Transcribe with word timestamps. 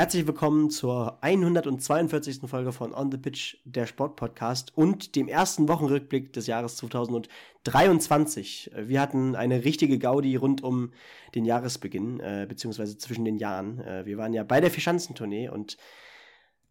Herzlich 0.00 0.26
willkommen 0.26 0.70
zur 0.70 1.22
142. 1.22 2.48
Folge 2.48 2.72
von 2.72 2.94
On 2.94 3.12
the 3.12 3.18
Pitch, 3.18 3.58
der 3.66 3.84
Sportpodcast 3.84 4.74
und 4.74 5.14
dem 5.14 5.28
ersten 5.28 5.68
Wochenrückblick 5.68 6.32
des 6.32 6.46
Jahres 6.46 6.76
2023. 6.76 8.70
Wir 8.78 8.98
hatten 8.98 9.36
eine 9.36 9.62
richtige 9.62 9.98
Gaudi 9.98 10.36
rund 10.36 10.64
um 10.64 10.94
den 11.34 11.44
Jahresbeginn, 11.44 12.18
äh, 12.20 12.46
beziehungsweise 12.48 12.96
zwischen 12.96 13.26
den 13.26 13.36
Jahren. 13.36 13.78
Äh, 13.80 14.06
wir 14.06 14.16
waren 14.16 14.32
ja 14.32 14.42
bei 14.42 14.62
der 14.62 14.70
Vierschanzentournee 14.70 15.50
und 15.50 15.76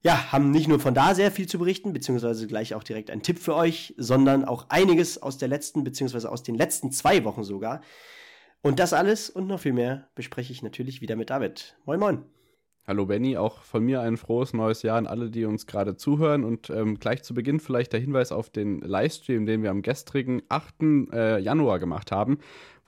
ja, 0.01 0.31
haben 0.31 0.49
nicht 0.49 0.67
nur 0.67 0.79
von 0.79 0.95
da 0.95 1.13
sehr 1.13 1.29
viel 1.29 1.45
zu 1.45 1.59
berichten, 1.59 1.93
beziehungsweise 1.93 2.47
gleich 2.47 2.73
auch 2.73 2.83
direkt 2.83 3.11
einen 3.11 3.21
Tipp 3.21 3.37
für 3.37 3.53
euch, 3.53 3.93
sondern 3.95 4.43
auch 4.43 4.69
einiges 4.69 5.21
aus 5.21 5.37
der 5.37 5.49
letzten, 5.49 5.83
beziehungsweise 5.83 6.31
aus 6.31 6.41
den 6.41 6.55
letzten 6.55 6.91
zwei 6.91 7.23
Wochen 7.25 7.43
sogar. 7.43 7.81
Und 8.63 8.79
das 8.79 8.91
alles 8.91 9.29
und 9.29 9.45
noch 9.45 9.59
viel 9.59 9.73
mehr 9.73 10.09
bespreche 10.15 10.51
ich 10.51 10.63
natürlich 10.63 11.01
wieder 11.01 11.15
mit 11.15 11.29
David. 11.29 11.77
Moin, 11.85 11.99
moin. 11.99 12.38
Hallo 12.89 13.05
Benny, 13.05 13.37
auch 13.37 13.61
von 13.61 13.85
mir 13.85 14.01
ein 14.01 14.17
frohes 14.17 14.51
neues 14.51 14.81
Jahr 14.81 14.97
an 14.97 15.05
alle, 15.05 15.29
die 15.29 15.45
uns 15.45 15.67
gerade 15.67 15.95
zuhören. 15.95 16.43
Und 16.43 16.71
ähm, 16.71 16.99
gleich 16.99 17.21
zu 17.21 17.35
Beginn 17.35 17.59
vielleicht 17.59 17.93
der 17.93 17.99
Hinweis 17.99 18.31
auf 18.31 18.49
den 18.49 18.81
Livestream, 18.81 19.45
den 19.45 19.61
wir 19.61 19.69
am 19.69 19.83
gestrigen 19.83 20.41
8. 20.49 20.73
Äh, 21.13 21.39
Januar 21.39 21.77
gemacht 21.77 22.11
haben, 22.11 22.39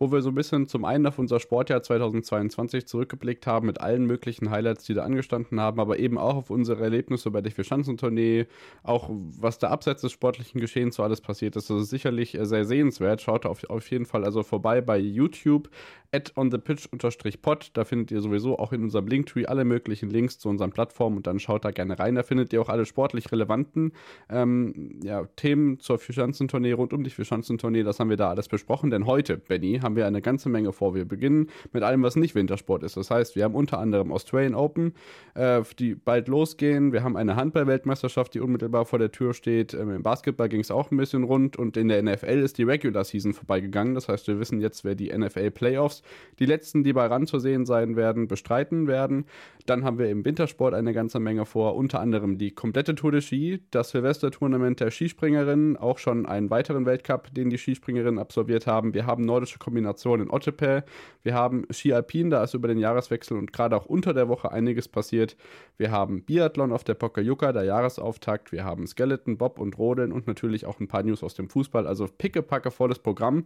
wo 0.01 0.11
wir 0.11 0.23
so 0.23 0.29
ein 0.29 0.35
bisschen 0.35 0.67
zum 0.67 0.83
einen 0.83 1.05
auf 1.05 1.19
unser 1.19 1.39
Sportjahr 1.39 1.83
2022 1.83 2.87
zurückgeblickt 2.87 3.45
haben 3.45 3.67
mit 3.67 3.81
allen 3.81 4.07
möglichen 4.07 4.49
Highlights, 4.49 4.83
die 4.85 4.95
da 4.95 5.03
angestanden 5.03 5.59
haben, 5.59 5.79
aber 5.79 5.99
eben 5.99 6.17
auch 6.17 6.37
auf 6.37 6.49
unsere 6.49 6.81
Erlebnisse 6.81 7.29
bei 7.29 7.41
der 7.41 7.51
Vierschanzentournee, 7.51 8.48
auch 8.81 9.11
was 9.11 9.59
da 9.59 9.70
abseits 9.70 10.01
des 10.01 10.11
sportlichen 10.11 10.59
Geschehens 10.59 10.95
so 10.95 11.03
alles 11.03 11.21
passiert 11.21 11.55
ist. 11.55 11.70
Das 11.70 11.84
ist 11.84 11.91
sicherlich 11.91 12.34
äh, 12.35 12.48
sehr 12.48 12.65
sehenswert. 12.65 13.21
Schaut 13.21 13.45
auf, 13.45 13.63
auf 13.65 13.91
jeden 13.91 14.07
Fall 14.07 14.26
also 14.26 14.41
vorbei 14.41 14.81
bei 14.81 14.98
YouTube 14.98 15.70
at 16.11 16.35
onthepitch-pod. 16.35 17.71
Da 17.73 17.85
findet 17.85 18.11
ihr 18.11 18.21
sowieso 18.21 18.59
auch 18.59 18.73
in 18.73 18.83
unserem 18.83 19.07
Linktree 19.07 19.45
alle 19.45 19.65
möglichen 19.65 20.09
Links 20.09 20.39
zu 20.39 20.49
unseren 20.49 20.71
Plattformen 20.71 21.17
und 21.17 21.27
dann 21.27 21.39
schaut 21.39 21.63
da 21.63 21.71
gerne 21.71 21.98
rein. 21.99 22.15
Da 22.15 22.23
findet 22.23 22.51
ihr 22.54 22.61
auch 22.61 22.70
alle 22.70 22.85
sportlich 22.85 23.31
relevanten 23.31 23.93
ähm, 24.29 24.99
ja, 25.04 25.26
Themen 25.35 25.79
zur 25.79 25.99
Vierschanzentournee, 25.99 26.73
rund 26.73 26.93
um 26.93 27.04
die 27.04 27.09
Vierschanzentournee. 27.09 27.83
Das 27.83 27.99
haben 27.99 28.09
wir 28.09 28.17
da 28.17 28.29
alles 28.29 28.48
besprochen, 28.48 28.89
denn 28.89 29.05
heute, 29.05 29.37
Benny, 29.37 29.79
haben 29.79 29.90
haben 29.91 29.97
wir 29.97 30.07
eine 30.07 30.21
ganze 30.21 30.47
Menge 30.47 30.71
vor. 30.71 30.95
Wir 30.95 31.03
beginnen 31.03 31.49
mit 31.73 31.84
allem, 31.84 32.01
was 32.01 32.15
nicht 32.15 32.34
Wintersport 32.34 32.84
ist. 32.84 32.95
Das 32.95 33.11
heißt, 33.11 33.35
wir 33.35 33.43
haben 33.43 33.55
unter 33.55 33.77
anderem 33.77 34.13
Australian 34.13 34.55
Open, 34.55 34.93
äh, 35.35 35.61
die 35.79 35.95
bald 35.95 36.29
losgehen. 36.29 36.93
Wir 36.93 37.03
haben 37.03 37.17
eine 37.17 37.35
Handball-Weltmeisterschaft, 37.35 38.33
die 38.33 38.39
unmittelbar 38.39 38.85
vor 38.85 38.99
der 38.99 39.11
Tür 39.11 39.33
steht. 39.33 39.73
Ähm, 39.73 39.91
Im 39.91 40.03
Basketball 40.03 40.48
ging 40.48 40.61
es 40.61 40.71
auch 40.71 40.91
ein 40.91 40.98
bisschen 40.98 41.23
rund 41.23 41.57
und 41.57 41.75
in 41.75 41.89
der 41.89 42.01
NFL 42.01 42.39
ist 42.39 42.57
die 42.57 42.63
Regular 42.63 43.03
Season 43.03 43.33
vorbeigegangen. 43.33 43.95
Das 43.95 44.07
heißt, 44.07 44.27
wir 44.27 44.39
wissen 44.39 44.61
jetzt, 44.61 44.85
wer 44.85 44.95
die 44.95 45.11
NFL 45.11 45.51
Playoffs, 45.51 46.03
die 46.39 46.45
letzten, 46.45 46.85
die 46.85 46.93
bei 46.93 47.05
RAN 47.07 47.27
zu 47.27 47.39
sehen 47.39 47.65
sein 47.65 47.98
werden, 47.98 48.29
bestreiten 48.29 48.87
werden. 48.87 49.26
Dann 49.65 49.83
haben 49.83 49.99
wir 49.99 50.09
im 50.09 50.23
Wintersport 50.23 50.73
eine 50.73 50.93
ganze 50.93 51.20
Menge 51.20 51.45
vor, 51.45 51.76
unter 51.76 51.99
anderem 51.99 52.37
die 52.37 52.51
komplette 52.51 52.95
Tour 52.95 53.11
de 53.11 53.21
Ski, 53.21 53.61
das 53.71 53.89
Silvester-Tournament 53.89 54.79
der 54.79 54.89
Skispringerinnen, 54.89 55.76
auch 55.76 55.98
schon 55.98 56.26
einen 56.26 56.49
weiteren 56.49 56.85
Weltcup, 56.85 57.33
den 57.33 57.49
die 57.49 57.57
Skispringerinnen 57.57 58.20
absolviert 58.20 58.67
haben. 58.67 58.93
Wir 58.93 59.05
haben 59.05 59.26
nordische 59.26 59.59
Kombination 59.82 60.21
in 60.21 60.29
Ottepe. 60.29 60.84
Wir 61.24 61.34
haben 61.34 61.65
Ski 61.71 61.93
Alpin, 61.93 62.29
da 62.29 62.43
ist 62.43 62.54
über 62.54 62.68
den 62.68 62.77
Jahreswechsel 62.77 63.37
und 63.37 63.51
gerade 63.51 63.76
auch 63.76 63.85
unter 63.85 64.13
der 64.13 64.28
Woche 64.28 64.51
einiges 64.51 64.88
passiert. 64.88 65.35
Wir 65.78 65.91
haben 65.91 66.23
Biathlon 66.23 66.72
auf 66.72 66.84
der 66.84 66.94
Pokljuka, 66.94 67.51
der 67.51 67.63
Jahresauftakt. 67.63 68.51
Wir 68.51 68.63
haben 68.63 68.85
Skeleton, 68.88 69.38
Bob 69.38 69.59
und 69.59 69.78
Rodeln 69.78 70.12
und 70.12 70.28
natürlich 70.28 70.66
auch 70.66 70.79
ein 70.79 70.88
paar 70.88 71.03
News 71.03 71.23
aus 71.23 71.33
dem 71.33 71.50
Fußball. 71.50 71.88
Also 71.88 72.07
pickepacke 72.07 72.72
volles 72.72 73.00
Programm. 73.00 73.45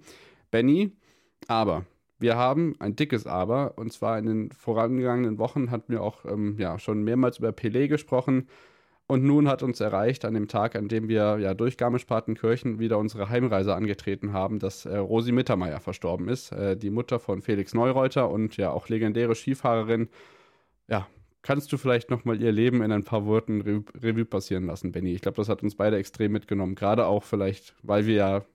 Benny, 0.52 0.92
aber 1.48 1.86
wir 2.20 2.38
haben 2.38 2.76
ein 2.80 2.96
dickes 2.96 3.26
Aber, 3.26 3.78
und 3.78 3.92
zwar 3.92 4.18
in 4.20 4.26
den 4.26 4.52
vorangegangenen 4.52 5.38
Wochen 5.38 5.72
hatten 5.72 5.92
wir 5.92 6.02
auch 6.02 6.26
ähm, 6.26 6.56
ja, 6.60 6.80
schon 6.80 7.04
mehrmals 7.04 7.40
über 7.40 7.50
Pelé 7.50 7.88
gesprochen. 7.88 8.48
Und 9.08 9.24
nun 9.24 9.48
hat 9.48 9.62
uns 9.62 9.80
erreicht, 9.80 10.26
an 10.26 10.34
dem 10.34 10.48
Tag, 10.48 10.76
an 10.76 10.88
dem 10.88 11.08
wir 11.08 11.38
ja 11.38 11.54
durch 11.54 11.78
Garmisch-Partenkirchen 11.78 12.80
wieder 12.80 12.98
unsere 12.98 13.30
Heimreise 13.30 13.76
angetreten 13.76 14.34
haben, 14.34 14.58
dass 14.58 14.86
äh, 14.86 14.98
Rosi 14.98 15.32
Mittermeier 15.32 15.80
verstorben 15.80 16.28
ist. 16.28 16.52
Äh, 16.52 16.76
die 16.76 16.90
Mutter 16.90 17.20
von 17.20 17.44
Felix 17.44 17.76
Neureuter 17.76 18.32
und 18.32 18.58
ja 18.58 18.72
auch 18.72 18.90
legendäre 18.90 19.36
Skifahrerin. 19.36 20.10
Ja, 20.88 21.08
kannst 21.44 21.72
du 21.72 21.78
vielleicht 21.78 22.10
nochmal 22.10 22.42
ihr 22.42 22.52
Leben 22.52 22.82
in 22.82 22.92
ein 22.92 23.04
paar 23.04 23.28
Worten 23.28 23.62
Re 23.62 23.84
Revue 24.02 24.26
passieren 24.26 24.66
lassen, 24.66 24.92
Benny? 24.92 25.14
Ich 25.14 25.22
glaube, 25.22 25.38
das 25.38 25.50
hat 25.50 25.62
uns 25.62 25.76
beide 25.76 25.98
extrem 25.98 26.32
mitgenommen. 26.32 26.74
Gerade 26.74 27.06
auch 27.06 27.24
vielleicht, 27.24 27.76
weil 27.84 28.08
wir 28.08 28.16
ja 28.16 28.46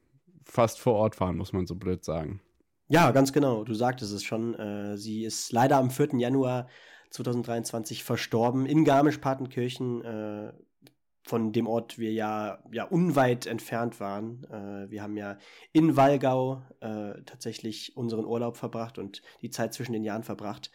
fast 0.45 0.81
vor 0.81 0.95
Ort 0.95 1.21
waren, 1.21 1.37
muss 1.37 1.53
man 1.53 1.69
so 1.69 1.77
blöd 1.77 2.05
sagen. 2.05 2.41
Ja, 2.89 3.13
ganz 3.13 3.33
genau. 3.33 3.63
Du 3.63 3.75
sagtest 3.75 4.13
es 4.13 4.25
schon. 4.25 4.55
Äh, 4.55 4.97
sie 4.97 5.25
ist 5.25 5.53
leider 5.53 5.77
am 5.77 5.91
4. 5.91 6.19
Januar 6.19 6.67
2023 7.11 8.05
verstorben 8.05 8.67
in 8.67 8.85
Garmisch-Partenkirchen, 8.85 10.05
äh, 10.05 10.53
von 11.23 11.53
dem 11.53 11.67
Ort 11.67 11.99
wir 11.99 12.13
ja, 12.13 12.59
ja 12.73 12.85
unweit 12.85 13.47
entfernt 13.47 14.01
waren. 14.01 14.45
Äh, 14.45 14.91
wir 14.91 15.03
haben 15.03 15.17
ja 15.17 15.39
in 15.73 15.97
Wallgau 15.97 16.63
äh, 16.81 17.23
tatsächlich 17.27 17.97
unseren 17.97 18.25
Urlaub 18.25 18.57
verbracht 18.57 18.99
und 18.99 19.23
die 19.43 19.51
Zeit 19.51 19.75
zwischen 19.75 19.93
den 19.93 20.03
Jahren 20.03 20.25
verbracht. 20.25 20.71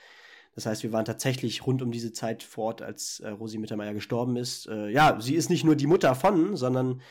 Das 0.53 0.66
heißt, 0.66 0.84
wir 0.84 0.94
waren 0.94 1.03
tatsächlich 1.03 1.68
rund 1.68 1.81
um 1.81 1.91
diese 1.91 2.13
Zeit 2.13 2.41
vor 2.41 2.66
Ort, 2.66 2.81
als 2.81 3.19
äh, 3.19 3.29
Rosi 3.29 3.57
Mittermeier 3.57 3.94
gestorben 3.94 4.38
ist. 4.38 4.67
Äh, 4.67 4.90
ja, 4.90 5.19
sie 5.19 5.35
ist 5.35 5.50
nicht 5.50 5.66
nur 5.66 5.75
die 5.75 5.88
Mutter 5.88 6.16
von, 6.16 6.56
sondern 6.56 7.02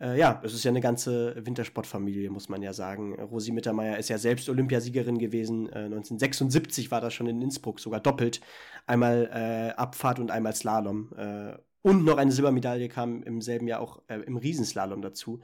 äh, 0.00 0.18
ja, 0.18 0.40
es 0.44 0.54
ist 0.54 0.64
ja 0.64 0.70
eine 0.70 0.80
ganze 0.80 1.34
Wintersportfamilie, 1.46 2.30
muss 2.30 2.48
man 2.48 2.62
ja 2.62 2.72
sagen. 2.72 3.14
Rosi 3.20 3.52
Mittermeier 3.52 3.98
ist 3.98 4.08
ja 4.08 4.18
selbst 4.18 4.48
Olympiasiegerin 4.48 5.18
gewesen. 5.18 5.68
Äh, 5.68 5.84
1976 5.84 6.90
war 6.90 7.00
das 7.00 7.14
schon 7.14 7.26
in 7.26 7.40
Innsbruck, 7.40 7.80
sogar 7.80 8.00
doppelt. 8.00 8.40
Einmal 8.86 9.30
äh, 9.32 9.74
Abfahrt 9.78 10.18
und 10.18 10.30
einmal 10.30 10.54
Slalom. 10.54 11.12
Äh, 11.16 11.56
und 11.82 12.04
noch 12.04 12.16
eine 12.16 12.32
Silbermedaille 12.32 12.88
kam 12.88 13.22
im 13.22 13.40
selben 13.40 13.68
Jahr 13.68 13.80
auch 13.80 14.02
äh, 14.08 14.18
im 14.20 14.36
Riesenslalom 14.36 15.02
dazu. 15.02 15.40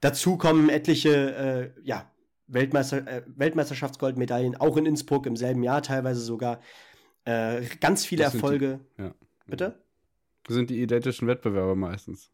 Dazu 0.00 0.36
kommen 0.36 0.68
etliche, 0.68 1.74
äh, 1.76 1.80
ja, 1.84 2.10
Weltmeister, 2.46 3.22
Weltmeisterschaftsgoldmedaillen, 3.26 4.56
auch 4.56 4.76
in 4.76 4.84
Innsbruck 4.84 5.26
im 5.26 5.36
selben 5.36 5.62
Jahr 5.62 5.82
teilweise 5.82 6.20
sogar. 6.20 6.60
ganz 7.24 8.04
viele 8.04 8.24
Erfolge. 8.24 8.80
Die, 8.98 9.02
ja. 9.02 9.14
Bitte? 9.46 9.78
Das 10.42 10.56
sind 10.56 10.68
die 10.68 10.82
identischen 10.82 11.28
Wettbewerber 11.28 11.76
meistens. 11.76 12.32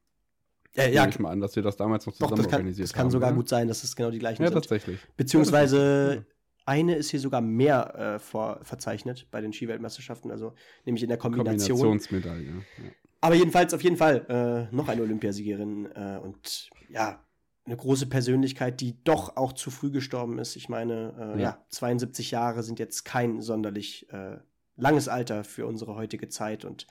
Ja, 0.77 0.87
ja. 0.87 1.09
ich 1.09 1.19
mal 1.19 1.31
an, 1.31 1.41
dass 1.41 1.53
sie 1.53 1.63
das 1.63 1.77
damals 1.77 2.07
noch 2.07 2.13
zusammen 2.13 2.31
Doch, 2.31 2.37
das 2.37 2.47
kann, 2.49 2.61
organisiert 2.61 2.89
haben. 2.89 2.93
Das 2.93 3.03
kann 3.03 3.11
sogar 3.11 3.31
ne? 3.31 3.37
gut 3.37 3.49
sein, 3.49 3.69
dass 3.69 3.83
es 3.83 3.97
genau 3.97 4.11
die 4.11 4.19
gleichen 4.19 4.43
ja, 4.43 4.49
sind. 4.49 4.55
Tatsächlich. 4.55 5.01
Beziehungsweise 5.17 6.15
ja, 6.27 6.35
eine 6.67 6.97
ist 6.97 7.11
hier 7.11 7.21
sogar 7.21 7.41
mehr 7.41 7.95
äh, 7.95 8.19
vor, 8.19 8.61
verzeichnet 8.63 9.29
bei 9.31 9.41
den 9.41 9.53
Skiweltmeisterschaften, 9.53 10.31
also 10.31 10.55
nämlich 10.85 11.03
in 11.03 11.09
der 11.09 11.19
Kombination. 11.19 11.79
Kombinationsmedaille. 11.79 12.47
Ja. 12.47 12.91
Aber 13.21 13.35
jedenfalls 13.35 13.73
auf 13.73 13.83
jeden 13.83 13.97
Fall 13.97 14.69
äh, 14.71 14.75
noch 14.75 14.89
eine 14.89 15.03
Olympiasiegerin 15.03 15.87
äh, 15.95 16.19
und 16.23 16.71
ja, 16.91 17.25
eine 17.65 17.77
große 17.77 18.07
Persönlichkeit, 18.07 18.81
die 18.81 19.03
doch 19.03 19.37
auch 19.37 19.53
zu 19.53 19.71
früh 19.71 19.91
gestorben 19.91 20.39
ist. 20.39 20.57
Ich 20.57 20.69
meine, 20.69 21.35
äh, 21.37 21.41
ja. 21.41 21.51
ja. 21.51 21.67
72 21.71 22.31
Jahre 22.31 22.63
sind 22.63 22.79
jetzt 22.79 23.05
kein 23.05 23.41
sonderlich 23.41 24.09
äh, 24.13 24.37
langes 24.77 25.09
Alter 25.09 25.43
für 25.45 25.67
unsere 25.67 25.97
heutige 25.97 26.29
Zeit 26.29 26.65
und 26.65 26.87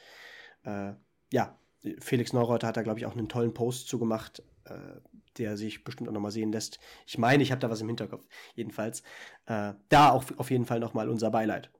äh, 0.63 0.93
ja, 1.31 1.57
Felix 1.99 2.33
Neureuter 2.33 2.67
hat 2.67 2.77
da, 2.77 2.81
glaube 2.81 2.99
ich, 2.99 3.05
auch 3.05 3.15
einen 3.15 3.29
tollen 3.29 3.53
Post 3.53 3.87
zugemacht, 3.87 4.43
äh, 4.65 4.99
der 5.37 5.57
sich 5.57 5.83
bestimmt 5.83 6.09
auch 6.09 6.13
nochmal 6.13 6.31
sehen 6.31 6.51
lässt. 6.51 6.79
Ich 7.05 7.17
meine, 7.17 7.43
ich 7.43 7.51
habe 7.51 7.59
da 7.59 7.69
was 7.69 7.81
im 7.81 7.87
Hinterkopf. 7.87 8.27
Jedenfalls. 8.55 9.01
Äh, 9.45 9.73
da 9.89 10.11
auch 10.11 10.23
auf 10.37 10.51
jeden 10.51 10.65
Fall 10.65 10.79
nochmal 10.79 11.09
unser 11.09 11.31
Beileid. 11.31 11.71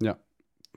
Ja. 0.00 0.18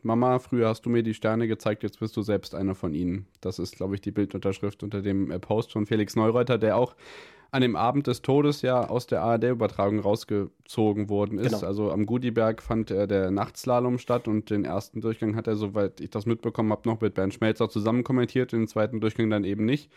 Mama, 0.04 0.40
früher 0.40 0.68
hast 0.68 0.86
du 0.86 0.90
mir 0.90 1.04
die 1.04 1.14
Sterne 1.14 1.48
gezeigt, 1.48 1.84
jetzt 1.84 2.00
bist 2.00 2.18
du 2.18 2.24
selbst 2.24 2.56
einer 2.56 2.74
von 2.74 2.96
ihnen. 2.96 3.28
Das 3.40 3.60
ist, 3.60 3.76
glaube 3.76 3.96
ich, 3.96 4.02
die 4.02 4.12
Bildunterschrift 4.12 4.82
unter 4.84 5.02
dem 5.02 5.30
äh, 5.30 5.40
Post 5.40 5.72
von 5.72 5.86
Felix 5.86 6.16
Neureuter, 6.16 6.58
der 6.58 6.78
auch 6.78 6.96
an 7.52 7.62
dem 7.62 7.76
Abend 7.76 8.08
des 8.08 8.22
Todes 8.22 8.62
ja 8.62 8.88
aus 8.88 9.08
der 9.08 9.22
ARD-Übertragung 9.22 10.00
rausgezogen 10.00 11.10
worden 11.10 11.38
ist. 11.38 11.56
Genau. 11.56 11.68
Also 11.68 11.92
am 11.92 12.06
Gudiberg 12.06 12.62
fand 12.62 12.92
äh, 12.92 13.08
der 13.08 13.30
Nachtslalom 13.30 13.98
statt 13.98 14.30
und 14.30 14.50
den 14.50 14.64
ersten 14.64 15.02
Durchgang 15.02 15.36
hat 15.36 15.48
er, 15.48 15.58
soweit 15.58 16.00
ich 16.00 16.10
das 16.10 16.26
mitbekommen 16.26 16.72
habe, 16.72 16.88
noch 16.88 17.02
mit 17.02 17.14
Bernd 17.14 17.34
Schmelzer 17.34 17.70
zusammen 17.70 18.06
kommentiert, 18.06 18.54
den 18.54 18.68
zweiten 18.68 19.02
Durchgang 19.02 19.30
dann 19.30 19.44
eben 19.44 19.66
nicht. 19.66 19.92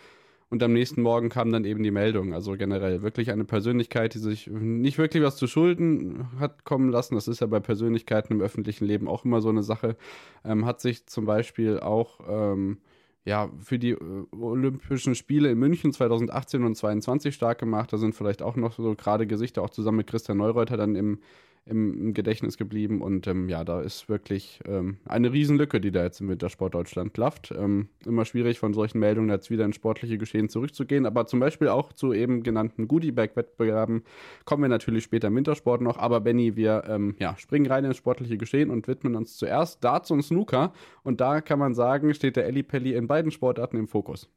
Und 0.51 0.63
am 0.63 0.73
nächsten 0.73 1.03
Morgen 1.03 1.31
kam 1.31 1.51
dann 1.53 1.65
eben 1.65 1.83
die 1.83 1.91
Meldung. 1.91 2.35
Also 2.35 2.53
generell 2.57 3.03
wirklich 3.03 3.31
eine 3.31 3.45
Persönlichkeit, 3.45 4.15
die 4.15 4.19
sich 4.19 4.47
nicht 4.49 4.99
wirklich 4.99 5.23
was 5.23 5.37
zu 5.37 5.47
Schulden 5.47 6.29
hat 6.39 6.65
kommen 6.65 6.91
lassen. 6.91 7.15
Das 7.15 7.29
ist 7.29 7.41
ja 7.41 7.47
bei 7.47 7.61
Persönlichkeiten 7.61 8.35
im 8.35 8.41
öffentlichen 8.41 8.85
Leben 8.85 9.09
auch 9.09 9.25
immer 9.25 9.41
so 9.41 9.49
eine 9.49 9.63
Sache. 9.63 9.97
Ähm, 10.45 10.67
hat 10.67 10.81
sich 10.81 11.07
zum 11.07 11.25
Beispiel 11.25 11.81
auch 11.81 12.21
ähm, 12.29 12.79
ja, 13.25 13.51
für 13.63 13.79
die 13.79 13.91
äh, 13.91 14.27
Olympischen 14.33 15.15
Spiele 15.15 15.51
in 15.51 15.59
München 15.59 15.93
2018 15.93 16.63
und 16.63 16.77
2022 16.77 17.35
stark 17.35 17.59
gemacht. 17.59 17.93
Da 17.93 17.99
sind 17.99 18.15
vielleicht 18.15 18.43
auch 18.43 18.57
noch 18.57 18.77
so 18.77 18.95
gerade 18.95 19.27
Gesichter, 19.27 19.63
auch 19.63 19.71
zusammen 19.71 19.99
mit 19.99 20.07
Christian 20.07 20.39
Neureuter 20.39 20.77
dann 20.77 20.95
im, 20.95 21.21
im, 21.67 21.99
im 21.99 22.15
Gedächtnis 22.15 22.57
geblieben. 22.57 23.01
Und 23.01 23.27
ähm, 23.27 23.49
ja, 23.49 23.65
da 23.65 23.81
ist 23.81 24.09
wirklich 24.09 24.61
ähm, 24.67 24.99
eine 25.07 25.33
Riesenlücke, 25.33 25.81
die 25.81 25.91
da 25.91 26.03
jetzt 26.03 26.21
im 26.21 26.29
Wintersport 26.29 26.75
Deutschland 26.75 27.15
klafft. 27.15 27.53
Ähm, 27.57 27.89
immer 28.05 28.25
schwierig 28.25 28.59
von 28.59 28.75
solchen 28.75 28.99
Meldungen 28.99 29.31
jetzt 29.31 29.51
wieder 29.51 29.65
ins 29.65 29.77
sportliche 29.77 30.19
Geschehen 30.19 30.49
zurückzugehen. 30.49 31.07
Aber 31.07 31.27
zum 31.27 31.41
Beispiel 31.41 31.69
auch 31.69 31.93
zu 31.93 32.13
eben 32.13 32.43
genannten 32.43 32.89
Goodie-Bag-Wettbewerben 32.89 34.05
kommen 34.45 34.63
wir 34.63 34.69
natürlich 34.69 35.05
später 35.05 35.29
im 35.29 35.37
Wintersport 35.37 35.81
noch. 35.81 35.99
Aber 35.99 36.21
Benny, 36.21 36.57
wir 36.57 36.85
ähm, 36.87 37.17
ja, 37.19 37.37
springen 37.39 37.67
rein 37.67 37.85
ins 37.85 37.97
sportliche 37.97 38.37
Geschehen 38.37 38.71
und 38.71 38.87
widmen 38.89 39.17
uns 39.17 39.37
zuerst 39.37 39.83
Darts 39.83 40.11
und 40.11 40.23
Snooker. 40.23 40.73
Und 41.03 41.21
da 41.21 41.41
kann 41.41 41.59
man 41.59 41.75
sagen, 41.75 42.13
steht 42.15 42.37
der 42.37 42.55
Pelli 42.63 42.95
in 42.95 43.07
beiden 43.07 43.31
Sportarten 43.31 43.77
im 43.77 43.89
Fokus. 43.89 44.29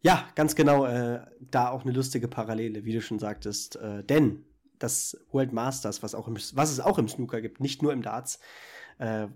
Ja, 0.00 0.28
ganz 0.34 0.54
genau. 0.54 0.84
Äh, 0.84 1.20
da 1.40 1.70
auch 1.70 1.84
eine 1.84 1.92
lustige 1.92 2.28
Parallele, 2.28 2.84
wie 2.84 2.92
du 2.92 3.00
schon 3.00 3.18
sagtest. 3.18 3.76
Äh, 3.76 4.04
denn 4.04 4.44
das 4.78 5.18
World 5.30 5.52
Masters, 5.52 6.02
was, 6.02 6.14
auch 6.14 6.28
im, 6.28 6.36
was 6.36 6.70
es 6.70 6.80
auch 6.80 6.98
im 6.98 7.08
Snooker 7.08 7.40
gibt, 7.40 7.60
nicht 7.60 7.82
nur 7.82 7.92
im 7.92 8.02
Darts. 8.02 8.38
Äh, 8.98 9.28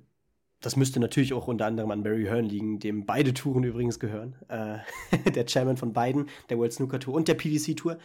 das 0.61 0.77
müsste 0.77 0.99
natürlich 0.99 1.33
auch 1.33 1.47
unter 1.47 1.67
anderem 1.67 1.91
an 1.91 2.03
Barry 2.03 2.25
Hearn 2.25 2.45
liegen, 2.45 2.81
dem 2.81 3.07
beide 3.07 3.33
Touren 3.33 3.63
übrigens 3.63 4.01
gehören. 4.01 4.37
Äh, 4.49 4.79
der 5.31 5.47
Chairman 5.47 5.77
von 5.77 5.93
beiden, 5.93 6.29
der 6.51 6.59
World 6.59 6.73
Snooker 6.73 6.99
Tour 6.99 7.15
und 7.15 7.29
der 7.29 7.35
PDC 7.35 7.77
Tour. 7.77 7.99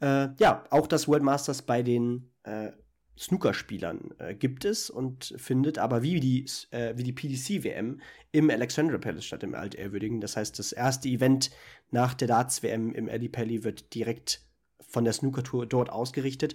Äh, 0.00 0.28
ja, 0.38 0.64
auch 0.70 0.86
das 0.86 1.06
World 1.06 1.22
Masters 1.22 1.62
bei 1.62 1.82
den 1.82 2.30
äh, 2.44 2.72
Snookerspielern 3.18 4.14
äh, 4.18 4.34
gibt 4.34 4.64
es 4.64 4.88
und 4.88 5.34
findet 5.36 5.78
aber 5.78 6.02
wie 6.02 6.18
die, 6.18 6.46
äh, 6.70 6.96
wie 6.96 7.02
die 7.02 7.12
PDC-WM 7.12 8.00
im 8.32 8.50
Alexandra 8.50 8.98
Palace 8.98 9.26
statt, 9.26 9.42
im 9.42 9.54
Altehrwürdigen. 9.54 10.20
Das 10.20 10.36
heißt, 10.36 10.58
das 10.58 10.72
erste 10.72 11.08
Event 11.08 11.50
nach 11.90 12.14
der 12.14 12.28
Darts-WM 12.28 12.92
im 12.94 13.08
Ali 13.08 13.28
Pally 13.28 13.64
wird 13.64 13.94
direkt 13.94 14.40
von 14.92 15.04
der 15.04 15.12
Snooker-Tour 15.12 15.66
dort 15.66 15.90
ausgerichtet. 15.90 16.54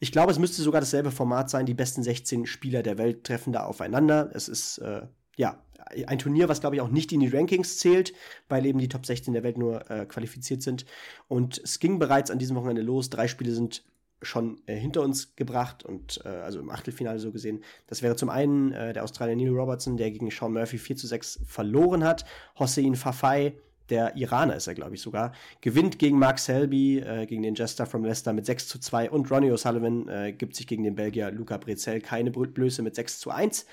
Ich 0.00 0.12
glaube, 0.12 0.32
es 0.32 0.38
müsste 0.38 0.62
sogar 0.62 0.80
dasselbe 0.80 1.10
Format 1.10 1.50
sein. 1.50 1.66
Die 1.66 1.74
besten 1.74 2.02
16 2.02 2.46
Spieler 2.46 2.82
der 2.82 2.98
Welt 2.98 3.24
treffen 3.24 3.52
da 3.52 3.64
aufeinander. 3.64 4.30
Es 4.32 4.48
ist, 4.48 4.78
äh, 4.78 5.02
ja, 5.36 5.62
ein 6.06 6.18
Turnier, 6.18 6.48
was 6.48 6.60
glaube 6.60 6.76
ich 6.76 6.82
auch 6.82 6.88
nicht 6.88 7.12
in 7.12 7.20
die 7.20 7.28
Rankings 7.28 7.78
zählt, 7.78 8.14
weil 8.48 8.64
eben 8.64 8.78
die 8.78 8.88
Top 8.88 9.04
16 9.04 9.34
der 9.34 9.42
Welt 9.42 9.58
nur 9.58 9.90
äh, 9.90 10.06
qualifiziert 10.06 10.62
sind. 10.62 10.86
Und 11.28 11.58
es 11.58 11.78
ging 11.78 11.98
bereits 11.98 12.30
an 12.30 12.38
diesem 12.38 12.56
Wochenende 12.56 12.82
los. 12.82 13.10
Drei 13.10 13.28
Spiele 13.28 13.52
sind 13.52 13.84
schon 14.22 14.62
äh, 14.66 14.74
hinter 14.74 15.02
uns 15.02 15.36
gebracht 15.36 15.84
und 15.84 16.20
äh, 16.24 16.28
also 16.28 16.58
im 16.60 16.70
Achtelfinale 16.70 17.18
so 17.18 17.30
gesehen. 17.30 17.62
Das 17.86 18.02
wäre 18.02 18.16
zum 18.16 18.30
einen 18.30 18.72
äh, 18.72 18.92
der 18.92 19.04
Australier 19.04 19.36
Neil 19.36 19.50
Robertson, 19.50 19.96
der 19.96 20.10
gegen 20.10 20.30
Sean 20.30 20.52
Murphy 20.52 20.78
4 20.78 20.96
zu 20.96 21.06
6 21.06 21.40
verloren 21.46 22.04
hat. 22.04 22.24
Hossein 22.58 22.94
Fafai 22.94 23.54
der 23.90 24.16
Iraner 24.16 24.56
ist 24.56 24.66
er, 24.66 24.74
glaube 24.74 24.94
ich, 24.94 25.02
sogar, 25.02 25.32
gewinnt 25.60 25.98
gegen 25.98 26.18
Mark 26.18 26.38
Selby, 26.38 26.98
äh, 26.98 27.26
gegen 27.26 27.42
den 27.42 27.54
Jester 27.54 27.86
from 27.86 28.04
Leicester 28.04 28.32
mit 28.32 28.46
6 28.46 28.68
zu 28.68 28.78
2 28.78 29.10
und 29.10 29.30
Ronnie 29.30 29.50
O'Sullivan 29.50 30.08
äh, 30.08 30.32
gibt 30.32 30.56
sich 30.56 30.66
gegen 30.66 30.84
den 30.84 30.94
Belgier 30.94 31.30
Luca 31.30 31.58
Brezel 31.58 32.00
keine 32.00 32.30
Blöße 32.30 32.82
mit 32.82 32.94
6 32.94 33.18
zu 33.18 33.30
1. 33.30 33.66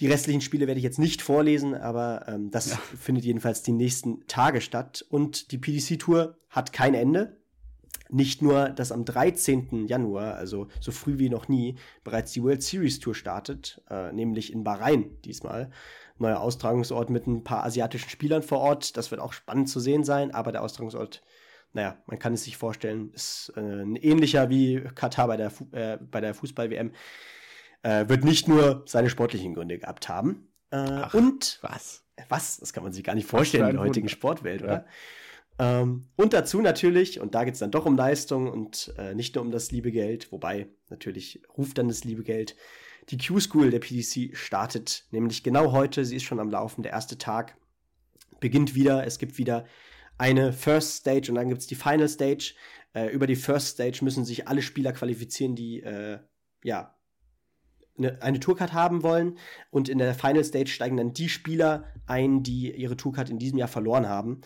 Die 0.00 0.06
restlichen 0.06 0.40
Spiele 0.40 0.68
werde 0.68 0.78
ich 0.78 0.84
jetzt 0.84 1.00
nicht 1.00 1.22
vorlesen, 1.22 1.74
aber 1.74 2.26
ähm, 2.28 2.50
das 2.52 2.70
ja. 2.70 2.76
findet 2.76 3.24
jedenfalls 3.24 3.62
die 3.62 3.72
nächsten 3.72 4.24
Tage 4.28 4.60
statt. 4.60 5.04
Und 5.08 5.50
die 5.50 5.58
PDC-Tour 5.58 6.36
hat 6.50 6.72
kein 6.72 6.94
Ende. 6.94 7.36
Nicht 8.10 8.40
nur, 8.40 8.70
dass 8.70 8.92
am 8.92 9.04
13. 9.04 9.86
Januar, 9.86 10.36
also 10.36 10.68
so 10.80 10.92
früh 10.92 11.18
wie 11.18 11.28
noch 11.28 11.48
nie, 11.48 11.76
bereits 12.04 12.32
die 12.32 12.42
World 12.42 12.62
Series 12.62 13.00
Tour 13.00 13.14
startet, 13.14 13.82
äh, 13.90 14.12
nämlich 14.12 14.52
in 14.52 14.64
Bahrain 14.64 15.10
diesmal 15.24 15.70
neuer 16.20 16.40
Austragungsort 16.40 17.10
mit 17.10 17.26
ein 17.26 17.44
paar 17.44 17.64
asiatischen 17.64 18.10
Spielern 18.10 18.42
vor 18.42 18.58
Ort. 18.58 18.96
Das 18.96 19.10
wird 19.10 19.20
auch 19.20 19.32
spannend 19.32 19.68
zu 19.68 19.80
sehen 19.80 20.04
sein, 20.04 20.32
aber 20.32 20.52
der 20.52 20.62
Austragungsort, 20.62 21.22
naja, 21.72 22.02
man 22.06 22.18
kann 22.18 22.34
es 22.34 22.44
sich 22.44 22.56
vorstellen, 22.56 23.12
ist 23.12 23.52
äh, 23.56 23.60
ein 23.60 23.96
ähnlicher 23.96 24.50
wie 24.50 24.80
Katar 24.94 25.28
bei 25.28 25.36
der, 25.36 25.50
Fu 25.50 25.66
äh, 25.72 25.98
der 25.98 26.34
Fußball-WM. 26.34 26.92
Äh, 27.82 28.08
wird 28.08 28.24
nicht 28.24 28.48
nur 28.48 28.82
seine 28.86 29.10
sportlichen 29.10 29.54
Gründe 29.54 29.78
gehabt 29.78 30.08
haben. 30.08 30.48
Äh, 30.70 30.76
Ach, 30.76 31.14
und 31.14 31.58
was? 31.62 32.04
Was? 32.28 32.58
Das 32.58 32.72
kann 32.72 32.82
man 32.82 32.92
sich 32.92 33.04
gar 33.04 33.14
nicht 33.14 33.28
vorstellen 33.28 33.68
in 33.68 33.76
der 33.76 33.84
heutigen 33.84 34.08
Sportwelt, 34.08 34.62
oder? 34.62 34.72
Ja. 34.72 34.84
Ähm, 35.58 36.08
und 36.16 36.32
dazu 36.32 36.60
natürlich, 36.60 37.20
und 37.20 37.34
da 37.34 37.44
geht 37.44 37.54
es 37.54 37.60
dann 37.60 37.70
doch 37.70 37.86
um 37.86 37.96
Leistung 37.96 38.50
und 38.50 38.94
äh, 38.96 39.14
nicht 39.14 39.34
nur 39.34 39.44
um 39.44 39.50
das 39.50 39.70
liebe 39.70 39.90
Geld, 39.90 40.30
wobei 40.32 40.68
natürlich 40.88 41.42
ruft 41.56 41.78
dann 41.78 41.88
das 41.88 42.04
liebe 42.04 42.22
Geld, 42.22 42.56
die 43.10 43.18
Q-School 43.18 43.70
der 43.70 43.80
PDC 43.80 44.36
startet 44.36 45.06
nämlich 45.10 45.42
genau 45.42 45.72
heute. 45.72 46.04
Sie 46.04 46.16
ist 46.16 46.24
schon 46.24 46.40
am 46.40 46.50
Laufen. 46.50 46.82
Der 46.82 46.92
erste 46.92 47.18
Tag 47.18 47.56
beginnt 48.40 48.74
wieder. 48.74 49.06
Es 49.06 49.18
gibt 49.18 49.38
wieder 49.38 49.64
eine 50.18 50.52
First 50.52 50.96
Stage 50.96 51.30
und 51.30 51.36
dann 51.36 51.48
gibt 51.48 51.60
es 51.60 51.66
die 51.66 51.74
Final 51.74 52.08
Stage. 52.08 52.54
Äh, 52.92 53.06
über 53.08 53.26
die 53.26 53.36
First 53.36 53.68
Stage 53.68 54.00
müssen 54.02 54.24
sich 54.24 54.48
alle 54.48 54.62
Spieler 54.62 54.92
qualifizieren, 54.92 55.54
die 55.54 55.80
äh, 55.80 56.18
ja 56.62 56.94
eine, 57.96 58.20
eine 58.22 58.40
Tourcard 58.40 58.72
haben 58.72 59.02
wollen. 59.02 59.38
Und 59.70 59.88
in 59.88 59.98
der 59.98 60.14
Final 60.14 60.44
Stage 60.44 60.68
steigen 60.68 60.96
dann 60.96 61.12
die 61.12 61.28
Spieler 61.28 61.84
ein, 62.06 62.42
die 62.42 62.74
ihre 62.74 62.96
Tourcard 62.96 63.30
in 63.30 63.38
diesem 63.38 63.58
Jahr 63.58 63.68
verloren 63.68 64.08
haben 64.08 64.42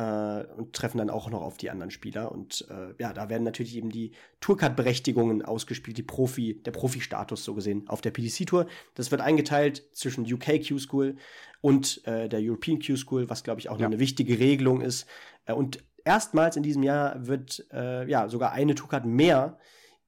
äh, 0.00 0.44
und 0.56 0.72
treffen 0.72 0.98
dann 0.98 1.10
auch 1.10 1.28
noch 1.30 1.42
auf 1.42 1.58
die 1.58 1.68
anderen 1.68 1.90
Spieler. 1.90 2.32
Und 2.32 2.66
äh, 2.70 2.94
ja, 3.00 3.12
da 3.12 3.28
werden 3.28 3.44
natürlich 3.44 3.76
eben 3.76 3.90
die 3.90 4.12
Tourcard-Berechtigungen 4.40 5.42
ausgespielt, 5.42 5.98
die 5.98 6.02
Profi, 6.02 6.62
der 6.62 6.70
Profi-Status 6.70 7.44
so 7.44 7.54
gesehen 7.54 7.86
auf 7.88 8.00
der 8.00 8.10
PDC-Tour. 8.10 8.66
Das 8.94 9.10
wird 9.10 9.20
eingeteilt 9.20 9.84
zwischen 9.92 10.30
UK 10.32 10.66
Q-School 10.66 11.16
und 11.60 12.06
äh, 12.06 12.28
der 12.28 12.40
European 12.40 12.80
Q-School, 12.80 13.28
was 13.28 13.44
glaube 13.44 13.60
ich 13.60 13.68
auch 13.68 13.78
ja. 13.78 13.86
eine 13.86 13.98
wichtige 13.98 14.38
Regelung 14.38 14.80
ist. 14.80 15.06
Äh, 15.44 15.52
und 15.52 15.84
erstmals 16.04 16.56
in 16.56 16.62
diesem 16.62 16.82
Jahr 16.82 17.26
wird 17.26 17.66
äh, 17.72 18.08
ja 18.08 18.28
sogar 18.28 18.52
eine 18.52 18.74
Tourcard 18.74 19.04
mehr 19.04 19.58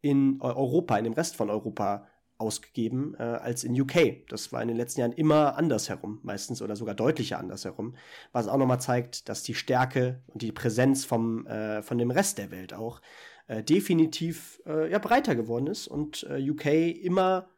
in 0.00 0.40
Europa, 0.40 0.96
in 0.96 1.04
dem 1.04 1.12
Rest 1.12 1.36
von 1.36 1.50
Europa 1.50 2.08
ausgegeben 2.42 3.14
äh, 3.18 3.22
als 3.22 3.64
in 3.64 3.80
UK. 3.80 4.28
Das 4.28 4.52
war 4.52 4.60
in 4.60 4.68
den 4.68 4.76
letzten 4.76 5.00
Jahren 5.00 5.12
immer 5.12 5.56
andersherum, 5.56 6.18
meistens 6.22 6.60
oder 6.60 6.76
sogar 6.76 6.94
deutlicher 6.94 7.38
andersherum, 7.38 7.94
was 8.32 8.48
auch 8.48 8.58
nochmal 8.58 8.80
zeigt, 8.80 9.28
dass 9.28 9.44
die 9.44 9.54
Stärke 9.54 10.20
und 10.26 10.42
die 10.42 10.52
Präsenz 10.52 11.04
vom, 11.04 11.46
äh, 11.46 11.82
von 11.82 11.98
dem 11.98 12.10
Rest 12.10 12.38
der 12.38 12.50
Welt 12.50 12.74
auch 12.74 13.00
äh, 13.46 13.62
definitiv 13.62 14.60
äh, 14.66 14.90
ja, 14.90 14.98
breiter 14.98 15.36
geworden 15.36 15.68
ist 15.68 15.86
und 15.86 16.26
äh, 16.28 16.50
UK 16.50 16.66
immer 17.02 17.48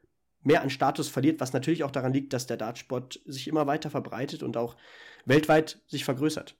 mehr 0.42 0.60
an 0.60 0.70
Status 0.70 1.08
verliert, 1.08 1.40
was 1.40 1.54
natürlich 1.54 1.82
auch 1.82 1.90
daran 1.90 2.12
liegt, 2.12 2.34
dass 2.34 2.46
der 2.46 2.58
Dartsport 2.58 3.20
sich 3.24 3.48
immer 3.48 3.66
weiter 3.66 3.88
verbreitet 3.88 4.42
und 4.42 4.58
auch 4.58 4.76
weltweit 5.24 5.80
sich 5.86 6.04
vergrößert. 6.04 6.56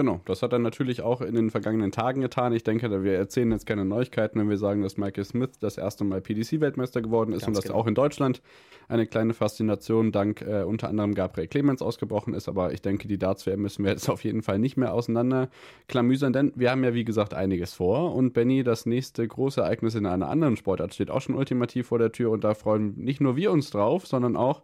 Genau, 0.00 0.22
das 0.24 0.40
hat 0.40 0.54
er 0.54 0.58
natürlich 0.58 1.02
auch 1.02 1.20
in 1.20 1.34
den 1.34 1.50
vergangenen 1.50 1.92
Tagen 1.92 2.22
getan. 2.22 2.54
Ich 2.54 2.64
denke, 2.64 3.04
wir 3.04 3.12
erzählen 3.12 3.52
jetzt 3.52 3.66
keine 3.66 3.84
Neuigkeiten, 3.84 4.40
wenn 4.40 4.48
wir 4.48 4.56
sagen, 4.56 4.80
dass 4.80 4.96
Michael 4.96 5.26
Smith 5.26 5.50
das 5.60 5.76
erste 5.76 6.04
Mal 6.04 6.22
PDC-Weltmeister 6.22 7.02
geworden 7.02 7.34
ist 7.34 7.42
Ganz 7.42 7.48
und 7.48 7.56
dass 7.58 7.64
genau. 7.64 7.76
auch 7.76 7.86
in 7.86 7.94
Deutschland 7.94 8.40
eine 8.88 9.06
kleine 9.06 9.34
Faszination 9.34 10.10
dank 10.10 10.40
äh, 10.40 10.62
unter 10.62 10.88
anderem 10.88 11.14
Gabriel 11.14 11.48
Clemens 11.48 11.82
ausgebrochen 11.82 12.32
ist. 12.32 12.48
Aber 12.48 12.72
ich 12.72 12.80
denke, 12.80 13.08
die 13.08 13.18
Darts-WM 13.18 13.60
müssen 13.60 13.84
wir 13.84 13.90
jetzt 13.90 14.08
auf 14.08 14.24
jeden 14.24 14.40
Fall 14.40 14.58
nicht 14.58 14.78
mehr 14.78 14.94
auseinanderklamüsern, 14.94 16.32
denn 16.32 16.52
wir 16.56 16.70
haben 16.70 16.82
ja, 16.82 16.94
wie 16.94 17.04
gesagt, 17.04 17.34
einiges 17.34 17.74
vor. 17.74 18.14
Und 18.14 18.32
Benny, 18.32 18.64
das 18.64 18.86
nächste 18.86 19.28
große 19.28 19.60
Ereignis 19.60 19.96
in 19.96 20.06
einer 20.06 20.30
anderen 20.30 20.56
Sportart 20.56 20.94
steht 20.94 21.10
auch 21.10 21.20
schon 21.20 21.34
ultimativ 21.34 21.88
vor 21.88 21.98
der 21.98 22.10
Tür 22.10 22.30
und 22.30 22.42
da 22.42 22.54
freuen 22.54 22.94
nicht 22.96 23.20
nur 23.20 23.36
wir 23.36 23.52
uns 23.52 23.68
drauf, 23.68 24.06
sondern 24.06 24.34
auch 24.34 24.62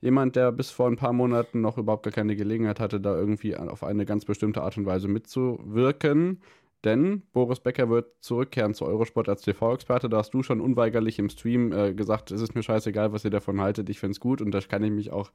jemand, 0.00 0.36
der 0.36 0.52
bis 0.52 0.70
vor 0.70 0.88
ein 0.88 0.96
paar 0.96 1.12
Monaten 1.12 1.60
noch 1.60 1.78
überhaupt 1.78 2.04
gar 2.04 2.12
keine 2.12 2.36
Gelegenheit 2.36 2.80
hatte, 2.80 3.00
da 3.00 3.16
irgendwie 3.16 3.56
auf 3.56 3.82
eine 3.84 4.06
ganz 4.06 4.24
bestimmte 4.24 4.62
Art 4.62 4.76
und 4.76 4.86
Weise 4.86 5.08
mitzuwirken. 5.08 6.40
Denn 6.84 7.22
Boris 7.32 7.58
Becker 7.58 7.90
wird 7.90 8.06
zurückkehren 8.20 8.72
zu 8.72 8.84
Eurosport 8.84 9.28
als 9.28 9.42
TV-Experte. 9.42 10.08
Da 10.08 10.18
hast 10.18 10.32
du 10.32 10.44
schon 10.44 10.60
unweigerlich 10.60 11.18
im 11.18 11.28
Stream 11.28 11.72
äh, 11.72 11.92
gesagt, 11.92 12.30
es 12.30 12.40
ist 12.40 12.54
mir 12.54 12.62
scheißegal, 12.62 13.12
was 13.12 13.24
ihr 13.24 13.32
davon 13.32 13.60
haltet. 13.60 13.90
Ich 13.90 13.98
finde 13.98 14.12
es 14.12 14.20
gut 14.20 14.40
und 14.40 14.52
da 14.52 14.60
kann 14.60 14.84
ich 14.84 14.92
mich 14.92 15.10
auch 15.10 15.32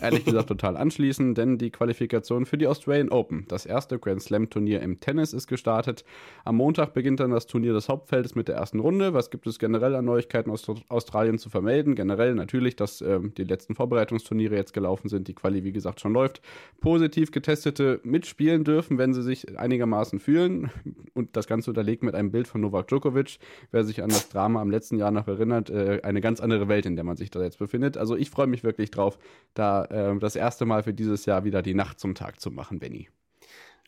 ehrlich 0.00 0.24
gesagt 0.24 0.48
total 0.48 0.76
anschließen, 0.76 1.34
denn 1.34 1.58
die 1.58 1.70
Qualifikation 1.70 2.46
für 2.46 2.58
die 2.58 2.68
Australian 2.68 3.08
Open, 3.08 3.44
das 3.48 3.66
erste 3.66 3.98
Grand 3.98 4.22
Slam-Turnier 4.22 4.82
im 4.82 5.00
Tennis, 5.00 5.32
ist 5.32 5.48
gestartet. 5.48 6.04
Am 6.44 6.56
Montag 6.56 6.94
beginnt 6.94 7.18
dann 7.18 7.32
das 7.32 7.46
Turnier 7.46 7.72
des 7.72 7.88
Hauptfeldes 7.88 8.36
mit 8.36 8.46
der 8.46 8.54
ersten 8.54 8.78
Runde. 8.78 9.14
Was 9.14 9.30
gibt 9.30 9.48
es 9.48 9.58
generell 9.58 9.96
an 9.96 10.04
Neuigkeiten 10.04 10.50
aus 10.52 10.64
Australien 10.88 11.38
zu 11.38 11.50
vermelden? 11.50 11.96
Generell 11.96 12.36
natürlich, 12.36 12.76
dass 12.76 13.00
äh, 13.00 13.18
die 13.36 13.44
letzten 13.44 13.74
Vorbereitungsturniere 13.74 14.54
jetzt 14.54 14.72
gelaufen 14.72 15.08
sind, 15.08 15.26
die 15.26 15.34
Quali, 15.34 15.64
wie 15.64 15.72
gesagt, 15.72 16.00
schon 16.00 16.12
läuft. 16.12 16.40
Positiv 16.80 17.32
getestete 17.32 18.00
mitspielen 18.04 18.62
dürfen, 18.62 18.96
wenn 18.96 19.12
sie 19.12 19.22
sich 19.22 19.58
einigermaßen 19.58 20.20
fühlen 20.20 20.70
und 21.14 21.36
das 21.36 21.46
Ganze 21.46 21.70
unterlegt 21.70 22.02
mit 22.02 22.14
einem 22.14 22.30
Bild 22.30 22.48
von 22.48 22.60
Novak 22.60 22.88
Djokovic. 22.88 23.38
Wer 23.70 23.84
sich 23.84 24.02
an 24.02 24.10
das 24.10 24.28
Drama 24.28 24.60
am 24.60 24.70
letzten 24.70 24.96
Jahr 24.96 25.10
noch 25.10 25.28
erinnert, 25.28 25.70
äh, 25.70 26.00
eine 26.02 26.20
ganz 26.20 26.40
andere 26.40 26.68
Welt, 26.68 26.86
in 26.86 26.96
der 26.96 27.04
man 27.04 27.16
sich 27.16 27.30
da 27.30 27.42
jetzt 27.42 27.58
befindet. 27.58 27.96
Also 27.96 28.16
ich 28.16 28.30
freue 28.30 28.46
mich 28.46 28.64
wirklich 28.64 28.90
drauf, 28.90 29.18
da 29.54 29.84
äh, 29.84 30.18
das 30.18 30.36
erste 30.36 30.64
Mal 30.64 30.82
für 30.82 30.94
dieses 30.94 31.26
Jahr 31.26 31.44
wieder 31.44 31.62
die 31.62 31.74
Nacht 31.74 32.00
zum 32.00 32.14
Tag 32.14 32.40
zu 32.40 32.50
machen, 32.50 32.78
Benny. 32.78 33.08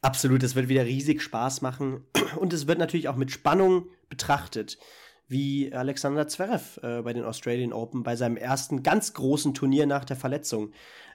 Absolut, 0.02 0.42
es 0.42 0.54
wird 0.54 0.68
wieder 0.68 0.84
riesig 0.84 1.22
Spaß 1.22 1.62
machen 1.62 2.04
und 2.36 2.52
es 2.52 2.66
wird 2.66 2.78
natürlich 2.78 3.08
auch 3.08 3.16
mit 3.16 3.30
Spannung 3.30 3.88
betrachtet, 4.08 4.78
wie 5.28 5.72
Alexander 5.72 6.28
Zverev 6.28 6.80
äh, 6.82 7.02
bei 7.02 7.12
den 7.12 7.24
Australian 7.24 7.72
Open 7.72 8.02
bei 8.02 8.14
seinem 8.14 8.36
ersten 8.36 8.82
ganz 8.82 9.14
großen 9.14 9.54
Turnier 9.54 9.86
nach 9.86 10.04
der 10.04 10.16
Verletzung 10.16 10.72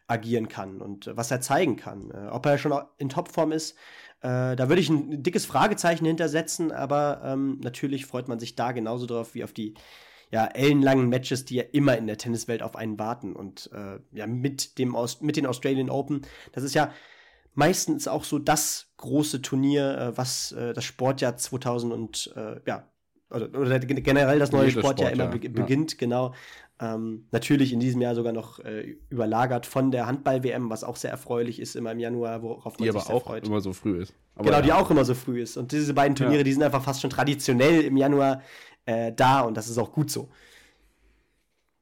agieren 0.08 0.50
kann 0.50 0.82
und 0.82 1.08
äh, 1.08 1.16
was 1.16 1.32
er 1.32 1.42
zeigen 1.42 1.78
kann. 1.78 2.12
Äh, 2.12 2.28
ob 2.30 2.46
er 2.46 2.58
schon 2.58 2.74
in 2.98 3.10
Topform 3.10 3.52
ist, 3.52 3.78
äh, 4.22 4.56
da 4.56 4.70
würde 4.70 4.82
ich 4.82 4.90
ein 4.90 5.24
dickes 5.24 5.46
Fragezeichen 5.46 6.06
hintersetzen, 6.06 6.72
aber 6.72 7.22
ähm, 7.24 7.60
natürlich 7.64 8.06
freut 8.06 8.28
man 8.28 8.40
sich 8.40 8.56
da 8.56 8.72
genauso 8.72 9.06
drauf 9.06 9.34
wie 9.34 9.44
auf 9.44 9.54
die 9.54 9.74
ja, 10.32 10.46
ellenlangen 10.46 11.10
Matches, 11.10 11.44
die 11.46 11.56
ja 11.56 11.64
immer 11.72 11.98
in 11.98 12.08
der 12.08 12.18
Tenniswelt 12.18 12.64
auf 12.64 12.76
einen 12.76 12.98
warten. 12.98 13.34
Und 13.34 13.70
äh, 13.74 14.00
ja, 14.12 14.28
mit, 14.28 14.78
dem 14.78 14.96
Aus 14.96 15.22
mit 15.22 15.36
den 15.36 15.46
Australian 15.46 15.90
Open, 15.90 16.22
das 16.54 16.64
ist 16.64 16.74
ja 16.74 16.92
meistens 17.54 18.08
auch 18.08 18.24
so 18.24 18.40
das 18.40 18.88
große 18.98 19.42
Turnier, 19.42 19.98
äh, 19.98 20.18
was 20.18 20.54
äh, 20.54 20.74
das 20.74 20.86
Sportjahr 20.86 21.36
2000 21.36 21.92
und 21.92 22.34
äh, 22.36 22.62
ja, 22.66 22.88
oder, 23.30 23.48
oder, 23.60 23.80
generell 23.80 24.40
das 24.40 24.52
neue 24.52 24.72
Sportjahr 24.72 25.12
Sport, 25.14 25.14
immer 25.14 25.38
be 25.38 25.46
ja. 25.46 25.52
beginnt, 25.52 25.98
genau. 25.98 26.34
Ähm, 26.82 27.28
natürlich 27.32 27.74
in 27.74 27.80
diesem 27.80 28.02
Jahr 28.02 28.16
sogar 28.16 28.34
noch 28.34 28.58
äh, 28.60 28.98
überlagert 29.10 29.68
von 29.68 29.92
der 29.92 30.08
Handball-WM, 30.08 30.72
was 30.72 30.84
auch 30.84 30.96
sehr 30.96 31.12
erfreulich 31.12 31.60
ist, 31.60 31.76
immer 31.76 31.92
im 31.92 32.00
Januar, 32.00 32.42
worauf 32.42 32.80
man 32.80 32.88
die 32.88 32.92
sich 32.92 33.02
aber 33.06 33.14
auch 33.14 33.24
freut. 33.24 33.46
immer 33.46 33.62
so 33.62 33.72
früh 33.72 34.02
ist. 34.02 34.16
Aber 34.34 34.46
genau, 34.46 34.58
ja. 34.58 34.62
die 34.64 34.74
auch 34.74 34.90
immer 34.90 35.06
so 35.06 35.14
früh 35.14 35.44
ist. 35.44 35.58
Und 35.58 35.72
diese 35.72 35.94
beiden 35.94 36.16
Turniere, 36.16 36.40
ja. 36.40 36.44
die 36.44 36.54
sind 36.54 36.64
einfach 36.64 36.84
fast 36.84 37.02
schon 37.02 37.12
traditionell 37.12 37.82
im 37.82 37.98
Januar 37.98 38.42
äh, 38.86 39.14
da 39.14 39.42
und 39.42 39.56
das 39.56 39.70
ist 39.70 39.78
auch 39.78 39.92
gut 39.92 40.10
so. 40.10 40.30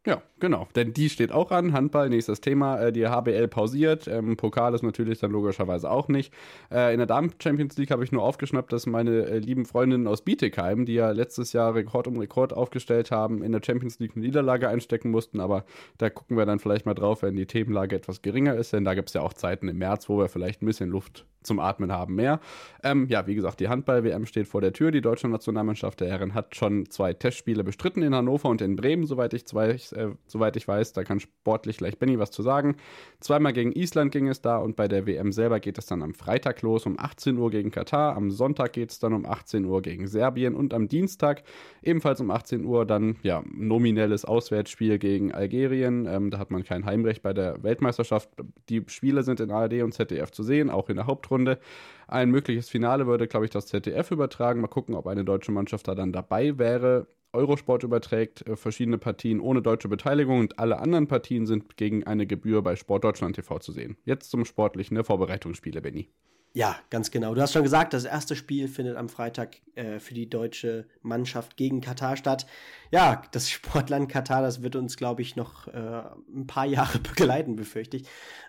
Ja, 0.05 0.21
genau. 0.39 0.67
Denn 0.75 0.93
die 0.93 1.09
steht 1.09 1.31
auch 1.31 1.51
an. 1.51 1.73
Handball, 1.73 2.09
nächstes 2.09 2.41
Thema. 2.41 2.79
Äh, 2.79 2.91
die 2.91 3.07
HBL 3.07 3.47
pausiert. 3.47 4.07
Ähm, 4.07 4.37
Pokal 4.37 4.73
ist 4.73 4.83
natürlich 4.83 5.19
dann 5.19 5.31
logischerweise 5.31 5.89
auch 5.89 6.07
nicht. 6.07 6.33
Äh, 6.71 6.93
in 6.93 6.97
der 6.97 7.07
Damen-Champions 7.07 7.77
League 7.77 7.91
habe 7.91 8.03
ich 8.03 8.11
nur 8.11 8.23
aufgeschnappt, 8.23 8.71
dass 8.73 8.85
meine 8.85 9.25
äh, 9.25 9.39
lieben 9.39 9.65
Freundinnen 9.65 10.07
aus 10.07 10.21
Bietigheim, 10.21 10.85
die 10.85 10.93
ja 10.93 11.11
letztes 11.11 11.53
Jahr 11.53 11.75
Rekord 11.75 12.07
um 12.07 12.17
Rekord 12.17 12.53
aufgestellt 12.53 13.11
haben, 13.11 13.43
in 13.43 13.51
der 13.51 13.61
Champions 13.63 13.99
League 13.99 14.13
eine 14.15 14.25
Niederlage 14.25 14.69
einstecken 14.69 15.11
mussten. 15.11 15.39
Aber 15.39 15.65
da 15.97 16.09
gucken 16.09 16.37
wir 16.37 16.45
dann 16.45 16.59
vielleicht 16.59 16.85
mal 16.85 16.93
drauf, 16.93 17.21
wenn 17.21 17.35
die 17.35 17.45
Themenlage 17.45 17.95
etwas 17.95 18.21
geringer 18.21 18.55
ist. 18.55 18.73
Denn 18.73 18.85
da 18.85 18.93
gibt 18.93 19.09
es 19.09 19.13
ja 19.13 19.21
auch 19.21 19.33
Zeiten 19.33 19.67
im 19.67 19.77
März, 19.77 20.09
wo 20.09 20.17
wir 20.17 20.29
vielleicht 20.29 20.61
ein 20.61 20.65
bisschen 20.65 20.89
Luft 20.89 21.25
zum 21.43 21.59
Atmen 21.59 21.91
haben 21.91 22.15
mehr. 22.15 22.39
Ähm, 22.83 23.07
ja, 23.09 23.27
wie 23.27 23.35
gesagt, 23.35 23.59
die 23.59 23.69
Handball-WM 23.69 24.25
steht 24.25 24.47
vor 24.47 24.61
der 24.61 24.73
Tür. 24.73 24.91
Die 24.91 25.01
deutsche 25.01 25.27
Nationalmannschaft 25.27 25.99
der 25.99 26.09
Herren 26.09 26.33
hat 26.33 26.55
schon 26.55 26.89
zwei 26.89 27.13
Testspiele 27.13 27.63
bestritten 27.63 28.01
in 28.01 28.13
Hannover 28.13 28.49
und 28.49 28.61
in 28.61 28.75
Bremen, 28.75 29.05
soweit 29.05 29.33
ich, 29.33 29.45
zwei, 29.45 29.69
äh, 29.69 30.09
soweit 30.31 30.55
ich 30.55 30.67
weiß. 30.67 30.93
Da 30.93 31.03
kann 31.03 31.19
sportlich 31.19 31.77
gleich 31.77 31.97
Benny 31.97 32.19
was 32.19 32.31
zu 32.31 32.41
sagen. 32.41 32.75
Zweimal 33.19 33.53
gegen 33.53 33.71
Island 33.71 34.11
ging 34.11 34.27
es 34.27 34.41
da 34.41 34.57
und 34.57 34.75
bei 34.75 34.87
der 34.87 35.05
WM 35.05 35.31
selber 35.31 35.59
geht 35.59 35.77
es 35.77 35.85
dann 35.85 36.03
am 36.03 36.13
Freitag 36.13 36.61
los 36.61 36.85
um 36.85 36.99
18 36.99 37.37
Uhr 37.37 37.49
gegen 37.49 37.71
Katar. 37.71 38.15
Am 38.15 38.31
Sonntag 38.31 38.73
geht 38.73 38.91
es 38.91 38.99
dann 38.99 39.13
um 39.13 39.25
18 39.25 39.65
Uhr 39.65 39.81
gegen 39.81 40.07
Serbien 40.07 40.55
und 40.55 40.73
am 40.73 40.87
Dienstag 40.87 41.43
ebenfalls 41.81 42.21
um 42.21 42.31
18 42.31 42.65
Uhr 42.65 42.85
dann 42.85 43.17
ja 43.23 43.43
nominelles 43.51 44.25
Auswärtsspiel 44.25 44.99
gegen 44.99 45.31
Algerien. 45.31 46.05
Ähm, 46.05 46.31
da 46.31 46.37
hat 46.39 46.51
man 46.51 46.63
kein 46.63 46.85
Heimrecht 46.85 47.21
bei 47.21 47.33
der 47.33 47.63
Weltmeisterschaft. 47.63 48.29
Die 48.69 48.83
Spiele 48.87 49.23
sind 49.23 49.39
in 49.39 49.51
ARD 49.51 49.81
und 49.83 49.93
ZDF 49.93 50.31
zu 50.31 50.43
sehen, 50.43 50.69
auch 50.69 50.89
in 50.89 50.95
der 50.95 51.07
Hauptrunde. 51.07 51.29
Hauptrunde. 51.29 51.59
Ein 52.07 52.31
mögliches 52.31 52.69
Finale 52.69 53.05
würde, 53.05 53.27
glaube 53.27 53.45
ich, 53.45 53.51
das 53.51 53.67
ZDF 53.67 54.11
übertragen. 54.11 54.61
Mal 54.61 54.67
gucken, 54.67 54.95
ob 54.95 55.05
eine 55.07 55.23
deutsche 55.23 55.51
Mannschaft 55.51 55.87
da 55.87 55.95
dann 55.95 56.11
dabei 56.11 56.57
wäre. 56.57 57.07
Eurosport 57.31 57.83
überträgt 57.83 58.47
äh, 58.47 58.55
verschiedene 58.55 58.97
Partien 58.97 59.39
ohne 59.39 59.61
deutsche 59.61 59.87
Beteiligung 59.87 60.39
und 60.39 60.57
alle 60.57 60.79
anderen 60.79 61.07
Partien 61.07 61.45
sind 61.45 61.77
gegen 61.77 62.03
eine 62.05 62.25
Gebühr 62.25 62.63
bei 62.63 62.75
Sport 62.75 63.03
Deutschland 63.03 63.35
TV 63.35 63.59
zu 63.59 63.71
sehen. 63.71 63.97
Jetzt 64.03 64.31
zum 64.31 64.45
sportlichen 64.45 64.95
der 64.95 65.03
Vorbereitungsspiele, 65.03 65.81
Benny. 65.81 66.09
Ja, 66.53 66.75
ganz 66.89 67.11
genau. 67.11 67.35
Du 67.35 67.41
hast 67.41 67.53
schon 67.53 67.61
gesagt, 67.61 67.93
das 67.93 68.05
erste 68.05 68.35
Spiel 68.35 68.67
findet 68.67 68.97
am 68.97 69.07
Freitag 69.07 69.57
äh, 69.75 69.99
für 69.99 70.15
die 70.15 70.27
deutsche 70.27 70.87
Mannschaft 71.03 71.57
gegen 71.57 71.79
Katar 71.79 72.17
statt. 72.17 72.47
Ja, 72.89 73.21
das 73.31 73.49
Sportland 73.51 74.09
Katar, 74.09 74.41
das 74.41 74.63
wird 74.63 74.75
uns, 74.75 74.97
glaube 74.97 75.21
ich, 75.21 75.35
noch 75.35 75.67
äh, 75.67 76.01
ein 76.33 76.47
paar 76.47 76.65
Jahre 76.65 76.97
begleiten, 77.09 77.55
befürchte 77.55 77.97
ich. 77.97 78.07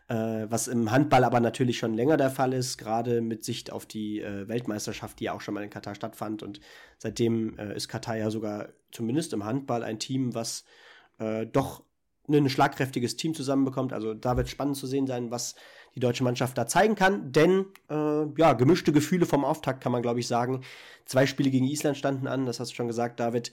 Äh, 0.09 0.47
was 0.49 0.67
im 0.67 0.91
Handball 0.91 1.25
aber 1.25 1.41
natürlich 1.41 1.79
schon 1.79 1.93
länger 1.93 2.17
der 2.17 2.31
Fall 2.31 2.55
ist, 2.55 2.79
gerade 2.79 3.21
mit 3.21 3.45
Sicht 3.45 3.71
auf 3.71 3.85
die 3.85 4.21
äh, 4.21 4.49
Weltmeisterschaft, 4.49 5.21
die 5.21 5.25
ja 5.25 5.35
auch 5.35 5.43
schon 5.43 5.53
mal 5.53 5.63
in 5.63 5.71
Katar 5.71 5.95
stattfand. 5.95 6.43
Und 6.43 6.61
seitdem 6.97 7.59
äh, 7.59 7.77
ist 7.77 7.89
Katar 7.89 8.17
ja 8.17 8.31
sogar 8.31 8.71
zumindest 8.93 9.35
im 9.35 9.45
Handball 9.45 9.83
ein 9.83 9.99
Team, 9.99 10.35
was 10.35 10.65
äh, 11.19 11.45
doch 11.47 11.85
ein 12.29 12.49
schlagkräftiges 12.49 13.17
Team 13.17 13.35
zusammenbekommt. 13.35 13.93
Also 13.93 14.15
da 14.15 14.37
wird 14.37 14.49
spannend 14.49 14.77
zu 14.77 14.87
sehen 14.87 15.07
sein, 15.07 15.31
was 15.31 15.55
die 15.95 16.01
deutsche 16.01 16.25
Mannschaft 16.25 16.57
da 16.57 16.67
zeigen 16.67 16.95
kann. 16.95 17.33
Denn 17.33 17.67
äh, 17.89 18.25
ja, 18.37 18.53
gemischte 18.53 18.93
Gefühle 18.93 19.27
vom 19.27 19.45
Auftakt 19.45 19.83
kann 19.83 19.93
man, 19.93 20.03
glaube 20.03 20.21
ich, 20.21 20.27
sagen. 20.27 20.63
Zwei 21.05 21.27
Spiele 21.27 21.51
gegen 21.51 21.67
Island 21.67 21.97
standen 21.97 22.27
an, 22.27 22.47
das 22.47 22.61
hast 22.61 22.73
du 22.73 22.77
schon 22.77 22.87
gesagt, 22.87 23.21
David. 23.21 23.53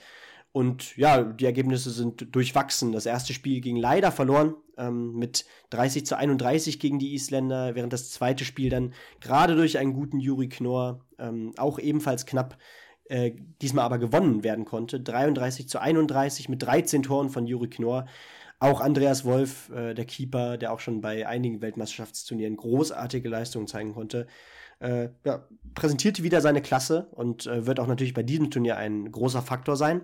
Und 0.52 0.98
ja, 0.98 1.24
die 1.24 1.46
Ergebnisse 1.46 1.92
sind 1.92 2.34
durchwachsen. 2.36 2.92
Das 2.92 3.06
erste 3.06 3.34
Spiel 3.34 3.62
ging 3.62 3.78
leider 3.78 4.12
verloren 4.12 4.56
ähm, 4.78 5.14
mit 5.14 5.46
30 5.70 6.06
zu 6.06 6.18
31 6.18 6.80
gegen 6.80 7.00
die 7.00 7.14
Isländer, 7.14 7.76
während 7.76 7.94
das 7.94 8.12
zweite 8.12 8.46
Spiel 8.46 8.70
dann 8.70 8.94
gerade 9.20 9.56
durch 9.56 9.78
einen 9.78 9.94
guten 9.94 10.20
Juri 10.20 10.50
Knorr 10.50 11.02
ähm, 11.20 11.54
auch 11.58 11.80
ebenfalls 11.80 12.26
knapp 12.26 12.58
äh, 13.10 13.34
diesmal 13.62 13.86
aber 13.86 14.00
gewonnen 14.00 14.44
werden 14.44 14.66
konnte. 14.66 15.00
33 15.00 15.70
zu 15.70 15.80
31 15.80 16.50
mit 16.50 16.64
13 16.64 17.04
Toren 17.04 17.30
von 17.30 17.46
Juri 17.46 17.70
Knorr. 17.70 18.06
Auch 18.60 18.82
Andreas 18.82 19.24
Wolf, 19.24 19.70
äh, 19.70 19.94
der 19.94 20.06
Keeper, 20.06 20.58
der 20.58 20.74
auch 20.74 20.80
schon 20.80 21.02
bei 21.02 21.28
einigen 21.28 21.62
Weltmeisterschaftsturnieren 21.62 22.58
großartige 22.58 23.30
Leistungen 23.30 23.68
zeigen 23.68 23.94
konnte, 23.94 24.28
äh, 24.80 25.10
ja, 25.24 25.48
präsentierte 25.76 26.24
wieder 26.24 26.42
seine 26.42 26.62
Klasse 26.62 27.08
und 27.12 27.46
äh, 27.46 27.66
wird 27.66 27.80
auch 27.80 27.88
natürlich 27.88 28.14
bei 28.14 28.24
diesem 28.24 28.50
Turnier 28.50 28.78
ein 28.78 29.12
großer 29.12 29.42
Faktor 29.42 29.76
sein. 29.76 30.02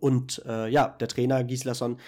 Und 0.00 0.42
äh, 0.46 0.68
ja, 0.68 0.88
der 0.88 1.08
Trainer 1.08 1.44
Gislason 1.44 1.98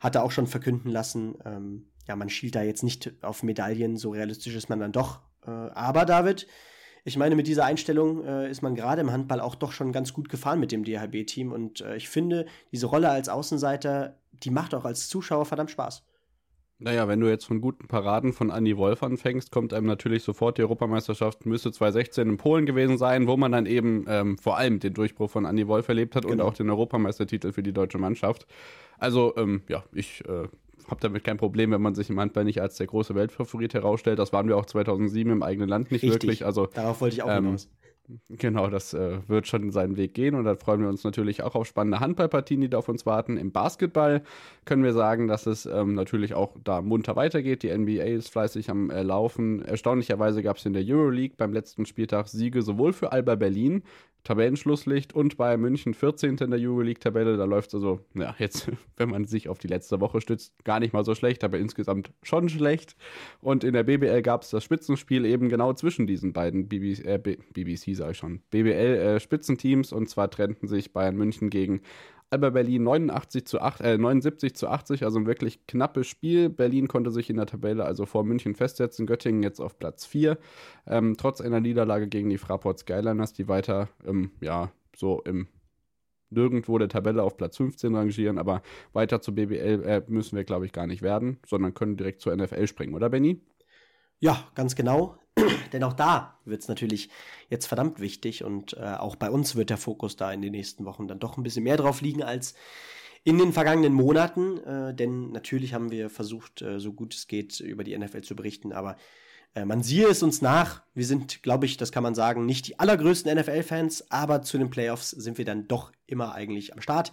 hatte 0.00 0.22
auch 0.22 0.30
schon 0.30 0.46
verkünden 0.46 0.90
lassen, 0.90 1.36
ähm, 1.44 1.86
ja, 2.08 2.16
man 2.16 2.28
schielt 2.28 2.54
da 2.54 2.62
jetzt 2.62 2.82
nicht 2.82 3.12
auf 3.22 3.42
Medaillen, 3.42 3.96
so 3.96 4.10
realistisch 4.10 4.54
ist 4.54 4.68
man 4.68 4.80
dann 4.80 4.92
doch. 4.92 5.20
Äh, 5.46 5.50
aber 5.50 6.04
David, 6.04 6.46
ich 7.04 7.16
meine, 7.16 7.36
mit 7.36 7.46
dieser 7.46 7.64
Einstellung 7.64 8.24
äh, 8.24 8.50
ist 8.50 8.62
man 8.62 8.74
gerade 8.74 9.00
im 9.00 9.12
Handball 9.12 9.40
auch 9.40 9.54
doch 9.54 9.72
schon 9.72 9.92
ganz 9.92 10.12
gut 10.12 10.28
gefahren 10.28 10.60
mit 10.60 10.72
dem 10.72 10.84
DHB-Team. 10.84 11.52
Und 11.52 11.80
äh, 11.80 11.96
ich 11.96 12.08
finde, 12.08 12.46
diese 12.72 12.86
Rolle 12.86 13.10
als 13.10 13.28
Außenseiter, 13.28 14.18
die 14.32 14.50
macht 14.50 14.74
auch 14.74 14.84
als 14.84 15.08
Zuschauer 15.08 15.44
verdammt 15.44 15.70
Spaß. 15.70 16.02
Naja, 16.78 17.06
wenn 17.06 17.20
du 17.20 17.28
jetzt 17.28 17.44
von 17.44 17.60
guten 17.60 17.86
Paraden 17.86 18.32
von 18.32 18.50
Andy 18.50 18.76
Wolf 18.76 19.04
anfängst, 19.04 19.52
kommt 19.52 19.72
einem 19.72 19.86
natürlich 19.86 20.24
sofort 20.24 20.58
die 20.58 20.62
Europameisterschaft, 20.62 21.46
müsste 21.46 21.70
2016 21.70 22.28
in 22.28 22.36
Polen 22.38 22.66
gewesen 22.66 22.98
sein, 22.98 23.28
wo 23.28 23.36
man 23.36 23.52
dann 23.52 23.66
eben 23.66 24.04
ähm, 24.08 24.36
vor 24.36 24.56
allem 24.56 24.80
den 24.80 24.92
Durchbruch 24.92 25.30
von 25.30 25.44
Andy 25.44 25.68
Wolf 25.68 25.88
erlebt 25.88 26.16
hat 26.16 26.24
genau. 26.24 26.34
und 26.34 26.40
auch 26.40 26.54
den 26.54 26.68
Europameistertitel 26.70 27.52
für 27.52 27.62
die 27.62 27.72
deutsche 27.72 27.98
Mannschaft. 27.98 28.48
Also, 28.98 29.32
ähm, 29.36 29.62
ja, 29.68 29.84
ich 29.92 30.24
äh, 30.24 30.48
habe 30.88 31.00
damit 31.00 31.22
kein 31.22 31.36
Problem, 31.36 31.70
wenn 31.70 31.82
man 31.82 31.94
sich 31.94 32.10
im 32.10 32.18
Handball 32.18 32.44
nicht 32.44 32.60
als 32.60 32.76
der 32.76 32.88
große 32.88 33.14
Weltfavorit 33.14 33.74
herausstellt. 33.74 34.18
Das 34.18 34.32
waren 34.32 34.48
wir 34.48 34.56
auch 34.56 34.66
2007 34.66 35.30
im 35.30 35.42
eigenen 35.44 35.68
Land 35.68 35.92
nicht 35.92 36.02
Richtig. 36.02 36.22
wirklich. 36.22 36.44
Also, 36.44 36.66
Darauf 36.66 37.00
wollte 37.00 37.14
ich 37.14 37.22
auch 37.22 37.28
ähm, 37.28 37.44
hinaus. 37.44 37.70
Genau, 38.28 38.68
das 38.68 38.94
äh, 38.94 39.18
wird 39.28 39.46
schon 39.46 39.70
seinen 39.70 39.96
Weg 39.96 40.14
gehen 40.14 40.34
und 40.34 40.44
da 40.44 40.56
freuen 40.56 40.80
wir 40.80 40.88
uns 40.88 41.04
natürlich 41.04 41.42
auch 41.42 41.54
auf 41.54 41.66
spannende 41.66 42.00
Handballpartien, 42.00 42.60
die 42.60 42.68
da 42.68 42.78
auf 42.78 42.88
uns 42.88 43.06
warten. 43.06 43.36
Im 43.36 43.52
Basketball 43.52 44.22
können 44.64 44.84
wir 44.84 44.92
sagen, 44.92 45.28
dass 45.28 45.46
es 45.46 45.66
ähm, 45.66 45.94
natürlich 45.94 46.34
auch 46.34 46.56
da 46.62 46.82
munter 46.82 47.16
weitergeht. 47.16 47.62
Die 47.62 47.76
NBA 47.76 48.04
ist 48.04 48.30
fleißig 48.30 48.70
am 48.70 48.90
äh, 48.90 49.02
Laufen. 49.02 49.62
Erstaunlicherweise 49.62 50.42
gab 50.42 50.56
es 50.56 50.66
in 50.66 50.72
der 50.72 50.84
Euroleague 50.84 51.36
beim 51.36 51.52
letzten 51.52 51.86
Spieltag 51.86 52.28
Siege 52.28 52.62
sowohl 52.62 52.92
für 52.92 53.12
Alba 53.12 53.34
Berlin, 53.34 53.82
Tabellenschlusslicht 54.24 55.12
und 55.12 55.36
bei 55.36 55.56
München 55.56 55.94
14. 55.94 56.36
in 56.38 56.50
der 56.50 56.60
Euroleague-Tabelle. 56.60 57.36
Da 57.36 57.44
läuft 57.44 57.68
es 57.68 57.74
also, 57.74 58.00
ja, 58.14 58.34
jetzt, 58.38 58.70
wenn 58.96 59.10
man 59.10 59.24
sich 59.24 59.48
auf 59.48 59.58
die 59.58 59.68
letzte 59.68 60.00
Woche 60.00 60.20
stützt, 60.20 60.52
gar 60.64 60.80
nicht 60.80 60.92
mal 60.92 61.04
so 61.04 61.14
schlecht, 61.14 61.44
aber 61.44 61.58
insgesamt 61.58 62.12
schon 62.22 62.48
schlecht. 62.48 62.96
Und 63.40 63.64
in 63.64 63.72
der 63.72 63.82
BBL 63.82 64.22
gab 64.22 64.42
es 64.42 64.50
das 64.50 64.62
Spitzenspiel 64.64 65.24
eben 65.24 65.48
genau 65.48 65.72
zwischen 65.72 66.06
diesen 66.06 66.32
beiden 66.32 66.68
BBC, 66.68 67.04
äh, 67.04 67.18
BBC 67.18 67.94
sage 67.94 68.12
ich 68.12 68.18
schon, 68.18 68.40
BBL-Spitzenteams. 68.50 69.92
Äh, 69.92 69.94
und 69.94 70.08
zwar 70.08 70.30
trennten 70.30 70.68
sich 70.68 70.92
Bayern 70.92 71.16
München 71.16 71.50
gegen 71.50 71.82
Alba 72.32 72.50
Berlin 72.50 72.82
89 72.82 73.44
zu 73.44 73.60
8, 73.60 73.80
äh, 73.82 73.98
79 73.98 74.54
zu 74.54 74.68
80, 74.68 75.04
also 75.04 75.18
ein 75.18 75.26
wirklich 75.26 75.66
knappes 75.66 76.06
Spiel. 76.06 76.48
Berlin 76.48 76.88
konnte 76.88 77.10
sich 77.10 77.28
in 77.28 77.36
der 77.36 77.46
Tabelle 77.46 77.84
also 77.84 78.06
vor 78.06 78.24
München 78.24 78.54
festsetzen, 78.54 79.06
Göttingen 79.06 79.42
jetzt 79.42 79.60
auf 79.60 79.78
Platz 79.78 80.06
4. 80.06 80.38
Ähm, 80.86 81.16
trotz 81.18 81.42
einer 81.42 81.60
Niederlage 81.60 82.08
gegen 82.08 82.30
die 82.30 82.38
Fraport 82.38 82.78
Skyliners, 82.78 83.34
die 83.34 83.48
weiter 83.48 83.90
ähm, 84.06 84.30
ja, 84.40 84.72
so 84.96 85.20
im 85.22 85.48
nirgendwo 86.30 86.78
der 86.78 86.88
Tabelle 86.88 87.22
auf 87.22 87.36
Platz 87.36 87.58
15 87.58 87.94
rangieren, 87.94 88.38
aber 88.38 88.62
weiter 88.94 89.20
zur 89.20 89.34
BBL 89.34 89.82
äh, 89.84 90.02
müssen 90.08 90.34
wir, 90.34 90.44
glaube 90.44 90.64
ich, 90.64 90.72
gar 90.72 90.86
nicht 90.86 91.02
werden, 91.02 91.38
sondern 91.46 91.74
können 91.74 91.98
direkt 91.98 92.22
zur 92.22 92.34
NFL 92.34 92.66
springen, 92.66 92.94
oder 92.94 93.10
Benny? 93.10 93.42
Ja, 94.20 94.48
ganz 94.54 94.74
genau. 94.74 95.18
Denn 95.72 95.84
auch 95.84 95.92
da 95.92 96.38
wird 96.44 96.62
es 96.62 96.68
natürlich 96.68 97.10
jetzt 97.48 97.66
verdammt 97.66 98.00
wichtig 98.00 98.44
und 98.44 98.74
äh, 98.74 98.94
auch 98.98 99.16
bei 99.16 99.30
uns 99.30 99.56
wird 99.56 99.70
der 99.70 99.76
Fokus 99.76 100.16
da 100.16 100.32
in 100.32 100.42
den 100.42 100.52
nächsten 100.52 100.84
Wochen 100.84 101.08
dann 101.08 101.18
doch 101.18 101.36
ein 101.36 101.42
bisschen 101.42 101.64
mehr 101.64 101.76
drauf 101.76 102.00
liegen 102.00 102.22
als 102.22 102.54
in 103.24 103.38
den 103.38 103.52
vergangenen 103.52 103.92
Monaten. 103.92 104.58
Äh, 104.58 104.94
denn 104.94 105.30
natürlich 105.30 105.74
haben 105.74 105.90
wir 105.90 106.10
versucht, 106.10 106.62
äh, 106.62 106.80
so 106.80 106.92
gut 106.92 107.14
es 107.14 107.28
geht, 107.28 107.60
über 107.60 107.84
die 107.84 107.96
NFL 107.96 108.22
zu 108.22 108.36
berichten, 108.36 108.72
aber 108.72 108.96
äh, 109.54 109.64
man 109.64 109.82
siehe 109.82 110.08
es 110.08 110.22
uns 110.22 110.42
nach. 110.42 110.82
Wir 110.94 111.06
sind, 111.06 111.42
glaube 111.42 111.66
ich, 111.66 111.76
das 111.76 111.92
kann 111.92 112.02
man 112.02 112.14
sagen, 112.14 112.46
nicht 112.46 112.66
die 112.68 112.78
allergrößten 112.78 113.36
NFL-Fans, 113.38 114.10
aber 114.10 114.42
zu 114.42 114.58
den 114.58 114.70
Playoffs 114.70 115.10
sind 115.10 115.38
wir 115.38 115.44
dann 115.44 115.68
doch 115.68 115.92
immer 116.06 116.34
eigentlich 116.34 116.72
am 116.72 116.80
Start. 116.80 117.12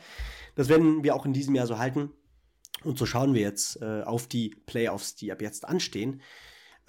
Das 0.55 0.69
werden 0.69 1.03
wir 1.03 1.15
auch 1.15 1.25
in 1.25 1.33
diesem 1.33 1.55
Jahr 1.55 1.67
so 1.67 1.77
halten. 1.77 2.11
Und 2.83 2.97
so 2.97 3.05
schauen 3.05 3.33
wir 3.33 3.41
jetzt 3.41 3.81
äh, 3.81 4.03
auf 4.03 4.27
die 4.27 4.55
Playoffs, 4.65 5.15
die 5.15 5.31
ab 5.31 5.41
jetzt 5.41 5.67
anstehen. 5.67 6.21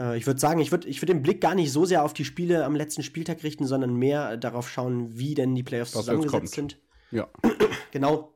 Äh, 0.01 0.17
ich 0.17 0.27
würde 0.27 0.41
sagen, 0.41 0.61
ich 0.61 0.73
würde 0.73 0.89
ich 0.89 1.01
würd 1.01 1.11
den 1.11 1.23
Blick 1.23 1.41
gar 1.41 1.55
nicht 1.55 1.71
so 1.71 1.85
sehr 1.85 2.03
auf 2.05 2.15
die 2.15 2.25
Spiele 2.25 2.65
am 2.65 2.75
letzten 2.75 3.03
Spieltag 3.03 3.45
richten, 3.45 3.67
sondern 3.67 3.95
mehr 3.95 4.37
darauf 4.37 4.69
schauen, 4.69 5.19
wie 5.19 5.35
denn 5.35 5.55
die 5.55 5.63
Playoffs 5.63 5.95
Was 5.95 6.07
zusammengesetzt 6.07 6.55
sind. 6.55 6.79
Ja. 7.11 7.29
genau. 7.91 8.35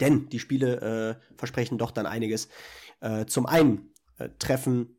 Denn 0.00 0.28
die 0.28 0.38
Spiele 0.38 1.18
äh, 1.20 1.36
versprechen 1.36 1.78
doch 1.78 1.90
dann 1.90 2.06
einiges. 2.06 2.48
Äh, 3.00 3.26
zum 3.26 3.46
einen 3.46 3.92
äh, 4.18 4.28
treffen 4.38 4.96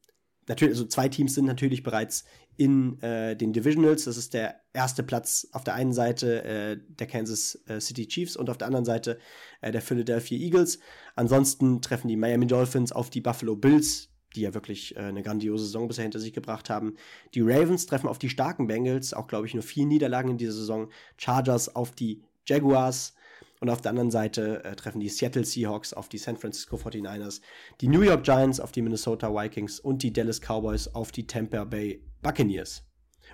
natürlich, 0.48 0.74
also 0.74 0.86
zwei 0.86 1.10
Teams 1.10 1.33
sind 1.33 1.45
natürlich 1.45 1.83
bereits 1.83 2.24
in 2.57 3.01
äh, 3.01 3.36
den 3.36 3.53
Divisionals. 3.53 4.05
Das 4.05 4.17
ist 4.17 4.33
der 4.33 4.62
erste 4.74 5.01
Platz 5.03 5.48
auf 5.51 5.63
der 5.63 5.74
einen 5.74 5.93
Seite 5.93 6.43
äh, 6.43 6.77
der 6.88 7.07
Kansas 7.07 7.60
äh, 7.67 7.79
City 7.79 8.07
Chiefs 8.07 8.36
und 8.36 8.50
auf 8.50 8.57
der 8.57 8.67
anderen 8.67 8.86
Seite 8.86 9.17
äh, 9.62 9.71
der 9.71 9.81
Philadelphia 9.81 10.38
Eagles. 10.38 10.79
Ansonsten 11.15 11.81
treffen 11.81 12.07
die 12.07 12.17
Miami 12.17 12.48
Dolphins 12.48 12.91
auf 12.91 13.10
die 13.10 13.21
Buffalo 13.21 13.55
Bills, 13.55 14.11
die 14.35 14.41
ja 14.41 14.53
wirklich 14.53 14.95
äh, 14.95 15.00
eine 15.00 15.23
grandiose 15.23 15.65
Saison 15.65 15.88
bisher 15.88 16.03
hinter 16.03 16.19
sich 16.19 16.33
gebracht 16.33 16.69
haben. 16.69 16.95
Die 17.33 17.41
Ravens 17.41 17.85
treffen 17.85 18.07
auf 18.07 18.19
die 18.19 18.29
starken 18.29 18.67
Bengals, 18.67 19.13
auch 19.13 19.27
glaube 19.27 19.47
ich 19.47 19.53
nur 19.53 19.63
vier 19.63 19.85
Niederlagen 19.85 20.31
in 20.31 20.38
dieser 20.38 20.53
Saison. 20.53 20.89
Chargers 21.17 21.75
auf 21.75 21.91
die 21.91 22.23
Jaguars. 22.45 23.13
Und 23.59 23.69
auf 23.69 23.79
der 23.79 23.91
anderen 23.91 24.09
Seite 24.09 24.63
äh, 24.63 24.75
treffen 24.75 25.00
die 25.00 25.09
Seattle 25.09 25.45
Seahawks 25.45 25.93
auf 25.93 26.09
die 26.09 26.17
San 26.17 26.35
Francisco 26.35 26.77
49ers, 26.77 27.41
die 27.79 27.89
New 27.89 28.01
York 28.01 28.23
Giants 28.23 28.59
auf 28.59 28.71
die 28.71 28.81
Minnesota 28.81 29.31
Vikings 29.31 29.79
und 29.79 30.01
die 30.01 30.11
Dallas 30.11 30.41
Cowboys 30.41 30.88
auf 30.88 31.11
die 31.11 31.27
Tampa 31.27 31.63
Bay 31.65 32.03
Buccaneers. 32.23 32.83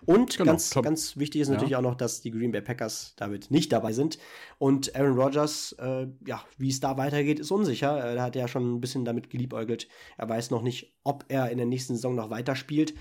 Und 0.06 0.38
genau, 0.38 0.52
ganz, 0.52 0.74
ganz 0.74 1.18
wichtig 1.18 1.42
ist 1.42 1.50
natürlich 1.50 1.72
ja. 1.72 1.80
auch 1.80 1.84
noch, 1.84 1.96
dass 1.96 2.22
die 2.22 2.32
Green 2.32 2.52
Bay 2.52 2.62
Packers 2.62 3.14
damit 3.18 3.52
nicht 3.52 3.72
dabei 3.72 3.94
sind. 3.94 4.18
Und 4.58 4.96
Aaron 4.96 5.18
Rodgers, 5.18 5.76
äh, 5.80 6.08
ja, 6.26 6.44
wie 6.58 6.70
es 6.70 6.80
da 6.80 6.98
weitergeht, 6.98 7.40
ist 7.40 7.52
unsicher. 7.52 7.98
Er 7.98 8.22
hat 8.22 8.36
ja 8.36 8.48
schon 8.48 8.76
ein 8.76 8.82
bisschen 8.82 9.06
damit 9.06 9.30
geliebäugelt. 9.30 9.88
Er 10.18 10.30
weiß 10.30 10.52
noch 10.52 10.62
nicht, 10.62 10.94
ob 11.04 11.26
er 11.28 11.50
in 11.50 11.58
der 11.58 11.68
nächsten 11.68 11.96
Saison 11.96 12.16
noch 12.16 12.30
weiterspielt. 12.30 12.94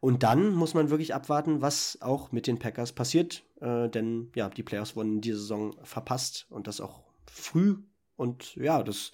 Und 0.00 0.22
dann 0.22 0.54
muss 0.54 0.74
man 0.74 0.90
wirklich 0.90 1.14
abwarten, 1.14 1.60
was 1.60 1.98
auch 2.00 2.30
mit 2.30 2.46
den 2.46 2.58
Packers 2.58 2.92
passiert. 2.92 3.42
Äh, 3.60 3.88
denn 3.88 4.30
ja, 4.34 4.48
die 4.48 4.62
Playoffs 4.62 4.94
wurden 4.94 5.14
in 5.14 5.20
dieser 5.20 5.38
Saison 5.38 5.74
verpasst 5.82 6.46
und 6.50 6.66
das 6.66 6.80
auch 6.80 7.02
früh. 7.26 7.76
Und 8.16 8.54
ja, 8.56 8.82
das 8.82 9.12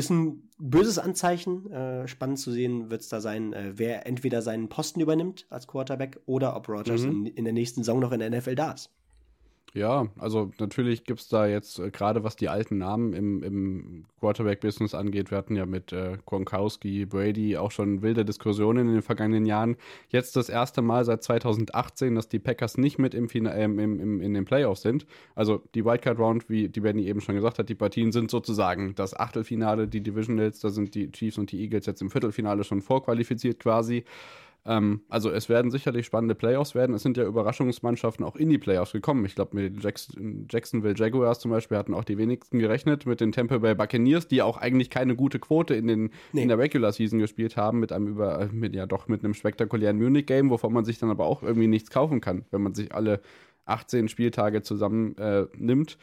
ist 0.00 0.10
ein 0.10 0.48
böses 0.58 0.98
Anzeichen. 0.98 1.70
Äh, 1.70 2.08
spannend 2.08 2.38
zu 2.38 2.50
sehen 2.50 2.90
wird 2.90 3.02
es 3.02 3.08
da 3.08 3.20
sein, 3.20 3.52
äh, 3.52 3.72
wer 3.76 4.06
entweder 4.06 4.42
seinen 4.42 4.68
Posten 4.68 5.00
übernimmt 5.00 5.46
als 5.50 5.66
Quarterback 5.66 6.20
oder 6.26 6.56
ob 6.56 6.68
Rogers 6.68 7.02
mhm. 7.02 7.26
in, 7.26 7.26
in 7.26 7.44
der 7.44 7.52
nächsten 7.52 7.82
Saison 7.82 8.00
noch 8.00 8.12
in 8.12 8.20
der 8.20 8.30
NFL 8.30 8.54
da 8.54 8.72
ist. 8.72 8.90
Ja, 9.72 10.08
also 10.18 10.50
natürlich 10.58 11.04
gibt 11.04 11.20
es 11.20 11.28
da 11.28 11.46
jetzt, 11.46 11.78
äh, 11.78 11.90
gerade 11.90 12.24
was 12.24 12.34
die 12.34 12.48
alten 12.48 12.78
Namen 12.78 13.12
im, 13.12 13.42
im 13.44 14.04
Quarterback-Business 14.18 14.94
angeht, 14.94 15.30
wir 15.30 15.38
hatten 15.38 15.54
ja 15.54 15.64
mit 15.64 15.92
äh, 15.92 16.18
Gronkowski, 16.26 17.06
Brady 17.06 17.56
auch 17.56 17.70
schon 17.70 18.02
wilde 18.02 18.24
Diskussionen 18.24 18.88
in 18.88 18.94
den 18.94 19.02
vergangenen 19.02 19.46
Jahren. 19.46 19.76
Jetzt 20.08 20.34
das 20.34 20.48
erste 20.48 20.82
Mal 20.82 21.04
seit 21.04 21.22
2018, 21.22 22.16
dass 22.16 22.28
die 22.28 22.40
Packers 22.40 22.78
nicht 22.78 22.98
mit 22.98 23.14
im, 23.14 23.28
äh, 23.28 23.64
im, 23.64 23.78
im, 23.78 24.20
in 24.20 24.34
den 24.34 24.44
Playoffs 24.44 24.82
sind. 24.82 25.06
Also 25.36 25.62
die 25.76 25.84
Wildcard-Round, 25.84 26.48
wie 26.50 26.68
die 26.68 26.80
Benny 26.80 27.06
eben 27.06 27.20
schon 27.20 27.36
gesagt 27.36 27.60
hat, 27.60 27.68
die 27.68 27.76
Partien 27.76 28.10
sind 28.10 28.30
sozusagen 28.30 28.96
das 28.96 29.14
Achtelfinale, 29.14 29.86
die 29.86 30.02
Divisionals, 30.02 30.58
da 30.58 30.70
sind 30.70 30.96
die 30.96 31.12
Chiefs 31.12 31.38
und 31.38 31.52
die 31.52 31.60
Eagles 31.60 31.86
jetzt 31.86 32.02
im 32.02 32.10
Viertelfinale 32.10 32.64
schon 32.64 32.80
vorqualifiziert 32.80 33.60
quasi. 33.60 34.04
Ähm, 34.66 35.02
also 35.08 35.30
es 35.30 35.48
werden 35.48 35.70
sicherlich 35.70 36.06
spannende 36.06 36.34
Playoffs 36.34 36.74
werden. 36.74 36.94
Es 36.94 37.02
sind 37.02 37.16
ja 37.16 37.24
Überraschungsmannschaften 37.24 38.24
auch 38.24 38.36
in 38.36 38.50
die 38.50 38.58
Playoffs 38.58 38.92
gekommen. 38.92 39.24
Ich 39.24 39.34
glaube, 39.34 39.56
mit 39.56 39.82
Jackson, 39.82 40.46
Jacksonville 40.50 40.94
Jaguars 40.96 41.40
zum 41.40 41.50
Beispiel 41.50 41.78
hatten 41.78 41.94
auch 41.94 42.04
die 42.04 42.18
wenigsten 42.18 42.58
gerechnet. 42.58 43.06
Mit 43.06 43.20
den 43.20 43.32
Tampa 43.32 43.58
Bay 43.58 43.74
Buccaneers, 43.74 44.28
die 44.28 44.42
auch 44.42 44.56
eigentlich 44.56 44.90
keine 44.90 45.16
gute 45.16 45.38
Quote 45.38 45.74
in, 45.74 45.86
den, 45.86 46.10
nee. 46.32 46.42
in 46.42 46.48
der 46.48 46.58
Regular 46.58 46.92
Season 46.92 47.18
gespielt 47.18 47.56
haben, 47.56 47.80
mit 47.80 47.92
einem 47.92 48.08
über, 48.08 48.48
mit, 48.52 48.74
ja 48.74 48.86
doch 48.86 49.08
mit 49.08 49.24
einem 49.24 49.34
spektakulären 49.34 49.98
Munich-Game, 49.98 50.50
wovon 50.50 50.72
man 50.72 50.84
sich 50.84 50.98
dann 50.98 51.10
aber 51.10 51.26
auch 51.26 51.42
irgendwie 51.42 51.68
nichts 51.68 51.90
kaufen 51.90 52.20
kann, 52.20 52.44
wenn 52.50 52.62
man 52.62 52.74
sich 52.74 52.94
alle 52.94 53.20
18 53.64 54.08
Spieltage 54.08 54.62
zusammen 54.62 55.16
äh, 55.16 55.46
nimmt. 55.56 55.96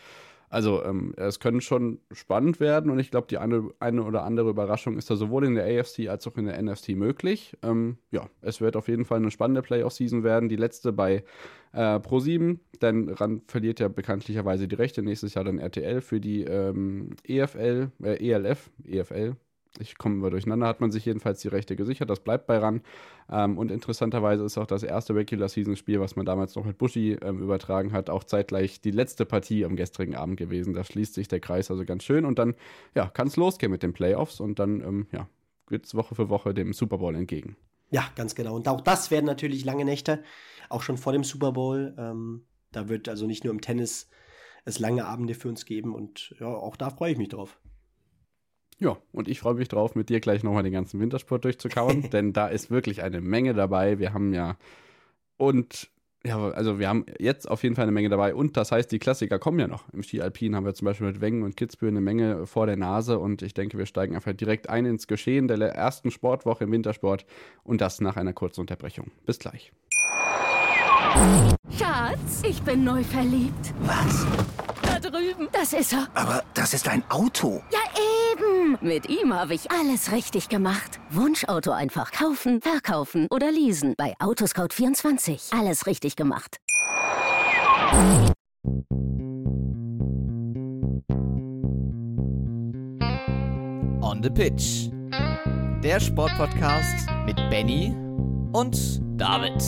Also 0.50 0.84
ähm, 0.84 1.14
es 1.18 1.40
können 1.40 1.60
schon 1.60 2.00
spannend 2.12 2.60
werden 2.60 2.90
und 2.90 3.00
ich 3.00 3.12
glaube, 3.12 3.28
die 3.28 3.38
eine, 3.38 3.70
eine 3.80 4.04
oder 4.04 4.24
andere 4.24 4.50
Überraschung 4.50 4.98
ist 4.98 5.10
da 5.10 5.16
sowohl 5.18 5.46
in 5.46 5.56
der 5.56 5.66
AFC 5.66 6.08
als 6.08 6.26
auch 6.26 6.38
in 6.38 6.46
der 6.46 6.62
NFC 6.62 6.90
möglich. 6.90 7.58
Ähm, 7.64 7.98
ja, 8.12 8.30
es 8.42 8.62
wird 8.62 8.78
auf 8.78 8.88
jeden 8.88 9.04
Fall 9.04 9.18
eine 9.18 9.32
spannende 9.32 9.62
Playoff-Season 9.62 10.24
werden. 10.24 10.48
Die 10.48 10.56
letzte 10.56 10.94
bei 10.94 11.24
äh, 11.74 11.98
Pro7, 11.98 12.60
denn 12.82 13.10
RAN 13.10 13.42
verliert 13.48 13.82
ja 13.82 13.90
bekanntlicherweise 13.90 14.70
die 14.70 14.76
Rechte. 14.76 15.02
Nächstes 15.02 15.34
Jahr 15.34 15.44
dann 15.44 15.60
RTL 15.60 16.00
für 16.00 16.22
die 16.22 16.44
ähm, 16.44 17.10
EFL, 17.26 17.92
äh, 18.02 18.32
ELF, 18.32 18.70
EFL, 18.86 19.36
ich 19.80 19.98
komme 19.98 20.16
mal 20.16 20.30
durcheinander, 20.30 20.68
hat 20.68 20.82
man 20.82 20.92
sich 20.92 21.06
jedenfalls 21.06 21.42
die 21.42 21.48
Rechte 21.48 21.76
gesichert. 21.76 22.10
Das 22.10 22.20
bleibt 22.20 22.48
bei 22.48 22.58
RAN. 22.58 22.82
Ähm, 23.30 23.58
und 23.58 23.72
interessanterweise 23.72 24.44
ist 24.44 24.58
auch 24.58 24.66
das 24.66 24.84
erste 24.84 25.16
Regular 25.16 25.50
Season 25.50 25.76
Spiel, 25.76 26.00
was 26.00 26.16
man 26.16 26.26
damals 26.26 26.56
noch 26.56 26.66
mit 26.66 26.78
Bushi 26.78 27.18
ähm, 27.22 27.42
übertragen 27.42 27.92
hat, 27.92 28.10
auch 28.10 28.24
zeitgleich 28.24 28.82
die 28.82 28.92
letzte 28.92 29.26
Partie 29.26 29.66
am 29.66 29.76
gestrigen 29.76 30.16
Abend 30.16 30.38
gewesen. 30.38 30.74
Da 30.74 30.84
schließt 30.84 31.14
sich 31.14 31.28
der 31.28 31.40
Kreis 31.40 31.72
also 31.72 31.86
ganz 31.86 32.04
schön. 32.04 32.26
Und 32.26 32.40
dann 32.40 32.56
ja, 32.96 33.08
kann 33.08 33.28
es 33.28 33.36
losgehen 33.36 33.72
mit 33.72 33.84
den 33.84 33.94
Playoffs 33.94 34.40
und 34.40 34.60
dann 34.60 34.82
ähm, 34.82 35.08
ja, 35.12 35.28
geht 35.70 35.86
es 35.86 35.96
Woche 35.96 36.16
für 36.16 36.30
Woche 36.30 36.54
dem 36.54 36.74
Super 36.74 36.98
Bowl 36.98 37.16
entgegen. 37.16 37.56
Ja, 37.90 38.04
ganz 38.16 38.36
genau. 38.36 38.56
Und 38.56 38.68
auch 38.68 38.82
das 38.82 39.12
werden 39.12 39.26
natürlich 39.26 39.64
lange 39.64 39.86
Nächte, 39.86 40.24
auch 40.70 40.82
schon 40.82 40.98
vor 40.98 41.14
dem 41.14 41.24
Super 41.24 41.54
Bowl. 41.54 41.96
Ähm, 41.98 42.46
da 42.72 42.90
wird 42.90 43.08
also 43.08 43.26
nicht 43.26 43.44
nur 43.44 43.54
im 43.54 43.62
Tennis 43.62 44.10
es 44.66 44.80
lange 44.80 45.06
Abende 45.06 45.34
für 45.34 45.48
uns 45.48 45.66
geben 45.66 45.96
und 45.96 46.36
ja, 46.40 46.48
auch 46.48 46.76
da 46.76 46.90
freue 46.90 47.14
ich 47.14 47.18
mich 47.18 47.30
drauf. 47.30 47.58
Ja, 48.80 48.98
und 49.12 49.28
ich 49.28 49.40
freue 49.40 49.56
mich 49.56 49.70
drauf, 49.70 49.96
mit 49.96 50.10
dir 50.10 50.20
gleich 50.20 50.44
nochmal 50.44 50.64
den 50.64 50.74
ganzen 50.74 51.00
Wintersport 51.00 51.44
durchzukauen, 51.44 52.10
denn 52.12 52.34
da 52.34 52.48
ist 52.48 52.70
wirklich 52.70 53.02
eine 53.04 53.22
Menge 53.22 53.54
dabei. 53.54 54.00
Wir 54.00 54.14
haben 54.14 54.34
ja 54.34 54.56
und 55.38 55.90
ja, 56.26 56.50
also 56.50 56.78
wir 56.78 56.90
haben 56.90 57.06
jetzt 57.20 57.50
auf 57.50 57.64
jeden 57.64 57.76
Fall 57.76 57.84
eine 57.84 57.92
Menge 57.92 58.10
dabei 58.10 58.36
und 58.36 58.58
das 58.58 58.72
heißt, 58.72 58.92
die 58.92 59.00
Klassiker 59.00 59.40
kommen 59.40 59.60
ja 59.60 59.68
noch. 59.68 59.86
Im 59.94 60.04
Ski 60.04 60.22
Alpin 60.22 60.56
haben 60.56 60.66
wir 60.66 60.74
zum 60.74 60.86
Beispiel 60.86 61.08
mit 61.08 61.22
Wengen 61.22 61.44
und 61.44 61.56
Kitzbühel 61.56 61.92
eine 61.92 62.02
Menge 62.02 62.46
vor 62.46 62.66
der 62.66 62.76
Nase 62.76 63.18
und 63.20 63.42
ich 63.42 63.54
denke, 63.54 63.78
wir 63.78 63.86
steigen 63.86 64.16
einfach 64.16 64.34
direkt 64.34 64.70
ein 64.70 64.86
ins 64.86 65.08
Geschehen 65.08 65.48
der 65.48 65.60
ersten 65.60 66.12
Sportwoche 66.12 66.66
im 66.66 66.72
Wintersport 66.72 67.26
und 67.64 67.82
das 67.82 68.02
nach 68.02 68.18
einer 68.18 68.34
kurzen 68.34 68.62
Unterbrechung. 68.62 69.12
Bis 69.26 69.40
gleich. 69.40 69.72
Schatz, 71.78 72.44
ich 72.48 72.62
bin 72.64 72.84
neu 72.84 73.04
verliebt. 73.04 73.74
Was? 73.82 74.26
Da 74.82 75.00
drüben. 75.00 75.48
Das 75.52 75.74
ist 75.74 75.94
er. 75.94 76.08
Aber 76.14 76.44
das 76.54 76.74
ist 76.74 76.88
ein 76.90 77.04
Auto. 77.10 77.62
Ja, 77.72 77.80
eben. 78.68 78.78
Mit 78.82 79.10
ihm 79.10 79.34
habe 79.34 79.54
ich 79.54 79.72
alles 79.72 80.12
richtig 80.12 80.50
gemacht. 80.50 81.00
Wunschauto 81.10 81.72
einfach 81.72 82.12
kaufen, 82.12 82.62
verkaufen 82.62 83.28
oder 83.30 83.52
leasen. 83.52 83.94
Bei 83.98 84.16
Autoscout24. 84.20 85.58
Alles 85.58 85.88
richtig 85.88 86.16
gemacht. 86.16 86.58
On 94.02 94.24
the 94.24 94.30
Pitch. 94.30 94.90
Der 95.84 96.00
Sportpodcast 96.00 97.08
mit 97.26 97.36
Benny 97.50 97.94
und 98.52 99.02
David. 99.20 99.64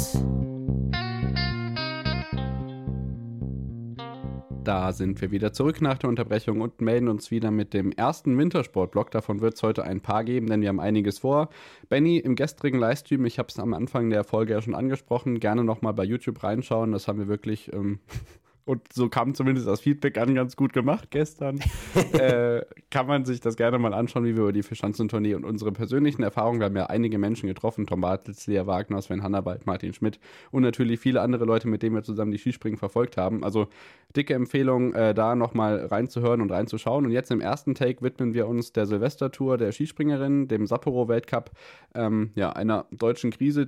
Da 4.64 4.92
sind 4.92 5.22
wir 5.22 5.32
wieder 5.32 5.54
zurück 5.54 5.82
nach 5.82 5.98
der 5.98 6.10
Unterbrechung 6.10 6.62
und 6.62 6.82
melden 6.82 7.08
uns 7.08 7.32
wieder 7.32 7.50
mit 7.50 7.74
dem 7.74 7.92
ersten 7.92 8.38
Wintersportblock. 8.38 9.10
Davon 9.10 9.40
wird 9.42 9.56
es 9.56 9.64
heute 9.64 9.84
ein 9.84 10.02
paar 10.02 10.24
geben, 10.24 10.48
denn 10.48 10.62
wir 10.62 10.70
haben 10.70 10.80
einiges 10.80 11.20
vor. 11.20 11.50
Benny, 11.88 12.18
im 12.18 12.36
gestrigen 12.36 12.78
Livestream, 12.78 13.26
ich 13.26 13.40
habe 13.40 13.48
es 13.50 13.58
am 13.58 13.74
Anfang 13.74 14.10
der 14.10 14.24
Folge 14.24 14.54
ja 14.54 14.62
schon 14.62 14.76
angesprochen, 14.76 15.40
gerne 15.40 15.64
nochmal 15.64 15.94
bei 15.94 16.04
YouTube 16.04 16.44
reinschauen. 16.44 16.92
Das 16.92 17.08
haben 17.08 17.20
wir 17.20 17.28
wirklich 17.28 17.72
ähm, 17.74 18.00
und 18.70 18.94
so 18.94 19.10
kam 19.10 19.34
zumindest 19.34 19.68
das 19.68 19.82
Feedback 19.82 20.20
an, 20.20 20.36
ganz 20.36 20.56
gut 20.56 20.74
gemacht 20.74 21.10
gestern. 21.10 21.60
äh, 22.14 22.62
kann 22.92 23.08
man 23.08 23.26
sich 23.26 23.42
das 23.42 23.56
gerne 23.56 23.80
mal 23.80 23.96
anschauen, 23.96 24.26
wie 24.26 24.36
wir 24.36 24.44
über 24.44 24.54
die 24.54 24.62
Verschanzentournee 24.62 25.34
und 25.34 25.44
unsere 25.44 25.72
persönlichen 25.72 26.22
Erfahrungen, 26.22 26.60
wir 26.60 26.66
haben 26.66 26.76
ja 26.76 26.86
einige 26.86 27.18
Menschen 27.18 27.48
getroffen, 27.48 27.88
Tom 27.88 28.02
Bartels, 28.02 28.46
Lea 28.46 28.68
Wagner, 28.68 29.02
Sven 29.02 29.24
Hannawald, 29.24 29.66
Martin 29.66 29.92
Schmidt 29.96 30.20
und 30.52 30.62
natürlich 30.62 31.00
viele 31.00 31.22
andere 31.22 31.46
Leute, 31.46 31.68
mit 31.68 31.82
denen 31.82 31.96
wir 31.96 32.04
zusammen 32.04 32.32
die 32.32 32.38
Skispringen 32.38 32.78
verfolgt 32.78 33.18
haben. 33.18 33.44
Also 33.44 33.70
dicke 34.16 34.36
Empfehlung, 34.36 34.94
äh, 34.94 35.16
da 35.16 35.34
nochmal 35.34 35.88
reinzuhören 35.88 36.40
und 36.40 36.52
reinzuschauen. 36.52 37.08
Und 37.08 37.12
jetzt 37.12 37.32
im 37.32 37.42
ersten 37.42 37.74
Take 37.74 38.04
widmen 38.04 38.36
wir 38.36 38.48
uns 38.48 38.72
der 38.72 38.86
Silvestertour 38.86 39.58
der 39.58 39.72
Skispringerin, 39.72 40.48
dem 40.48 40.68
Sapporo-Weltcup, 40.68 41.50
ähm, 41.96 42.34
ja, 42.36 42.52
einer 42.52 42.86
deutschen 42.92 43.32
Krise, 43.32 43.68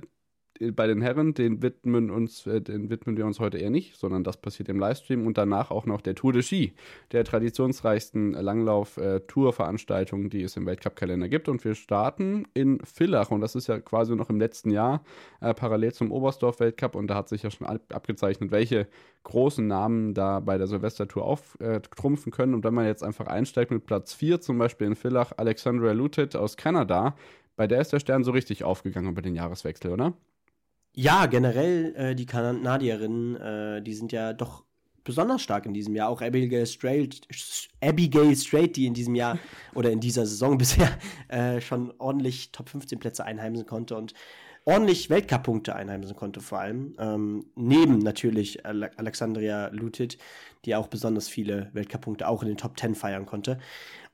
bei 0.70 0.86
den 0.86 1.02
Herren, 1.02 1.34
den 1.34 1.62
widmen, 1.62 2.10
uns, 2.10 2.46
äh, 2.46 2.60
den 2.60 2.90
widmen 2.90 3.16
wir 3.16 3.26
uns 3.26 3.40
heute 3.40 3.58
eher 3.58 3.70
nicht, 3.70 3.96
sondern 3.96 4.22
das 4.22 4.36
passiert 4.36 4.68
im 4.68 4.78
Livestream 4.78 5.26
und 5.26 5.36
danach 5.36 5.70
auch 5.70 5.86
noch 5.86 6.00
der 6.00 6.14
Tour 6.14 6.32
de 6.32 6.42
Ski, 6.42 6.74
der 7.10 7.24
traditionsreichsten 7.24 8.32
Langlauf-Tour-Veranstaltung, 8.32 10.30
die 10.30 10.42
es 10.42 10.56
im 10.56 10.66
Weltcup-Kalender 10.66 11.28
gibt. 11.28 11.48
Und 11.48 11.64
wir 11.64 11.74
starten 11.74 12.46
in 12.54 12.78
Villach 12.84 13.30
und 13.30 13.40
das 13.40 13.54
ist 13.54 13.66
ja 13.66 13.80
quasi 13.80 14.14
noch 14.14 14.30
im 14.30 14.38
letzten 14.38 14.70
Jahr 14.70 15.02
äh, 15.40 15.52
parallel 15.54 15.92
zum 15.92 16.12
Oberstdorf-Weltcup 16.12 16.94
und 16.94 17.08
da 17.08 17.16
hat 17.16 17.28
sich 17.28 17.42
ja 17.42 17.50
schon 17.50 17.66
abgezeichnet, 17.66 18.50
welche 18.52 18.86
großen 19.24 19.66
Namen 19.66 20.14
da 20.14 20.40
bei 20.40 20.58
der 20.58 20.66
Silvestertour 20.66 21.24
auftrumpfen 21.24 22.32
äh, 22.32 22.36
können. 22.36 22.54
Und 22.54 22.64
wenn 22.64 22.74
man 22.74 22.86
jetzt 22.86 23.02
einfach 23.02 23.26
einsteigt 23.26 23.70
mit 23.70 23.86
Platz 23.86 24.14
4, 24.14 24.40
zum 24.40 24.58
Beispiel 24.58 24.86
in 24.86 24.96
Villach, 24.96 25.32
Alexandra 25.36 25.92
Lutet 25.92 26.36
aus 26.36 26.56
Kanada, 26.56 27.16
bei 27.56 27.66
der 27.66 27.80
ist 27.80 27.92
der 27.92 28.00
Stern 28.00 28.24
so 28.24 28.30
richtig 28.32 28.64
aufgegangen 28.64 29.10
über 29.10 29.22
den 29.22 29.34
Jahreswechsel, 29.34 29.92
oder? 29.92 30.14
Ja, 30.94 31.26
generell 31.26 31.94
äh, 31.96 32.14
die 32.14 32.26
Kanadierinnen, 32.26 33.36
äh, 33.36 33.82
die 33.82 33.94
sind 33.94 34.12
ja 34.12 34.32
doch 34.34 34.64
besonders 35.04 35.42
stark 35.42 35.66
in 35.66 35.74
diesem 35.74 35.96
Jahr. 35.96 36.08
Auch 36.08 36.20
Abigail 36.20 36.66
Strait, 36.66 37.22
Abigail 37.80 38.36
Strait 38.36 38.76
die 38.76 38.86
in 38.86 38.94
diesem 38.94 39.14
Jahr 39.14 39.38
oder 39.74 39.90
in 39.90 40.00
dieser 40.00 40.26
Saison 40.26 40.58
bisher 40.58 40.90
äh, 41.28 41.60
schon 41.60 41.92
ordentlich 41.98 42.52
Top 42.52 42.68
15 42.68 42.98
Plätze 42.98 43.24
einheimsen 43.24 43.66
konnte 43.66 43.96
und 43.96 44.12
ordentlich 44.64 45.10
Weltcup-Punkte 45.10 45.74
einheimsen 45.74 46.14
konnte, 46.14 46.40
vor 46.40 46.60
allem. 46.60 46.94
Ähm, 46.98 47.46
neben 47.56 47.98
natürlich 47.98 48.64
Ale 48.64 48.90
Alexandria 48.96 49.68
Lutit, 49.68 50.18
die 50.64 50.76
auch 50.76 50.88
besonders 50.88 51.28
viele 51.28 51.70
Weltcup-Punkte 51.72 52.28
auch 52.28 52.42
in 52.42 52.48
den 52.48 52.56
Top 52.58 52.78
10 52.78 52.94
feiern 52.94 53.26
konnte. 53.26 53.58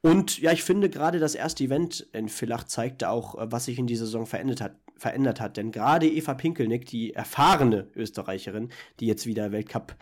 Und 0.01 0.39
ja, 0.39 0.53
ich 0.53 0.63
finde 0.63 0.89
gerade 0.89 1.19
das 1.19 1.35
erste 1.35 1.65
Event 1.65 2.07
in 2.13 2.29
Villach 2.29 2.65
zeigte 2.65 3.11
auch, 3.11 3.35
äh, 3.37 3.51
was 3.51 3.67
sich 3.67 3.79
in 3.79 3.87
dieser 3.87 4.07
Saison 4.07 4.27
verändert 4.27 4.61
hat. 4.61 4.77
Verändert 4.99 5.41
hat. 5.41 5.57
Denn 5.57 5.73
gerade 5.73 6.07
Eva 6.07 6.35
Pinkelnick, 6.35 6.87
die 6.87 7.15
erfahrene 7.15 7.89
Österreicherin, 7.95 8.71
die 9.01 9.07
jetzt 9.07 9.27
wieder 9.27 9.53
Weltcup 9.53 9.97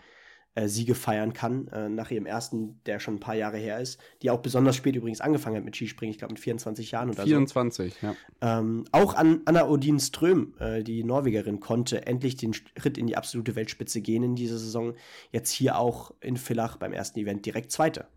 äh, 0.57 0.67
Siege 0.67 0.95
feiern 0.95 1.33
kann, 1.33 1.67
äh, 1.67 1.87
nach 1.87 2.09
ihrem 2.09 2.25
ersten, 2.25 2.81
der 2.85 2.99
schon 2.99 3.15
ein 3.15 3.19
paar 3.19 3.35
Jahre 3.35 3.57
her 3.57 3.79
ist, 3.79 3.99
die 4.23 4.31
auch 4.31 4.39
besonders 4.39 4.75
spät 4.75 4.95
übrigens 4.95 5.21
angefangen 5.21 5.55
hat 5.55 5.63
mit 5.63 5.75
Skispringen, 5.75 6.11
ich 6.11 6.17
glaube 6.17 6.33
mit 6.33 6.39
24 6.39 6.89
Jahren 6.89 7.09
oder 7.09 7.23
24, 7.23 7.93
so. 7.93 8.01
24, 8.01 8.01
ja. 8.41 8.59
Ähm, 8.59 8.85
auch 8.91 9.13
an 9.13 9.41
Anna 9.45 9.67
Odin 9.67 9.99
Ström, 9.99 10.55
äh, 10.59 10.81
die 10.81 11.03
Norwegerin, 11.03 11.59
konnte 11.59 12.07
endlich 12.07 12.37
den 12.37 12.55
Schritt 12.55 12.97
in 12.97 13.05
die 13.05 13.15
absolute 13.15 13.55
Weltspitze 13.55 14.01
gehen 14.01 14.23
in 14.23 14.35
dieser 14.35 14.57
Saison. 14.57 14.95
Jetzt 15.31 15.51
hier 15.51 15.77
auch 15.77 16.11
in 16.21 16.37
Villach 16.37 16.77
beim 16.77 16.91
ersten 16.91 17.19
Event 17.19 17.45
direkt 17.45 17.71
Zweite. 17.71 18.07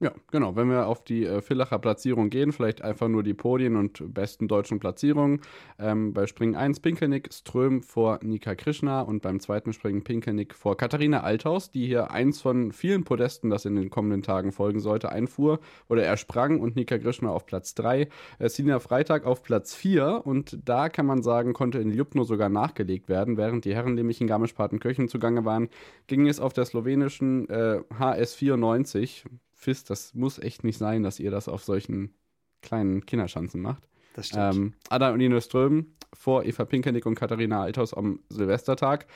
Ja, 0.00 0.12
genau. 0.30 0.54
Wenn 0.54 0.70
wir 0.70 0.86
auf 0.86 1.02
die 1.02 1.24
äh, 1.26 1.40
Villacher 1.42 1.80
Platzierung 1.80 2.30
gehen, 2.30 2.52
vielleicht 2.52 2.82
einfach 2.82 3.08
nur 3.08 3.24
die 3.24 3.34
Podien 3.34 3.74
und 3.74 4.14
besten 4.14 4.46
deutschen 4.46 4.78
Platzierungen. 4.78 5.40
Ähm, 5.76 6.12
bei 6.12 6.28
Springen 6.28 6.54
1 6.54 6.78
Pinkelnick, 6.78 7.34
Ström 7.34 7.82
vor 7.82 8.20
Nika 8.22 8.54
Krishna 8.54 9.00
und 9.00 9.22
beim 9.22 9.40
zweiten 9.40 9.72
Springen 9.72 10.04
Pinkelnick 10.04 10.54
vor 10.54 10.76
Katharina 10.76 11.22
Althaus, 11.22 11.72
die 11.72 11.84
hier 11.86 12.12
eins 12.12 12.40
von 12.40 12.70
vielen 12.70 13.02
Podesten, 13.02 13.50
das 13.50 13.64
in 13.64 13.74
den 13.74 13.90
kommenden 13.90 14.22
Tagen 14.22 14.52
folgen 14.52 14.78
sollte, 14.78 15.10
einfuhr. 15.10 15.58
Oder 15.88 16.04
er 16.04 16.16
sprang 16.16 16.60
und 16.60 16.76
Nika 16.76 16.96
Krishna 16.96 17.30
auf 17.30 17.44
Platz 17.44 17.74
3. 17.74 18.08
Äh, 18.38 18.48
Sina 18.48 18.78
Freitag 18.78 19.26
auf 19.26 19.42
Platz 19.42 19.74
4 19.74 20.22
und 20.24 20.60
da 20.64 20.90
kann 20.90 21.06
man 21.06 21.24
sagen, 21.24 21.54
konnte 21.54 21.80
in 21.80 21.90
Ljubno 21.90 22.22
sogar 22.22 22.50
nachgelegt 22.50 23.08
werden. 23.08 23.36
Während 23.36 23.64
die 23.64 23.74
Herren 23.74 23.94
nämlich 23.94 24.20
in 24.20 24.28
Garmisch-Partenkirchen 24.28 25.08
zugange 25.08 25.44
waren, 25.44 25.68
ging 26.06 26.28
es 26.28 26.38
auf 26.38 26.52
der 26.52 26.66
slowenischen 26.66 27.48
äh, 27.48 27.80
HS94 27.98 29.24
Fis, 29.58 29.82
das 29.82 30.14
muss 30.14 30.38
echt 30.38 30.62
nicht 30.62 30.78
sein, 30.78 31.02
dass 31.02 31.18
ihr 31.18 31.32
das 31.32 31.48
auf 31.48 31.64
solchen 31.64 32.14
kleinen 32.62 33.04
Kinderschanzen 33.04 33.60
macht. 33.60 33.88
Das 34.14 34.28
stimmt. 34.28 34.54
Ähm, 34.54 34.74
Ada 34.88 35.12
und 35.12 35.20
Ino 35.20 35.40
Ström 35.40 35.94
vor 36.14 36.44
Eva 36.44 36.64
Pinkenick 36.64 37.06
und 37.06 37.16
Katharina 37.16 37.62
Althaus 37.62 37.92
am 37.92 38.20
Silvestertag. 38.28 39.06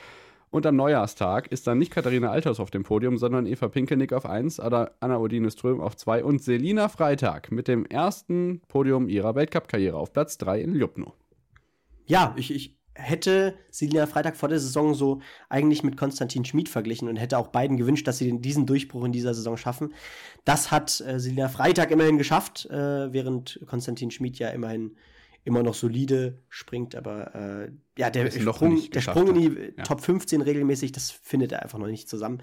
Und 0.49 0.65
am 0.65 0.75
Neujahrstag 0.75 1.47
ist 1.47 1.65
dann 1.65 1.79
nicht 1.79 1.91
Katharina 1.91 2.29
Althaus 2.29 2.59
auf 2.59 2.71
dem 2.71 2.83
Podium, 2.83 3.17
sondern 3.17 3.47
Eva 3.47 3.69
Pinkenick 3.69 4.11
auf 4.11 4.25
1, 4.25 4.59
Anna 4.59 5.17
Odine 5.17 5.49
Ström 5.49 5.79
auf 5.79 5.95
2 5.95 6.23
und 6.23 6.43
Selina 6.43 6.89
Freitag 6.89 7.51
mit 7.51 7.67
dem 7.69 7.85
ersten 7.85 8.61
Podium 8.67 9.07
ihrer 9.07 9.33
Weltcup-Karriere 9.33 9.97
auf 9.97 10.11
Platz 10.11 10.37
3 10.37 10.59
in 10.61 10.75
Ljubno. 10.75 11.13
Ja, 12.05 12.35
ich, 12.37 12.53
ich 12.53 12.77
hätte 12.95 13.55
Selina 13.69 14.05
Freitag 14.05 14.37
vor 14.37 14.49
der 14.49 14.59
Saison 14.59 14.93
so 14.93 15.21
eigentlich 15.49 15.83
mit 15.83 15.97
Konstantin 15.97 16.45
Schmid 16.45 16.69
verglichen 16.69 17.07
und 17.07 17.17
hätte 17.17 17.37
auch 17.37 17.47
beiden 17.47 17.77
gewünscht, 17.77 18.07
dass 18.07 18.19
sie 18.19 18.39
diesen 18.39 18.65
Durchbruch 18.65 19.03
in 19.05 19.11
dieser 19.11 19.33
Saison 19.33 19.57
schaffen. 19.57 19.93
Das 20.45 20.71
hat 20.71 21.01
äh, 21.01 21.19
Selina 21.19 21.49
Freitag 21.49 21.91
immerhin 21.91 22.17
geschafft, 22.17 22.65
äh, 22.67 23.11
während 23.11 23.59
Konstantin 23.67 24.11
Schmid 24.11 24.37
ja 24.39 24.49
immerhin 24.49 24.95
immer 25.45 25.61
noch 25.61 25.73
solide 25.73 26.39
springt, 26.47 26.95
aber 26.95 27.35
äh, 27.35 27.71
ja, 27.97 28.09
der 28.09 28.31
Sprung, 28.31 28.89
der 28.91 29.01
Sprung 29.01 29.27
in 29.27 29.35
die 29.35 29.73
ja. 29.77 29.83
Top 29.83 30.01
15 30.01 30.41
regelmäßig, 30.41 30.93
das 30.93 31.11
findet 31.11 31.51
er 31.51 31.63
einfach 31.63 31.79
noch 31.79 31.87
nicht 31.87 32.07
zusammen. 32.07 32.41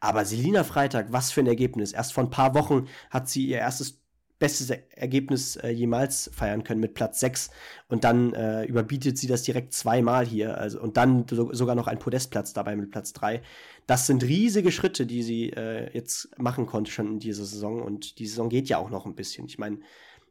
Aber 0.00 0.24
Selina 0.26 0.64
Freitag, 0.64 1.10
was 1.10 1.32
für 1.32 1.40
ein 1.40 1.46
Ergebnis. 1.46 1.92
Erst 1.92 2.12
vor 2.12 2.22
ein 2.22 2.30
paar 2.30 2.54
Wochen 2.54 2.86
hat 3.08 3.28
sie 3.28 3.46
ihr 3.46 3.58
erstes 3.58 4.03
bestes 4.38 4.70
Ergebnis 4.70 5.56
äh, 5.56 5.68
jemals 5.68 6.30
feiern 6.34 6.64
können 6.64 6.80
mit 6.80 6.94
Platz 6.94 7.20
6 7.20 7.50
und 7.88 8.04
dann 8.04 8.34
äh, 8.34 8.64
überbietet 8.64 9.16
sie 9.16 9.26
das 9.26 9.42
direkt 9.42 9.72
zweimal 9.72 10.26
hier 10.26 10.58
also 10.58 10.80
und 10.80 10.96
dann 10.96 11.24
so, 11.30 11.52
sogar 11.52 11.74
noch 11.74 11.86
ein 11.86 11.98
Podestplatz 11.98 12.52
dabei 12.52 12.76
mit 12.76 12.90
Platz 12.90 13.12
3. 13.12 13.42
Das 13.86 14.06
sind 14.06 14.24
riesige 14.24 14.72
Schritte, 14.72 15.06
die 15.06 15.22
sie 15.22 15.50
äh, 15.50 15.92
jetzt 15.92 16.38
machen 16.38 16.66
konnte 16.66 16.90
schon 16.90 17.12
in 17.12 17.18
dieser 17.20 17.44
Saison 17.44 17.82
und 17.82 18.18
die 18.18 18.26
Saison 18.26 18.48
geht 18.48 18.68
ja 18.68 18.78
auch 18.78 18.90
noch 18.90 19.06
ein 19.06 19.14
bisschen. 19.14 19.46
Ich 19.46 19.58
meine, 19.58 19.78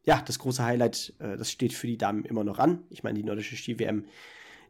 ja, 0.04 0.22
das 0.24 0.38
große 0.38 0.62
Highlight, 0.62 1.14
äh, 1.18 1.36
das 1.36 1.50
steht 1.50 1.72
für 1.72 1.86
die 1.86 1.98
Damen 1.98 2.24
immer 2.24 2.44
noch 2.44 2.58
an. 2.58 2.84
Ich 2.90 3.02
meine, 3.02 3.18
die 3.18 3.24
nordische 3.24 3.56
Ski-WM, 3.56 4.04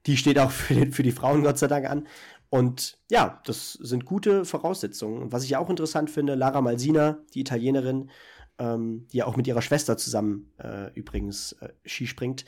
die 0.07 0.16
steht 0.16 0.38
auch 0.38 0.51
für, 0.53 0.75
den, 0.75 0.92
für 0.92 1.03
die 1.03 1.12
Frauen 1.12 1.42
Gott 1.42 1.59
sei 1.59 1.66
Dank 1.66 1.87
an. 1.87 2.07
Und 2.51 2.99
ja, 3.11 3.42
das 3.47 3.73
sind 3.73 4.05
gute 4.05 4.44
Voraussetzungen. 4.44 5.23
Und 5.23 5.33
was 5.33 5.42
ich 5.44 5.57
auch 5.57 5.68
interessant 5.68 6.09
finde, 6.09 6.37
Lara 6.37 6.61
Malsina, 6.61 7.18
die 7.35 7.40
Italienerin, 7.40 8.11
ähm, 8.59 9.07
die 9.12 9.19
ja 9.19 9.27
auch 9.27 9.37
mit 9.37 9.47
ihrer 9.47 9.62
Schwester 9.62 9.97
zusammen 9.97 10.53
äh, 10.59 10.93
übrigens 10.95 11.53
äh, 11.61 11.71
Ski 11.85 12.07
springt. 12.07 12.45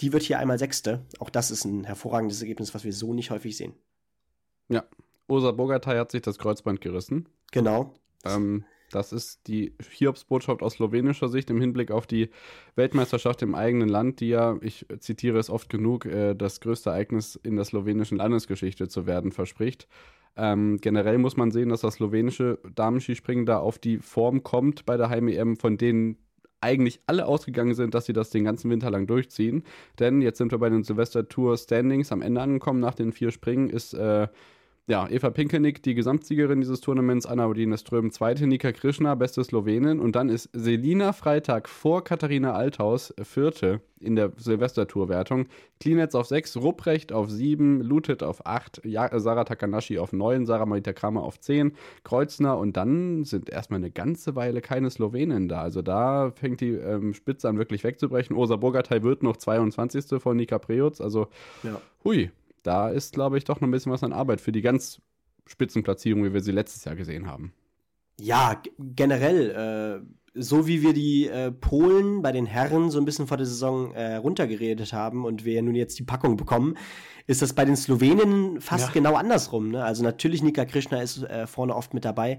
Die 0.00 0.12
wird 0.12 0.22
hier 0.22 0.38
einmal 0.38 0.58
Sechste. 0.58 1.04
Auch 1.18 1.30
das 1.30 1.50
ist 1.50 1.64
ein 1.64 1.84
hervorragendes 1.84 2.40
Ergebnis, 2.40 2.74
was 2.74 2.84
wir 2.84 2.92
so 2.92 3.14
nicht 3.14 3.30
häufig 3.30 3.56
sehen. 3.56 3.74
Ja, 4.68 4.84
Osa 5.28 5.52
Bogatay 5.52 5.98
hat 5.98 6.10
sich 6.10 6.22
das 6.22 6.38
Kreuzband 6.38 6.80
gerissen. 6.80 7.28
Genau. 7.52 7.94
Ähm, 8.24 8.64
das 8.90 9.12
ist 9.12 9.48
die 9.48 9.74
Hiobsbotschaft 9.90 10.62
aus 10.62 10.74
slowenischer 10.74 11.28
Sicht 11.28 11.50
im 11.50 11.60
Hinblick 11.60 11.90
auf 11.90 12.06
die 12.06 12.30
Weltmeisterschaft 12.76 13.42
im 13.42 13.54
eigenen 13.54 13.88
Land, 13.88 14.20
die 14.20 14.28
ja, 14.28 14.56
ich 14.60 14.86
zitiere 15.00 15.38
es 15.38 15.50
oft 15.50 15.68
genug, 15.68 16.06
äh, 16.06 16.34
das 16.34 16.60
größte 16.60 16.90
Ereignis 16.90 17.36
in 17.36 17.56
der 17.56 17.64
slowenischen 17.64 18.18
Landesgeschichte 18.18 18.88
zu 18.88 19.06
werden 19.06 19.32
verspricht. 19.32 19.88
Ähm, 20.36 20.78
generell 20.80 21.18
muss 21.18 21.36
man 21.36 21.50
sehen, 21.50 21.68
dass 21.68 21.82
das 21.82 21.94
slowenische 21.94 22.58
Damenskispringen 22.74 23.46
da 23.46 23.58
auf 23.58 23.78
die 23.78 23.98
Form 23.98 24.42
kommt 24.42 24.84
bei 24.84 24.96
der 24.96 25.08
Heim-EM, 25.08 25.56
von 25.56 25.76
denen 25.76 26.16
eigentlich 26.60 27.00
alle 27.06 27.26
ausgegangen 27.26 27.74
sind, 27.74 27.94
dass 27.94 28.06
sie 28.06 28.14
das 28.14 28.30
den 28.30 28.44
ganzen 28.44 28.70
Winter 28.70 28.90
lang 28.90 29.06
durchziehen. 29.06 29.64
Denn 29.98 30.22
jetzt 30.22 30.38
sind 30.38 30.50
wir 30.50 30.58
bei 30.58 30.70
den 30.70 30.82
Silvester 30.82 31.28
Tour 31.28 31.56
Standings 31.58 32.10
am 32.10 32.22
Ende 32.22 32.40
angekommen. 32.40 32.80
Nach 32.80 32.94
den 32.94 33.12
vier 33.12 33.30
Springen 33.30 33.68
ist 33.68 33.92
äh, 33.92 34.28
ja, 34.86 35.08
Eva 35.08 35.30
Pinkelnick, 35.30 35.82
die 35.82 35.94
Gesamtsiegerin 35.94 36.60
dieses 36.60 36.82
Tournaments, 36.82 37.24
Anna 37.24 37.46
Odine 37.46 37.78
Ström, 37.78 38.10
zweite, 38.10 38.46
Nika 38.46 38.70
Krishna, 38.70 39.14
beste 39.14 39.42
Slowenin 39.42 39.98
und 39.98 40.14
dann 40.14 40.28
ist 40.28 40.50
Selina 40.52 41.14
Freitag 41.14 41.70
vor 41.70 42.04
Katharina 42.04 42.52
Althaus, 42.52 43.14
vierte 43.22 43.80
in 43.98 44.14
der 44.14 44.32
Silvestertour-Wertung. 44.36 45.46
Klinetz 45.80 46.14
auf 46.14 46.26
sechs, 46.26 46.54
Rupprecht 46.58 47.14
auf 47.14 47.30
sieben, 47.30 47.80
Lutet 47.80 48.22
auf 48.22 48.44
acht, 48.44 48.82
ja, 48.84 49.08
Sarah 49.18 49.44
Takanashi 49.44 49.98
auf 49.98 50.12
neun, 50.12 50.44
Sarah 50.44 50.66
Marita 50.66 50.92
Kramer 50.92 51.22
auf 51.22 51.40
zehn, 51.40 51.72
Kreuzner 52.02 52.58
und 52.58 52.76
dann 52.76 53.24
sind 53.24 53.48
erstmal 53.48 53.78
eine 53.78 53.90
ganze 53.90 54.36
Weile 54.36 54.60
keine 54.60 54.90
Slowenen 54.90 55.48
da. 55.48 55.62
Also 55.62 55.80
da 55.80 56.30
fängt 56.32 56.60
die 56.60 56.72
ähm, 56.72 57.14
Spitze 57.14 57.48
an 57.48 57.56
wirklich 57.56 57.84
wegzubrechen. 57.84 58.36
Osa 58.36 58.56
Bogatay 58.56 59.02
wird 59.02 59.22
noch 59.22 59.38
22. 59.38 60.20
von 60.22 60.36
Nika 60.36 60.58
Preutz, 60.58 61.00
also 61.00 61.28
ja. 61.62 61.80
hui, 62.04 62.30
da 62.64 62.88
ist, 62.88 63.14
glaube 63.14 63.38
ich, 63.38 63.44
doch 63.44 63.60
noch 63.60 63.68
ein 63.68 63.70
bisschen 63.70 63.92
was 63.92 64.02
an 64.02 64.12
Arbeit 64.12 64.40
für 64.40 64.52
die 64.52 64.62
ganz 64.62 65.00
Spitzenplatzierung, 65.46 66.24
wie 66.24 66.32
wir 66.32 66.40
sie 66.40 66.52
letztes 66.52 66.84
Jahr 66.84 66.96
gesehen 66.96 67.26
haben. 67.26 67.52
Ja, 68.18 68.60
generell, 68.78 70.04
äh, 70.04 70.40
so 70.40 70.66
wie 70.66 70.82
wir 70.82 70.92
die 70.92 71.28
äh, 71.28 71.52
Polen 71.52 72.22
bei 72.22 72.32
den 72.32 72.46
Herren 72.46 72.90
so 72.90 72.98
ein 72.98 73.04
bisschen 73.04 73.26
vor 73.26 73.36
der 73.36 73.46
Saison 73.46 73.92
äh, 73.92 74.16
runtergeredet 74.16 74.92
haben 74.92 75.24
und 75.24 75.44
wir 75.44 75.62
nun 75.62 75.74
jetzt 75.74 75.98
die 75.98 76.04
Packung 76.04 76.36
bekommen, 76.36 76.76
ist 77.26 77.42
das 77.42 77.52
bei 77.52 77.64
den 77.64 77.76
Slowenen 77.76 78.60
fast 78.60 78.88
ja. 78.88 78.92
genau 78.92 79.14
andersrum. 79.14 79.70
Ne? 79.70 79.84
Also 79.84 80.02
natürlich 80.02 80.42
Nika 80.42 80.64
Krishna 80.64 81.02
ist 81.02 81.22
äh, 81.22 81.46
vorne 81.46 81.74
oft 81.74 81.94
mit 81.94 82.04
dabei, 82.04 82.38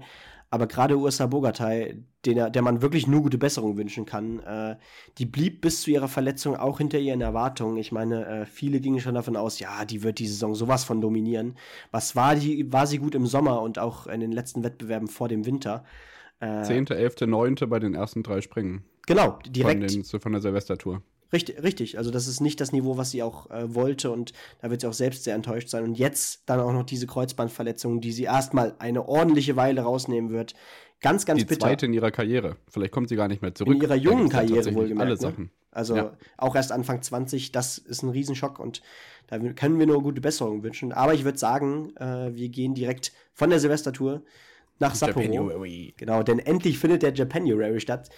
aber 0.50 0.66
gerade 0.66 0.96
Ursa 0.96 1.26
Bogatay, 1.26 2.02
den, 2.24 2.52
der 2.52 2.62
man 2.62 2.82
wirklich 2.82 3.06
nur 3.06 3.22
gute 3.22 3.38
Besserung 3.38 3.76
wünschen 3.76 4.06
kann, 4.06 4.40
äh, 4.40 4.76
die 5.18 5.26
blieb 5.26 5.60
bis 5.60 5.82
zu 5.82 5.90
ihrer 5.90 6.08
Verletzung 6.08 6.56
auch 6.56 6.78
hinter 6.78 6.98
ihren 6.98 7.20
Erwartungen. 7.20 7.76
Ich 7.78 7.92
meine, 7.92 8.26
äh, 8.26 8.46
viele 8.46 8.80
gingen 8.80 9.00
schon 9.00 9.14
davon 9.14 9.36
aus, 9.36 9.58
ja, 9.58 9.84
die 9.84 10.02
wird 10.02 10.18
die 10.18 10.26
Saison 10.26 10.54
sowas 10.54 10.84
von 10.84 11.00
dominieren. 11.00 11.56
Was 11.90 12.16
war 12.16 12.36
die, 12.36 12.72
war 12.72 12.86
sie 12.86 12.98
gut 12.98 13.14
im 13.14 13.26
Sommer 13.26 13.62
und 13.62 13.78
auch 13.78 14.06
in 14.06 14.20
den 14.20 14.32
letzten 14.32 14.62
Wettbewerben 14.62 15.08
vor 15.08 15.28
dem 15.28 15.46
Winter. 15.46 15.84
Äh, 16.40 16.62
10., 16.62 16.88
11., 16.88 17.22
9. 17.26 17.54
bei 17.68 17.78
den 17.78 17.94
ersten 17.94 18.22
drei 18.22 18.40
Springen. 18.40 18.84
Genau, 19.06 19.38
direkt. 19.46 19.90
Von, 19.90 20.02
den, 20.02 20.20
von 20.20 20.32
der 20.32 20.40
Silvestertour. 20.40 21.02
Richtig, 21.32 21.62
richtig. 21.62 21.98
Also 21.98 22.10
das 22.10 22.28
ist 22.28 22.40
nicht 22.40 22.60
das 22.60 22.72
Niveau, 22.72 22.96
was 22.96 23.10
sie 23.10 23.22
auch 23.22 23.50
äh, 23.50 23.74
wollte 23.74 24.10
und 24.10 24.32
da 24.60 24.70
wird 24.70 24.80
sie 24.80 24.86
auch 24.86 24.92
selbst 24.92 25.24
sehr 25.24 25.34
enttäuscht 25.34 25.68
sein. 25.68 25.84
Und 25.84 25.98
jetzt 25.98 26.42
dann 26.46 26.60
auch 26.60 26.72
noch 26.72 26.84
diese 26.84 27.06
Kreuzbandverletzung, 27.06 28.00
die 28.00 28.12
sie 28.12 28.24
erstmal 28.24 28.74
eine 28.78 29.08
ordentliche 29.08 29.56
Weile 29.56 29.82
rausnehmen 29.82 30.30
wird. 30.30 30.54
Ganz, 31.00 31.26
ganz 31.26 31.40
die 31.40 31.44
bitter. 31.44 31.66
Die 31.66 31.70
zweite 31.70 31.86
in 31.86 31.92
ihrer 31.92 32.10
Karriere. 32.10 32.56
Vielleicht 32.68 32.92
kommt 32.92 33.08
sie 33.08 33.16
gar 33.16 33.28
nicht 33.28 33.42
mehr 33.42 33.54
zurück. 33.54 33.74
In 33.74 33.82
ihrer 33.82 33.96
jungen 33.96 34.28
Karriere 34.28 34.74
wohlgemerkt. 34.74 35.00
Alle 35.00 35.10
ne? 35.10 35.16
Sachen. 35.16 35.50
Also 35.72 35.94
ja. 35.94 36.16
auch 36.38 36.56
erst 36.56 36.72
Anfang 36.72 37.02
20, 37.02 37.52
das 37.52 37.76
ist 37.76 38.02
ein 38.02 38.08
Riesenschock 38.08 38.58
und 38.58 38.80
da 39.26 39.38
können 39.38 39.78
wir 39.78 39.86
nur 39.86 40.02
gute 40.02 40.22
Besserung 40.22 40.62
wünschen. 40.62 40.92
Aber 40.92 41.12
ich 41.12 41.24
würde 41.24 41.38
sagen, 41.38 41.94
äh, 41.96 42.34
wir 42.34 42.48
gehen 42.48 42.74
direkt 42.74 43.12
von 43.34 43.50
der 43.50 43.60
Silvestertour 43.60 44.22
nach 44.78 44.94
Sapporo. 44.94 45.64
Genau, 45.96 46.22
denn 46.22 46.38
endlich 46.38 46.78
findet 46.78 47.02
der 47.02 47.12
Japanuary 47.12 47.80
statt. 47.80 48.08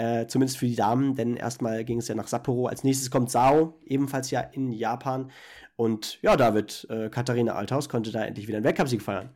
Äh, 0.00 0.26
zumindest 0.28 0.56
für 0.56 0.66
die 0.66 0.76
Damen, 0.76 1.14
denn 1.14 1.36
erstmal 1.36 1.84
ging 1.84 1.98
es 1.98 2.08
ja 2.08 2.14
nach 2.14 2.26
Sapporo. 2.26 2.68
Als 2.68 2.84
nächstes 2.84 3.10
kommt 3.10 3.30
Sao, 3.30 3.74
ebenfalls 3.84 4.30
ja 4.30 4.40
in 4.40 4.72
Japan. 4.72 5.30
Und 5.76 6.18
ja, 6.22 6.36
David, 6.36 6.86
äh, 6.88 7.10
Katharina 7.10 7.52
Althaus 7.52 7.90
konnte 7.90 8.10
da 8.10 8.24
endlich 8.24 8.48
wieder 8.48 8.56
einen 8.56 8.64
Weltcupsieg 8.64 9.02
feiern. 9.02 9.28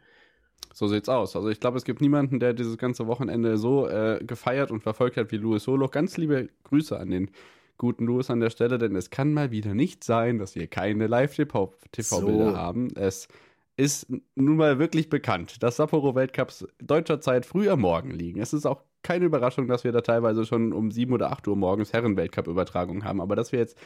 So 0.73 0.87
sieht's 0.87 1.11
aus. 1.11 1.37
Also 1.37 1.51
ich 1.51 1.61
glaube, 1.61 1.77
es 1.77 1.85
gibt 1.85 2.01
niemanden, 2.01 2.41
der 2.41 2.55
dieses 2.55 2.79
ganze 2.79 3.07
Wochenende 3.07 3.59
so 3.59 3.87
äh, 3.87 4.25
gefeiert 4.27 4.71
und 4.71 4.83
verfolgt 4.83 5.19
hat 5.19 5.33
wie 5.33 5.37
Louis 5.37 5.63
Solo. 5.63 5.87
Ganz 5.89 6.17
liebe 6.17 6.49
Grüße 6.63 6.99
an 6.99 7.11
den 7.11 7.31
guten 7.77 8.07
Louis 8.07 8.31
an 8.31 8.41
der 8.41 8.49
Stelle, 8.49 8.79
denn 8.79 8.97
es 8.97 9.11
kann 9.11 9.35
mal 9.35 9.51
wieder 9.51 9.75
nicht 9.75 10.03
sein, 10.03 10.39
dass 10.39 10.55
wir 10.55 10.67
keine 10.67 11.09
Live-TV-Bilder 11.09 12.53
So. 12.53 12.57
haben. 12.57 12.89
Es 12.97 13.29
ist 13.77 14.07
nun 14.37 14.57
mal 14.57 14.79
wirklich 14.79 15.09
bekannt, 15.11 15.63
dass 15.63 15.77
Sapporo-Weltcups 15.77 16.67
deutscher 16.83 17.21
Zeit 17.21 17.45
früh 17.47 17.69
am 17.69 17.81
Morgen 17.81 18.11
liegen. 18.11 18.41
Es 18.41 18.53
ist 18.53 18.67
auch 18.67 18.83
keine 19.03 19.25
Überraschung, 19.27 19.67
dass 19.69 19.85
wir 19.85 19.93
da 19.93 20.01
teilweise 20.01 20.47
schon 20.47 20.73
um 20.73 20.91
7 20.91 21.13
oder 21.13 21.31
8 21.33 21.47
Uhr 21.49 21.57
morgens 21.57 21.93
Herren-Weltcup-Übertragungen 21.93 23.05
haben. 23.05 23.21
Aber 23.21 23.37
dass 23.37 23.53
wir 23.53 23.59
jetzt 23.59 23.77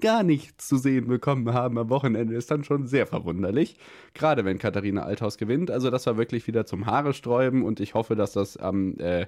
gar 0.00 0.22
nichts 0.22 0.68
zu 0.68 0.76
sehen 0.76 1.06
bekommen 1.08 1.54
haben 1.54 1.78
am 1.78 1.88
Wochenende, 1.88 2.34
ist 2.34 2.50
dann 2.50 2.64
schon 2.64 2.86
sehr 2.86 3.06
verwunderlich. 3.06 3.76
Gerade 4.12 4.44
wenn 4.44 4.58
Katharina 4.58 5.02
Althaus 5.04 5.38
gewinnt. 5.38 5.70
Also 5.70 5.90
das 5.90 6.06
war 6.06 6.18
wirklich 6.18 6.46
wieder 6.46 6.66
zum 6.66 6.84
Haare 6.86 7.14
sträuben 7.14 7.62
und 7.64 7.80
ich 7.80 7.94
hoffe, 7.94 8.16
dass 8.16 8.32
das 8.32 8.56
am 8.58 8.98
äh, 8.98 9.26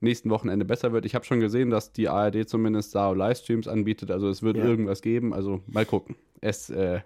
nächsten 0.00 0.30
Wochenende 0.30 0.64
besser 0.64 0.92
wird. 0.92 1.04
Ich 1.04 1.14
habe 1.14 1.24
schon 1.24 1.40
gesehen, 1.40 1.70
dass 1.70 1.92
die 1.92 2.08
ARD 2.08 2.48
zumindest 2.48 2.92
SAO 2.92 3.14
Livestreams 3.14 3.68
anbietet. 3.68 4.10
Also 4.10 4.28
es 4.28 4.42
wird 4.42 4.56
Ja. 4.56 4.64
irgendwas 4.64 5.02
geben. 5.02 5.32
Also 5.32 5.60
mal 5.68 5.86
gucken. 5.86 6.16
Es, 6.40 6.70
äh, 6.70 7.00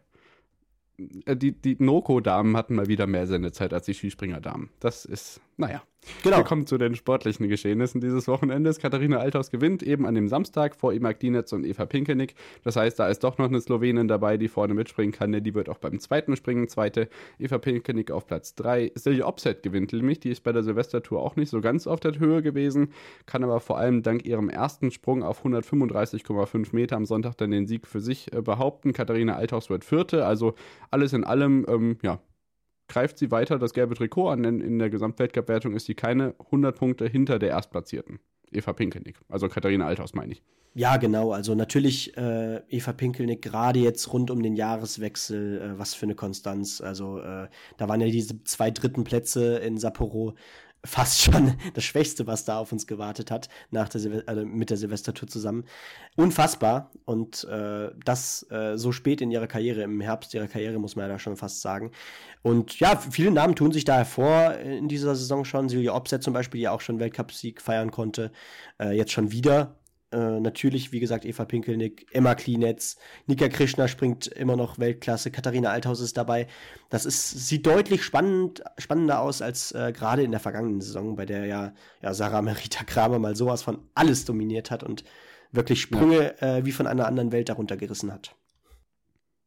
die, 0.98 1.52
die 1.52 1.76
Noko-Damen 1.78 2.56
hatten 2.56 2.74
mal 2.74 2.86
wieder 2.86 3.06
mehr 3.06 3.26
Sendezeit 3.26 3.72
als 3.72 3.86
die 3.86 3.94
Skispringer-Damen. 3.94 4.70
Das 4.80 5.04
ist, 5.04 5.40
naja. 5.62 5.82
Genau. 6.24 6.38
Wir 6.38 6.44
kommen 6.44 6.66
zu 6.66 6.78
den 6.78 6.96
sportlichen 6.96 7.48
Geschehnissen 7.48 8.00
dieses 8.00 8.26
Wochenendes. 8.26 8.80
Katharina 8.80 9.18
Althaus 9.18 9.50
gewinnt 9.50 9.84
eben 9.84 10.04
an 10.04 10.16
dem 10.16 10.26
Samstag 10.26 10.74
vor 10.74 10.92
Ima 10.92 11.12
Klinetz 11.12 11.52
und 11.52 11.64
Eva 11.64 11.86
Pinkelnick. 11.86 12.34
Das 12.64 12.74
heißt, 12.74 12.98
da 12.98 13.06
ist 13.06 13.22
doch 13.22 13.38
noch 13.38 13.46
eine 13.46 13.60
Slowenin 13.60 14.08
dabei, 14.08 14.36
die 14.36 14.48
vorne 14.48 14.74
mitspringen 14.74 15.12
kann. 15.12 15.32
Die 15.32 15.54
wird 15.54 15.68
auch 15.68 15.78
beim 15.78 16.00
zweiten 16.00 16.34
Springen 16.34 16.66
Zweite. 16.68 17.08
Eva 17.38 17.58
Pinkelnick 17.58 18.10
auf 18.10 18.26
Platz 18.26 18.56
3. 18.56 18.92
Silja 18.96 19.26
Opset 19.26 19.62
gewinnt 19.62 19.92
nämlich. 19.92 20.18
Die 20.18 20.30
ist 20.30 20.42
bei 20.42 20.50
der 20.50 20.64
Silvestertour 20.64 21.22
auch 21.22 21.36
nicht 21.36 21.50
so 21.50 21.60
ganz 21.60 21.86
auf 21.86 22.00
der 22.00 22.18
Höhe 22.18 22.42
gewesen, 22.42 22.92
kann 23.26 23.44
aber 23.44 23.60
vor 23.60 23.78
allem 23.78 24.02
dank 24.02 24.24
ihrem 24.26 24.48
ersten 24.48 24.90
Sprung 24.90 25.22
auf 25.22 25.44
135,5 25.44 26.74
Meter 26.74 26.96
am 26.96 27.04
Sonntag 27.04 27.36
dann 27.36 27.52
den 27.52 27.68
Sieg 27.68 27.86
für 27.86 28.00
sich 28.00 28.32
äh, 28.32 28.42
behaupten. 28.42 28.92
Katharina 28.92 29.36
Althaus 29.36 29.70
wird 29.70 29.84
Vierte. 29.84 30.26
Also 30.26 30.54
alles 30.90 31.12
in 31.12 31.22
allem, 31.22 31.64
ähm, 31.68 31.98
ja, 32.02 32.18
greift 32.88 33.18
sie 33.18 33.30
weiter 33.30 33.58
das 33.58 33.72
gelbe 33.72 33.94
Trikot 33.94 34.28
an, 34.28 34.42
denn 34.42 34.60
in 34.60 34.78
der 34.78 34.90
Gesamtweltcup-Wertung 34.90 35.74
ist 35.74 35.86
sie 35.86 35.94
keine 35.94 36.34
100 36.46 36.76
Punkte 36.76 37.06
hinter 37.06 37.38
der 37.38 37.50
Erstplatzierten. 37.50 38.18
Eva 38.50 38.72
Pinkenick. 38.72 39.18
Also 39.28 39.48
Katharina 39.48 39.86
Althaus, 39.86 40.14
meine 40.14 40.32
ich. 40.32 40.42
Ja, 40.74 40.96
genau. 40.96 41.32
Also 41.32 41.54
natürlich 41.54 42.16
äh, 42.16 42.62
Eva 42.68 42.92
Pinkelnick 42.92 43.42
gerade 43.42 43.78
jetzt 43.78 44.10
rund 44.12 44.30
um 44.30 44.42
den 44.42 44.56
Jahreswechsel, 44.56 45.60
äh, 45.60 45.78
was 45.78 45.94
für 45.94 46.06
eine 46.06 46.14
Konstanz. 46.14 46.80
Also 46.80 47.18
äh, 47.20 47.48
da 47.76 47.88
waren 47.88 48.00
ja 48.00 48.06
diese 48.06 48.42
zwei 48.44 48.70
dritten 48.70 49.04
Plätze 49.04 49.58
in 49.58 49.76
Sapporo 49.76 50.34
fast 50.84 51.22
schon 51.22 51.54
das 51.74 51.84
Schwächste, 51.84 52.26
was 52.26 52.44
da 52.44 52.58
auf 52.58 52.72
uns 52.72 52.86
gewartet 52.86 53.30
hat, 53.30 53.48
nach 53.70 53.88
der 53.88 54.00
Silve 54.00 54.24
also 54.26 54.44
mit 54.44 54.70
der 54.70 54.76
Silvestertour 54.76 55.28
zusammen. 55.28 55.64
Unfassbar. 56.16 56.90
Und 57.04 57.44
äh, 57.44 57.90
das 58.04 58.46
äh, 58.50 58.76
so 58.76 58.92
spät 58.92 59.20
in 59.20 59.30
ihrer 59.30 59.46
Karriere, 59.46 59.82
im 59.82 60.00
Herbst 60.00 60.34
ihrer 60.34 60.48
Karriere, 60.48 60.78
muss 60.78 60.96
man 60.96 61.06
ja 61.06 61.12
da 61.12 61.18
schon 61.18 61.36
fast 61.36 61.60
sagen. 61.60 61.92
Und 62.42 62.78
ja, 62.80 62.96
viele 62.96 63.30
Namen 63.30 63.54
tun 63.54 63.72
sich 63.72 63.84
da 63.84 63.96
hervor 63.96 64.54
in 64.54 64.88
dieser 64.88 65.14
Saison 65.14 65.44
schon. 65.44 65.68
Silja 65.68 65.94
Opset 65.94 66.22
zum 66.22 66.34
Beispiel, 66.34 66.60
die 66.60 66.68
auch 66.68 66.80
schon 66.80 66.98
Weltcupsieg 66.98 67.60
feiern 67.62 67.90
konnte. 67.90 68.32
Äh, 68.80 68.96
jetzt 68.96 69.12
schon 69.12 69.30
wieder. 69.30 69.76
Äh, 70.12 70.40
natürlich, 70.40 70.92
wie 70.92 71.00
gesagt, 71.00 71.24
Eva 71.24 71.44
Pinkelnick, 71.44 72.06
Emma 72.12 72.34
Klinetz, 72.34 72.96
Nika 73.26 73.48
Krishna 73.48 73.88
springt 73.88 74.26
immer 74.26 74.56
noch 74.56 74.78
Weltklasse, 74.78 75.30
Katharina 75.30 75.70
Althaus 75.70 76.00
ist 76.00 76.16
dabei. 76.16 76.46
Das 76.90 77.06
ist, 77.06 77.48
sieht 77.48 77.66
deutlich 77.66 78.02
spannend, 78.04 78.62
spannender 78.78 79.20
aus 79.20 79.40
als 79.40 79.72
äh, 79.72 79.92
gerade 79.92 80.22
in 80.22 80.30
der 80.30 80.40
vergangenen 80.40 80.80
Saison, 80.80 81.16
bei 81.16 81.24
der 81.24 81.46
ja, 81.46 81.72
ja 82.02 82.14
Sarah 82.14 82.42
Merita 82.42 82.84
Kramer 82.86 83.18
mal 83.18 83.36
sowas 83.36 83.62
von 83.62 83.78
alles 83.94 84.24
dominiert 84.24 84.70
hat 84.70 84.82
und 84.82 85.04
wirklich 85.50 85.80
Sprünge 85.80 86.40
äh, 86.42 86.64
wie 86.64 86.72
von 86.72 86.86
einer 86.86 87.06
anderen 87.06 87.32
Welt 87.32 87.48
darunter 87.48 87.76
gerissen 87.76 88.12
hat. 88.12 88.34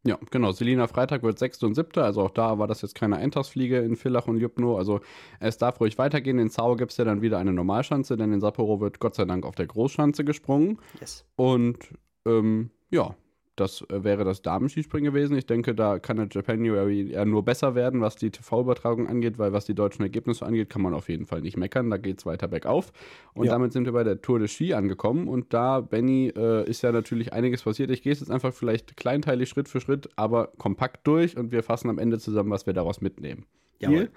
Ja, 0.06 0.20
genau. 0.30 0.52
Selina 0.52 0.86
Freitag 0.86 1.24
wird 1.24 1.39
Sechste 1.39 1.65
und 1.65 1.74
Siebte. 1.74 2.04
Also 2.04 2.22
auch 2.22 2.30
da 2.30 2.60
war 2.60 2.68
das 2.68 2.84
jetzt 2.84 2.94
keine 2.94 3.18
Eintagsfliege 3.18 3.80
in 3.80 3.96
Villach 3.96 4.28
und 4.28 4.38
Jupno. 4.38 4.78
Also 4.78 5.02
es 5.39 5.58
darf 5.58 5.80
ruhig 5.80 5.98
weitergehen. 5.98 6.38
In 6.38 6.52
Zau 6.52 6.76
gibt 6.76 6.91
es 6.91 6.98
ja 6.98 7.06
dann 7.06 7.24
wieder 7.24 7.39
eine 7.39 7.54
Normalschanze, 7.54 8.15
denn 8.15 8.32
in 8.32 8.39
Sapporo 8.39 8.80
wird 8.80 9.00
Gott 9.00 9.15
sei 9.15 9.26
Dank 9.26 9.46
auf 9.46 9.56
der 9.56 9.65
Großschanze 9.65 10.24
gesprungen. 10.24 10.78
Yes. 11.02 11.26
Und 11.36 11.80
ähm, 12.28 12.70
ja, 12.91 13.15
das 13.56 13.82
äh, 13.89 14.04
wäre 14.04 14.24
das 14.24 14.41
Damenskispringen 14.41 15.13
gewesen. 15.13 15.38
Ich 15.38 15.46
denke, 15.46 15.74
da 15.76 16.00
kann 16.00 16.18
der 16.18 16.28
Japanuary 16.32 17.12
eher 17.12 17.26
nur 17.26 17.44
besser 17.44 17.76
werden, 17.76 18.02
was 18.02 18.15
die 18.15 18.32
TV-Übertragung 18.32 19.08
angeht, 19.08 19.38
weil 19.38 19.54
was 19.54 19.65
die 19.65 19.76
deutschen 19.76 20.04
Ergebnisse 20.04 20.46
angeht, 20.46 20.70
kann 20.70 20.82
man 20.82 20.94
auf 20.94 21.10
jeden 21.10 21.26
Fall 21.26 21.41
nicht 21.41 21.58
meckern. 21.58 21.89
Da 21.89 21.98
geht 21.98 22.20
es 22.20 22.26
weiter 22.26 22.48
bergauf. 22.48 22.91
Und 23.34 23.46
Ja. 23.46 23.52
damit 23.54 23.74
sind 23.74 23.86
wir 23.86 23.94
bei 23.94 24.04
der 24.04 24.22
Tour 24.22 24.39
de 24.39 24.48
Ski 24.48 24.74
angekommen. 24.74 25.28
Und 25.28 25.54
da, 25.54 25.82
Benny, 25.82 26.34
äh, 26.36 26.70
ist 26.70 26.82
ja 26.82 26.91
natürlich 26.91 27.34
einiges 27.34 27.63
passiert. 27.63 27.91
Ich 27.91 28.02
gehe 28.02 28.12
es 28.12 28.20
jetzt 28.20 28.32
einfach 28.32 28.54
vielleicht 28.54 28.98
kleinteilig 28.98 29.50
Schritt 29.50 29.70
für 29.70 29.80
Schritt, 29.80 30.10
aber 30.15 30.52
kompakt 30.58 31.08
durch 31.08 31.38
und 31.38 31.52
wir 31.52 31.63
fassen 31.63 31.89
am 31.89 31.98
Ende 31.98 32.20
zusammen, 32.20 32.50
was 32.52 32.65
wir 32.65 32.74
daraus 32.74 33.02
mitnehmen. 33.02 33.46
Deal? 33.82 34.10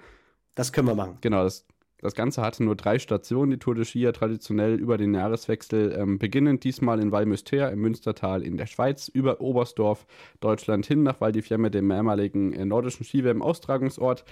Das 0.55 0.73
können 0.73 0.87
wir 0.87 0.95
machen. 0.95 1.17
Genau, 1.21 1.43
das, 1.43 1.65
das 2.01 2.15
Ganze 2.15 2.41
hatte 2.41 2.63
nur 2.63 2.75
drei 2.75 2.97
Stationen, 2.99 3.51
die 3.51 3.57
Tour 3.57 3.75
de 3.75 3.85
Ski 3.85 4.01
ja 4.01 4.11
traditionell 4.11 4.75
über 4.75 4.97
den 4.97 5.13
Jahreswechsel, 5.13 5.95
ähm, 5.97 6.17
beginnend 6.17 6.63
diesmal 6.63 6.99
in 6.99 7.11
Valmüster 7.11 7.71
im 7.71 7.79
Münstertal 7.79 8.41
in 8.41 8.57
der 8.57 8.67
Schweiz, 8.67 9.07
über 9.07 9.41
Oberstdorf, 9.41 10.05
Deutschland 10.39 10.85
hin 10.85 11.03
nach 11.03 11.19
Val 11.19 11.31
dem 11.31 11.87
mehrmaligen 11.87 12.53
äh, 12.53 12.65
nordischen 12.65 13.05
Skiwärm-Austragungsort. 13.05 14.23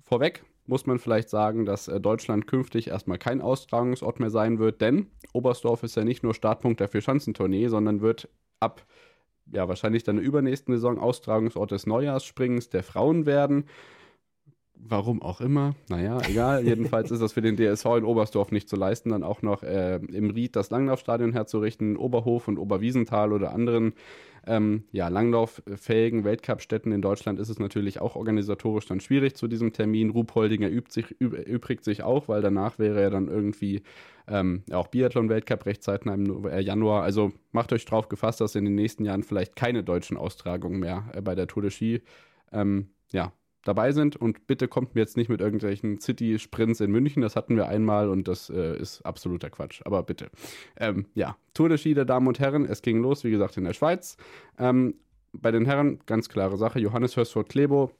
Vorweg 0.00 0.42
muss 0.66 0.86
man 0.86 0.98
vielleicht 0.98 1.28
sagen, 1.28 1.64
dass 1.66 1.88
äh, 1.88 2.00
Deutschland 2.00 2.46
künftig 2.46 2.88
erstmal 2.88 3.18
kein 3.18 3.40
Austragungsort 3.40 4.20
mehr 4.20 4.30
sein 4.30 4.58
wird, 4.58 4.80
denn 4.80 5.06
Oberstdorf 5.32 5.82
ist 5.82 5.96
ja 5.96 6.04
nicht 6.04 6.22
nur 6.22 6.34
Startpunkt 6.34 6.80
der 6.80 6.88
Vierschanzentournee, 6.88 7.68
sondern 7.68 8.00
wird 8.00 8.28
ab 8.60 8.86
ja, 9.50 9.68
wahrscheinlich 9.68 10.04
dann 10.04 10.16
der 10.16 10.24
übernächsten 10.24 10.74
Saison 10.74 10.98
Austragungsort 10.98 11.72
des 11.72 11.86
Neujahrsspringens 11.86 12.68
der 12.68 12.82
Frauen 12.82 13.26
werden. 13.26 13.64
Warum 14.84 15.22
auch 15.22 15.40
immer. 15.40 15.74
Naja, 15.88 16.18
egal. 16.28 16.64
Jedenfalls 16.66 17.10
ist 17.10 17.20
das 17.22 17.32
für 17.32 17.40
den 17.40 17.56
DSV 17.56 17.86
in 17.98 18.04
Oberstdorf 18.04 18.50
nicht 18.50 18.68
zu 18.68 18.76
leisten, 18.76 19.10
dann 19.10 19.22
auch 19.22 19.42
noch 19.42 19.62
äh, 19.62 19.96
im 19.96 20.30
Ried 20.30 20.56
das 20.56 20.70
Langlaufstadion 20.70 21.32
herzurichten, 21.32 21.96
Oberhof 21.96 22.48
und 22.48 22.58
Oberwiesenthal 22.58 23.32
oder 23.32 23.52
anderen 23.52 23.94
ähm, 24.44 24.84
ja, 24.90 25.06
langlauffähigen 25.06 26.24
Weltcup-Städten 26.24 26.90
in 26.90 27.00
Deutschland 27.00 27.38
ist 27.38 27.48
es 27.48 27.60
natürlich 27.60 28.00
auch 28.00 28.16
organisatorisch 28.16 28.86
dann 28.86 28.98
schwierig 28.98 29.36
zu 29.36 29.46
diesem 29.46 29.72
Termin. 29.72 30.10
Ruhpoldinger 30.10 30.68
übt 30.68 30.90
sich, 30.92 31.14
üb, 31.20 31.34
übrigt 31.46 31.84
sich 31.84 32.02
auch, 32.02 32.26
weil 32.26 32.42
danach 32.42 32.80
wäre 32.80 33.00
ja 33.02 33.10
dann 33.10 33.28
irgendwie 33.28 33.82
ähm, 34.26 34.64
auch 34.72 34.88
Biathlon-Weltcup 34.88 35.64
recht 35.66 35.84
zeitnah 35.84 36.14
im 36.14 36.44
äh, 36.46 36.60
Januar. 36.60 37.04
Also 37.04 37.32
macht 37.52 37.72
euch 37.72 37.84
drauf 37.84 38.08
gefasst, 38.08 38.40
dass 38.40 38.56
in 38.56 38.64
den 38.64 38.74
nächsten 38.74 39.04
Jahren 39.04 39.22
vielleicht 39.22 39.54
keine 39.54 39.84
deutschen 39.84 40.16
Austragungen 40.16 40.80
mehr 40.80 41.04
äh, 41.12 41.20
bei 41.20 41.36
der 41.36 41.46
Tour 41.46 41.62
de 41.62 41.70
Ski 41.70 42.02
ähm, 42.50 42.88
ja, 43.12 43.32
dabei 43.64 43.92
sind. 43.92 44.16
Und 44.16 44.46
bitte 44.46 44.68
kommt 44.68 44.94
mir 44.94 45.00
jetzt 45.00 45.16
nicht 45.16 45.28
mit 45.28 45.40
irgendwelchen 45.40 46.00
City-Sprints 46.00 46.80
in 46.80 46.90
München. 46.90 47.22
Das 47.22 47.36
hatten 47.36 47.56
wir 47.56 47.68
einmal 47.68 48.08
und 48.08 48.28
das 48.28 48.50
äh, 48.50 48.76
ist 48.76 49.02
absoluter 49.02 49.50
Quatsch. 49.50 49.82
Aber 49.84 50.02
bitte. 50.02 50.30
Ähm, 50.76 51.06
ja, 51.14 51.36
Tour 51.54 51.68
de 51.68 51.78
Ski 51.78 51.94
der 51.94 52.04
Damen 52.04 52.26
und 52.26 52.40
Herren. 52.40 52.64
Es 52.64 52.82
ging 52.82 53.00
los, 53.00 53.24
wie 53.24 53.30
gesagt, 53.30 53.56
in 53.56 53.64
der 53.64 53.74
Schweiz. 53.74 54.16
Ähm, 54.58 54.94
bei 55.32 55.50
den 55.50 55.64
Herren 55.64 56.00
ganz 56.06 56.28
klare 56.28 56.56
Sache. 56.56 56.78
Johannes 56.78 57.16
Hörsford-Klebo 57.16 57.90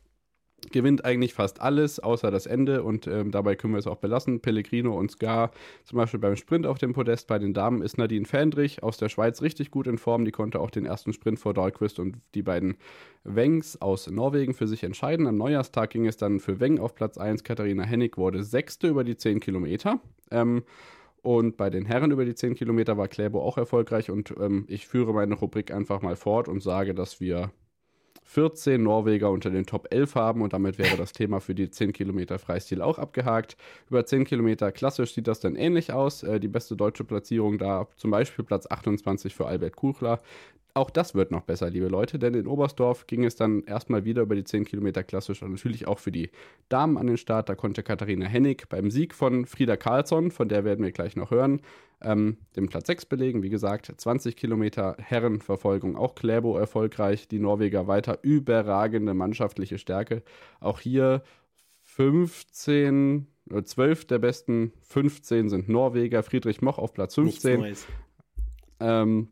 gewinnt 0.70 1.04
eigentlich 1.04 1.34
fast 1.34 1.60
alles, 1.60 1.98
außer 1.98 2.30
das 2.30 2.46
Ende. 2.46 2.82
Und 2.82 3.06
ähm, 3.06 3.30
dabei 3.30 3.56
können 3.56 3.74
wir 3.74 3.78
es 3.78 3.86
auch 3.86 3.96
belassen. 3.96 4.40
Pellegrino 4.40 4.96
und 4.96 5.10
Scar 5.10 5.50
zum 5.84 5.98
Beispiel 5.98 6.20
beim 6.20 6.36
Sprint 6.36 6.66
auf 6.66 6.78
dem 6.78 6.92
Podest. 6.92 7.26
Bei 7.26 7.38
den 7.38 7.52
Damen 7.54 7.82
ist 7.82 7.98
Nadine 7.98 8.26
Fendrich 8.26 8.82
aus 8.82 8.96
der 8.96 9.08
Schweiz 9.08 9.42
richtig 9.42 9.70
gut 9.70 9.86
in 9.86 9.98
Form. 9.98 10.24
Die 10.24 10.30
konnte 10.30 10.60
auch 10.60 10.70
den 10.70 10.86
ersten 10.86 11.12
Sprint 11.12 11.40
vor 11.40 11.54
Dahlquist 11.54 11.98
und 11.98 12.16
die 12.34 12.42
beiden 12.42 12.76
Wengs 13.24 13.80
aus 13.80 14.08
Norwegen 14.08 14.54
für 14.54 14.68
sich 14.68 14.84
entscheiden. 14.84 15.26
Am 15.26 15.36
Neujahrstag 15.36 15.90
ging 15.90 16.06
es 16.06 16.16
dann 16.16 16.40
für 16.40 16.60
Weng 16.60 16.78
auf 16.78 16.94
Platz 16.94 17.18
1. 17.18 17.44
Katharina 17.44 17.82
Hennig 17.82 18.16
wurde 18.16 18.44
Sechste 18.44 18.88
über 18.88 19.04
die 19.04 19.16
10 19.16 19.40
Kilometer. 19.40 20.00
Ähm, 20.30 20.62
und 21.22 21.56
bei 21.56 21.70
den 21.70 21.86
Herren 21.86 22.10
über 22.10 22.24
die 22.24 22.34
10 22.34 22.56
Kilometer 22.56 22.98
war 22.98 23.06
Kläbo 23.06 23.40
auch 23.40 23.56
erfolgreich. 23.56 24.10
Und 24.10 24.34
ähm, 24.40 24.64
ich 24.68 24.88
führe 24.88 25.14
meine 25.14 25.34
Rubrik 25.34 25.72
einfach 25.72 26.02
mal 26.02 26.16
fort 26.16 26.48
und 26.48 26.62
sage, 26.62 26.94
dass 26.94 27.20
wir 27.20 27.50
14 28.32 28.82
Norweger 28.82 29.30
unter 29.30 29.50
den 29.50 29.66
Top 29.66 29.88
11 29.90 30.14
haben 30.14 30.40
und 30.40 30.54
damit 30.54 30.78
wäre 30.78 30.96
das 30.96 31.12
Thema 31.12 31.40
für 31.40 31.54
die 31.54 31.68
10 31.68 31.92
Kilometer 31.92 32.38
Freistil 32.38 32.80
auch 32.80 32.98
abgehakt. 32.98 33.58
Über 33.90 34.06
10 34.06 34.24
Kilometer 34.24 34.72
klassisch 34.72 35.12
sieht 35.12 35.26
das 35.28 35.40
dann 35.40 35.54
ähnlich 35.54 35.92
aus. 35.92 36.22
Äh, 36.22 36.40
die 36.40 36.48
beste 36.48 36.74
deutsche 36.74 37.04
Platzierung 37.04 37.58
da 37.58 37.88
zum 37.96 38.10
Beispiel 38.10 38.42
Platz 38.42 38.66
28 38.66 39.34
für 39.34 39.46
Albert 39.46 39.76
Kuchler. 39.76 40.18
Auch 40.72 40.88
das 40.88 41.14
wird 41.14 41.30
noch 41.30 41.42
besser, 41.42 41.68
liebe 41.68 41.88
Leute, 41.88 42.18
denn 42.18 42.32
in 42.32 42.46
Oberstdorf 42.46 43.06
ging 43.06 43.24
es 43.24 43.36
dann 43.36 43.64
erstmal 43.64 44.06
wieder 44.06 44.22
über 44.22 44.34
die 44.34 44.44
10 44.44 44.64
Kilometer 44.64 45.02
klassisch 45.02 45.42
und 45.42 45.50
natürlich 45.50 45.86
auch 45.86 45.98
für 45.98 46.12
die 46.12 46.30
Damen 46.70 46.96
an 46.96 47.08
den 47.08 47.18
Start. 47.18 47.50
Da 47.50 47.54
konnte 47.54 47.82
Katharina 47.82 48.24
Hennig 48.24 48.66
beim 48.70 48.90
Sieg 48.90 49.14
von 49.14 49.44
Frieda 49.44 49.76
Karlsson, 49.76 50.30
von 50.30 50.48
der 50.48 50.64
werden 50.64 50.82
wir 50.82 50.92
gleich 50.92 51.16
noch 51.16 51.30
hören, 51.30 51.60
ähm, 52.02 52.38
den 52.56 52.68
Platz 52.68 52.86
6 52.86 53.06
belegen. 53.06 53.42
Wie 53.42 53.50
gesagt, 53.50 53.92
20 53.96 54.36
Kilometer 54.36 54.96
Herrenverfolgung, 54.98 55.96
auch 55.96 56.14
Kläbo 56.14 56.56
erfolgreich. 56.56 57.28
Die 57.28 57.38
Norweger 57.38 57.86
weiter 57.86 58.18
überragende 58.22 59.14
mannschaftliche 59.14 59.78
Stärke. 59.78 60.22
Auch 60.60 60.80
hier 60.80 61.22
15, 61.82 63.26
äh, 63.50 63.62
12 63.62 64.06
der 64.06 64.18
besten 64.18 64.72
15 64.82 65.48
sind 65.48 65.68
Norweger, 65.68 66.22
Friedrich 66.22 66.62
Moch 66.62 66.78
auf 66.78 66.92
Platz 66.92 67.14
15. 67.14 67.76
Ähm, 68.80 69.28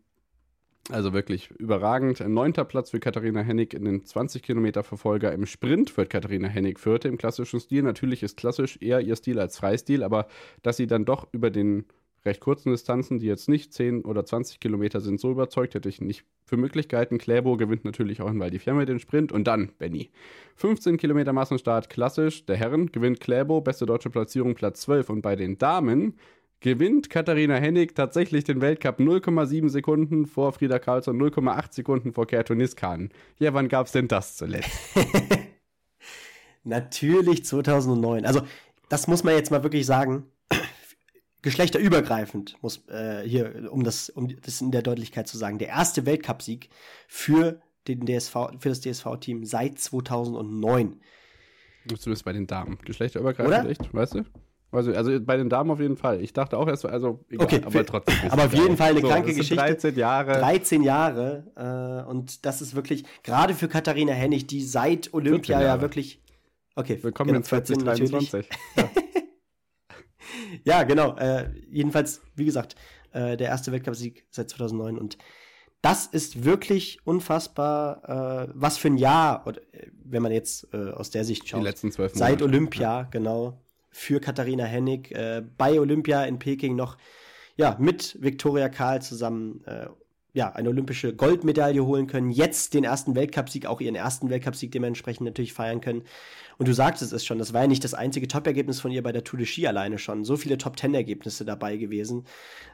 also 0.90 1.12
wirklich 1.12 1.50
überragend. 1.52 2.20
Neunter 2.20 2.64
Platz 2.64 2.90
für 2.90 3.00
Katharina 3.00 3.42
Hennig 3.42 3.74
in 3.74 3.84
den 3.84 4.04
20 4.04 4.42
Kilometer 4.42 4.82
Verfolger. 4.82 5.32
Im 5.32 5.46
Sprint 5.46 5.96
wird 5.96 6.10
Katharina 6.10 6.48
Hennig 6.48 6.80
Vierte 6.80 7.08
im 7.08 7.16
klassischen 7.16 7.60
Stil. 7.60 7.82
Natürlich 7.82 8.22
ist 8.22 8.36
klassisch 8.36 8.78
eher 8.80 9.00
ihr 9.00 9.14
Stil 9.16 9.38
als 9.38 9.58
Freistil, 9.58 10.02
aber 10.02 10.26
dass 10.62 10.76
sie 10.76 10.86
dann 10.86 11.04
doch 11.04 11.28
über 11.32 11.50
den 11.50 11.84
recht 12.24 12.40
kurzen 12.40 12.70
Distanzen, 12.70 13.18
die 13.18 13.26
jetzt 13.26 13.48
nicht 13.48 13.72
10 13.72 14.04
oder 14.04 14.24
20 14.24 14.60
Kilometer 14.60 15.00
sind, 15.00 15.20
so 15.20 15.30
überzeugt, 15.30 15.74
hätte 15.74 15.88
ich 15.88 16.00
nicht 16.00 16.24
für 16.44 16.56
Möglichkeiten. 16.56 17.18
Kläbo 17.18 17.56
gewinnt 17.56 17.84
natürlich 17.84 18.20
auch 18.20 18.30
in 18.30 18.38
Val 18.38 18.50
di 18.50 18.58
Fiamme 18.58 18.84
den 18.84 18.98
Sprint 18.98 19.32
und 19.32 19.44
dann 19.44 19.72
Benny. 19.78 20.10
15 20.56 20.96
Kilometer 20.96 21.32
Massenstart 21.32 21.88
klassisch, 21.88 22.44
der 22.44 22.56
Herren 22.56 22.92
gewinnt 22.92 23.20
Kläbo, 23.20 23.60
beste 23.60 23.86
deutsche 23.86 24.10
Platzierung 24.10 24.54
Platz 24.54 24.82
12 24.82 25.10
und 25.10 25.22
bei 25.22 25.36
den 25.36 25.58
Damen 25.58 26.16
gewinnt 26.60 27.08
Katharina 27.08 27.56
Hennig 27.56 27.94
tatsächlich 27.94 28.44
den 28.44 28.60
Weltcup 28.60 29.00
0,7 29.00 29.70
Sekunden 29.70 30.26
vor 30.26 30.52
Frieda 30.52 30.78
Karlsson, 30.78 31.20
0,8 31.20 31.72
Sekunden 31.72 32.12
vor 32.12 32.26
Kerto 32.26 32.54
Niskan. 32.54 33.10
Ja, 33.38 33.54
wann 33.54 33.68
gab 33.68 33.86
es 33.86 33.92
denn 33.92 34.08
das 34.08 34.36
zuletzt? 34.36 34.70
Natürlich 36.64 37.46
2009. 37.46 38.26
Also, 38.26 38.42
das 38.90 39.06
muss 39.06 39.24
man 39.24 39.34
jetzt 39.34 39.50
mal 39.50 39.62
wirklich 39.62 39.86
sagen 39.86 40.26
geschlechterübergreifend, 41.42 42.56
muss 42.62 42.86
äh, 42.88 43.22
hier, 43.26 43.70
um 43.72 43.84
das, 43.84 44.10
um 44.10 44.28
das 44.40 44.60
in 44.60 44.70
der 44.70 44.82
Deutlichkeit 44.82 45.28
zu 45.28 45.38
sagen, 45.38 45.58
der 45.58 45.68
erste 45.68 46.06
Weltcupsieg 46.06 46.68
für 47.08 47.60
den 47.88 48.06
DSV, 48.06 48.34
für 48.58 48.68
das 48.68 48.80
DSV-Team 48.80 49.44
seit 49.44 49.78
2009. 49.78 51.00
Zumindest 51.98 52.24
bei 52.24 52.32
den 52.32 52.46
Damen. 52.46 52.78
Geschlechterübergreifend, 52.84 53.60
Oder? 53.60 53.70
echt, 53.70 53.94
weißt 53.94 54.14
du? 54.14 54.24
Also, 54.72 54.92
also 54.92 55.18
bei 55.20 55.36
den 55.36 55.48
Damen 55.48 55.70
auf 55.70 55.80
jeden 55.80 55.96
Fall. 55.96 56.20
Ich 56.22 56.32
dachte 56.32 56.56
auch 56.56 56.68
erst, 56.68 56.86
also 56.86 57.24
egal, 57.28 57.46
okay, 57.46 57.60
aber 57.64 57.84
trotzdem. 57.84 58.14
aber 58.30 58.44
auf 58.44 58.54
jeden 58.54 58.76
Fall 58.76 58.90
eine 58.90 59.00
so, 59.00 59.08
kranke 59.08 59.34
Geschichte. 59.34 59.56
13 59.56 59.96
Jahre. 59.96 60.32
13 60.34 60.82
Jahre. 60.84 62.04
Äh, 62.06 62.08
und 62.08 62.46
das 62.46 62.62
ist 62.62 62.76
wirklich, 62.76 63.04
gerade 63.24 63.54
für 63.54 63.66
Katharina 63.66 64.12
Hennig, 64.12 64.46
die 64.46 64.62
seit 64.62 65.12
Olympia 65.12 65.60
ja 65.60 65.80
wirklich. 65.80 66.22
Okay, 66.76 66.98
willkommen 67.02 67.28
genau, 67.28 67.38
in 67.38 67.44
2023. 67.44 68.48
Ja. 70.64 70.82
genau. 70.82 71.16
Äh, 71.16 71.50
jedenfalls, 71.70 72.20
wie 72.36 72.44
gesagt, 72.44 72.76
äh, 73.12 73.36
der 73.36 73.48
erste 73.48 73.72
Weltcupsieg 73.72 74.24
seit 74.30 74.50
2009 74.50 74.98
und 74.98 75.18
das 75.82 76.06
ist 76.06 76.44
wirklich 76.44 76.98
unfassbar, 77.04 78.48
äh, 78.48 78.52
was 78.54 78.76
für 78.76 78.88
ein 78.88 78.98
Jahr, 78.98 79.46
oder, 79.46 79.60
äh, 79.72 79.86
wenn 80.04 80.22
man 80.22 80.32
jetzt 80.32 80.68
äh, 80.74 80.90
aus 80.90 81.10
der 81.10 81.24
Sicht 81.24 81.48
schaut. 81.48 81.60
Die 81.60 81.64
letzten 81.64 81.90
zwölf 81.90 82.14
Monate. 82.14 82.32
Seit 82.32 82.42
Olympia, 82.42 83.00
ja. 83.00 83.02
genau, 83.10 83.60
für 83.90 84.20
Katharina 84.20 84.64
Hennig. 84.64 85.10
Äh, 85.12 85.42
bei 85.56 85.80
Olympia 85.80 86.24
in 86.24 86.38
Peking 86.38 86.76
noch, 86.76 86.98
ja, 87.56 87.76
mit 87.78 88.18
Viktoria 88.20 88.68
Karl 88.68 89.00
zusammen, 89.00 89.64
äh, 89.64 89.86
ja, 90.32 90.52
eine 90.52 90.68
olympische 90.68 91.14
Goldmedaille 91.14 91.84
holen 91.84 92.06
können. 92.06 92.30
Jetzt 92.30 92.74
den 92.74 92.84
ersten 92.84 93.14
Weltcupsieg, 93.14 93.66
auch 93.66 93.80
ihren 93.80 93.94
ersten 93.94 94.30
Weltcupsieg 94.30 94.70
dementsprechend 94.72 95.26
natürlich 95.26 95.52
feiern 95.52 95.80
können. 95.80 96.02
Und 96.58 96.68
du 96.68 96.74
sagtest 96.74 97.12
es 97.12 97.24
schon, 97.24 97.38
das 97.38 97.52
war 97.52 97.62
ja 97.62 97.66
nicht 97.66 97.84
das 97.84 97.94
einzige 97.94 98.28
Top-Ergebnis 98.28 98.80
von 98.80 98.90
ihr 98.92 99.02
bei 99.02 99.12
der 99.12 99.24
Tour 99.24 99.38
de 99.38 99.46
Ski 99.46 99.66
alleine 99.66 99.98
schon. 99.98 100.24
So 100.24 100.36
viele 100.36 100.58
Top-Ten-Ergebnisse 100.58 101.44
dabei 101.44 101.76
gewesen. 101.76 102.26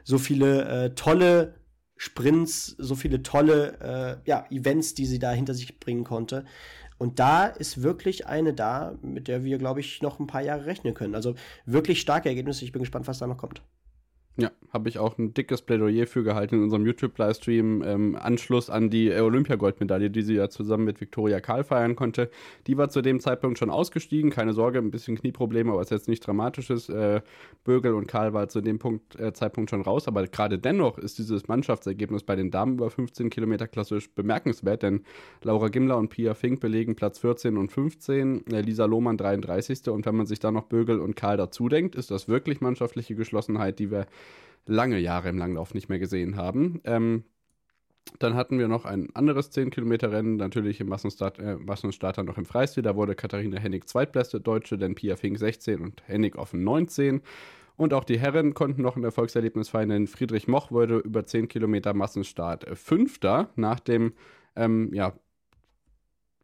So 0.03 0.17
viele 0.17 0.65
äh, 0.65 0.89
tolle 0.93 1.55
Sprints, 1.95 2.75
so 2.77 2.95
viele 2.95 3.23
tolle 3.23 4.19
äh, 4.25 4.29
ja, 4.29 4.45
Events, 4.51 4.93
die 4.93 5.05
sie 5.05 5.19
da 5.19 5.31
hinter 5.31 5.53
sich 5.53 5.79
bringen 5.79 6.03
konnte. 6.03 6.45
Und 6.99 7.19
da 7.19 7.45
ist 7.45 7.83
wirklich 7.83 8.27
eine 8.27 8.53
da, 8.53 8.97
mit 9.01 9.27
der 9.27 9.43
wir, 9.43 9.57
glaube 9.57 9.79
ich, 9.79 10.01
noch 10.01 10.19
ein 10.19 10.27
paar 10.27 10.41
Jahre 10.41 10.65
rechnen 10.65 10.93
können. 10.93 11.15
Also 11.15 11.35
wirklich 11.65 12.01
starke 12.01 12.29
Ergebnisse. 12.29 12.65
Ich 12.65 12.71
bin 12.71 12.81
gespannt, 12.81 13.07
was 13.07 13.19
da 13.19 13.27
noch 13.27 13.37
kommt. 13.37 13.61
Ja, 14.39 14.51
habe 14.71 14.87
ich 14.87 14.99
auch 14.99 15.17
ein 15.17 15.33
dickes 15.33 15.63
Plädoyer 15.63 16.05
für 16.05 16.23
gehalten 16.23 16.55
in 16.55 16.63
unserem 16.63 16.85
YouTube-Livestream. 16.85 17.81
Ähm, 17.83 18.15
Anschluss 18.15 18.69
an 18.69 18.91
die 18.91 19.11
Olympiagoldmedaille, 19.11 20.11
die 20.11 20.21
sie 20.21 20.35
ja 20.35 20.47
zusammen 20.47 20.83
mit 20.83 21.01
Viktoria 21.01 21.39
Karl 21.39 21.63
feiern 21.63 21.95
konnte. 21.95 22.29
Die 22.67 22.77
war 22.77 22.89
zu 22.89 23.01
dem 23.01 23.19
Zeitpunkt 23.19 23.57
schon 23.57 23.71
ausgestiegen. 23.71 24.29
Keine 24.29 24.53
Sorge, 24.53 24.77
ein 24.77 24.91
bisschen 24.91 25.17
Knieprobleme, 25.17 25.71
aber 25.71 25.81
es 25.81 25.87
ist 25.87 25.91
jetzt 26.01 26.07
nicht 26.07 26.27
dramatisches. 26.27 26.87
Äh, 26.89 27.21
Bögel 27.63 27.95
und 27.95 28.07
Karl 28.07 28.33
war 28.33 28.47
zu 28.47 28.61
dem 28.61 28.77
Punkt, 28.77 29.19
äh, 29.19 29.33
Zeitpunkt 29.33 29.71
schon 29.71 29.81
raus. 29.81 30.07
Aber 30.07 30.27
gerade 30.27 30.59
dennoch 30.59 30.99
ist 30.99 31.17
dieses 31.17 31.47
Mannschaftsergebnis 31.47 32.21
bei 32.21 32.35
den 32.35 32.51
Damen 32.51 32.75
über 32.75 32.91
15 32.91 33.31
Kilometer 33.31 33.67
klassisch 33.67 34.11
bemerkenswert, 34.11 34.83
denn 34.83 35.01
Laura 35.41 35.69
Gimler 35.69 35.97
und 35.97 36.09
Pia 36.09 36.35
Fink 36.35 36.59
belegen 36.59 36.95
Platz 36.95 37.17
14 37.17 37.57
und 37.57 37.71
15, 37.71 38.45
äh, 38.51 38.61
Lisa 38.61 38.85
Lohmann 38.85 39.17
33. 39.17 39.89
Und 39.89 40.05
wenn 40.05 40.15
man 40.15 40.27
sich 40.27 40.39
dann 40.39 40.53
noch 40.53 40.65
Bögel 40.65 40.99
und 40.99 41.15
Karl 41.15 41.37
dazu 41.37 41.69
denkt, 41.69 41.95
ist 41.95 42.11
das 42.11 42.27
wirklich 42.27 42.61
mannschaftliche 42.61 43.15
Geschlossenheit, 43.15 43.79
die 43.79 43.89
wir 43.89 44.05
lange 44.67 44.99
Jahre 44.99 45.29
im 45.29 45.37
Langlauf 45.37 45.73
nicht 45.73 45.89
mehr 45.89 45.99
gesehen 45.99 46.35
haben. 46.35 46.81
Ähm, 46.83 47.23
dann 48.19 48.35
hatten 48.35 48.57
wir 48.57 48.67
noch 48.67 48.85
ein 48.85 49.09
anderes 49.15 49.51
10-Kilometer-Rennen, 49.51 50.37
natürlich 50.37 50.79
im 50.79 50.87
Massenstart, 50.87 51.39
äh, 51.39 51.55
Massenstarter 51.55 52.23
noch 52.23 52.37
im 52.37 52.45
Freistil. 52.45 52.83
Da 52.83 52.95
wurde 52.95 53.15
Katharina 53.15 53.59
Hennig 53.59 53.87
zweitbeste 53.87 54.39
Deutsche, 54.39 54.77
denn 54.77 54.95
Pia 54.95 55.15
Fink 55.15 55.37
16 55.37 55.81
und 55.81 56.03
Hennig 56.07 56.37
offen 56.37 56.63
19. 56.63 57.21
Und 57.75 57.93
auch 57.93 58.03
die 58.03 58.17
Herren 58.17 58.53
konnten 58.53 58.81
noch 58.81 58.95
ein 58.95 59.03
Erfolgserlebnis 59.03 59.69
feiern, 59.69 59.89
denn 59.89 60.07
Friedrich 60.07 60.47
Moch 60.47 60.71
wurde 60.71 60.97
über 60.97 61.25
10 61.25 61.47
Kilometer 61.47 61.93
Massenstart 61.93 62.65
Fünfter 62.77 63.51
nach 63.55 63.79
dem 63.79 64.13
ja, 64.91 65.13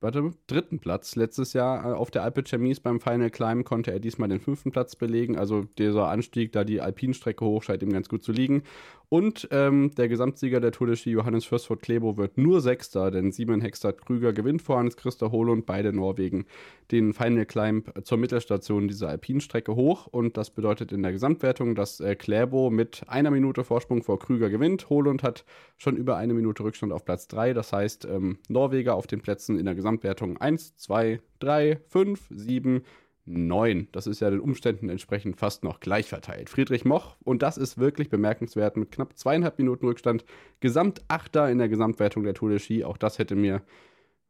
warte, 0.04 0.32
dritten 0.48 0.80
Platz. 0.80 1.16
Letztes 1.16 1.54
Jahr 1.54 1.86
äh, 1.86 1.94
auf 1.94 2.12
der 2.12 2.24
Alpe 2.24 2.44
Chemise 2.44 2.82
beim 2.82 3.00
Final 3.00 3.32
Climb 3.32 3.66
konnte 3.66 3.92
er 3.92 4.00
diesmal 4.00 4.30
den 4.30 4.40
fünften 4.40 4.72
Platz 4.72 4.96
belegen. 4.96 5.38
Also 5.38 5.66
dieser 5.78 6.10
Anstieg, 6.10 6.52
da 6.52 6.64
die 6.64 6.82
Alpinstrecke 6.82 7.46
hoch, 7.46 7.64
scheint 7.64 7.82
ihm 7.82 7.92
ganz 7.94 8.10
gut 8.10 8.24
zu 8.24 8.32
liegen. 8.32 8.64
Und 9.10 9.48
ähm, 9.52 9.92
der 9.96 10.08
Gesamtsieger 10.08 10.60
der 10.60 10.72
Tour 10.72 10.88
de 10.88 10.96
Ski, 10.96 11.12
Johannes 11.12 11.46
Fürstfurt 11.46 11.84
Klebo, 11.84 12.18
wird 12.18 12.38
nur 12.38 12.62
Sechster, 12.62 13.12
denn 13.12 13.32
Simon 13.32 13.62
Hextad 13.62 14.02
Krüger 14.02 14.34
gewinnt 14.34 14.64
vor 14.64 14.78
Hans 14.78 14.98
Christa 14.98 15.28
und 15.28 15.66
beide 15.68 15.94
Norwegen 15.94 16.46
den 16.92 17.14
Final 17.14 17.46
Climb 17.46 17.92
zur 18.04 18.18
Mittelstation 18.18 18.88
dieser 18.88 19.10
Alpinstrecke 19.10 19.76
hoch. 19.76 20.08
Und 20.08 20.36
das 20.36 20.50
bedeutet 20.50 20.92
in 20.92 21.04
der 21.04 21.12
Gesamtwertung, 21.12 21.76
dass 21.76 22.00
äh, 22.00 22.16
Kläbo 22.16 22.72
mit 22.72 23.04
einer 23.08 23.30
Minute 23.30 23.64
Vorsprung 23.64 24.02
vor 24.02 24.18
Krüger 24.18 24.50
gewinnt. 24.50 24.90
Holund 24.90 25.22
hat 25.22 25.46
schon 25.78 25.96
über 25.96 26.18
eine 26.18 26.34
Minute 26.34 26.64
Rückstand 26.64 26.92
auf 26.92 27.06
Platz 27.06 27.28
3. 27.28 27.54
Das 27.54 27.72
heißt, 27.72 28.06
ähm, 28.06 28.40
Norweger 28.50 28.96
auf 28.96 29.06
den 29.06 29.22
Plätzen 29.22 29.60
in 29.60 29.66
der 29.66 29.76
Gesamtwertung 29.76 29.93
1, 30.02 30.78
2, 30.78 31.22
3, 31.40 31.80
5, 31.88 32.28
7, 32.30 32.84
9. 33.26 33.88
Das 33.92 34.08
ist 34.08 34.20
ja 34.20 34.30
den 34.30 34.40
Umständen 34.40 34.90
entsprechend 34.90 35.38
fast 35.38 35.64
noch 35.64 35.80
gleich 35.80 36.08
verteilt. 36.08 36.50
Friedrich 36.50 36.86
Moch, 36.86 37.16
und 37.24 37.42
das 37.42 37.58
ist 37.58 37.78
wirklich 37.78 38.10
bemerkenswert, 38.10 38.78
mit 38.78 38.92
knapp 38.92 39.18
zweieinhalb 39.18 39.58
Minuten 39.58 39.86
Rückstand, 39.86 40.26
Gesamtachter 40.60 41.50
in 41.50 41.58
der 41.58 41.70
Gesamtwertung 41.70 42.24
der 42.24 42.34
Tour 42.34 42.50
de 42.50 42.60
Ski. 42.60 42.84
Auch 42.84 42.98
das 42.98 43.20
hätte 43.20 43.36
mir 43.36 43.62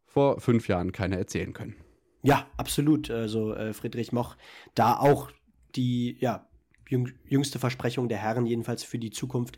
vor 0.06 0.40
fünf 0.40 0.68
Jahren 0.68 0.92
keiner 0.92 1.18
erzählen 1.18 1.54
können. 1.54 1.76
Ja, 2.22 2.48
absolut. 2.56 3.10
Also 3.10 3.54
äh, 3.54 3.74
Friedrich 3.74 4.12
Moch, 4.12 4.36
da 4.76 4.98
auch 4.98 5.32
die 5.76 6.18
ja, 6.20 6.48
jüngste 6.88 7.60
Versprechung 7.60 8.08
der 8.10 8.20
Herren, 8.20 8.46
jedenfalls 8.46 8.84
für 8.84 9.00
die 9.00 9.10
Zukunft. 9.10 9.58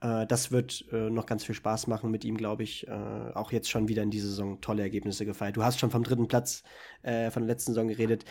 Äh, 0.00 0.26
das 0.26 0.50
wird 0.52 0.84
äh, 0.92 1.10
noch 1.10 1.26
ganz 1.26 1.44
viel 1.44 1.54
Spaß 1.54 1.86
machen 1.86 2.10
mit 2.10 2.24
ihm, 2.24 2.36
glaube 2.36 2.62
ich. 2.62 2.86
Äh, 2.88 2.90
auch 3.34 3.52
jetzt 3.52 3.70
schon 3.70 3.88
wieder 3.88 4.02
in 4.02 4.10
dieser 4.10 4.28
Saison 4.28 4.60
tolle 4.60 4.82
Ergebnisse 4.82 5.24
gefeiert. 5.26 5.56
Du 5.56 5.62
hast 5.62 5.78
schon 5.78 5.90
vom 5.90 6.04
dritten 6.04 6.28
Platz 6.28 6.62
äh, 7.02 7.30
von 7.30 7.42
der 7.42 7.48
letzten 7.54 7.72
Saison 7.72 7.88
geredet 7.88 8.24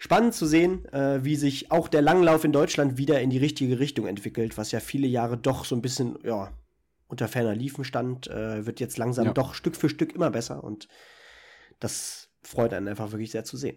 spannend 0.00 0.34
zu 0.34 0.46
sehen, 0.46 0.86
äh, 0.92 1.22
wie 1.24 1.36
sich 1.36 1.70
auch 1.70 1.86
der 1.86 2.00
Langlauf 2.00 2.42
in 2.44 2.52
Deutschland 2.52 2.96
wieder 2.96 3.20
in 3.20 3.28
die 3.28 3.38
richtige 3.38 3.78
Richtung 3.78 4.06
entwickelt, 4.06 4.56
was 4.56 4.72
ja 4.72 4.80
viele 4.80 5.06
Jahre 5.06 5.36
doch 5.36 5.66
so 5.66 5.76
ein 5.76 5.82
bisschen, 5.82 6.18
ja, 6.24 6.50
unter 7.06 7.28
ferner 7.28 7.54
Liefen 7.54 7.84
stand, 7.84 8.26
äh, 8.28 8.64
wird 8.64 8.80
jetzt 8.80 8.96
langsam 8.96 9.26
ja. 9.26 9.32
doch 9.34 9.52
Stück 9.52 9.76
für 9.76 9.90
Stück 9.90 10.14
immer 10.14 10.30
besser 10.30 10.64
und 10.64 10.88
das 11.80 12.30
freut 12.42 12.72
einen 12.72 12.88
einfach 12.88 13.12
wirklich 13.12 13.30
sehr 13.30 13.44
zu 13.44 13.58
sehen. 13.58 13.76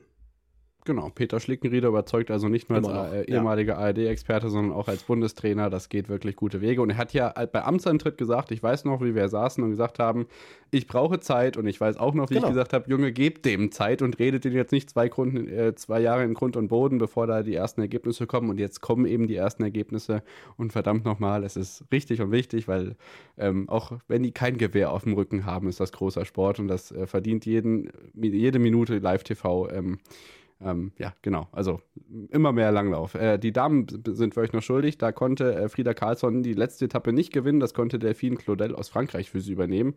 Genau, 0.85 1.09
Peter 1.15 1.39
Schlickenrieder 1.39 1.87
überzeugt 1.87 2.29
also 2.29 2.49
nicht 2.49 2.69
nur 2.69 2.79
Immer 2.79 2.93
als 2.93 3.11
noch, 3.11 3.17
äh, 3.17 3.23
ehemaliger 3.23 3.73
ja. 3.73 3.79
ARD-Experte, 3.79 4.49
sondern 4.49 4.73
auch 4.73 4.89
als 4.89 5.03
Bundestrainer. 5.03 5.69
Das 5.69 5.87
geht 5.87 6.09
wirklich 6.09 6.35
gute 6.35 6.59
Wege. 6.59 6.81
Und 6.81 6.89
er 6.89 6.97
hat 6.97 7.13
ja 7.13 7.33
bei 7.51 7.63
Amtsantritt 7.63 8.17
gesagt, 8.17 8.51
ich 8.51 8.61
weiß 8.61 8.83
noch, 8.83 9.01
wie 9.01 9.15
wir 9.15 9.29
saßen 9.29 9.63
und 9.63 9.69
gesagt 9.69 9.99
haben, 9.99 10.27
ich 10.71 10.87
brauche 10.87 11.21
Zeit. 11.21 11.55
Und 11.55 11.67
ich 11.67 11.79
weiß 11.79 11.95
auch 11.97 12.13
noch, 12.13 12.29
wie 12.29 12.35
genau. 12.35 12.47
ich 12.47 12.51
gesagt 12.51 12.73
habe, 12.73 12.89
Junge, 12.89 13.13
gebt 13.13 13.45
dem 13.45 13.71
Zeit 13.71 14.01
und 14.01 14.19
redet 14.19 14.43
den 14.43 14.53
jetzt 14.53 14.73
nicht 14.73 14.89
zwei, 14.89 15.07
Grund, 15.07 15.49
äh, 15.49 15.73
zwei 15.75 16.01
Jahre 16.01 16.25
in 16.25 16.33
Grund 16.33 16.57
und 16.57 16.67
Boden, 16.67 16.97
bevor 16.97 17.27
da 17.27 17.43
die 17.43 17.55
ersten 17.55 17.79
Ergebnisse 17.79 18.27
kommen. 18.27 18.49
Und 18.49 18.59
jetzt 18.59 18.81
kommen 18.81 19.05
eben 19.05 19.27
die 19.27 19.35
ersten 19.35 19.63
Ergebnisse. 19.63 20.21
Und 20.57 20.73
verdammt 20.73 21.05
nochmal, 21.05 21.45
es 21.45 21.55
ist 21.55 21.85
richtig 21.93 22.21
und 22.21 22.31
wichtig, 22.31 22.67
weil 22.67 22.97
ähm, 23.37 23.69
auch 23.69 23.93
wenn 24.09 24.23
die 24.23 24.31
kein 24.31 24.57
Gewehr 24.57 24.91
auf 24.91 25.03
dem 25.03 25.13
Rücken 25.13 25.45
haben, 25.45 25.69
ist 25.69 25.79
das 25.79 25.93
großer 25.93 26.25
Sport 26.25 26.59
und 26.59 26.67
das 26.67 26.91
äh, 26.91 27.07
verdient 27.07 27.45
jeden, 27.45 27.89
jede 28.13 28.59
Minute 28.59 28.97
Live-TV. 28.97 29.69
Ähm, 29.69 29.99
ähm, 30.63 30.91
ja, 30.97 31.13
genau. 31.21 31.47
Also 31.51 31.81
immer 32.29 32.51
mehr 32.51 32.71
Langlauf. 32.71 33.15
Äh, 33.15 33.37
die 33.37 33.51
Damen 33.51 33.87
sind 34.05 34.33
für 34.33 34.41
euch 34.41 34.53
noch 34.53 34.61
schuldig. 34.61 34.97
Da 34.97 35.11
konnte 35.11 35.55
äh, 35.55 35.69
Frieda 35.69 35.93
Karlsson 35.93 36.43
die 36.43 36.53
letzte 36.53 36.85
Etappe 36.85 37.13
nicht 37.13 37.33
gewinnen. 37.33 37.59
Das 37.59 37.73
konnte 37.73 37.99
Delphine 37.99 38.37
Claudel 38.37 38.75
aus 38.75 38.89
Frankreich 38.89 39.29
für 39.29 39.41
sie 39.41 39.51
übernehmen. 39.51 39.95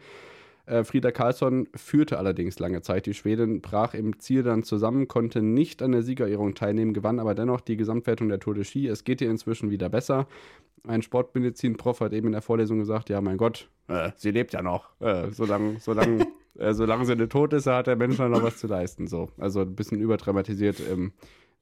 Äh, 0.67 0.83
Frieda 0.83 1.13
Karlsson 1.13 1.69
führte 1.75 2.19
allerdings 2.19 2.59
lange 2.59 2.83
Zeit. 2.83 3.07
Die 3.07 3.15
Schwedin 3.15 3.61
brach 3.61 3.95
im 3.95 4.19
Ziel 4.19 4.43
dann 4.43 4.65
zusammen, 4.65 5.07
konnte 5.07 5.41
nicht 5.43 5.81
an 5.83 5.93
der 5.93 6.03
Siegerehrung 6.03 6.55
teilnehmen, 6.55 6.93
gewann 6.93 7.21
aber 7.21 7.35
dennoch 7.35 7.61
die 7.61 7.77
Gesamtwertung 7.77 8.29
der 8.29 8.41
Tour 8.41 8.55
de 8.55 8.65
Ski. 8.65 8.89
Es 8.89 9.05
geht 9.05 9.21
ihr 9.21 9.31
inzwischen 9.31 9.71
wieder 9.71 9.89
besser. 9.89 10.27
Ein 10.87 11.03
Sportmedizin-Prof 11.03 12.01
hat 12.01 12.13
eben 12.13 12.27
in 12.29 12.33
der 12.33 12.43
Vorlesung 12.43 12.79
gesagt, 12.79 13.09
ja 13.09 13.21
mein 13.21 13.37
Gott, 13.37 13.69
äh, 13.89 14.11
sie 14.17 14.33
lebt 14.33 14.53
ja 14.53 14.63
noch. 14.63 15.01
Äh, 15.01 15.31
solange, 15.31 15.79
solange, 15.81 16.27
äh, 16.59 16.75
solange 16.75 17.05
sie 17.05 17.17
nicht 17.17 17.33
tot 17.33 17.53
ist, 17.53 17.67
hat 17.67 17.87
der 17.87 17.97
Mensch 17.97 18.19
noch 18.19 18.43
was 18.43 18.59
zu 18.59 18.67
leisten. 18.67 19.07
So. 19.07 19.31
Also 19.39 19.61
ein 19.61 19.75
bisschen 19.75 20.01
überdramatisiert. 20.01 20.81
Ähm, 20.91 21.13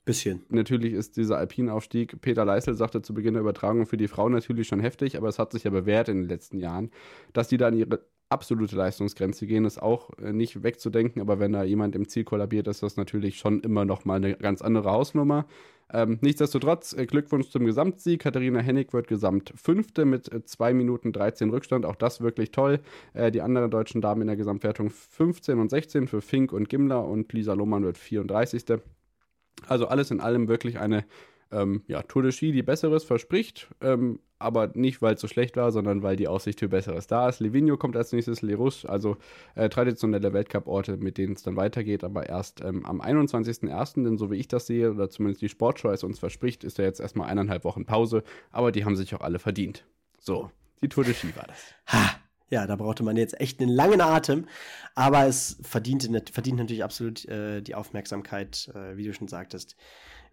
Bisschen. 0.05 0.43
Natürlich 0.51 0.93
ist 0.93 1.17
dieser 1.17 1.39
Alpinaufstieg, 1.39 2.21
Peter 2.21 2.45
Leisel 2.45 2.75
sagte 2.75 3.01
zu 3.01 3.15
Beginn 3.15 3.33
der 3.33 3.41
Übertragung, 3.41 3.87
für 3.87 3.97
die 3.97 4.07
Frauen 4.07 4.33
natürlich 4.33 4.69
schon 4.69 4.81
heftig, 4.81 5.17
aber 5.17 5.29
es 5.29 5.39
hat 5.39 5.53
sich 5.53 5.65
ja 5.65 5.71
bewährt 5.71 6.11
in 6.11 6.19
den 6.19 6.29
letzten 6.29 6.59
Jahren, 6.59 6.91
dass 7.33 7.49
die 7.49 7.57
da 7.57 7.69
an 7.69 7.75
ihre 7.75 8.05
absolute 8.29 8.77
Leistungsgrenze 8.77 9.47
gehen, 9.47 9.65
ist 9.65 9.81
auch 9.81 10.11
äh, 10.19 10.35
nicht 10.35 10.63
wegzudenken, 10.63 11.23
aber 11.23 11.39
wenn 11.39 11.53
da 11.53 11.65
jemand 11.65 11.97
im 11.97 12.07
Ziel 12.07 12.25
kollabiert, 12.25 12.69
ist 12.69 12.83
das 12.83 12.99
natürlich 12.99 13.39
schon 13.39 13.61
immer 13.61 13.87
noch 13.87 14.05
mal 14.05 14.17
eine 14.17 14.35
ganz 14.35 14.61
andere 14.61 14.91
Hausnummer. 14.91 15.47
Ähm, 15.93 16.19
nichtsdestotrotz, 16.23 16.93
äh, 16.93 17.07
Glückwunsch 17.07 17.51
zum 17.51 17.65
Gesamtsieg. 17.65 18.23
Katharina 18.23 18.61
Hennig 18.61 18.93
wird 18.93 19.07
Gesamtfünfte 19.07 20.05
mit 20.05 20.33
äh, 20.33 20.45
2 20.45 20.75
Minuten 20.75 21.13
13 21.13 21.51
Rückstand. 21.51 21.85
Auch 21.85 21.97
das 21.97 22.21
wirklich 22.21 22.51
toll. 22.51 22.81
Äh, 23.13 23.31
die 23.31 23.43
anderen 23.43 23.71
deutschen 23.71 24.01
Damen 24.01 24.23
in 24.23 24.27
der 24.29 24.37
Gesamtwertung 24.37 24.91
15 24.91 25.59
und 25.59 25.71
16 25.71 26.09
für 26.09 26.21
Fink 26.21 26.53
und 26.53 26.69
Gimler 26.69 27.05
und 27.05 27.33
Lisa 27.33 27.53
Lohmann 27.53 27.85
wird 27.85 27.99
34. 27.99 28.65
Also 29.67 29.87
alles 29.87 30.11
in 30.11 30.21
allem 30.21 30.49
wirklich 30.49 30.79
eine 30.79 31.05
ähm, 31.55 31.83
ja, 31.87 32.03
Tour 32.03 32.23
de 32.23 32.33
Ski, 32.33 32.53
die 32.53 32.63
Besseres 32.63 33.05
verspricht, 33.05 33.69
ähm, 33.81 34.19
aber 34.39 34.73
nicht, 34.75 35.01
weil 35.01 35.15
es 35.15 35.21
so 35.21 35.29
schlecht 35.29 35.57
war, 35.57 35.73
sondern 35.73 36.03
weil 36.03 36.17
die 36.17 36.29
Aussicht 36.29 36.61
für 36.61 36.69
Besseres 36.69 37.07
da 37.07 37.29
ist. 37.29 37.41
Livigno 37.41 37.77
kommt 37.77 37.97
als 37.97 38.13
nächstes, 38.13 38.43
Le 38.43 38.59
also 38.87 39.17
äh, 39.55 39.69
traditionelle 39.69 40.33
Weltcup-Orte, 40.33 40.97
mit 40.97 41.17
denen 41.17 41.35
es 41.35 41.43
dann 41.43 41.57
weitergeht, 41.57 42.05
aber 42.05 42.29
erst 42.29 42.61
ähm, 42.61 42.85
am 42.85 43.01
21.01., 43.01 44.05
denn 44.05 44.19
so 44.19 44.31
wie 44.31 44.37
ich 44.37 44.49
das 44.49 44.67
sehe, 44.67 44.91
oder 44.91 45.09
zumindest 45.09 45.43
die 45.43 45.49
Sportschau 45.49 45.91
es 45.91 46.05
uns 46.05 46.19
verspricht, 46.19 46.65
ist 46.65 46.79
ja 46.79 46.85
jetzt 46.85 47.01
erstmal 47.01 47.29
eineinhalb 47.29 47.65
Wochen 47.65 47.87
Pause, 47.87 48.23
aber 48.51 48.73
die 48.73 48.85
haben 48.85 48.97
sich 48.97 49.15
auch 49.15 49.21
alle 49.21 49.39
verdient. 49.39 49.85
So, 50.19 50.51
die 50.83 50.89
Tour 50.89 51.05
de 51.05 51.15
Ski 51.15 51.35
war 51.37 51.47
das. 51.47 51.75
Ha! 51.87 52.17
Ja, 52.51 52.67
da 52.67 52.77
brauchte 52.77 53.03
man 53.03 53.17
jetzt 53.17 53.41
echt 53.41 53.61
einen 53.61 53.71
langen 53.71 54.01
Atem, 54.01 54.47
aber 54.95 55.27
es 55.27 55.59
verdient, 55.63 56.05
verdient 56.31 56.59
natürlich 56.59 56.85
absolut 56.85 57.25
äh, 57.25 57.63
die 57.63 57.75
Aufmerksamkeit, 57.75 58.71
äh, 58.75 58.97
wie 58.97 59.05
du 59.05 59.15
schon 59.15 59.29
sagtest. 59.29 59.77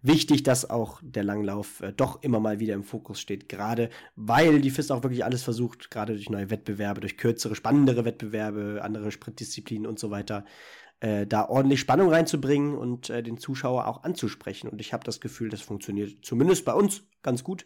Wichtig, 0.04 0.42
dass 0.42 0.68
auch 0.68 1.00
der 1.00 1.22
Langlauf 1.22 1.80
äh, 1.80 1.92
doch 1.92 2.22
immer 2.22 2.40
mal 2.40 2.58
wieder 2.58 2.74
im 2.74 2.82
Fokus 2.82 3.20
steht, 3.20 3.48
gerade 3.48 3.88
weil 4.16 4.60
die 4.60 4.70
FIS 4.70 4.90
auch 4.90 5.04
wirklich 5.04 5.24
alles 5.24 5.44
versucht, 5.44 5.92
gerade 5.92 6.14
durch 6.14 6.28
neue 6.28 6.50
Wettbewerbe, 6.50 7.00
durch 7.00 7.16
kürzere, 7.16 7.54
spannendere 7.54 8.04
Wettbewerbe, 8.04 8.80
andere 8.82 9.12
Sprintdisziplinen 9.12 9.86
und 9.86 10.00
so 10.00 10.10
weiter, 10.10 10.44
äh, 10.98 11.24
da 11.24 11.48
ordentlich 11.48 11.78
Spannung 11.78 12.10
reinzubringen 12.10 12.76
und 12.76 13.10
äh, 13.10 13.22
den 13.22 13.38
Zuschauer 13.38 13.86
auch 13.86 14.02
anzusprechen. 14.02 14.68
Und 14.68 14.80
ich 14.80 14.92
habe 14.92 15.04
das 15.04 15.20
Gefühl, 15.20 15.50
das 15.50 15.60
funktioniert 15.60 16.24
zumindest 16.24 16.64
bei 16.64 16.74
uns 16.74 17.04
ganz 17.22 17.44
gut. 17.44 17.64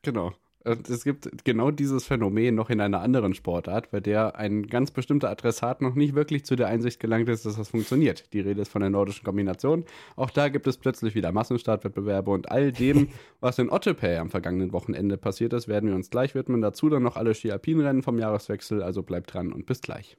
Genau. 0.00 0.32
Und 0.64 0.88
es 0.88 1.04
gibt 1.04 1.44
genau 1.44 1.70
dieses 1.70 2.04
Phänomen 2.04 2.54
noch 2.54 2.70
in 2.70 2.80
einer 2.80 3.00
anderen 3.00 3.34
Sportart, 3.34 3.90
bei 3.90 4.00
der 4.00 4.36
ein 4.36 4.66
ganz 4.66 4.90
bestimmter 4.90 5.30
Adressat 5.30 5.82
noch 5.82 5.94
nicht 5.94 6.14
wirklich 6.14 6.44
zu 6.44 6.56
der 6.56 6.68
Einsicht 6.68 7.00
gelangt 7.00 7.28
ist, 7.28 7.44
dass 7.46 7.56
das 7.56 7.68
funktioniert. 7.68 8.32
Die 8.32 8.40
Rede 8.40 8.62
ist 8.62 8.70
von 8.70 8.80
der 8.80 8.90
nordischen 8.90 9.24
Kombination. 9.24 9.84
Auch 10.16 10.30
da 10.30 10.48
gibt 10.48 10.66
es 10.66 10.76
plötzlich 10.76 11.14
wieder 11.14 11.32
Massenstartwettbewerbe 11.32 12.30
und 12.30 12.50
all 12.50 12.72
dem, 12.72 13.08
was 13.40 13.58
in 13.58 13.70
Ottepay 13.70 14.18
am 14.18 14.30
vergangenen 14.30 14.72
Wochenende 14.72 15.16
passiert 15.16 15.52
ist, 15.52 15.68
werden 15.68 15.88
wir 15.88 15.96
uns 15.96 16.10
gleich 16.10 16.34
widmen. 16.34 16.60
Dazu 16.60 16.88
dann 16.88 17.02
noch 17.02 17.16
alle 17.16 17.34
Ski-Alpin-Rennen 17.34 18.02
vom 18.02 18.18
Jahreswechsel, 18.18 18.82
also 18.82 19.02
bleibt 19.02 19.34
dran 19.34 19.52
und 19.52 19.66
bis 19.66 19.80
gleich. 19.80 20.16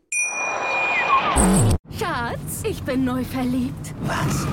Schatz, 1.97 2.63
ich 2.67 2.81
bin 2.83 3.05
neu 3.05 3.23
verliebt. 3.23 3.93
Was? 4.03 4.45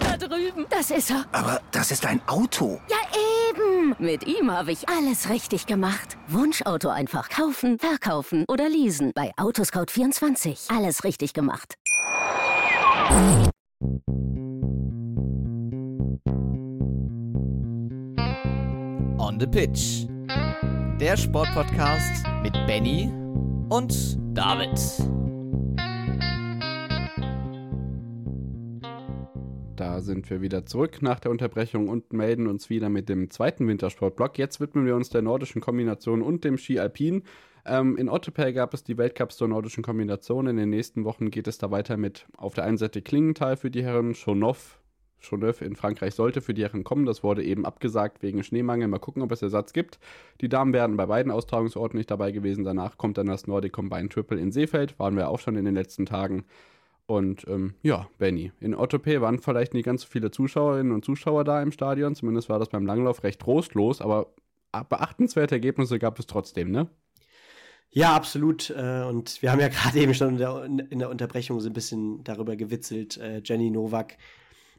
Da 0.00 0.16
drüben. 0.16 0.66
Das 0.70 0.90
ist 0.90 1.10
er. 1.10 1.24
Aber 1.32 1.60
das 1.72 1.90
ist 1.90 2.06
ein 2.06 2.20
Auto. 2.26 2.80
Ja, 2.88 2.96
eben. 3.80 3.94
Mit 3.98 4.26
ihm 4.26 4.50
habe 4.50 4.72
ich 4.72 4.88
alles 4.88 5.28
richtig 5.30 5.66
gemacht. 5.66 6.16
Wunschauto 6.28 6.88
einfach 6.88 7.28
kaufen, 7.28 7.78
verkaufen 7.78 8.44
oder 8.48 8.68
leasen. 8.68 9.12
Bei 9.14 9.32
Autoscout24. 9.36 10.74
Alles 10.76 11.04
richtig 11.04 11.32
gemacht. 11.32 11.74
On 19.18 19.38
the 19.38 19.46
Pitch. 19.46 20.06
Der 21.00 21.16
Sportpodcast 21.16 22.24
mit 22.42 22.52
Benny 22.66 23.10
und 23.70 24.18
David. 24.34 24.78
Sind 30.00 30.30
wir 30.30 30.40
wieder 30.40 30.64
zurück 30.64 31.02
nach 31.02 31.20
der 31.20 31.30
Unterbrechung 31.30 31.88
und 31.88 32.12
melden 32.12 32.46
uns 32.46 32.70
wieder 32.70 32.88
mit 32.88 33.08
dem 33.08 33.30
zweiten 33.30 33.68
Wintersportblock. 33.68 34.38
Jetzt 34.38 34.58
widmen 34.58 34.86
wir 34.86 34.96
uns 34.96 35.10
der 35.10 35.20
nordischen 35.20 35.60
Kombination 35.60 36.22
und 36.22 36.44
dem 36.44 36.56
Ski 36.56 36.78
Alpin. 36.78 37.22
Ähm, 37.66 37.96
in 37.98 38.08
Ottepay 38.08 38.52
gab 38.52 38.72
es 38.72 38.82
die 38.82 38.96
Weltcups 38.96 39.36
zur 39.36 39.48
nordischen 39.48 39.84
Kombination. 39.84 40.46
In 40.46 40.56
den 40.56 40.70
nächsten 40.70 41.04
Wochen 41.04 41.30
geht 41.30 41.46
es 41.46 41.58
da 41.58 41.70
weiter 41.70 41.96
mit 41.96 42.26
auf 42.36 42.54
der 42.54 42.64
einen 42.64 42.78
Seite 42.78 43.02
Klingenthal 43.02 43.56
für 43.56 43.70
die 43.70 43.82
Herren, 43.82 44.14
Chauneuf, 44.14 44.80
Chauneuf 45.20 45.60
in 45.60 45.76
Frankreich 45.76 46.14
sollte 46.14 46.40
für 46.40 46.54
die 46.54 46.62
Herren 46.62 46.82
kommen. 46.82 47.04
Das 47.04 47.22
wurde 47.22 47.44
eben 47.44 47.66
abgesagt 47.66 48.22
wegen 48.22 48.42
Schneemangel. 48.42 48.88
Mal 48.88 48.98
gucken, 48.98 49.22
ob 49.22 49.30
es 49.32 49.42
Ersatz 49.42 49.72
gibt. 49.72 49.98
Die 50.40 50.48
Damen 50.48 50.72
werden 50.72 50.96
bei 50.96 51.06
beiden 51.06 51.30
Austragungsorten 51.30 51.98
nicht 51.98 52.10
dabei 52.10 52.32
gewesen. 52.32 52.64
Danach 52.64 52.96
kommt 52.96 53.18
dann 53.18 53.26
das 53.26 53.46
Nordic 53.46 53.72
Combine 53.72 54.08
Triple 54.08 54.40
in 54.40 54.50
Seefeld. 54.50 54.98
Waren 54.98 55.16
wir 55.16 55.28
auch 55.28 55.38
schon 55.38 55.56
in 55.56 55.66
den 55.66 55.74
letzten 55.74 56.06
Tagen. 56.06 56.44
Und 57.10 57.44
ähm, 57.48 57.74
ja, 57.82 58.08
Benny. 58.18 58.52
In 58.60 58.72
Ottopay 58.72 59.20
waren 59.20 59.40
vielleicht 59.40 59.74
nicht 59.74 59.84
ganz 59.84 60.02
so 60.02 60.08
viele 60.08 60.30
Zuschauerinnen 60.30 60.92
und 60.92 61.04
Zuschauer 61.04 61.42
da 61.42 61.60
im 61.60 61.72
Stadion. 61.72 62.14
Zumindest 62.14 62.48
war 62.48 62.60
das 62.60 62.68
beim 62.68 62.86
Langlauf 62.86 63.24
recht 63.24 63.40
trostlos, 63.40 64.00
aber 64.00 64.32
beachtenswerte 64.88 65.56
Ergebnisse 65.56 65.98
gab 65.98 66.20
es 66.20 66.28
trotzdem, 66.28 66.70
ne? 66.70 66.88
Ja, 67.90 68.14
absolut. 68.14 68.70
Äh, 68.70 69.02
Und 69.08 69.42
wir 69.42 69.50
haben 69.50 69.58
ja 69.58 69.66
gerade 69.68 69.98
eben 69.98 70.14
schon 70.14 70.38
in 70.38 70.98
der, 71.00 71.10
Unterbrechung 71.10 71.58
so 71.58 71.68
ein 71.68 71.72
bisschen 71.72 72.22
darüber 72.22 72.54
gewitzelt, 72.54 73.16
äh, 73.16 73.42
Jenny 73.44 73.70
Nowak, 73.70 74.16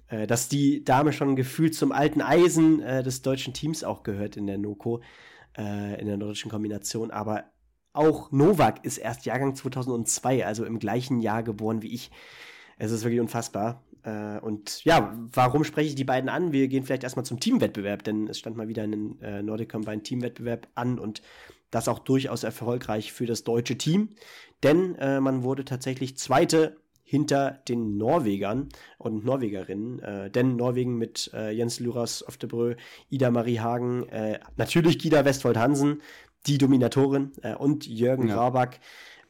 äh, 0.08 0.26
dass 0.26 0.48
die 0.48 0.86
Dame 0.86 1.12
schon 1.12 1.36
gefühlt 1.36 1.76
zum 1.76 1.92
alten 1.92 2.22
Eisen 2.22 2.80
des 2.80 3.24
deutschen 3.24 3.54
Teams 3.54 3.84
auch 3.84 4.04
gehört 4.04 4.38
in 4.38 4.48
der 4.48 4.58
Noko, 4.58 5.02
in 5.58 6.08
der 6.08 6.16
nordischen 6.16 6.50
Kombination. 6.50 7.12
Aber 7.12 7.44
auch 7.94 8.32
Novak 8.32 8.86
ist 8.86 8.98
erst 8.98 9.26
Jahrgang 9.26 9.56
2002, 9.56 10.46
also 10.46 10.66
im 10.66 10.80
gleichen 10.80 11.20
Jahr 11.20 11.44
geboren 11.44 11.82
wie 11.82 11.94
ich. 11.94 12.12
Es 12.78 12.92
ist 12.92 13.04
wirklich 13.04 13.22
unfassbar. 13.22 13.84
Äh, 14.04 14.40
und 14.40 14.84
ja, 14.84 15.14
warum 15.34 15.64
spreche 15.64 15.90
ich 15.90 15.96
die 15.96 16.04
beiden 16.04 16.30
an? 16.30 16.52
Wir 16.52 16.68
gehen 16.68 16.84
vielleicht 16.84 17.04
erstmal 17.04 17.26
zum 17.26 17.40
Teamwettbewerb, 17.40 18.04
denn 18.04 18.28
es 18.28 18.40
stand 18.40 18.58
mal 18.58 18.68
wieder 18.68 18.84
ein 18.84 19.22
äh, 19.22 19.44
Nordic 19.44 19.70
Combine 19.70 20.04
Teamwettbewerb 20.04 20.68
an 20.76 21.00
und 21.00 21.22
das 21.70 21.88
auch 21.88 22.00
durchaus 22.00 22.44
erfolgreich 22.44 23.14
für 23.14 23.26
das 23.26 23.44
deutsche 23.44 23.78
Team, 23.78 24.10
denn 24.62 24.96
äh, 24.96 25.20
man 25.20 25.44
wurde 25.44 25.66
tatsächlich 25.66 26.18
Zweite 26.18 26.78
hinter 27.04 27.60
den 27.68 27.98
Norwegern 27.98 28.70
und 28.98 29.26
Norwegerinnen, 29.26 30.00
äh, 30.00 30.32
denn 30.32 30.56
Norwegen 30.56 30.98
mit 30.98 31.30
äh, 31.34 31.52
Jens 31.52 31.80
Luras 31.80 32.26
Oftebrö, 32.26 32.76
Ida 33.10 33.32
Marie 33.32 33.60
Hagen, 33.60 34.08
äh, 34.10 34.40
natürlich 34.56 35.00
Gida 35.00 35.26
Westfold 35.26 35.58
Hansen, 35.58 36.02
die 36.48 36.58
Dominatorin 36.58 37.32
äh, 37.42 37.56
und 37.56 37.86
Jürgen 37.88 38.28
Ja. 38.28 38.38
Raback 38.38 38.80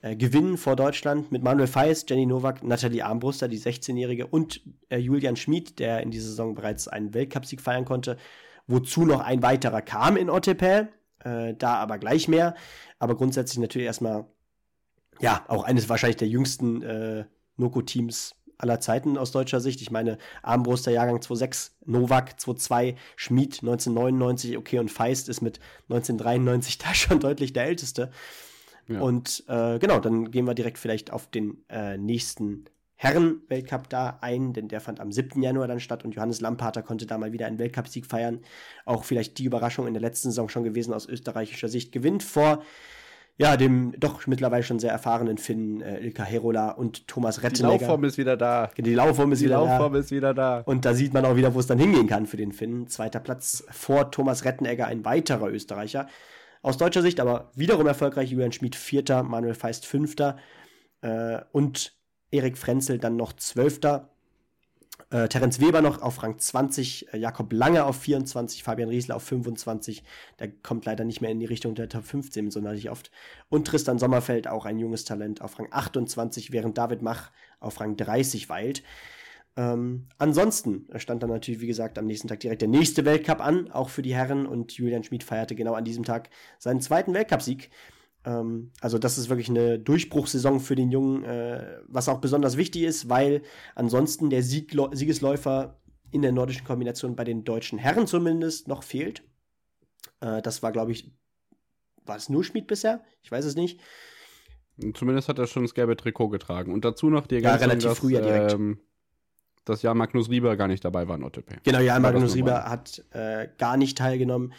äh, 0.02 0.16
gewinnen 0.16 0.58
vor 0.58 0.76
Deutschland 0.76 1.32
mit 1.32 1.44
Manuel 1.44 1.68
Feist, 1.68 2.10
Jenny 2.10 2.26
Nowak, 2.26 2.64
Nathalie 2.64 3.06
Armbruster, 3.06 3.48
die 3.48 3.60
16-Jährige 3.60 4.28
und 4.28 4.62
äh, 4.90 4.98
Julian 4.98 5.36
Schmid, 5.36 5.80
der 5.80 6.02
in 6.02 6.12
dieser 6.12 6.30
Saison 6.30 6.56
bereits 6.56 6.88
einen 6.88 7.14
Weltcupsieg 7.14 7.62
feiern 7.62 7.86
konnte, 7.86 8.18
wozu 8.68 9.06
noch 9.06 9.20
ein 9.20 9.44
weiterer 9.44 9.82
kam 9.82 10.18
in 10.18 10.30
Ottepä, 10.30 10.88
äh, 11.24 11.54
da 11.54 11.76
aber 11.76 11.98
gleich 12.00 12.28
mehr, 12.28 12.56
aber 12.98 13.16
grundsätzlich 13.16 13.60
natürlich 13.60 13.86
erstmal 13.86 14.26
ja, 15.20 15.46
auch 15.48 15.64
eines 15.64 15.88
wahrscheinlich 15.88 16.18
der 16.18 16.30
jüngsten 16.30 16.82
äh, 16.82 17.26
Noko-Teams 17.58 18.36
aller 18.62 18.80
Zeiten 18.80 19.18
aus 19.18 19.32
deutscher 19.32 19.60
Sicht. 19.60 19.82
Ich 19.82 19.92
meine, 19.92 20.18
Armbruster 20.42 20.92
Jahrgang 20.92 21.18
2.6, 21.18 21.72
Novak 21.86 22.36
2.2, 22.40 22.96
Schmid 23.16 23.60
1999, 23.62 24.58
okay, 24.58 24.80
und 24.80 24.90
Feist 24.90 25.30
ist 25.30 25.42
mit 25.42 25.60
1993 25.90 26.78
da 26.78 26.94
schon 26.94 27.20
deutlich 27.20 27.54
der 27.54 27.66
Älteste. 27.66 28.12
Ja. 28.88 29.02
Und 29.02 29.44
äh, 29.48 29.80
genau, 29.80 30.00
dann 30.00 30.32
gehen 30.32 30.46
wir 30.46 30.54
direkt 30.54 30.78
vielleicht 30.78 31.12
auf 31.12 31.30
den 31.30 31.64
äh, 31.70 31.98
nächsten 31.98 32.66
Herren-Weltcup 32.96 33.90
da 33.90 34.20
ein, 34.22 34.54
denn 34.54 34.68
der 34.68 34.80
fand 34.80 35.00
am 35.00 35.12
7. 35.12 35.42
Januar 35.42 35.68
dann 35.68 35.80
statt 35.80 36.06
und 36.06 36.14
Johannes 36.14 36.40
Lampater 36.40 36.84
konnte 36.84 37.08
da 37.08 37.18
mal 37.18 37.32
wieder 37.32 37.48
einen 37.48 37.58
Weltcupsieg 37.58 38.06
feiern. 38.06 38.42
Auch 38.86 39.06
vielleicht 39.06 39.40
die 39.40 39.46
Überraschung 39.46 39.88
in 39.88 39.96
der 39.96 40.02
letzten 40.02 40.30
Saison 40.30 40.50
schon 40.50 40.64
gewesen 40.64 40.94
aus 40.94 41.08
österreichischer 41.08 41.68
Sicht. 41.68 41.92
Gewinnt 41.92 42.22
vor 42.22 42.64
ja, 43.38 43.58
dem 43.58 43.94
doch 44.00 44.28
mittlerweile 44.28 44.64
schon 44.64 44.80
sehr 44.80 44.92
erfahrenen 44.92 45.38
Finnen 45.38 45.82
äh, 45.82 46.00
Ilka 46.00 46.24
Herola 46.24 46.72
und 46.72 47.08
Thomas 47.08 47.38
Die 47.38 47.42
Rettenegger. 47.42 47.88
Laufform 47.88 48.04
ist 48.04 48.18
wieder 48.18 48.38
da. 48.38 48.70
Die 48.78 48.94
Laufform 48.94 49.32
ist 49.32 49.40
Die 49.40 49.46
wieder 49.46 49.56
Laufform 49.56 49.94
da. 49.94 50.00
ist 50.00 50.12
wieder 50.12 50.34
da. 50.34 50.60
Und 50.66 50.86
da 50.86 50.94
sieht 50.94 51.14
man 51.14 51.26
auch 51.26 51.36
wieder, 51.36 51.54
wo 51.56 51.60
es 51.60 51.68
dann 51.68 51.80
hingehen 51.80 52.08
kann 52.08 52.28
für 52.28 52.38
den 52.38 52.52
Finnen. 52.52 52.88
Zweiter 52.88 53.20
Platz 53.20 53.64
vor 53.72 54.12
Thomas 54.12 54.46
Rettenegger, 54.46 54.86
ein 54.88 55.06
weiterer 55.06 55.50
Österreicher. 55.50 56.08
Aus 56.62 56.78
deutscher 56.78 57.02
Sicht 57.02 57.20
aber 57.20 57.50
wiederum 57.56 57.88
erfolgreich. 57.88 58.30
Julian 58.30 58.52
Schmid 58.52 58.76
Vierter, 58.76 59.24
Manuel 59.24 59.56
Feist 59.56 59.88
Fünfter. 59.88 60.38
Äh, 61.02 61.40
und 61.52 61.96
Erik 62.30 62.58
Frenzel 62.58 63.00
dann 63.00 63.16
noch 63.18 63.34
Zwölfter. 63.34 64.11
Äh, 65.12 65.28
Terence 65.28 65.60
Weber 65.60 65.82
noch 65.82 66.02
auf 66.02 66.24
Rang 66.24 66.40
20, 66.40 67.14
äh, 67.14 67.18
Jakob 67.18 67.52
Lange 67.52 67.84
auf 67.84 67.98
24, 67.98 68.64
Fabian 68.64 68.88
Riesler 68.88 69.18
auf 69.18 69.24
25. 69.24 70.04
Der 70.40 70.50
kommt 70.50 70.86
leider 70.86 71.04
nicht 71.04 71.20
mehr 71.20 71.32
in 71.32 71.40
die 71.42 71.46
Richtung 71.46 71.76
der 71.76 71.90
Top 71.90 72.06
15, 72.06 72.50
sondern 72.50 72.76
nicht 72.76 72.90
oft. 72.90 73.12
Und 73.50 73.68
Tristan 73.68 74.00
Sommerfeld, 74.00 74.48
auch 74.48 74.66
ein 74.66 74.80
junges 74.80 75.04
Talent, 75.04 75.42
auf 75.42 75.60
Rang 75.60 75.68
28, 75.70 76.54
während 76.54 76.78
David 76.78 77.02
Mach 77.02 77.30
auf 77.60 77.82
Rang 77.82 77.98
30 77.98 78.48
weilt. 78.48 78.84
Ähm, 79.58 80.08
ansonsten 80.18 80.88
stand 80.96 81.24
dann 81.24 81.30
natürlich, 81.30 81.60
wie 81.60 81.68
gesagt, 81.68 82.00
am 82.00 82.06
nächsten 82.06 82.30
Tag 82.30 82.40
direkt 82.40 82.62
der 82.62 82.70
nächste 82.70 83.04
Weltcup 83.04 83.42
an, 83.42 83.70
auch 83.70 83.90
für 83.90 84.02
die 84.04 84.16
Herren. 84.16 84.46
Und 84.46 84.72
Julian 84.72 85.04
Schmid 85.04 85.26
feierte 85.26 85.56
genau 85.56 85.74
an 85.74 85.84
diesem 85.84 86.06
Tag 86.06 86.30
seinen 86.58 86.80
zweiten 86.80 87.14
Weltcupsieg. 87.14 87.70
Ähm, 88.26 88.72
also 88.82 88.98
das 88.98 89.18
ist 89.18 89.30
wirklich 89.30 89.50
eine 89.50 89.80
Durchbruchssaison 89.80 90.60
für 90.60 90.76
den 90.76 90.92
Jungen, 90.92 91.24
äh, 91.24 91.80
was 91.88 92.10
auch 92.10 92.20
besonders 92.20 92.58
wichtig 92.58 92.84
ist, 92.84 93.10
weil 93.10 93.42
ansonsten 93.76 94.30
der 94.30 94.44
Sieg 94.44 94.76
Siegesläufer 94.92 95.80
in 96.12 96.22
der 96.22 96.32
nordischen 96.32 96.66
Kombination 96.66 97.16
bei 97.16 97.24
den 97.24 97.44
deutschen 97.44 97.80
Herren 97.80 98.08
zumindest 98.08 98.68
noch 98.68 98.84
fehlt. 98.84 99.24
Äh, 100.20 100.42
das 100.42 100.62
war, 100.62 100.72
glaube 100.72 100.92
ich, 100.92 101.12
war 102.06 102.18
es 102.18 102.30
nur 102.30 102.44
Schmid 102.44 102.68
bisher? 102.68 103.04
Ich 103.22 103.32
weiß 103.32 103.46
es 103.46 103.56
nicht. 103.56 103.80
Zumindest 104.94 105.30
hat 105.30 105.38
er 105.38 105.48
schon 105.48 105.64
das 105.64 105.74
gelbe 105.74 105.96
Trikot 105.96 106.30
getragen. 106.30 106.74
Und 106.74 106.86
dazu 106.86 107.10
noch 107.10 107.28
die 107.28 107.38
ja, 107.38 107.56
relativ 107.56 107.90
dass, 107.90 108.00
früh 108.00 108.14
ja 108.14 108.22
direkt. 108.22 108.54
Ähm, 108.54 108.80
dass 109.66 109.84
ja 109.84 109.94
Magnus 109.94 110.30
Rieber 110.30 110.58
gar 110.58 110.68
nicht 110.68 110.84
dabei 110.84 111.08
war 111.08 111.18
in 111.18 111.24
OTP. 111.24 111.62
Genau, 111.64 111.80
ja, 111.80 112.00
Magnus 112.00 112.34
Rieber 112.34 112.64
hat 112.66 113.06
äh, 113.12 113.48
gar 113.60 113.78
nicht 113.78 113.98
teilgenommen. 113.98 114.54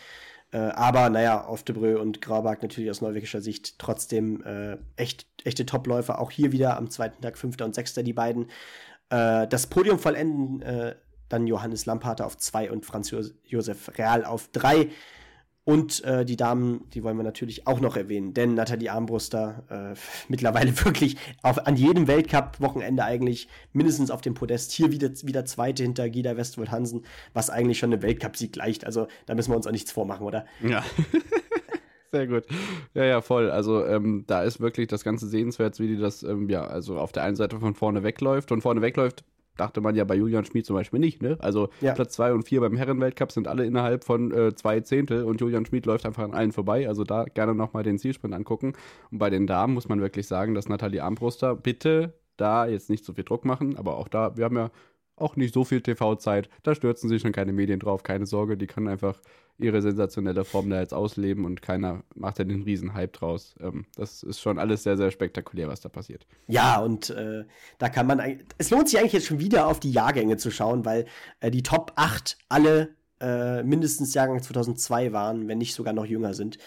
Äh, 0.52 0.58
aber 0.58 1.08
naja, 1.10 1.48
Oftebrö 1.48 1.98
und 1.98 2.20
Graubach 2.20 2.60
natürlich 2.60 2.90
aus 2.90 3.00
norwegischer 3.00 3.40
Sicht 3.40 3.78
trotzdem 3.78 4.42
äh, 4.44 4.76
echt, 4.96 5.26
echte 5.44 5.66
Topläufer. 5.66 6.20
Auch 6.20 6.30
hier 6.30 6.52
wieder 6.52 6.76
am 6.76 6.90
zweiten 6.90 7.22
Tag 7.22 7.38
Fünfter 7.38 7.64
und 7.64 7.74
Sechster 7.74 8.02
die 8.02 8.12
beiden. 8.12 8.50
Äh, 9.08 9.48
das 9.48 9.66
Podium 9.66 9.98
vollenden 9.98 10.62
äh, 10.62 10.94
dann 11.30 11.46
Johannes 11.46 11.86
Lamparter 11.86 12.26
auf 12.26 12.36
zwei 12.36 12.70
und 12.70 12.84
Franz 12.84 13.14
Josef 13.44 13.98
Real 13.98 14.24
auf 14.24 14.48
drei. 14.52 14.90
Und 15.64 16.02
äh, 16.04 16.24
die 16.24 16.36
Damen, 16.36 16.88
die 16.90 17.04
wollen 17.04 17.16
wir 17.16 17.22
natürlich 17.22 17.68
auch 17.68 17.78
noch 17.78 17.96
erwähnen, 17.96 18.34
denn 18.34 18.54
Nathalie 18.54 18.90
Armbruster 18.90 19.94
äh, 19.94 19.98
mittlerweile 20.28 20.76
wirklich 20.84 21.16
auf, 21.42 21.66
an 21.66 21.76
jedem 21.76 22.08
Weltcup-Wochenende 22.08 23.04
eigentlich 23.04 23.48
mindestens 23.72 24.10
auf 24.10 24.22
dem 24.22 24.34
Podest. 24.34 24.72
Hier 24.72 24.90
wieder, 24.90 25.10
wieder 25.22 25.44
Zweite 25.44 25.84
hinter 25.84 26.08
Gida 26.10 26.36
Westwold 26.36 26.72
Hansen, 26.72 27.04
was 27.32 27.48
eigentlich 27.48 27.78
schon 27.78 27.92
eine 27.92 28.02
Weltcup-Sieg 28.02 28.52
gleicht. 28.52 28.84
Also 28.84 29.06
da 29.26 29.36
müssen 29.36 29.52
wir 29.52 29.56
uns 29.56 29.66
auch 29.66 29.72
nichts 29.72 29.92
vormachen, 29.92 30.26
oder? 30.26 30.46
Ja. 30.66 30.82
Sehr 32.10 32.26
gut. 32.26 32.44
Ja, 32.92 33.04
ja, 33.04 33.20
voll. 33.22 33.48
Also 33.48 33.86
ähm, 33.86 34.24
da 34.26 34.42
ist 34.42 34.60
wirklich 34.60 34.88
das 34.88 35.04
Ganze 35.04 35.28
sehenswert, 35.28 35.78
wie 35.78 35.86
die 35.86 35.96
das, 35.96 36.24
ähm, 36.24 36.50
ja, 36.50 36.66
also 36.66 36.98
auf 36.98 37.12
der 37.12 37.22
einen 37.22 37.36
Seite 37.36 37.58
von 37.60 37.74
vorne 37.74 38.02
wegläuft. 38.02 38.52
Und 38.52 38.62
vorne 38.62 38.82
wegläuft 38.82 39.24
dachte 39.56 39.80
man 39.80 39.94
ja 39.94 40.04
bei 40.04 40.14
Julian 40.14 40.44
Schmid 40.44 40.66
zum 40.66 40.76
Beispiel 40.76 41.00
nicht, 41.00 41.22
ne? 41.22 41.36
Also 41.40 41.68
ja. 41.80 41.92
Platz 41.94 42.14
2 42.14 42.32
und 42.32 42.48
4 42.48 42.60
beim 42.60 42.76
Herrenweltcup 42.76 43.32
sind 43.32 43.48
alle 43.48 43.64
innerhalb 43.64 44.04
von 44.04 44.32
äh, 44.32 44.54
zwei 44.54 44.80
Zehntel 44.80 45.24
und 45.24 45.40
Julian 45.40 45.66
Schmid 45.66 45.86
läuft 45.86 46.06
einfach 46.06 46.24
an 46.24 46.34
allen 46.34 46.52
vorbei. 46.52 46.88
Also 46.88 47.04
da 47.04 47.24
gerne 47.24 47.54
nochmal 47.54 47.82
den 47.82 47.98
Zielsprint 47.98 48.34
angucken. 48.34 48.72
Und 49.10 49.18
bei 49.18 49.30
den 49.30 49.46
Damen 49.46 49.74
muss 49.74 49.88
man 49.88 50.00
wirklich 50.00 50.26
sagen, 50.26 50.54
dass 50.54 50.68
Nathalie 50.68 51.02
Armbruster 51.02 51.54
bitte 51.54 52.14
da 52.36 52.66
jetzt 52.66 52.90
nicht 52.90 53.04
so 53.04 53.12
viel 53.12 53.24
Druck 53.24 53.44
machen, 53.44 53.76
aber 53.76 53.96
auch 53.96 54.08
da, 54.08 54.36
wir 54.36 54.44
haben 54.44 54.56
ja 54.56 54.70
auch 55.16 55.36
nicht 55.36 55.54
so 55.54 55.64
viel 55.64 55.80
TV-Zeit. 55.80 56.48
Da 56.62 56.74
stürzen 56.74 57.08
sich 57.08 57.22
schon 57.22 57.32
keine 57.32 57.52
Medien 57.52 57.80
drauf, 57.80 58.02
keine 58.02 58.26
Sorge. 58.26 58.56
Die 58.56 58.66
können 58.66 58.88
einfach 58.88 59.20
ihre 59.58 59.82
sensationelle 59.82 60.44
Form 60.44 60.70
da 60.70 60.80
jetzt 60.80 60.94
ausleben 60.94 61.44
und 61.44 61.62
keiner 61.62 62.02
macht 62.14 62.38
ja 62.38 62.44
den 62.44 62.62
riesen 62.62 62.94
Hype 62.94 63.12
draus. 63.12 63.54
Ähm, 63.60 63.86
das 63.96 64.22
ist 64.22 64.40
schon 64.40 64.58
alles 64.58 64.82
sehr, 64.82 64.96
sehr 64.96 65.10
spektakulär, 65.10 65.68
was 65.68 65.80
da 65.80 65.88
passiert. 65.88 66.26
Ja, 66.48 66.80
und 66.80 67.10
äh, 67.10 67.44
da 67.78 67.88
kann 67.88 68.06
man, 68.06 68.40
es 68.58 68.70
lohnt 68.70 68.88
sich 68.88 68.98
eigentlich 68.98 69.12
jetzt 69.12 69.26
schon 69.26 69.40
wieder 69.40 69.66
auf 69.66 69.80
die 69.80 69.92
Jahrgänge 69.92 70.36
zu 70.36 70.50
schauen, 70.50 70.84
weil 70.84 71.06
äh, 71.40 71.50
die 71.50 71.62
Top 71.62 71.92
8 71.96 72.38
alle 72.48 72.94
äh, 73.20 73.62
mindestens 73.62 74.14
Jahrgang 74.14 74.42
2002 74.42 75.12
waren, 75.12 75.48
wenn 75.48 75.58
nicht 75.58 75.74
sogar 75.74 75.92
noch 75.92 76.06
jünger 76.06 76.34
sind. 76.34 76.58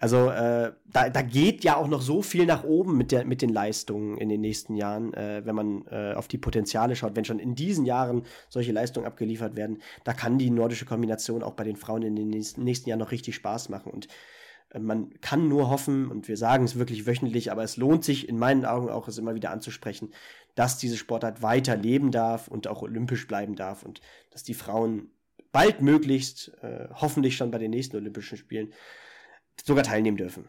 Also 0.00 0.30
äh, 0.30 0.72
da, 0.86 1.10
da 1.10 1.22
geht 1.22 1.64
ja 1.64 1.76
auch 1.76 1.88
noch 1.88 2.02
so 2.02 2.22
viel 2.22 2.46
nach 2.46 2.62
oben 2.62 2.96
mit, 2.96 3.10
der, 3.10 3.24
mit 3.24 3.42
den 3.42 3.50
Leistungen 3.50 4.16
in 4.16 4.28
den 4.28 4.40
nächsten 4.40 4.76
Jahren, 4.76 5.12
äh, 5.12 5.42
wenn 5.44 5.56
man 5.56 5.86
äh, 5.90 6.14
auf 6.14 6.28
die 6.28 6.38
Potenziale 6.38 6.94
schaut. 6.94 7.16
Wenn 7.16 7.24
schon 7.24 7.40
in 7.40 7.56
diesen 7.56 7.84
Jahren 7.84 8.22
solche 8.48 8.70
Leistungen 8.70 9.06
abgeliefert 9.06 9.56
werden, 9.56 9.82
da 10.04 10.12
kann 10.12 10.38
die 10.38 10.50
nordische 10.50 10.84
Kombination 10.84 11.42
auch 11.42 11.54
bei 11.54 11.64
den 11.64 11.74
Frauen 11.74 12.02
in 12.02 12.14
den 12.14 12.28
nächsten, 12.30 12.62
nächsten 12.62 12.88
Jahren 12.88 13.00
noch 13.00 13.10
richtig 13.10 13.34
Spaß 13.34 13.70
machen. 13.70 13.90
Und 13.90 14.06
äh, 14.70 14.78
man 14.78 15.10
kann 15.20 15.48
nur 15.48 15.68
hoffen, 15.68 16.08
und 16.08 16.28
wir 16.28 16.36
sagen 16.36 16.64
es 16.64 16.78
wirklich 16.78 17.08
wöchentlich, 17.08 17.50
aber 17.50 17.64
es 17.64 17.76
lohnt 17.76 18.04
sich 18.04 18.28
in 18.28 18.38
meinen 18.38 18.64
Augen 18.64 18.90
auch, 18.90 19.08
es 19.08 19.18
immer 19.18 19.34
wieder 19.34 19.50
anzusprechen, 19.50 20.12
dass 20.54 20.78
diese 20.78 20.96
Sportart 20.96 21.42
weiter 21.42 21.76
leben 21.76 22.12
darf 22.12 22.46
und 22.46 22.68
auch 22.68 22.82
olympisch 22.82 23.26
bleiben 23.26 23.56
darf 23.56 23.82
und 23.82 24.00
dass 24.30 24.44
die 24.44 24.54
Frauen 24.54 25.10
baldmöglichst, 25.50 26.52
äh, 26.62 26.86
hoffentlich 26.94 27.36
schon 27.36 27.50
bei 27.50 27.58
den 27.58 27.72
nächsten 27.72 27.96
Olympischen 27.96 28.38
Spielen, 28.38 28.72
sogar 29.66 29.84
teilnehmen 29.84 30.16
dürfen. 30.16 30.48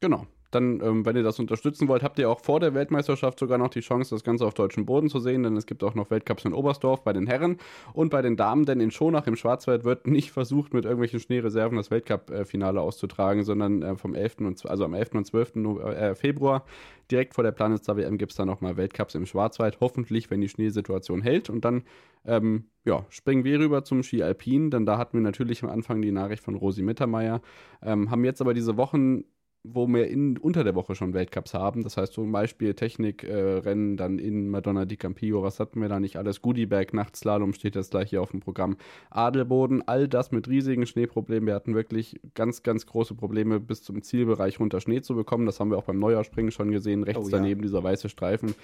Genau. 0.00 0.26
Dann, 0.54 0.80
ähm, 0.80 1.04
wenn 1.04 1.16
ihr 1.16 1.22
das 1.22 1.38
unterstützen 1.38 1.88
wollt, 1.88 2.02
habt 2.02 2.18
ihr 2.18 2.30
auch 2.30 2.40
vor 2.40 2.60
der 2.60 2.74
Weltmeisterschaft 2.74 3.38
sogar 3.38 3.58
noch 3.58 3.68
die 3.68 3.80
Chance, 3.80 4.14
das 4.14 4.24
Ganze 4.24 4.46
auf 4.46 4.54
deutschem 4.54 4.86
Boden 4.86 5.08
zu 5.08 5.18
sehen, 5.18 5.42
denn 5.42 5.56
es 5.56 5.66
gibt 5.66 5.82
auch 5.82 5.94
noch 5.94 6.10
Weltcups 6.10 6.44
in 6.44 6.52
Oberstdorf 6.52 7.02
bei 7.02 7.12
den 7.12 7.26
Herren 7.26 7.58
und 7.92 8.10
bei 8.10 8.22
den 8.22 8.36
Damen, 8.36 8.64
denn 8.64 8.80
in 8.80 8.90
Schonach 8.90 9.26
im 9.26 9.36
Schwarzwald 9.36 9.84
wird 9.84 10.06
nicht 10.06 10.30
versucht, 10.30 10.74
mit 10.74 10.84
irgendwelchen 10.84 11.20
Schneereserven 11.20 11.76
das 11.76 11.90
Weltcup-Finale 11.90 12.80
auszutragen, 12.80 13.42
sondern 13.42 13.82
äh, 13.82 13.96
vom 13.96 14.14
11. 14.14 14.36
Und, 14.38 14.66
also 14.66 14.84
am 14.84 14.94
11. 14.94 15.14
und 15.14 15.26
12. 15.26 15.56
Äh, 15.56 16.14
Februar 16.14 16.64
direkt 17.10 17.34
vor 17.34 17.44
der 17.44 17.52
Planitzer 17.52 17.96
WM 17.96 18.18
gibt 18.18 18.32
es 18.32 18.36
dann 18.36 18.46
nochmal 18.46 18.76
Weltcups 18.76 19.14
im 19.14 19.26
Schwarzwald, 19.26 19.78
hoffentlich, 19.80 20.30
wenn 20.30 20.40
die 20.40 20.48
Schneesituation 20.48 21.22
hält 21.22 21.50
und 21.50 21.64
dann 21.64 21.84
ähm, 22.24 22.64
ja, 22.84 23.04
springen 23.10 23.44
wir 23.44 23.58
rüber 23.58 23.84
zum 23.84 24.02
Ski 24.02 24.22
Alpin, 24.22 24.70
denn 24.70 24.86
da 24.86 24.98
hatten 24.98 25.18
wir 25.18 25.22
natürlich 25.22 25.62
am 25.62 25.70
Anfang 25.70 26.00
die 26.00 26.12
Nachricht 26.12 26.42
von 26.42 26.54
Rosi 26.54 26.82
Mittermeier, 26.82 27.42
ähm, 27.82 28.10
haben 28.10 28.24
jetzt 28.24 28.40
aber 28.40 28.54
diese 28.54 28.76
Wochen 28.76 29.24
wo 29.66 29.88
wir 29.88 30.08
in, 30.08 30.36
unter 30.36 30.62
der 30.62 30.74
Woche 30.74 30.94
schon 30.94 31.14
Weltcups 31.14 31.54
haben. 31.54 31.82
Das 31.82 31.96
heißt 31.96 32.12
zum 32.12 32.30
Beispiel 32.30 32.74
Technikrennen, 32.74 33.94
äh, 33.94 33.96
dann 33.96 34.18
in 34.18 34.50
Madonna 34.50 34.84
di 34.84 34.96
Campillo, 34.96 35.42
was 35.42 35.58
hatten 35.58 35.80
wir 35.80 35.88
da 35.88 35.98
nicht 35.98 36.16
alles? 36.16 36.42
Goodiebag, 36.42 36.92
Nachtslalom 36.92 37.54
steht 37.54 37.74
jetzt 37.74 37.90
gleich 37.90 38.10
hier 38.10 38.20
auf 38.20 38.30
dem 38.30 38.40
Programm. 38.40 38.76
Adelboden, 39.08 39.82
all 39.88 40.06
das 40.06 40.32
mit 40.32 40.48
riesigen 40.48 40.86
Schneeproblemen. 40.86 41.46
Wir 41.46 41.54
hatten 41.54 41.74
wirklich 41.74 42.20
ganz, 42.34 42.62
ganz 42.62 42.84
große 42.84 43.14
Probleme, 43.14 43.58
bis 43.58 43.82
zum 43.82 44.02
Zielbereich 44.02 44.60
runter 44.60 44.82
Schnee 44.82 45.00
zu 45.00 45.14
bekommen. 45.14 45.46
Das 45.46 45.60
haben 45.60 45.70
wir 45.70 45.78
auch 45.78 45.84
beim 45.84 45.98
Neujahrspringen 45.98 46.52
schon 46.52 46.70
gesehen. 46.70 47.02
Rechts 47.02 47.26
oh, 47.26 47.28
ja. 47.30 47.38
daneben 47.38 47.62
dieser 47.62 47.82
weiße 47.82 48.10
Streifen. 48.10 48.54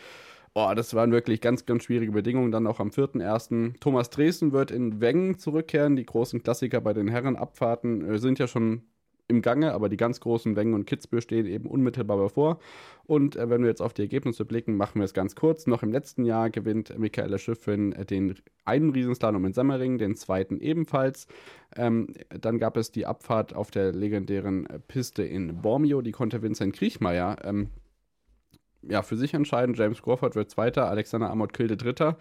Oh, 0.52 0.70
das 0.74 0.94
waren 0.94 1.12
wirklich 1.12 1.40
ganz, 1.40 1.64
ganz 1.64 1.84
schwierige 1.84 2.12
Bedingungen. 2.12 2.52
Dann 2.52 2.66
auch 2.66 2.78
am 2.80 2.90
4.1. 2.90 3.78
Thomas 3.80 4.10
Dresden 4.10 4.52
wird 4.52 4.70
in 4.70 5.00
Wengen 5.00 5.38
zurückkehren. 5.38 5.96
Die 5.96 6.04
großen 6.04 6.42
Klassiker 6.42 6.80
bei 6.80 6.92
den 6.92 7.08
Herrenabfahrten 7.08 8.04
äh, 8.04 8.18
sind 8.18 8.38
ja 8.38 8.48
schon 8.48 8.82
im 9.30 9.40
Gange, 9.40 9.72
aber 9.72 9.88
die 9.88 9.96
ganz 9.96 10.20
großen 10.20 10.56
Wengen 10.56 10.74
und 10.74 10.86
Kitzbühel 10.86 11.22
stehen 11.22 11.46
eben 11.46 11.66
unmittelbar 11.68 12.18
bevor. 12.18 12.58
Und 13.04 13.36
äh, 13.36 13.48
wenn 13.48 13.62
wir 13.62 13.68
jetzt 13.68 13.80
auf 13.80 13.94
die 13.94 14.02
Ergebnisse 14.02 14.44
blicken, 14.44 14.76
machen 14.76 15.00
wir 15.00 15.04
es 15.04 15.14
ganz 15.14 15.34
kurz. 15.34 15.66
Noch 15.66 15.82
im 15.82 15.92
letzten 15.92 16.24
Jahr 16.24 16.50
gewinnt 16.50 16.98
Michaela 16.98 17.38
Schiffrin 17.38 17.92
äh, 17.92 18.04
den 18.04 18.34
einen 18.64 18.90
Riesenslalom 18.90 19.46
in 19.46 19.52
Semmering, 19.52 19.96
den 19.98 20.16
zweiten 20.16 20.60
ebenfalls. 20.60 21.26
Ähm, 21.76 22.08
dann 22.28 22.58
gab 22.58 22.76
es 22.76 22.92
die 22.92 23.06
Abfahrt 23.06 23.54
auf 23.54 23.70
der 23.70 23.92
legendären 23.92 24.66
äh, 24.66 24.78
Piste 24.78 25.22
in 25.22 25.62
Bormio, 25.62 26.02
die 26.02 26.12
konnte 26.12 26.42
Vincent 26.42 26.74
Kriechmeier 26.74 27.36
ähm, 27.44 27.70
ja, 28.82 29.02
für 29.02 29.16
sich 29.16 29.34
entscheiden. 29.34 29.74
James 29.74 30.02
Crawford 30.02 30.34
wird 30.34 30.50
Zweiter, 30.50 30.88
Alexander 30.88 31.30
Amott 31.30 31.52
Kilde 31.52 31.76
Dritter. 31.76 32.18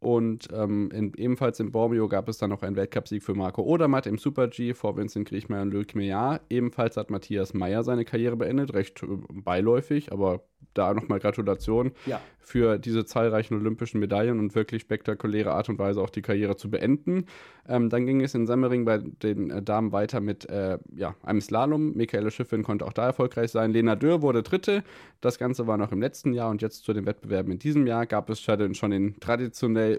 Und 0.00 0.48
ähm, 0.52 0.90
in, 0.92 1.12
ebenfalls 1.16 1.58
in 1.58 1.72
Bormio 1.72 2.08
gab 2.08 2.28
es 2.28 2.38
dann 2.38 2.50
noch 2.50 2.62
einen 2.62 2.76
Weltcupsieg 2.76 3.22
für 3.22 3.34
Marco 3.34 3.62
Odermatt 3.62 4.06
im 4.06 4.16
Super-G 4.16 4.74
vor 4.74 4.96
Vincent 4.96 5.28
Griechmeier 5.28 5.62
und 5.62 5.72
Luc 5.72 5.96
Meillard. 5.96 6.42
Ebenfalls 6.50 6.96
hat 6.96 7.10
Matthias 7.10 7.52
Meyer 7.52 7.82
seine 7.82 8.04
Karriere 8.04 8.36
beendet, 8.36 8.74
recht 8.74 9.02
äh, 9.02 9.06
beiläufig, 9.30 10.12
aber 10.12 10.44
da 10.74 10.94
nochmal 10.94 11.18
Gratulation 11.18 11.92
ja. 12.06 12.20
für 12.38 12.78
diese 12.78 13.04
zahlreichen 13.04 13.54
olympischen 13.54 14.00
Medaillen 14.00 14.38
und 14.38 14.54
wirklich 14.54 14.82
spektakuläre 14.82 15.52
Art 15.52 15.68
und 15.68 15.78
Weise 15.78 16.00
auch 16.00 16.10
die 16.10 16.22
Karriere 16.22 16.56
zu 16.56 16.70
beenden. 16.70 17.26
Ähm, 17.66 17.90
dann 17.90 18.06
ging 18.06 18.20
es 18.22 18.34
in 18.34 18.46
Semmering 18.46 18.84
bei 18.84 18.98
den 18.98 19.50
äh, 19.50 19.62
Damen 19.62 19.92
weiter 19.92 20.20
mit 20.20 20.48
äh, 20.48 20.78
ja, 20.94 21.14
einem 21.22 21.40
Slalom. 21.40 21.94
Michaela 21.94 22.30
Schiffrin 22.30 22.62
konnte 22.62 22.86
auch 22.86 22.92
da 22.92 23.06
erfolgreich 23.06 23.50
sein. 23.50 23.72
Lena 23.72 23.96
Dürr 23.96 24.22
wurde 24.22 24.42
Dritte. 24.42 24.84
Das 25.20 25.38
Ganze 25.38 25.66
war 25.66 25.76
noch 25.76 25.92
im 25.92 26.00
letzten 26.00 26.32
Jahr 26.32 26.50
und 26.50 26.62
jetzt 26.62 26.84
zu 26.84 26.92
den 26.92 27.06
Wettbewerben 27.06 27.52
in 27.52 27.58
diesem 27.58 27.86
Jahr 27.86 28.06
gab 28.06 28.30
es 28.30 28.40
schon 28.40 28.90
den 28.90 29.16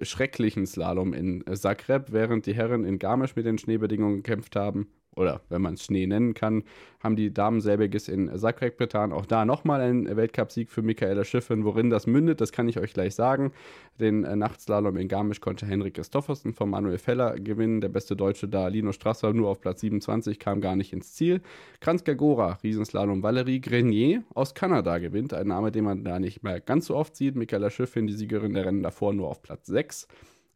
schrecklichen 0.01 0.65
Slalom 0.65 1.13
in 1.13 1.45
äh, 1.47 1.55
Zagreb, 1.55 2.11
während 2.11 2.45
die 2.45 2.53
Herren 2.53 2.85
in 2.85 2.99
Garmisch 2.99 3.35
mit 3.35 3.45
den 3.45 3.57
Schneebedingungen 3.57 4.23
gekämpft 4.23 4.55
haben 4.55 4.87
oder 5.19 5.41
wenn 5.49 5.61
man 5.61 5.73
es 5.73 5.83
Schnee 5.83 6.07
nennen 6.07 6.33
kann, 6.33 6.63
haben 7.01 7.15
die 7.15 7.33
Damen 7.33 7.61
selbiges 7.61 8.07
in 8.07 8.35
Zagreb 8.37 8.77
getan. 8.77 9.13
Auch 9.13 9.25
da 9.25 9.45
nochmal 9.45 9.81
ein 9.81 10.15
Weltcupsieg 10.15 10.69
für 10.69 10.81
Michaela 10.81 11.23
Schiffrin. 11.23 11.65
Worin 11.65 11.89
das 11.89 12.07
mündet, 12.07 12.41
das 12.41 12.51
kann 12.51 12.67
ich 12.69 12.79
euch 12.79 12.93
gleich 12.93 13.15
sagen. 13.15 13.51
Den 13.99 14.23
äh, 14.23 14.35
Nachtslalom 14.35 14.97
in 14.97 15.07
Garmisch 15.07 15.41
konnte 15.41 15.65
Henrik 15.65 15.95
Christoffersen 15.95 16.53
von 16.53 16.69
Manuel 16.69 16.97
Feller 16.97 17.35
gewinnen. 17.35 17.81
Der 17.81 17.89
beste 17.89 18.15
Deutsche 18.15 18.47
da, 18.47 18.67
Lino 18.67 18.93
Strasser, 18.93 19.33
nur 19.33 19.49
auf 19.49 19.61
Platz 19.61 19.81
27, 19.81 20.39
kam 20.39 20.61
gar 20.61 20.75
nicht 20.75 20.93
ins 20.93 21.13
Ziel. 21.13 21.41
Kranzka 21.81 22.13
Gora, 22.13 22.59
Riesenslalom, 22.63 23.21
Valerie 23.21 23.61
Grenier 23.61 24.23
aus 24.33 24.53
Kanada 24.53 24.97
gewinnt. 24.99 25.33
Ein 25.33 25.47
Name, 25.47 25.71
den 25.71 25.83
man 25.83 26.03
da 26.03 26.19
nicht 26.19 26.43
mehr 26.43 26.61
ganz 26.61 26.85
so 26.85 26.95
oft 26.95 27.15
sieht. 27.15 27.35
Michaela 27.35 27.69
Schiffrin, 27.69 28.07
die 28.07 28.13
Siegerin 28.13 28.53
der 28.53 28.65
Rennen 28.65 28.83
davor, 28.83 29.13
nur 29.13 29.27
auf 29.27 29.41
Platz 29.41 29.67
6. 29.67 30.07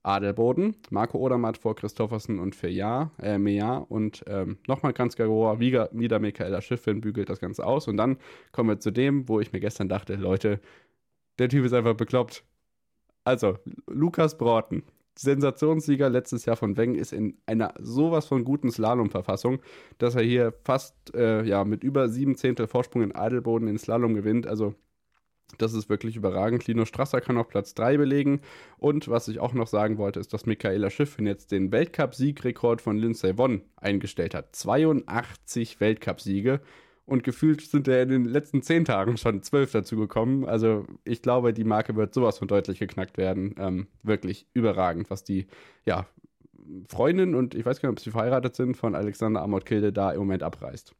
Adelboden, 0.03 0.75
Marco 0.89 1.17
Odermatt 1.17 1.57
vor 1.57 1.75
Christoffersen 1.75 2.39
und 2.39 2.55
Fejar, 2.55 3.11
äh, 3.21 3.37
Mejar 3.37 3.89
und 3.89 4.23
ähm, 4.27 4.57
nochmal 4.67 4.93
Kranzgaroa, 4.93 5.59
wieder, 5.59 5.89
wieder 5.93 6.19
Michaela 6.19 6.61
Schiffin 6.61 7.01
bügelt 7.01 7.29
das 7.29 7.39
Ganze 7.39 7.65
aus. 7.65 7.87
Und 7.87 7.97
dann 7.97 8.17
kommen 8.51 8.69
wir 8.69 8.79
zu 8.79 8.91
dem, 8.91 9.27
wo 9.29 9.39
ich 9.39 9.53
mir 9.53 9.61
gestern 9.61 9.87
dachte, 9.87 10.15
Leute, 10.15 10.59
der 11.39 11.49
Typ 11.49 11.65
ist 11.65 11.73
einfach 11.73 11.95
bekloppt. 11.95 12.43
Also, 13.23 13.57
Lukas 13.87 14.37
Broughton, 14.37 14.83
Sensationssieger 15.17 16.09
letztes 16.09 16.45
Jahr 16.45 16.57
von 16.57 16.75
Weng, 16.75 16.95
ist 16.95 17.13
in 17.13 17.37
einer 17.45 17.73
sowas 17.79 18.25
von 18.25 18.43
guten 18.43 18.71
Slalom-Verfassung, 18.71 19.59
dass 19.97 20.15
er 20.15 20.23
hier 20.23 20.53
fast 20.63 21.15
äh, 21.15 21.43
ja, 21.43 21.63
mit 21.63 21.83
über 21.83 22.09
sieben 22.09 22.35
Zehntel 22.35 22.67
Vorsprung 22.67 23.03
in 23.03 23.15
Adelboden 23.15 23.67
in 23.67 23.77
Slalom 23.77 24.15
gewinnt. 24.15 24.47
Also 24.47 24.75
das 25.57 25.73
ist 25.73 25.89
wirklich 25.89 26.15
überragend. 26.15 26.65
Lino 26.67 26.85
Strasser 26.85 27.21
kann 27.21 27.37
auch 27.37 27.47
Platz 27.47 27.73
3 27.75 27.97
belegen. 27.97 28.41
Und 28.77 29.07
was 29.07 29.27
ich 29.27 29.39
auch 29.39 29.53
noch 29.53 29.67
sagen 29.67 29.97
wollte, 29.97 30.19
ist, 30.19 30.33
dass 30.33 30.45
Michaela 30.45 30.89
Schiffrin 30.89 31.27
jetzt 31.27 31.51
den 31.51 31.71
Weltcup-Siegrekord 31.71 32.81
von 32.81 32.97
Lindsay 32.97 33.37
Vonn 33.37 33.61
eingestellt 33.75 34.33
hat. 34.33 34.55
82 34.55 35.79
Weltcup-Siege. 35.79 36.61
Und 37.05 37.23
gefühlt 37.23 37.61
sind 37.61 37.87
er 37.87 38.03
in 38.03 38.09
den 38.09 38.25
letzten 38.25 38.61
10 38.61 38.85
Tagen 38.85 39.17
schon 39.17 39.43
12 39.43 39.71
dazu 39.71 39.97
gekommen. 39.97 40.45
Also 40.45 40.85
ich 41.03 41.21
glaube, 41.21 41.53
die 41.53 41.65
Marke 41.65 41.95
wird 41.95 42.13
sowas 42.13 42.37
von 42.37 42.47
deutlich 42.47 42.79
geknackt 42.79 43.17
werden. 43.17 43.55
Ähm, 43.59 43.87
wirklich 44.03 44.47
überragend, 44.53 45.09
was 45.09 45.23
die 45.23 45.47
ja, 45.85 46.07
Freundin 46.87 47.35
und 47.35 47.55
ich 47.55 47.65
weiß 47.65 47.81
gar 47.81 47.89
nicht, 47.89 47.99
ob 47.99 48.03
sie 48.03 48.11
verheiratet 48.11 48.55
sind, 48.55 48.77
von 48.77 48.95
Alexander 48.95 49.41
Amott 49.41 49.65
Kilde 49.65 49.91
da 49.91 50.11
im 50.11 50.19
Moment 50.19 50.43
abreißt. 50.43 50.95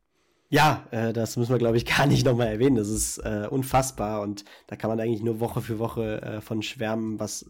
Ja, 0.54 0.86
äh, 0.92 1.14
das 1.14 1.36
müssen 1.36 1.52
wir, 1.52 1.58
glaube 1.58 1.78
ich, 1.78 1.86
gar 1.98 2.06
nicht 2.06 2.28
nochmal 2.28 2.46
erwähnen. 2.46 2.76
Das 2.76 2.88
ist 2.88 3.18
äh, 3.18 3.48
unfassbar 3.50 4.22
und 4.22 4.46
da 4.68 4.76
kann 4.76 4.88
man 4.88 5.00
eigentlich 5.00 5.24
nur 5.24 5.40
Woche 5.40 5.62
für 5.62 5.80
Woche 5.80 6.22
äh, 6.22 6.42
von 6.42 6.62
schwärmen, 6.62 7.20
was 7.20 7.48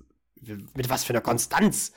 mit 0.73 0.89
was 0.89 1.03
für 1.03 1.11
einer 1.11 1.21
Konstanz 1.21 1.91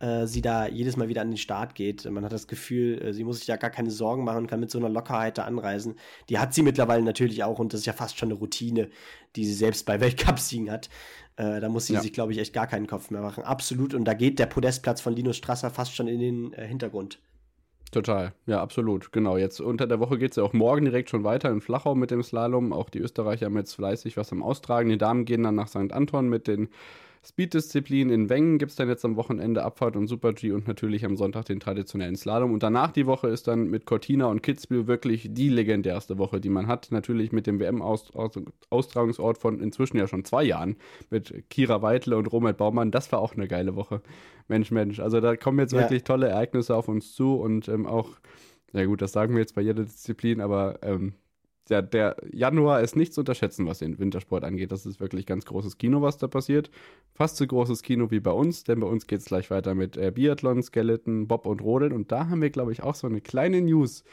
äh, 0.00 0.26
sie 0.26 0.42
da 0.42 0.66
jedes 0.66 0.98
Mal 0.98 1.08
wieder 1.08 1.22
an 1.22 1.30
den 1.30 1.38
Start 1.38 1.74
geht. 1.74 2.04
Man 2.04 2.22
hat 2.22 2.32
das 2.32 2.48
Gefühl, 2.48 3.00
äh, 3.00 3.14
sie 3.14 3.24
muss 3.24 3.38
sich 3.38 3.46
ja 3.46 3.56
gar 3.56 3.70
keine 3.70 3.90
Sorgen 3.90 4.24
machen 4.24 4.38
und 4.38 4.46
kann 4.46 4.60
mit 4.60 4.70
so 4.70 4.78
einer 4.78 4.90
Lockerheit 4.90 5.38
da 5.38 5.44
anreisen. 5.44 5.94
Die 6.28 6.38
hat 6.38 6.52
sie 6.52 6.62
mittlerweile 6.62 7.02
natürlich 7.02 7.44
auch 7.44 7.58
und 7.58 7.72
das 7.72 7.80
ist 7.80 7.86
ja 7.86 7.94
fast 7.94 8.18
schon 8.18 8.28
eine 8.28 8.38
Routine, 8.38 8.90
die 9.36 9.46
sie 9.46 9.54
selbst 9.54 9.86
bei 9.86 10.00
Weltcupsiegen 10.00 10.70
hat. 10.70 10.90
Äh, 11.36 11.60
da 11.60 11.70
muss 11.70 11.86
sie 11.86 11.94
ja. 11.94 12.02
sich, 12.02 12.12
glaube 12.12 12.32
ich, 12.32 12.38
echt 12.38 12.52
gar 12.52 12.66
keinen 12.66 12.86
Kopf 12.86 13.08
mehr 13.08 13.22
machen. 13.22 13.42
Absolut. 13.42 13.94
Und 13.94 14.04
da 14.04 14.12
geht 14.12 14.38
der 14.38 14.46
Podestplatz 14.46 15.00
von 15.00 15.16
Linus 15.16 15.38
Strasser 15.38 15.70
fast 15.70 15.96
schon 15.96 16.08
in 16.08 16.20
den 16.20 16.52
Hintergrund. 16.52 17.20
Total, 17.92 18.32
ja, 18.46 18.62
absolut. 18.62 19.12
Genau. 19.12 19.36
Jetzt 19.36 19.60
unter 19.60 19.86
der 19.86 20.00
Woche 20.00 20.16
geht 20.16 20.30
es 20.30 20.36
ja 20.36 20.42
auch 20.42 20.54
morgen 20.54 20.86
direkt 20.86 21.10
schon 21.10 21.24
weiter 21.24 21.50
in 21.50 21.60
Flachau 21.60 21.94
mit 21.94 22.10
dem 22.10 22.22
Slalom. 22.22 22.72
Auch 22.72 22.88
die 22.88 23.00
Österreicher 23.00 23.46
haben 23.46 23.56
jetzt 23.58 23.74
fleißig 23.74 24.16
was 24.16 24.32
am 24.32 24.42
Austragen. 24.42 24.88
Die 24.88 24.96
Damen 24.96 25.26
gehen 25.26 25.42
dann 25.42 25.56
nach 25.56 25.68
St. 25.68 25.92
Anton 25.92 26.30
mit 26.30 26.48
den 26.48 26.70
Speed-Disziplin 27.24 28.10
in 28.10 28.28
Wengen 28.28 28.58
gibt 28.58 28.70
es 28.70 28.76
dann 28.76 28.88
jetzt 28.88 29.04
am 29.04 29.14
Wochenende 29.14 29.62
Abfahrt 29.62 29.94
und 29.94 30.08
Super-G 30.08 30.50
und 30.50 30.66
natürlich 30.66 31.04
am 31.04 31.16
Sonntag 31.16 31.44
den 31.44 31.60
traditionellen 31.60 32.16
Slalom. 32.16 32.52
Und 32.52 32.64
danach 32.64 32.90
die 32.90 33.06
Woche 33.06 33.28
ist 33.28 33.46
dann 33.46 33.70
mit 33.70 33.86
Cortina 33.86 34.26
und 34.26 34.42
Kitzbühel 34.42 34.88
wirklich 34.88 35.28
die 35.30 35.48
legendärste 35.48 36.18
Woche, 36.18 36.40
die 36.40 36.48
man 36.48 36.66
hat. 36.66 36.88
Natürlich 36.90 37.30
mit 37.30 37.46
dem 37.46 37.60
WM-Austragungsort 37.60 39.38
von 39.38 39.60
inzwischen 39.60 39.98
ja 39.98 40.08
schon 40.08 40.24
zwei 40.24 40.42
Jahren 40.42 40.76
mit 41.10 41.48
Kira 41.48 41.80
Weitle 41.80 42.16
und 42.16 42.26
Robert 42.26 42.56
Baumann. 42.56 42.90
Das 42.90 43.12
war 43.12 43.20
auch 43.20 43.34
eine 43.36 43.46
geile 43.46 43.76
Woche. 43.76 44.02
Mensch, 44.48 44.72
Mensch. 44.72 44.98
Also 44.98 45.20
da 45.20 45.36
kommen 45.36 45.60
jetzt 45.60 45.72
ja. 45.72 45.80
wirklich 45.80 46.02
tolle 46.02 46.28
Ereignisse 46.28 46.74
auf 46.74 46.88
uns 46.88 47.14
zu 47.14 47.36
und 47.36 47.68
ähm, 47.68 47.86
auch, 47.86 48.08
ja 48.72 48.84
gut, 48.84 49.00
das 49.00 49.12
sagen 49.12 49.34
wir 49.34 49.40
jetzt 49.40 49.54
bei 49.54 49.62
jeder 49.62 49.84
Disziplin, 49.84 50.40
aber 50.40 50.80
ähm, 50.82 51.14
der, 51.68 51.82
der 51.82 52.16
Januar 52.32 52.80
ist 52.80 52.96
nicht 52.96 53.14
zu 53.14 53.20
unterschätzen, 53.20 53.66
was 53.66 53.78
den 53.78 53.98
Wintersport 53.98 54.44
angeht. 54.44 54.72
Das 54.72 54.86
ist 54.86 55.00
wirklich 55.00 55.26
ganz 55.26 55.44
großes 55.44 55.78
Kino, 55.78 56.02
was 56.02 56.18
da 56.18 56.28
passiert. 56.28 56.70
Fast 57.14 57.36
so 57.36 57.46
großes 57.46 57.82
Kino 57.82 58.10
wie 58.10 58.20
bei 58.20 58.32
uns, 58.32 58.64
denn 58.64 58.80
bei 58.80 58.86
uns 58.86 59.06
geht 59.06 59.20
es 59.20 59.26
gleich 59.26 59.50
weiter 59.50 59.74
mit 59.74 59.96
äh, 59.96 60.10
Biathlon, 60.10 60.62
Skeleton, 60.62 61.28
Bob 61.28 61.46
und 61.46 61.62
Rodeln. 61.62 61.92
Und 61.92 62.12
da 62.12 62.28
haben 62.28 62.42
wir, 62.42 62.50
glaube 62.50 62.72
ich, 62.72 62.82
auch 62.82 62.94
so 62.94 63.06
eine 63.06 63.20
kleine 63.20 63.60
News, 63.60 64.04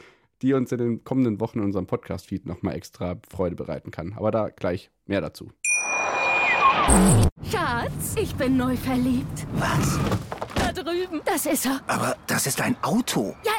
die 0.42 0.54
uns 0.54 0.72
in 0.72 0.78
den 0.78 1.04
kommenden 1.04 1.40
Wochen 1.40 1.58
in 1.58 1.64
unserem 1.66 1.86
Podcast-Feed 1.86 2.46
nochmal 2.46 2.74
extra 2.74 3.18
Freude 3.28 3.56
bereiten 3.56 3.90
kann. 3.90 4.14
Aber 4.14 4.30
da 4.30 4.48
gleich 4.48 4.90
mehr 5.06 5.20
dazu. 5.20 5.50
Schatz, 7.50 8.16
ich 8.20 8.34
bin 8.36 8.56
neu 8.56 8.76
verliebt. 8.76 9.46
Was? 9.54 9.98
Da 10.72 10.82
drüben. 10.82 11.20
Das 11.24 11.46
ist 11.46 11.66
er. 11.66 11.80
Aber 11.88 12.16
das 12.26 12.46
ist 12.46 12.60
ein 12.60 12.76
Auto. 12.82 13.34
Ja, 13.44 13.52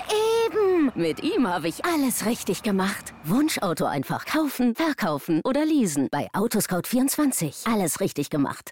eben. 0.45 0.91
Mit 0.95 1.21
ihm 1.23 1.47
habe 1.47 1.67
ich 1.67 1.83
alles 1.83 2.25
richtig 2.25 2.63
gemacht. 2.63 3.13
Wunschauto 3.25 3.85
einfach 3.85 4.25
kaufen, 4.25 4.75
verkaufen 4.75 5.41
oder 5.43 5.65
leasen. 5.65 6.07
Bei 6.09 6.29
Autoscout24. 6.33 7.69
Alles 7.71 7.99
richtig 7.99 8.29
gemacht. 8.29 8.71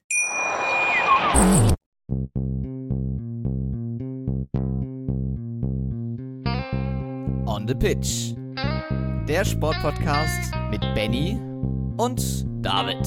On 7.45 7.67
the 7.67 7.75
Pitch. 7.75 8.35
Der 9.27 9.43
Sportpodcast 9.43 10.53
mit 10.71 10.81
Benny 10.95 11.37
und 11.97 12.45
David. 12.63 13.05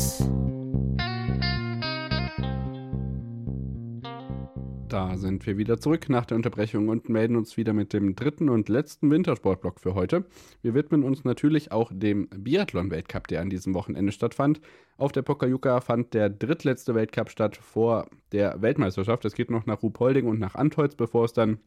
Da 4.93 5.17
sind 5.17 5.47
wir 5.47 5.57
wieder 5.57 5.81
zurück 5.81 6.11
nach 6.11 6.27
der 6.27 6.37
Unterbrechung 6.37 6.89
und 6.89 7.09
melden 7.09 7.37
uns 7.37 7.57
wieder 7.57 7.73
mit 7.73 7.95
dem 7.95 8.15
dritten 8.15 8.51
und 8.51 8.69
letzten 8.69 9.11
Wintersportblock 9.11 9.81
für 9.81 9.95
heute. 9.95 10.27
Wir 10.61 10.75
widmen 10.75 11.03
uns 11.03 11.25
natürlich 11.25 11.73
auch 11.73 11.91
dem 11.95 12.29
Biathlon-Weltcup, 12.29 13.27
der 13.27 13.41
an 13.41 13.49
diesem 13.49 13.73
Wochenende 13.73 14.13
stattfand. 14.13 14.61
Auf 14.99 15.11
der 15.11 15.23
Pokljuka 15.23 15.81
fand 15.81 16.13
der 16.13 16.29
drittletzte 16.29 16.95
Weltcup 16.95 17.31
statt 17.31 17.57
vor 17.57 18.07
der 18.33 18.61
Weltmeisterschaft. 18.61 19.25
Es 19.25 19.33
geht 19.33 19.51
noch 19.51 19.65
nach 19.65 19.83
Ruhpolding 19.83 20.27
und 20.27 20.39
nach 20.39 20.57
Antolz, 20.57 20.95
bevor 20.95 21.25
es 21.25 21.33
dann 21.33 21.59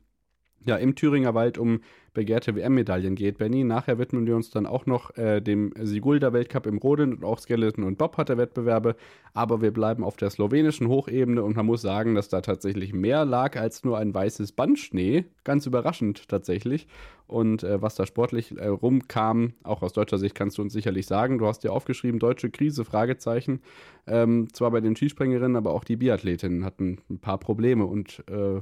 ja, 0.65 0.77
im 0.77 0.95
Thüringer 0.95 1.33
Wald 1.33 1.57
um 1.57 1.81
begehrte 2.13 2.55
WM-Medaillen 2.55 3.15
geht, 3.15 3.37
Benny. 3.37 3.63
Nachher 3.63 3.99
widmen 3.99 4.25
wir 4.25 4.35
uns 4.35 4.49
dann 4.49 4.65
auch 4.65 4.87
noch 4.87 5.15
äh, 5.17 5.41
dem 5.41 5.73
Sigulda-Weltcup 5.79 6.65
im 6.65 6.79
Rodeln 6.79 7.13
und 7.13 7.23
auch 7.23 7.39
Skeleton 7.39 7.83
und 7.83 7.97
Bob 7.97 8.17
hatte 8.17 8.37
Wettbewerbe. 8.37 8.95
Aber 9.33 9.61
wir 9.61 9.71
bleiben 9.71 10.03
auf 10.03 10.15
der 10.15 10.29
slowenischen 10.31 10.87
Hochebene 10.87 11.43
und 11.43 11.55
man 11.57 11.65
muss 11.65 11.81
sagen, 11.81 12.15
dass 12.15 12.29
da 12.29 12.41
tatsächlich 12.41 12.93
mehr 12.93 13.25
lag 13.25 13.57
als 13.57 13.83
nur 13.83 13.97
ein 13.99 14.13
weißes 14.13 14.53
Bandschnee. 14.53 15.25
Ganz 15.43 15.67
überraschend 15.67 16.27
tatsächlich. 16.29 16.87
Und 17.27 17.63
äh, 17.63 17.81
was 17.81 17.95
da 17.95 18.05
sportlich 18.05 18.57
äh, 18.57 18.67
rumkam, 18.67 19.53
auch 19.63 19.81
aus 19.81 19.93
deutscher 19.93 20.17
Sicht 20.17 20.35
kannst 20.35 20.57
du 20.57 20.61
uns 20.61 20.73
sicherlich 20.73 21.05
sagen. 21.05 21.37
Du 21.37 21.47
hast 21.47 21.63
ja 21.63 21.71
aufgeschrieben, 21.71 22.19
deutsche 22.19 22.49
Krise, 22.49 22.85
Fragezeichen. 22.85 23.61
Ähm, 24.07 24.47
zwar 24.53 24.71
bei 24.71 24.79
den 24.79 24.95
Skispringerinnen, 24.95 25.57
aber 25.57 25.71
auch 25.71 25.83
die 25.83 25.97
Biathletinnen 25.97 26.63
hatten 26.63 26.99
ein 27.09 27.19
paar 27.19 27.39
Probleme 27.39 27.85
und 27.85 28.23
äh, 28.29 28.61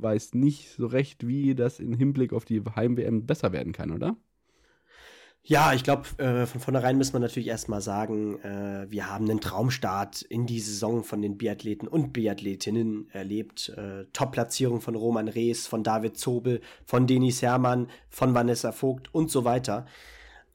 weiß 0.00 0.34
nicht 0.34 0.70
so 0.70 0.86
recht, 0.86 1.26
wie 1.26 1.54
das 1.54 1.80
im 1.80 1.94
Hinblick 1.94 2.32
auf 2.32 2.44
die 2.44 2.62
Heim-WM 2.62 3.26
besser 3.26 3.52
werden 3.52 3.72
kann, 3.72 3.90
oder? 3.90 4.16
Ja, 5.44 5.72
ich 5.72 5.82
glaube, 5.82 6.06
äh, 6.18 6.46
von 6.46 6.60
vornherein 6.60 6.96
muss 6.96 7.12
man 7.12 7.20
natürlich 7.20 7.48
erstmal 7.48 7.80
sagen, 7.80 8.38
äh, 8.42 8.86
wir 8.88 9.10
haben 9.10 9.28
einen 9.28 9.40
Traumstart 9.40 10.22
in 10.22 10.46
die 10.46 10.60
Saison 10.60 11.02
von 11.02 11.20
den 11.20 11.36
Biathleten 11.36 11.88
und 11.88 12.12
Biathletinnen 12.12 13.10
erlebt. 13.10 13.70
Äh, 13.70 14.04
Top-Platzierung 14.12 14.80
von 14.80 14.94
Roman 14.94 15.26
Rees, 15.26 15.66
von 15.66 15.82
David 15.82 16.16
Zobel, 16.16 16.60
von 16.86 17.08
Denis 17.08 17.42
Herrmann, 17.42 17.88
von 18.08 18.34
Vanessa 18.34 18.70
Vogt 18.70 19.12
und 19.12 19.32
so 19.32 19.44
weiter. 19.44 19.86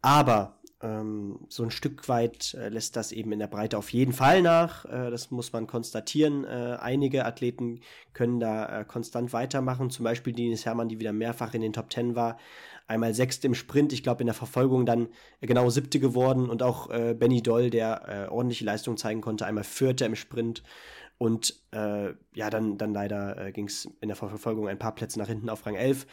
Aber 0.01 0.56
ähm, 0.79 1.39
so 1.49 1.63
ein 1.63 1.71
Stück 1.71 2.07
weit 2.07 2.53
äh, 2.53 2.69
lässt 2.69 2.95
das 2.95 3.11
eben 3.11 3.31
in 3.31 3.39
der 3.39 3.47
Breite 3.47 3.77
auf 3.77 3.91
jeden 3.91 4.13
Fall 4.13 4.43
nach. 4.43 4.85
Äh, 4.85 5.09
das 5.09 5.31
muss 5.31 5.51
man 5.51 5.65
konstatieren. 5.65 6.43
Äh, 6.43 6.77
einige 6.79 7.25
Athleten 7.25 7.81
können 8.13 8.39
da 8.39 8.81
äh, 8.81 8.85
konstant 8.85 9.33
weitermachen. 9.33 9.89
Zum 9.89 10.03
Beispiel 10.03 10.33
Denise 10.33 10.65
Herrmann, 10.65 10.89
die 10.89 10.99
wieder 10.99 11.13
mehrfach 11.13 11.55
in 11.55 11.61
den 11.61 11.73
Top 11.73 11.89
Ten 11.89 12.15
war. 12.15 12.37
Einmal 12.85 13.15
Sechste 13.15 13.47
im 13.47 13.55
Sprint, 13.55 13.91
ich 13.91 14.03
glaube 14.03 14.21
in 14.21 14.27
der 14.27 14.35
Verfolgung 14.35 14.85
dann 14.85 15.07
genau 15.41 15.69
Siebte 15.71 15.99
geworden. 15.99 16.47
Und 16.47 16.61
auch 16.61 16.91
äh, 16.91 17.15
Benny 17.15 17.41
Doll, 17.41 17.71
der 17.71 18.27
äh, 18.27 18.31
ordentliche 18.31 18.65
Leistung 18.65 18.97
zeigen 18.97 19.21
konnte. 19.21 19.47
Einmal 19.47 19.63
Vierter 19.63 20.05
im 20.05 20.15
Sprint. 20.15 20.63
Und 21.19 21.63
ja, 21.73 22.49
dann, 22.51 22.77
dann 22.77 22.93
leider 22.93 23.51
ging 23.51 23.65
es 23.65 23.89
in 24.01 24.07
der 24.07 24.15
Verfolgung 24.15 24.67
ein 24.67 24.77
paar 24.77 24.93
Plätze 24.93 25.17
nach 25.17 25.27
hinten 25.27 25.49
auf 25.49 25.65
Rang 25.65 25.73
11. 25.73 26.05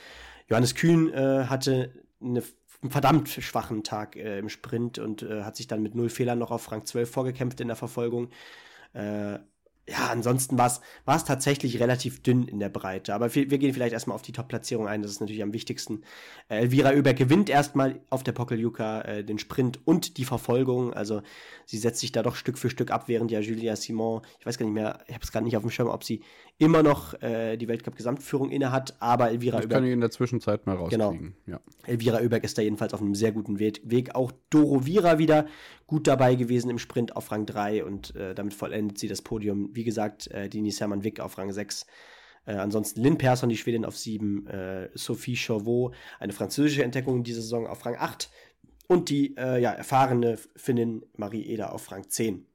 Johannes 0.49 0.75
Kühn 0.75 1.15
hatte 1.15 1.93
eine 2.23 2.43
einen 2.85 2.93
verdammt 2.93 3.28
schwachen 3.28 3.82
Tag 3.82 4.14
äh, 4.16 4.39
im 4.39 4.49
Sprint 4.49 4.99
und 4.99 5.22
äh, 5.22 5.43
hat 5.43 5.57
sich 5.57 5.66
dann 5.66 5.82
mit 5.82 5.95
null 5.95 6.11
Fehlern 6.11 6.39
noch 6.39 6.51
auf 6.51 6.70
Rang 6.70 6.87
12 6.87 7.11
vorgekämpft 7.11 7.61
in 7.61 7.68
der 7.68 7.76
Verfolgung. 7.76 8.28
Äh, 8.93 9.39
ja, 9.87 10.09
ansonsten 10.11 10.57
war 10.57 10.80
es 11.07 11.24
tatsächlich 11.24 11.78
relativ 11.78 12.22
dünn 12.22 12.49
in 12.49 12.59
der 12.59 12.70
Breite. 12.70 13.14
Aber 13.14 13.35
wir, 13.35 13.51
wir 13.51 13.59
gehen 13.59 13.74
vielleicht 13.74 13.93
erstmal 13.93 14.14
auf 14.14 14.22
die 14.22 14.32
Top-Platzierung 14.32 14.89
ein. 14.89 15.03
Das 15.03 15.11
ist 15.11 15.20
natürlich 15.20 15.43
am 15.43 15.53
wichtigsten. 15.53 16.05
Äh, 16.49 16.61
Elvira 16.61 16.91
Oeberg 16.91 17.18
gewinnt 17.18 17.51
erstmal 17.51 18.01
auf 18.09 18.22
der 18.22 18.32
Pokeljuka 18.32 19.03
äh, 19.03 19.24
den 19.24 19.39
Sprint 19.39 19.87
und 19.87 20.16
die 20.16 20.24
Verfolgung. 20.24 20.95
Also 20.95 21.20
sie 21.66 21.76
setzt 21.76 22.01
sich 22.01 22.12
da 22.12 22.22
doch 22.22 22.37
Stück 22.37 22.57
für 22.57 22.70
Stück 22.70 22.91
ab, 22.91 23.09
während 23.09 23.30
ja 23.30 23.41
Julia 23.41 23.76
Simon, 23.76 24.22
ich 24.39 24.47
weiß 24.47 24.57
gar 24.57 24.64
nicht 24.64 24.74
mehr, 24.74 25.01
ich 25.07 25.14
habe 25.14 25.24
es 25.24 25.32
gerade 25.32 25.45
nicht 25.45 25.57
auf 25.57 25.62
dem 25.62 25.70
Schirm, 25.70 25.89
ob 25.89 26.03
sie 26.03 26.22
immer 26.59 26.83
noch 26.83 27.21
äh, 27.21 27.57
die 27.57 27.67
Weltcup-Gesamtführung 27.69 28.51
inne 28.51 28.71
hat. 28.71 28.95
Aber 29.01 29.31
Elvira 29.31 29.57
das 29.57 29.67
Oeberg. 29.67 29.79
kann 29.79 29.87
ich 29.87 29.93
in 29.93 30.01
der 30.01 30.11
Zwischenzeit 30.11 30.67
mal 30.67 30.77
genau. 30.89 31.09
rauskriegen. 31.09 31.37
Genau. 31.45 31.59
Ja. 31.59 31.89
Elvira 31.89 32.21
Oeberg 32.21 32.45
ist 32.45 32.57
da 32.57 32.63
jedenfalls 32.63 32.95
auf 32.95 33.01
einem 33.01 33.15
sehr 33.15 33.33
guten 33.33 33.59
Weg. 33.59 34.15
Auch 34.15 34.33
Doro 34.51 34.87
Vira 34.87 35.19
wieder 35.19 35.47
gut 35.87 36.07
dabei 36.07 36.35
gewesen 36.37 36.71
im 36.71 36.79
Sprint 36.79 37.17
auf 37.17 37.31
Rang 37.33 37.47
3 37.47 37.85
und 37.85 38.15
äh, 38.15 38.35
damit 38.35 38.55
vollendet 38.55 38.99
sie 38.99 39.09
das 39.09 39.23
Podium. 39.23 39.71
Wie 39.73 39.85
gesagt, 39.85 40.29
äh, 40.29 40.49
Denise 40.49 40.81
Hermann 40.81 41.05
Wick 41.05 41.21
auf 41.21 41.39
Rang 41.39 41.53
6. 41.53 41.87
Äh, 42.47 42.53
ansonsten 42.55 43.03
Lynn 43.03 43.19
Persson, 43.19 43.49
die 43.49 43.57
Schwedin 43.57 43.85
auf 43.85 43.97
7, 43.97 44.47
äh, 44.47 44.91
Sophie 44.95 45.37
Chauveau, 45.37 45.93
eine 46.21 46.33
französische 46.33 46.85
Entdeckung 46.85 47.19
in 47.19 47.25
dieser 47.25 47.43
Saison 47.43 47.67
auf 47.67 47.85
Rang 47.85 47.97
8 47.99 48.31
und 48.87 49.09
die 49.09 49.37
äh, 49.37 49.61
ja, 49.61 49.73
erfahrene 49.73 50.39
Finnin 50.57 51.05
Marie 51.17 51.47
Eder 51.47 51.73
auf 51.73 51.91
Rang 51.91 52.09
10. 52.09 52.47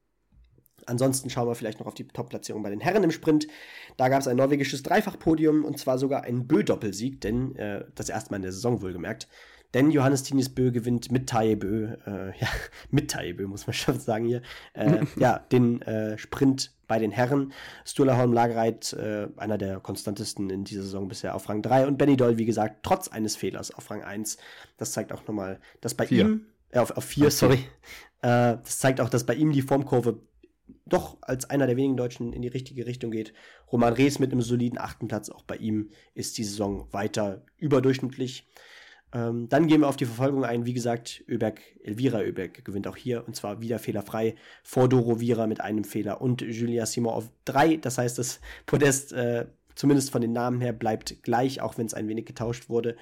Ansonsten 0.90 1.30
schauen 1.30 1.48
wir 1.48 1.54
vielleicht 1.54 1.78
noch 1.78 1.86
auf 1.86 1.94
die 1.94 2.06
Top-Platzierung 2.06 2.62
bei 2.62 2.70
den 2.70 2.80
Herren 2.80 3.04
im 3.04 3.12
Sprint. 3.12 3.46
Da 3.96 4.08
gab 4.08 4.20
es 4.20 4.28
ein 4.28 4.36
norwegisches 4.36 4.82
Dreifachpodium 4.82 5.64
und 5.64 5.78
zwar 5.78 5.98
sogar 5.98 6.24
einen 6.24 6.46
Bö-Doppelsieg, 6.48 7.20
denn 7.20 7.54
äh, 7.56 7.84
das 7.94 8.08
erste 8.08 8.30
Mal 8.32 8.36
in 8.36 8.42
der 8.42 8.52
Saison 8.52 8.82
wohlgemerkt. 8.82 9.28
Denn 9.72 9.92
Johannes 9.92 10.24
Tinis 10.24 10.48
Bö 10.48 10.72
gewinnt 10.72 11.12
mit 11.12 11.28
Taye 11.28 11.54
Bö, 11.54 11.94
äh, 12.06 12.38
ja, 12.40 12.48
mit 12.90 13.10
Taye 13.10 13.32
Bö 13.32 13.46
muss 13.46 13.68
man 13.68 13.74
schon 13.74 14.00
sagen 14.00 14.26
hier, 14.26 14.42
äh, 14.74 15.04
ja, 15.16 15.38
den 15.38 15.80
äh, 15.82 16.18
Sprint 16.18 16.72
bei 16.88 16.98
den 16.98 17.12
Herren. 17.12 17.52
Sturla 17.84 18.16
Holm 18.16 18.32
Lagereit, 18.32 18.92
äh, 18.94 19.28
einer 19.36 19.58
der 19.58 19.78
konstantesten 19.78 20.50
in 20.50 20.64
dieser 20.64 20.82
Saison 20.82 21.06
bisher 21.06 21.36
auf 21.36 21.48
Rang 21.48 21.62
3 21.62 21.86
und 21.86 21.98
Benny 21.98 22.16
Doll, 22.16 22.36
wie 22.36 22.46
gesagt, 22.46 22.80
trotz 22.82 23.06
eines 23.06 23.36
Fehlers 23.36 23.72
auf 23.72 23.88
Rang 23.90 24.02
1. 24.02 24.38
Das 24.76 24.90
zeigt 24.90 25.12
auch 25.12 25.24
nochmal, 25.28 25.60
dass 25.80 25.94
bei 25.94 26.06
vier. 26.06 26.24
ihm, 26.24 26.46
äh, 26.70 26.80
auf, 26.80 26.90
auf 26.90 27.04
4, 27.04 27.30
sorry, 27.30 27.64
äh, 28.22 28.58
das 28.58 28.80
zeigt 28.80 29.00
auch, 29.00 29.08
dass 29.08 29.24
bei 29.24 29.34
ihm 29.34 29.52
die 29.52 29.62
Formkurve 29.62 30.18
doch 30.86 31.18
als 31.20 31.48
einer 31.48 31.66
der 31.66 31.76
wenigen 31.76 31.96
Deutschen 31.96 32.32
in 32.32 32.42
die 32.42 32.48
richtige 32.48 32.86
Richtung 32.86 33.10
geht. 33.10 33.32
Roman 33.70 33.92
Rees 33.92 34.18
mit 34.18 34.32
einem 34.32 34.42
soliden 34.42 34.78
achten 34.78 35.08
Platz, 35.08 35.30
auch 35.30 35.42
bei 35.42 35.56
ihm 35.56 35.90
ist 36.14 36.38
die 36.38 36.44
Saison 36.44 36.86
weiter 36.92 37.44
überdurchschnittlich. 37.56 38.46
Ähm, 39.12 39.48
dann 39.48 39.66
gehen 39.66 39.80
wir 39.80 39.88
auf 39.88 39.96
die 39.96 40.06
Verfolgung 40.06 40.44
ein. 40.44 40.66
Wie 40.66 40.72
gesagt, 40.72 41.24
Öberg, 41.28 41.60
Elvira 41.82 42.22
Öberg 42.22 42.64
gewinnt 42.64 42.86
auch 42.86 42.96
hier 42.96 43.26
und 43.26 43.34
zwar 43.34 43.60
wieder 43.60 43.78
fehlerfrei 43.78 44.36
vor 44.62 44.88
Doro 44.88 45.20
Vira 45.20 45.46
mit 45.46 45.60
einem 45.60 45.84
Fehler 45.84 46.20
und 46.20 46.42
Julia 46.42 46.86
Simon 46.86 47.14
auf 47.14 47.30
drei. 47.44 47.76
Das 47.76 47.98
heißt, 47.98 48.18
das 48.18 48.40
Podest, 48.66 49.12
äh, 49.12 49.46
zumindest 49.74 50.10
von 50.10 50.20
den 50.20 50.32
Namen 50.32 50.60
her, 50.60 50.72
bleibt 50.72 51.22
gleich, 51.22 51.60
auch 51.60 51.76
wenn 51.76 51.86
es 51.86 51.94
ein 51.94 52.08
wenig 52.08 52.26
getauscht 52.26 52.68
wurde. 52.68 52.96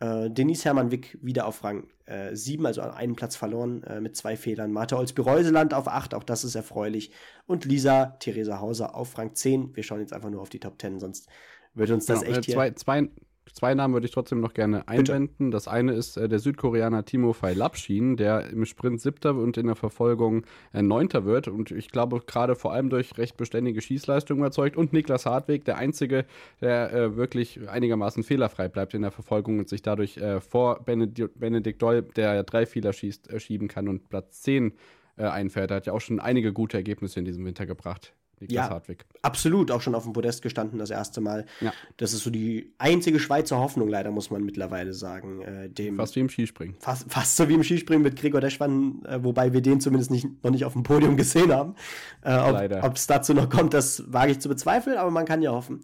Äh, 0.00 0.30
Denise 0.30 0.64
Hermann 0.64 0.90
Wick 0.90 1.18
wieder 1.22 1.46
auf 1.46 1.62
Rang 1.62 1.86
äh, 2.06 2.34
7, 2.34 2.64
also 2.66 2.80
einen 2.80 3.14
Platz 3.14 3.36
verloren 3.36 3.82
äh, 3.84 4.00
mit 4.00 4.16
zwei 4.16 4.36
Fehlern. 4.36 4.72
Martha 4.72 4.96
Olsby-Reuseland 4.96 5.74
auf 5.74 5.88
8, 5.88 6.14
auch 6.14 6.24
das 6.24 6.42
ist 6.42 6.54
erfreulich. 6.54 7.12
Und 7.46 7.66
Lisa 7.66 8.16
Theresa 8.18 8.60
Hauser 8.60 8.94
auf 8.94 9.16
Rang 9.18 9.34
10. 9.34 9.76
Wir 9.76 9.82
schauen 9.82 10.00
jetzt 10.00 10.12
einfach 10.12 10.30
nur 10.30 10.40
auf 10.40 10.48
die 10.48 10.60
Top 10.60 10.80
10, 10.80 10.98
sonst 11.00 11.28
wird 11.74 11.90
uns 11.90 12.06
das 12.06 12.20
genau, 12.20 12.32
echt 12.32 12.48
äh, 12.48 12.52
zwei, 12.52 12.64
hier... 12.64 12.76
Zwei, 12.76 13.08
Zwei 13.52 13.74
Namen 13.74 13.94
würde 13.94 14.06
ich 14.06 14.12
trotzdem 14.12 14.40
noch 14.40 14.54
gerne 14.54 14.86
einwenden. 14.88 15.50
Das 15.50 15.68
eine 15.68 15.92
ist 15.92 16.16
äh, 16.16 16.28
der 16.28 16.38
Südkoreaner 16.38 17.04
Timo 17.04 17.34
Lapshin, 17.42 18.16
der 18.16 18.48
im 18.50 18.64
Sprint 18.64 19.00
siebter 19.00 19.34
und 19.34 19.56
in 19.56 19.66
der 19.66 19.76
Verfolgung 19.76 20.44
äh, 20.72 20.82
neunter 20.82 21.24
wird 21.24 21.48
und 21.48 21.70
ich 21.70 21.90
glaube 21.90 22.20
gerade 22.26 22.54
vor 22.54 22.72
allem 22.72 22.90
durch 22.90 23.16
recht 23.18 23.36
beständige 23.36 23.80
Schießleistung 23.80 24.38
überzeugt. 24.38 24.76
Und 24.76 24.92
Niklas 24.92 25.26
Hartweg, 25.26 25.64
der 25.64 25.78
einzige, 25.78 26.24
der 26.60 26.92
äh, 26.92 27.16
wirklich 27.16 27.68
einigermaßen 27.68 28.22
fehlerfrei 28.22 28.68
bleibt 28.68 28.94
in 28.94 29.02
der 29.02 29.10
Verfolgung 29.10 29.58
und 29.58 29.68
sich 29.68 29.82
dadurch 29.82 30.16
äh, 30.16 30.40
vor 30.40 30.82
Benedikt, 30.84 31.38
Benedikt 31.38 31.82
Doll, 31.82 32.02
der 32.02 32.42
drei 32.44 32.66
Fehler 32.66 32.92
schießt, 32.92 33.30
äh, 33.30 33.40
schieben 33.40 33.68
kann 33.68 33.88
und 33.88 34.08
Platz 34.08 34.42
10 34.42 34.72
äh, 35.16 35.24
einfährt. 35.24 35.70
Er 35.70 35.76
hat 35.76 35.86
ja 35.86 35.92
auch 35.92 36.00
schon 36.00 36.20
einige 36.20 36.52
gute 36.52 36.76
Ergebnisse 36.76 37.18
in 37.18 37.24
diesem 37.24 37.44
Winter 37.44 37.66
gebracht. 37.66 38.14
Niklas 38.40 38.68
ja, 38.68 38.70
Hartwig. 38.70 39.04
Absolut, 39.22 39.70
auch 39.70 39.82
schon 39.82 39.94
auf 39.94 40.04
dem 40.04 40.12
Podest 40.12 40.42
gestanden 40.42 40.78
das 40.78 40.90
erste 40.90 41.20
Mal. 41.20 41.44
Ja. 41.60 41.72
Das 41.98 42.12
ist 42.12 42.24
so 42.24 42.30
die 42.30 42.72
einzige 42.78 43.20
Schweizer 43.20 43.58
Hoffnung, 43.58 43.88
leider, 43.88 44.10
muss 44.10 44.30
man 44.30 44.42
mittlerweile 44.42 44.94
sagen. 44.94 45.42
Äh, 45.42 45.68
dem, 45.68 45.96
fast 45.96 46.16
wie 46.16 46.20
im 46.20 46.28
Skispringen. 46.28 46.76
Fast, 46.80 47.10
fast 47.12 47.36
so 47.36 47.48
wie 47.48 47.54
im 47.54 47.62
Skispringen 47.62 48.02
mit 48.02 48.16
Gregor 48.16 48.40
Deschwann, 48.40 49.04
äh, 49.04 49.22
wobei 49.22 49.52
wir 49.52 49.60
den 49.60 49.80
zumindest 49.80 50.10
nicht, 50.10 50.26
noch 50.42 50.50
nicht 50.50 50.64
auf 50.64 50.72
dem 50.72 50.82
Podium 50.82 51.16
gesehen 51.16 51.52
haben. 51.52 51.74
Äh, 52.22 52.80
ob 52.82 52.96
es 52.96 53.06
dazu 53.06 53.34
noch 53.34 53.50
kommt, 53.50 53.74
das 53.74 54.04
wage 54.12 54.32
ich 54.32 54.40
zu 54.40 54.48
bezweifeln, 54.48 54.96
aber 54.96 55.10
man 55.10 55.26
kann 55.26 55.42
ja 55.42 55.52
hoffen. 55.52 55.82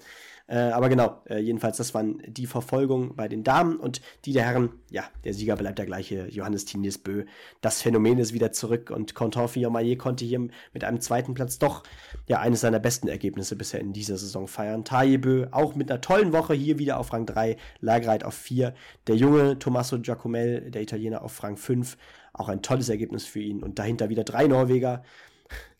Äh, 0.49 0.59
aber 0.59 0.89
genau, 0.89 1.23
äh, 1.29 1.39
jedenfalls, 1.39 1.77
das 1.77 1.93
waren 1.93 2.23
die 2.27 2.47
Verfolgung 2.47 3.17
bei 3.17 3.27
den 3.27 3.43
Damen 3.43 3.77
und 3.77 4.01
die 4.25 4.33
der 4.33 4.45
Herren. 4.45 4.71
Ja, 4.91 5.05
der 5.25 5.35
Sieger 5.35 5.57
bleibt 5.57 5.79
der 5.79 5.87
gleiche, 5.87 6.29
Johannes 6.29 6.65
Tinius 6.65 6.99
Bö. 6.99 7.25
Das 7.61 7.83
Phänomen 7.83 8.19
ist 8.19 8.33
wieder 8.33 8.53
zurück 8.53 8.91
und 8.91 9.15
Contant 9.15 9.51
Fillon-Maillet 9.51 9.99
konnte 9.99 10.25
hier 10.25 10.39
mit 10.73 10.85
einem 10.85 11.01
zweiten 11.01 11.35
Platz 11.35 11.59
doch 11.59 11.83
ja 12.27 12.39
eines 12.39 12.61
seiner 12.61 12.79
besten 12.79 13.09
Ergebnisse 13.09 13.57
bisher 13.57 13.81
in 13.81 13.93
dieser 13.93 14.17
Saison 14.17 14.47
feiern. 14.47 14.85
Taye 14.85 15.19
Bö 15.19 15.47
auch 15.51 15.75
mit 15.75 15.91
einer 15.91 16.01
tollen 16.01 16.33
Woche 16.33 16.55
hier 16.55 16.79
wieder 16.79 16.99
auf 17.01 17.13
Rang 17.13 17.27
3, 17.27 17.57
Lagereit 17.81 18.23
auf 18.23 18.35
4. 18.35 18.75
Der 19.09 19.17
junge 19.17 19.59
Tommaso 19.59 19.99
Giacomel, 19.99 20.71
der 20.71 20.83
Italiener, 20.83 21.23
auf 21.23 21.43
Rang 21.43 21.57
5. 21.57 21.97
Auch 22.33 22.49
ein 22.49 22.63
tolles 22.63 22.89
Ergebnis 22.89 23.25
für 23.27 23.41
ihn. 23.41 23.63
Und 23.63 23.79
dahinter 23.79 24.11
wieder 24.11 24.23
drei 24.23 24.47
Norweger. 24.47 25.03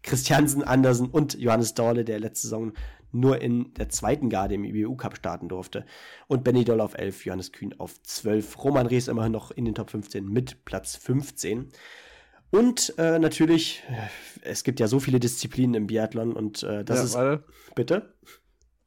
Christiansen, 0.03 0.63
Andersen 0.63 1.09
und 1.09 1.35
Johannes 1.35 1.75
Dorle, 1.75 2.05
der 2.05 2.21
letzte 2.21 2.47
Saison 2.47 2.73
nur 3.13 3.41
in 3.41 3.73
der 3.75 3.89
zweiten 3.89 4.29
Garde 4.29 4.55
im 4.55 4.65
IBU-Cup 4.65 5.17
starten 5.17 5.49
durfte. 5.49 5.85
Und 6.27 6.45
Benny 6.45 6.65
Doll 6.65 6.81
auf 6.81 6.97
11, 6.97 7.25
Johannes 7.25 7.53
Kühn 7.53 7.75
auf 7.79 8.03
12. 8.03 8.63
Roman 8.65 8.87
Rees 8.87 9.09
immerhin 9.09 9.33
noch 9.33 9.51
in 9.51 9.65
den 9.65 9.75
Top 9.75 9.91
15 9.91 10.29
mit 10.29 10.65
Platz 10.65 10.97
15. 10.97 11.71
Und 12.51 12.95
äh, 12.99 13.19
natürlich, 13.19 13.83
äh, 13.89 14.09
es 14.43 14.65
gibt 14.65 14.81
ja 14.81 14.87
so 14.87 15.01
viele 15.01 15.21
Disziplinen 15.21 15.75
im 15.75 15.87
Biathlon 15.89 16.33
und 16.33 16.63
äh, 16.63 16.85
das 16.85 16.99
ja, 16.99 17.05
ist. 17.05 17.15
Warte. 17.15 17.45
Bitte? 17.75 18.15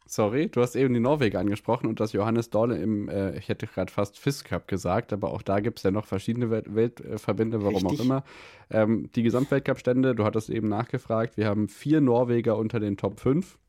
Sorry, 0.06 0.50
du 0.50 0.62
hast 0.62 0.76
eben 0.76 0.92
die 0.96 1.00
Norweger 1.00 1.40
angesprochen 1.40 1.86
und 1.86 2.00
das 2.00 2.14
Johannes 2.14 2.50
Dolle 2.50 2.78
im, 2.78 3.10
äh, 3.10 3.38
ich 3.38 3.48
hätte 3.48 3.68
gerade 3.68 3.92
fast 3.92 4.18
FIS 4.18 4.44
Cup 4.44 4.68
gesagt, 4.68 5.14
aber 5.14 5.32
auch 5.32 5.44
da 5.44 5.60
gibt 5.60 5.78
es 5.78 5.84
ja 5.84 5.92
noch 5.92 6.08
verschiedene 6.08 6.50
Welt 6.50 6.74
Weltverbände, 6.74 7.62
warum 7.62 7.86
Richtig. 7.86 8.00
auch 8.00 8.04
immer. 8.06 8.24
Ähm, 8.72 9.12
die 9.14 9.22
Gesamtweltcup-Stände, 9.22 10.16
du 10.16 10.24
hattest 10.24 10.50
eben 10.50 10.68
nachgefragt, 10.68 11.38
wir 11.38 11.46
haben 11.46 11.68
vier 11.68 12.02
Norweger 12.02 12.58
unter 12.58 12.80
den 12.80 12.98
Top 12.98 13.20
5 13.20 13.60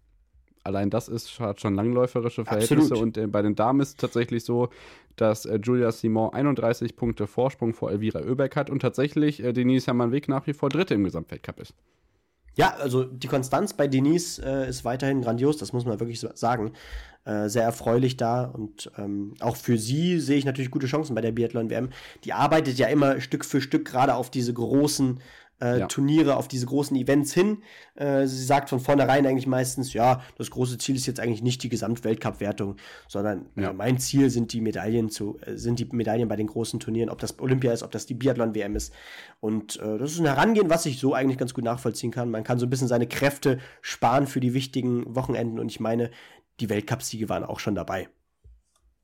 allein 0.65 0.91
das 0.91 1.09
ist, 1.09 1.39
hat 1.41 1.61
schon 1.61 1.75
langläuferische 1.75 2.45
Verhältnisse. 2.45 2.93
Absolut. 2.93 3.03
Und 3.03 3.17
äh, 3.17 3.27
bei 3.27 3.43
den 3.43 3.55
Damen 3.55 3.81
ist 3.81 3.89
es 3.91 3.97
tatsächlich 3.97 4.45
so, 4.45 4.69
dass 5.17 5.45
äh, 5.45 5.59
Julia 5.63 5.93
Simon 5.93 6.33
31 6.33 6.97
Punkte 6.97 7.27
Vorsprung 7.27 7.75
vor 7.75 7.91
Elvira 7.91 8.21
Oeberg 8.21 8.57
hat 8.57 8.71
und 8.71 8.81
tatsächlich 8.81 9.43
äh, 9.43 9.53
Denise 9.53 9.87
Hermann-Weg 9.87 10.29
nach 10.29 10.47
wie 10.47 10.53
vor 10.53 10.69
Dritte 10.69 10.95
im 10.95 11.05
Gesamtweltcup 11.05 11.61
ist. 11.61 11.75
Ja, 12.57 12.75
also 12.79 13.05
die 13.05 13.29
Konstanz 13.29 13.75
bei 13.75 13.87
Denise 13.87 14.43
äh, 14.45 14.69
ist 14.69 14.85
weiterhin 14.85 15.23
grandios, 15.23 15.57
das 15.57 15.73
muss 15.73 15.85
man 15.85 16.01
wirklich 16.01 16.21
sagen. 16.35 16.73
Äh, 17.27 17.49
sehr 17.51 17.65
erfreulich 17.65 18.17
da 18.17 18.45
und 18.45 18.91
ähm, 18.97 19.35
auch 19.41 19.55
für 19.57 19.77
sie 19.77 20.19
sehe 20.21 20.39
ich 20.39 20.47
natürlich 20.47 20.71
gute 20.71 20.87
Chancen 20.87 21.15
bei 21.15 21.21
der 21.21 21.33
Biathlon-WM. 21.33 21.91
Die 22.25 22.33
arbeitet 22.33 22.79
ja 22.79 22.89
immer 22.89 23.21
Stück 23.21 23.45
für 23.45 23.61
Stück 23.61 23.85
gerade 23.85 24.15
auf 24.15 24.31
diese 24.31 24.55
großen 24.55 25.21
äh, 25.61 25.81
ja. 25.81 25.87
Turniere, 25.87 26.37
auf 26.37 26.49
diese 26.49 26.67
großen 26.67 26.97
Events 26.97 27.33
hin. 27.33 27.63
Äh, 27.95 28.27
sie 28.27 28.45
sagt 28.45 28.69
von 28.69 28.81
vornherein 28.81 29.27
eigentlich 29.27 29.47
meistens, 29.47 29.93
ja, 29.93 30.23
das 30.37 30.51
große 30.51 30.79
Ziel 30.79 30.97
ist 30.97 31.07
jetzt 31.07 31.21
eigentlich 31.21 31.43
nicht 31.43 31.63
die 31.63 31.69
Gesamtweltcup-Wertung, 31.69 32.77
sondern 33.09 33.47
ja. 33.57 33.71
äh, 33.71 33.73
mein 33.73 33.99
Ziel 33.99 34.31
sind 34.31 34.53
die 34.53 34.61
Medaillen 34.61 35.11
zu, 35.11 35.39
äh, 35.41 35.57
sind 35.57 35.79
die 35.79 35.87
Medaillen 35.87 36.29
bei 36.29 36.37
den 36.37 36.47
großen 36.47 36.81
Turnieren, 36.81 37.11
ob 37.11 37.19
das 37.19 37.39
Olympia 37.39 37.73
ist, 37.73 37.83
ob 37.83 37.91
das 37.91 38.07
die 38.07 38.15
Biathlon-WM 38.15 38.77
ist. 38.77 38.93
Und 39.41 39.79
äh, 39.81 39.99
das 39.99 40.13
ist 40.13 40.21
ein 40.21 40.27
Herangehen, 40.27 40.71
was 40.71 40.87
ich 40.87 40.99
so 40.99 41.15
eigentlich 41.15 41.39
ganz 41.39 41.55
gut 41.55 41.65
nachvollziehen 41.65 42.11
kann. 42.11 42.31
Man 42.31 42.45
kann 42.45 42.59
so 42.59 42.67
ein 42.67 42.71
bisschen 42.71 42.89
seine 42.89 43.07
Kräfte 43.07 43.59
sparen 43.81 44.27
für 44.27 44.41
die 44.41 44.55
wichtigen 44.55 45.15
Wochenenden 45.15 45.59
und 45.59 45.71
ich 45.71 45.81
meine, 45.81 46.11
die 46.61 46.69
Weltcup-Siege 46.69 47.29
waren 47.29 47.45
auch 47.45 47.59
schon 47.59 47.75
dabei. 47.75 48.09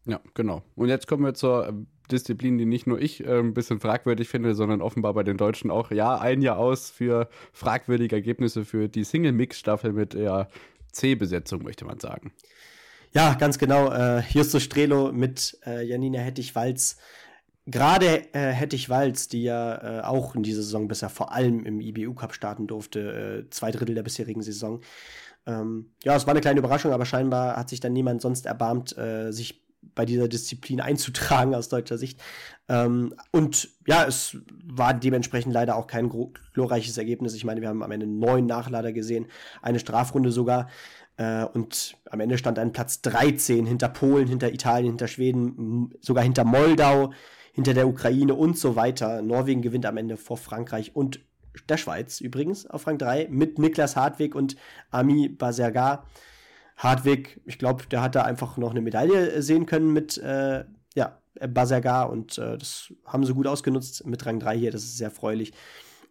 Ja, 0.06 0.20
genau. 0.34 0.62
Und 0.76 0.88
jetzt 0.88 1.08
kommen 1.08 1.24
wir 1.24 1.34
zur 1.34 1.86
Disziplin, 2.06 2.58
die 2.58 2.66
nicht 2.66 2.86
nur 2.86 3.00
ich 3.00 3.24
äh, 3.24 3.38
ein 3.38 3.54
bisschen 3.54 3.80
fragwürdig 3.80 4.28
finde, 4.28 4.54
sondern 4.54 4.80
offenbar 4.80 5.14
bei 5.14 5.22
den 5.22 5.36
Deutschen 5.36 5.70
auch, 5.70 5.90
ja, 5.90 6.18
ein 6.18 6.42
Jahr 6.42 6.58
aus 6.58 6.90
für 6.90 7.28
fragwürdige 7.52 8.16
Ergebnisse 8.16 8.64
für 8.64 8.88
die 8.88 9.04
Single-Mix-Staffel 9.04 9.92
mit 9.92 10.14
ja, 10.14 10.48
C-Besetzung, 10.92 11.62
möchte 11.62 11.84
man 11.84 12.00
sagen. 12.00 12.32
Ja, 13.12 13.34
ganz 13.34 13.58
genau. 13.58 13.90
Äh, 13.92 14.22
Justus 14.30 14.62
Strelo 14.62 15.12
mit 15.12 15.58
äh, 15.66 15.82
Janina 15.86 16.20
Hettich-Walz. 16.20 16.98
Gerade 17.66 18.32
äh, 18.32 18.52
Hettich-Walz, 18.52 19.28
die 19.28 19.42
ja 19.42 20.00
äh, 20.00 20.02
auch 20.02 20.34
in 20.34 20.42
dieser 20.42 20.62
Saison 20.62 20.86
bisher 20.86 21.08
vor 21.08 21.32
allem 21.32 21.64
im 21.64 21.80
IBU-Cup 21.80 22.34
starten 22.34 22.66
durfte, 22.66 23.46
äh, 23.46 23.50
zwei 23.50 23.70
Drittel 23.70 23.94
der 23.94 24.02
bisherigen 24.02 24.42
Saison. 24.42 24.80
Ähm, 25.46 25.90
ja, 26.04 26.14
es 26.14 26.26
war 26.26 26.32
eine 26.32 26.40
kleine 26.40 26.58
Überraschung, 26.58 26.92
aber 26.92 27.06
scheinbar 27.06 27.56
hat 27.56 27.70
sich 27.70 27.80
dann 27.80 27.92
niemand 27.92 28.20
sonst 28.20 28.46
erbarmt, 28.46 28.96
äh, 28.98 29.32
sich 29.32 29.65
bei 29.94 30.04
dieser 30.04 30.28
Disziplin 30.28 30.80
einzutragen 30.80 31.54
aus 31.54 31.68
deutscher 31.68 31.98
Sicht. 31.98 32.20
Ähm, 32.68 33.14
und 33.32 33.68
ja, 33.86 34.04
es 34.04 34.36
war 34.64 34.94
dementsprechend 34.94 35.52
leider 35.52 35.76
auch 35.76 35.86
kein 35.86 36.10
glorreiches 36.52 36.98
Ergebnis. 36.98 37.34
Ich 37.34 37.44
meine, 37.44 37.60
wir 37.60 37.68
haben 37.68 37.82
am 37.82 37.92
Ende 37.92 38.06
neun 38.06 38.46
Nachlader 38.46 38.92
gesehen, 38.92 39.26
eine 39.62 39.78
Strafrunde 39.78 40.32
sogar. 40.32 40.68
Äh, 41.16 41.44
und 41.44 41.96
am 42.10 42.20
Ende 42.20 42.38
stand 42.38 42.58
ein 42.58 42.72
Platz 42.72 43.00
13 43.02 43.66
hinter 43.66 43.88
Polen, 43.88 44.28
hinter 44.28 44.52
Italien, 44.52 44.92
hinter 44.92 45.08
Schweden, 45.08 45.94
sogar 46.00 46.24
hinter 46.24 46.44
Moldau, 46.44 47.12
hinter 47.52 47.74
der 47.74 47.88
Ukraine 47.88 48.34
und 48.34 48.58
so 48.58 48.76
weiter. 48.76 49.22
Norwegen 49.22 49.62
gewinnt 49.62 49.86
am 49.86 49.96
Ende 49.96 50.16
vor 50.16 50.36
Frankreich 50.36 50.94
und 50.94 51.20
der 51.68 51.78
Schweiz 51.78 52.20
übrigens 52.20 52.66
auf 52.66 52.86
Rang 52.86 52.98
3 52.98 53.28
mit 53.30 53.58
Niklas 53.58 53.96
Hartwig 53.96 54.34
und 54.34 54.56
Ami 54.90 55.28
Baserga. 55.28 56.04
Hartwig, 56.76 57.40
ich 57.44 57.58
glaube, 57.58 57.84
der 57.90 58.02
hat 58.02 58.14
da 58.14 58.22
einfach 58.22 58.56
noch 58.56 58.70
eine 58.70 58.80
Medaille 58.82 59.40
sehen 59.42 59.66
können 59.66 59.92
mit 59.92 60.18
äh, 60.18 60.64
ja, 60.94 61.18
Baserga 61.48 62.04
und 62.04 62.38
äh, 62.38 62.58
das 62.58 62.92
haben 63.06 63.24
sie 63.24 63.34
gut 63.34 63.46
ausgenutzt 63.46 64.06
mit 64.06 64.24
Rang 64.26 64.40
3 64.40 64.58
hier, 64.58 64.70
das 64.70 64.82
ist 64.82 64.98
sehr 64.98 65.08
erfreulich. 65.08 65.52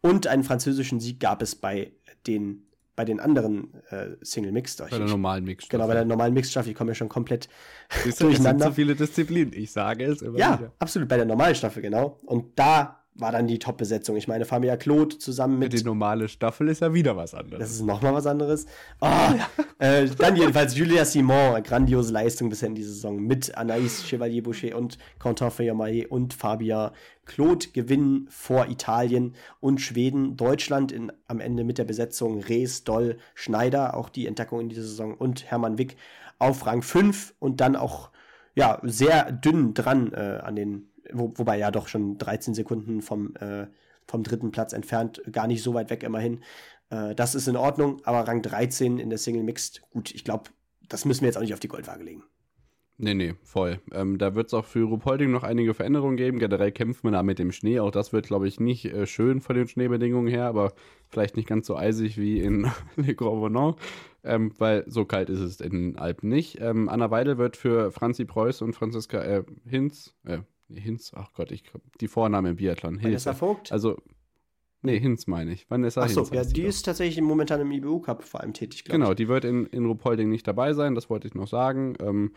Und 0.01 0.27
einen 0.27 0.43
französischen 0.43 0.99
Sieg 0.99 1.19
gab 1.19 1.41
es 1.41 1.55
bei 1.55 1.91
den 2.27 2.61
bei 2.95 3.03
den 3.03 3.19
anderen 3.19 3.73
äh, 3.89 4.11
Single 4.21 4.53
Mixed. 4.53 4.79
Bei 4.79 4.97
der 4.97 5.07
normalen 5.07 5.43
Mixed. 5.43 5.69
Genau, 5.69 5.85
bei 5.85 5.95
der 5.95 6.05
normalen 6.05 6.33
Mixed 6.33 6.51
Staffel. 6.51 6.69
Ich 6.71 6.77
komme 6.77 6.91
ja 6.91 6.95
schon 6.95 7.09
komplett 7.09 7.49
Siehst 8.03 8.21
du, 8.21 8.25
durcheinander. 8.27 8.55
Es 8.55 8.61
sind 8.63 8.71
so 8.71 8.75
viele 8.75 8.95
Disziplinen. 8.95 9.53
Ich 9.53 9.71
sage 9.73 10.05
es 10.05 10.21
immer 10.21 10.39
Ja, 10.39 10.57
wieder. 10.59 10.71
absolut. 10.79 11.09
Bei 11.09 11.17
der 11.17 11.25
normalen 11.25 11.55
Staffel, 11.55 11.81
genau. 11.81 12.21
Und 12.23 12.57
da 12.57 13.04
war 13.17 13.31
dann 13.31 13.47
die 13.47 13.59
Top-Besetzung. 13.59 14.17
Ich 14.17 14.27
meine, 14.27 14.43
Famia 14.43 14.75
Claude 14.75 15.17
zusammen 15.17 15.57
mit. 15.57 15.71
Die 15.71 15.83
normale 15.83 16.27
Staffel 16.27 16.67
ist 16.67 16.81
ja 16.81 16.93
wieder 16.93 17.15
was 17.15 17.33
anderes. 17.33 17.59
Das 17.59 17.71
ist 17.71 17.81
nochmal 17.81 18.13
was 18.13 18.27
anderes. 18.27 18.65
Oh, 18.99 19.07
äh, 19.79 20.07
dann 20.17 20.35
jedenfalls 20.35 20.75
Julia 20.75 21.05
Simon, 21.05 21.63
grandiose 21.63 22.11
Leistung 22.11 22.49
bisher 22.49 22.67
in 22.67 22.75
dieser 22.75 22.91
Saison 22.91 23.21
mit 23.21 23.57
Anaïs 23.57 24.05
Chevalier-Boucher 24.05 24.77
und 24.77 24.97
Quentin 25.17 25.49
Feuermaillet 25.49 26.11
und 26.11 26.33
Fabia 26.33 26.91
Claude 27.25 27.67
gewinnen 27.69 28.27
vor 28.29 28.67
Italien 28.67 29.33
und 29.61 29.79
Schweden. 29.79 30.35
Deutschland 30.35 30.91
in, 30.91 31.11
am 31.27 31.39
Ende 31.39 31.63
mit 31.63 31.77
der 31.77 31.85
Besetzung 31.85 32.41
Rees, 32.41 32.83
Doll, 32.83 33.17
Schneider, 33.33 33.95
auch 33.95 34.09
die 34.09 34.27
Entdeckung 34.27 34.59
in 34.59 34.69
dieser 34.69 34.83
Saison 34.83 35.13
und 35.13 35.49
Hermann 35.49 35.77
Wick 35.77 35.95
auf 36.37 36.65
Rang 36.65 36.81
5 36.81 37.33
und 37.39 37.61
dann 37.61 37.77
auch 37.77 38.09
ja, 38.55 38.79
sehr 38.83 39.31
dünn 39.31 39.73
dran 39.73 40.11
äh, 40.13 40.41
an 40.43 40.55
den 40.55 40.89
wo, 41.13 41.33
wobei 41.35 41.57
ja 41.57 41.71
doch 41.71 41.87
schon 41.87 42.17
13 42.17 42.53
Sekunden 42.53 43.01
vom, 43.01 43.35
äh, 43.35 43.67
vom 44.07 44.23
dritten 44.23 44.51
Platz 44.51 44.73
entfernt, 44.73 45.21
gar 45.31 45.47
nicht 45.47 45.63
so 45.63 45.73
weit 45.73 45.89
weg 45.89 46.03
immerhin. 46.03 46.41
Äh, 46.89 47.15
das 47.15 47.35
ist 47.35 47.47
in 47.47 47.55
Ordnung, 47.55 48.01
aber 48.03 48.27
Rang 48.27 48.41
13 48.41 48.99
in 48.99 49.09
der 49.09 49.19
Single 49.19 49.43
Mixed, 49.43 49.81
gut, 49.91 50.13
ich 50.13 50.23
glaube, 50.23 50.49
das 50.87 51.05
müssen 51.05 51.21
wir 51.21 51.27
jetzt 51.27 51.37
auch 51.37 51.41
nicht 51.41 51.53
auf 51.53 51.59
die 51.59 51.67
Goldwaage 51.67 52.03
legen. 52.03 52.23
Nee, 52.97 53.13
nee, 53.13 53.35
voll. 53.43 53.81
Ähm, 53.91 54.17
da 54.17 54.35
wird 54.35 54.47
es 54.47 54.53
auch 54.53 54.63
für 54.63 54.83
Rupolding 54.83 55.29
noch 55.29 55.43
einige 55.43 55.73
Veränderungen 55.73 56.15
geben. 56.15 56.39
Generell 56.39 56.71
kämpft 56.71 57.03
man 57.03 57.11
da 57.11 57.23
mit 57.23 57.39
dem 57.39 57.51
Schnee. 57.51 57.81
Auch 57.81 57.91
das 57.91 58.13
wird, 58.13 58.27
glaube 58.27 58.47
ich, 58.47 58.61
nicht 58.61 58.85
äh, 58.85 59.05
schön 59.05 59.41
von 59.41 59.57
den 59.57 59.67
Schneebedingungen 59.67 60.29
her, 60.29 60.45
aber 60.45 60.71
vielleicht 61.09 61.35
nicht 61.35 61.47
ganz 61.47 61.67
so 61.67 61.75
eisig 61.75 62.17
wie 62.17 62.39
in 62.39 62.71
Le 62.95 63.13
Grand 63.13 63.77
ähm, 64.23 64.53
weil 64.57 64.85
so 64.87 65.03
kalt 65.03 65.29
ist 65.29 65.39
es 65.39 65.59
in 65.59 65.71
den 65.71 65.97
Alpen 65.97 66.29
nicht. 66.29 66.59
Ähm, 66.61 66.87
Anna 66.87 67.11
Weidel 67.11 67.37
wird 67.37 67.57
für 67.57 67.91
Franzi 67.91 68.23
Preuß 68.23 68.61
und 68.61 68.73
Franziska 68.73 69.21
äh, 69.21 69.43
Hinz, 69.67 70.15
äh, 70.23 70.39
Hinz, 70.69 71.11
ach 71.15 71.31
Gott, 71.33 71.51
ich 71.51 71.63
die 72.01 72.07
Vorname 72.07 72.49
im 72.49 72.55
Biathlon. 72.55 73.01
Vanessa 73.01 73.33
Vogt? 73.33 73.71
Also, 73.71 73.97
nee, 74.81 74.99
Hinz 74.99 75.27
meine 75.27 75.53
ich. 75.53 75.69
Vanessa 75.69 76.01
Ach 76.01 76.09
so, 76.09 76.21
Hinz 76.21 76.33
ja, 76.33 76.43
die, 76.43 76.53
die 76.53 76.61
ist 76.63 76.83
tatsächlich 76.83 77.23
momentan 77.23 77.61
im 77.61 77.71
IBU-Cup 77.71 78.23
vor 78.23 78.41
allem 78.41 78.53
tätig, 78.53 78.83
glaube 78.83 78.99
Genau, 78.99 79.13
die 79.13 79.27
wird 79.27 79.45
in, 79.45 79.65
in 79.67 79.85
Ruhpolding 79.85 80.29
nicht 80.29 80.47
dabei 80.47 80.73
sein, 80.73 80.95
das 80.95 81.09
wollte 81.09 81.27
ich 81.27 81.35
noch 81.35 81.47
sagen. 81.47 81.95
Ähm, 81.99 82.31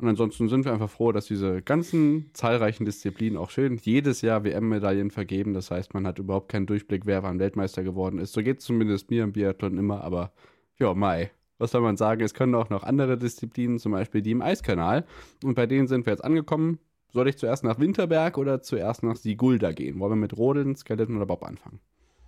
und 0.00 0.08
ansonsten 0.08 0.48
sind 0.48 0.64
wir 0.64 0.72
einfach 0.72 0.88
froh, 0.88 1.12
dass 1.12 1.26
diese 1.26 1.60
ganzen 1.60 2.30
zahlreichen 2.32 2.86
Disziplinen 2.86 3.36
auch 3.36 3.50
schön 3.50 3.76
jedes 3.76 4.22
Jahr 4.22 4.44
WM-Medaillen 4.44 5.10
vergeben. 5.10 5.52
Das 5.52 5.70
heißt, 5.70 5.92
man 5.92 6.06
hat 6.06 6.18
überhaupt 6.18 6.48
keinen 6.50 6.64
Durchblick, 6.64 7.04
wer 7.04 7.22
wann 7.22 7.38
Weltmeister 7.38 7.82
geworden 7.82 8.18
ist. 8.18 8.32
So 8.32 8.42
geht 8.42 8.60
es 8.60 8.64
zumindest 8.64 9.10
mir 9.10 9.24
im 9.24 9.32
Biathlon 9.32 9.76
immer, 9.76 10.02
aber 10.02 10.32
ja, 10.78 10.94
Mai. 10.94 11.30
Was 11.58 11.72
soll 11.72 11.82
man 11.82 11.98
sagen? 11.98 12.22
Es 12.22 12.32
können 12.32 12.54
auch 12.54 12.70
noch 12.70 12.82
andere 12.82 13.18
Disziplinen, 13.18 13.78
zum 13.78 13.92
Beispiel 13.92 14.22
die 14.22 14.30
im 14.30 14.40
Eiskanal. 14.40 15.04
Und 15.44 15.54
bei 15.54 15.66
denen 15.66 15.86
sind 15.86 16.06
wir 16.06 16.14
jetzt 16.14 16.24
angekommen. 16.24 16.78
Soll 17.12 17.28
ich 17.28 17.38
zuerst 17.38 17.64
nach 17.64 17.78
Winterberg 17.78 18.38
oder 18.38 18.62
zuerst 18.62 19.02
nach 19.02 19.16
Sigulda 19.16 19.72
gehen? 19.72 19.98
Wollen 19.98 20.12
wir 20.12 20.16
mit 20.16 20.36
Rodeln, 20.36 20.76
Skeleton 20.76 21.16
oder 21.16 21.26
Bob 21.26 21.42
anfangen? 21.42 21.80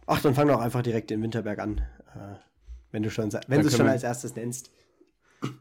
Ach, 0.06 0.20
dann 0.20 0.34
fang 0.34 0.48
doch 0.48 0.60
einfach 0.60 0.82
direkt 0.82 1.10
in 1.10 1.22
Winterberg 1.22 1.60
an. 1.60 1.78
Äh, 2.14 2.36
wenn 2.90 3.02
du 3.02 3.10
schon, 3.10 3.32
wenn 3.46 3.62
du 3.62 3.68
es 3.68 3.76
schon 3.76 3.88
als 3.88 4.02
erstes 4.02 4.34
nennst. 4.34 4.70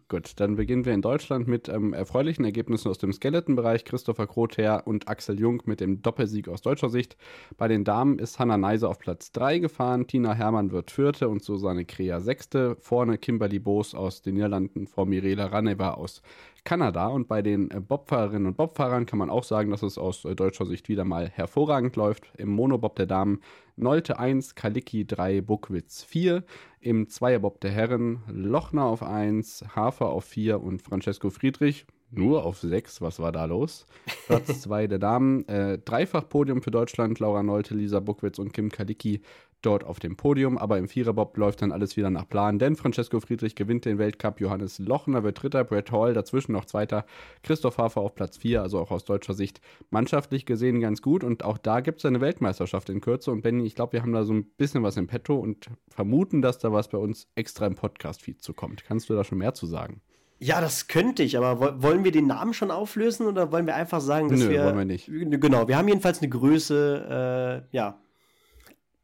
Gut, 0.09 0.33
dann 0.35 0.55
beginnen 0.55 0.85
wir 0.85 0.93
in 0.93 1.01
Deutschland 1.01 1.47
mit 1.47 1.69
ähm, 1.69 1.93
erfreulichen 1.93 2.43
Ergebnissen 2.45 2.89
aus 2.89 2.97
dem 2.97 3.13
Skeleton-Bereich. 3.13 3.85
Christopher 3.85 4.27
Krother 4.27 4.85
und 4.85 5.07
Axel 5.07 5.39
Jung 5.39 5.63
mit 5.65 5.79
dem 5.79 6.01
Doppelsieg 6.01 6.49
aus 6.49 6.61
deutscher 6.61 6.89
Sicht. 6.89 7.15
Bei 7.57 7.67
den 7.67 7.83
Damen 7.83 8.19
ist 8.19 8.37
Hannah 8.37 8.57
Neise 8.57 8.89
auf 8.89 8.99
Platz 8.99 9.31
3 9.31 9.59
gefahren, 9.59 10.07
Tina 10.07 10.33
Hermann 10.33 10.71
wird 10.71 10.91
Vierte 10.91 11.29
und 11.29 11.43
Susanne 11.43 11.85
Krea 11.85 12.19
Sechste. 12.19 12.75
Vorne 12.79 13.17
Kimberly 13.17 13.59
Boos 13.59 13.95
aus 13.95 14.21
den 14.21 14.35
Niederlanden 14.35 14.85
vor 14.87 15.05
Mirela 15.05 15.45
Raneva 15.45 15.91
aus 15.91 16.21
Kanada. 16.63 17.07
Und 17.07 17.27
bei 17.27 17.41
den 17.41 17.71
äh, 17.71 17.79
Bobfahrerinnen 17.79 18.47
und 18.47 18.57
Bobfahrern 18.57 19.05
kann 19.05 19.19
man 19.19 19.29
auch 19.29 19.43
sagen, 19.43 19.71
dass 19.71 19.81
es 19.81 19.97
aus 19.97 20.25
äh, 20.25 20.35
deutscher 20.35 20.65
Sicht 20.65 20.89
wieder 20.89 21.05
mal 21.05 21.29
hervorragend 21.29 21.95
läuft. 21.95 22.31
Im 22.37 22.49
Monobob 22.49 22.95
der 22.95 23.07
Damen 23.07 23.41
Nolte 23.77 24.19
1, 24.19 24.55
Kalicki 24.55 25.07
3, 25.07 25.41
Buckwitz 25.41 26.03
4. 26.03 26.43
Im 26.83 27.07
Zweierbob 27.07 27.61
der 27.61 27.69
Herren 27.69 28.23
Lochner 28.27 28.85
auf 28.85 29.03
1, 29.03 29.65
Hafer 29.75 30.07
auf 30.07 30.25
4 30.25 30.59
und 30.59 30.81
Francesco 30.81 31.29
Friedrich 31.29 31.85
nur 32.09 32.43
auf 32.43 32.59
6. 32.59 33.01
Was 33.01 33.19
war 33.19 33.31
da 33.31 33.45
los? 33.45 33.85
Platz 34.25 34.61
2 34.61 34.87
der 34.87 34.97
Damen. 34.97 35.47
Äh, 35.47 35.77
Dreifach 35.77 36.27
Podium 36.27 36.63
für 36.63 36.71
Deutschland. 36.71 37.19
Laura 37.19 37.43
Nolte, 37.43 37.75
Lisa 37.75 37.99
Buckwitz 37.99 38.39
und 38.39 38.51
Kim 38.51 38.69
Kalicki 38.69 39.21
dort 39.61 39.83
auf 39.83 39.99
dem 39.99 40.17
Podium, 40.17 40.57
aber 40.57 40.77
im 40.77 40.87
Viererbob 40.87 41.37
läuft 41.37 41.61
dann 41.61 41.71
alles 41.71 41.97
wieder 41.97 42.09
nach 42.09 42.27
Plan, 42.27 42.59
denn 42.59 42.75
Francesco 42.75 43.19
Friedrich 43.19 43.55
gewinnt 43.55 43.85
den 43.85 43.97
Weltcup, 43.97 44.39
Johannes 44.39 44.79
Lochner 44.79 45.23
wird 45.23 45.41
Dritter, 45.41 45.63
Brett 45.63 45.91
Hall 45.91 46.13
dazwischen 46.13 46.51
noch 46.53 46.65
Zweiter, 46.65 47.05
Christoph 47.43 47.77
Hafer 47.77 48.01
auf 48.01 48.15
Platz 48.15 48.37
4, 48.37 48.61
also 48.61 48.79
auch 48.79 48.91
aus 48.91 49.05
deutscher 49.05 49.33
Sicht 49.33 49.61
mannschaftlich 49.89 50.45
gesehen 50.45 50.79
ganz 50.81 51.01
gut 51.01 51.23
und 51.23 51.43
auch 51.43 51.57
da 51.57 51.79
gibt 51.79 51.99
es 51.99 52.05
eine 52.05 52.21
Weltmeisterschaft 52.21 52.89
in 52.89 53.01
Kürze 53.01 53.31
und 53.31 53.41
Benny, 53.41 53.65
ich 53.65 53.75
glaube, 53.75 53.93
wir 53.93 54.01
haben 54.01 54.13
da 54.13 54.23
so 54.23 54.33
ein 54.33 54.45
bisschen 54.57 54.83
was 54.83 54.97
im 54.97 55.07
Petto 55.07 55.35
und 55.35 55.69
vermuten, 55.89 56.41
dass 56.41 56.59
da 56.59 56.71
was 56.71 56.89
bei 56.89 56.97
uns 56.97 57.27
extra 57.35 57.65
im 57.67 57.75
Podcast-Feed 57.75 58.41
zukommt. 58.41 58.83
Kannst 58.83 59.09
du 59.09 59.13
da 59.13 59.23
schon 59.23 59.37
mehr 59.37 59.53
zu 59.53 59.65
sagen? 59.65 60.01
Ja, 60.43 60.59
das 60.59 60.87
könnte 60.87 61.21
ich, 61.21 61.37
aber 61.37 61.83
wollen 61.83 62.03
wir 62.03 62.11
den 62.11 62.25
Namen 62.25 62.55
schon 62.55 62.71
auflösen 62.71 63.27
oder 63.27 63.51
wollen 63.51 63.67
wir 63.67 63.75
einfach 63.75 64.01
sagen, 64.01 64.27
dass 64.27 64.39
Nö, 64.39 64.49
wir. 64.49 64.63
wollen 64.63 64.77
wir 64.77 64.85
nicht. 64.85 65.05
Genau, 65.05 65.67
wir 65.67 65.77
haben 65.77 65.87
jedenfalls 65.87 66.19
eine 66.19 66.29
Größe, 66.29 67.67
äh, 67.71 67.77
ja, 67.77 67.99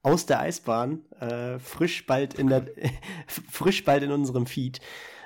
aus 0.08 0.26
der 0.26 0.39
Eisbahn, 0.39 1.01
äh, 1.20 1.60
frisch 1.60 2.05
bald 2.05 2.34
in 2.34 2.47
der, 2.47 2.66
frisch 3.28 3.84
bald 3.84 4.03
in 4.03 4.12
unserem 4.12 4.45
Feed. 4.45 4.80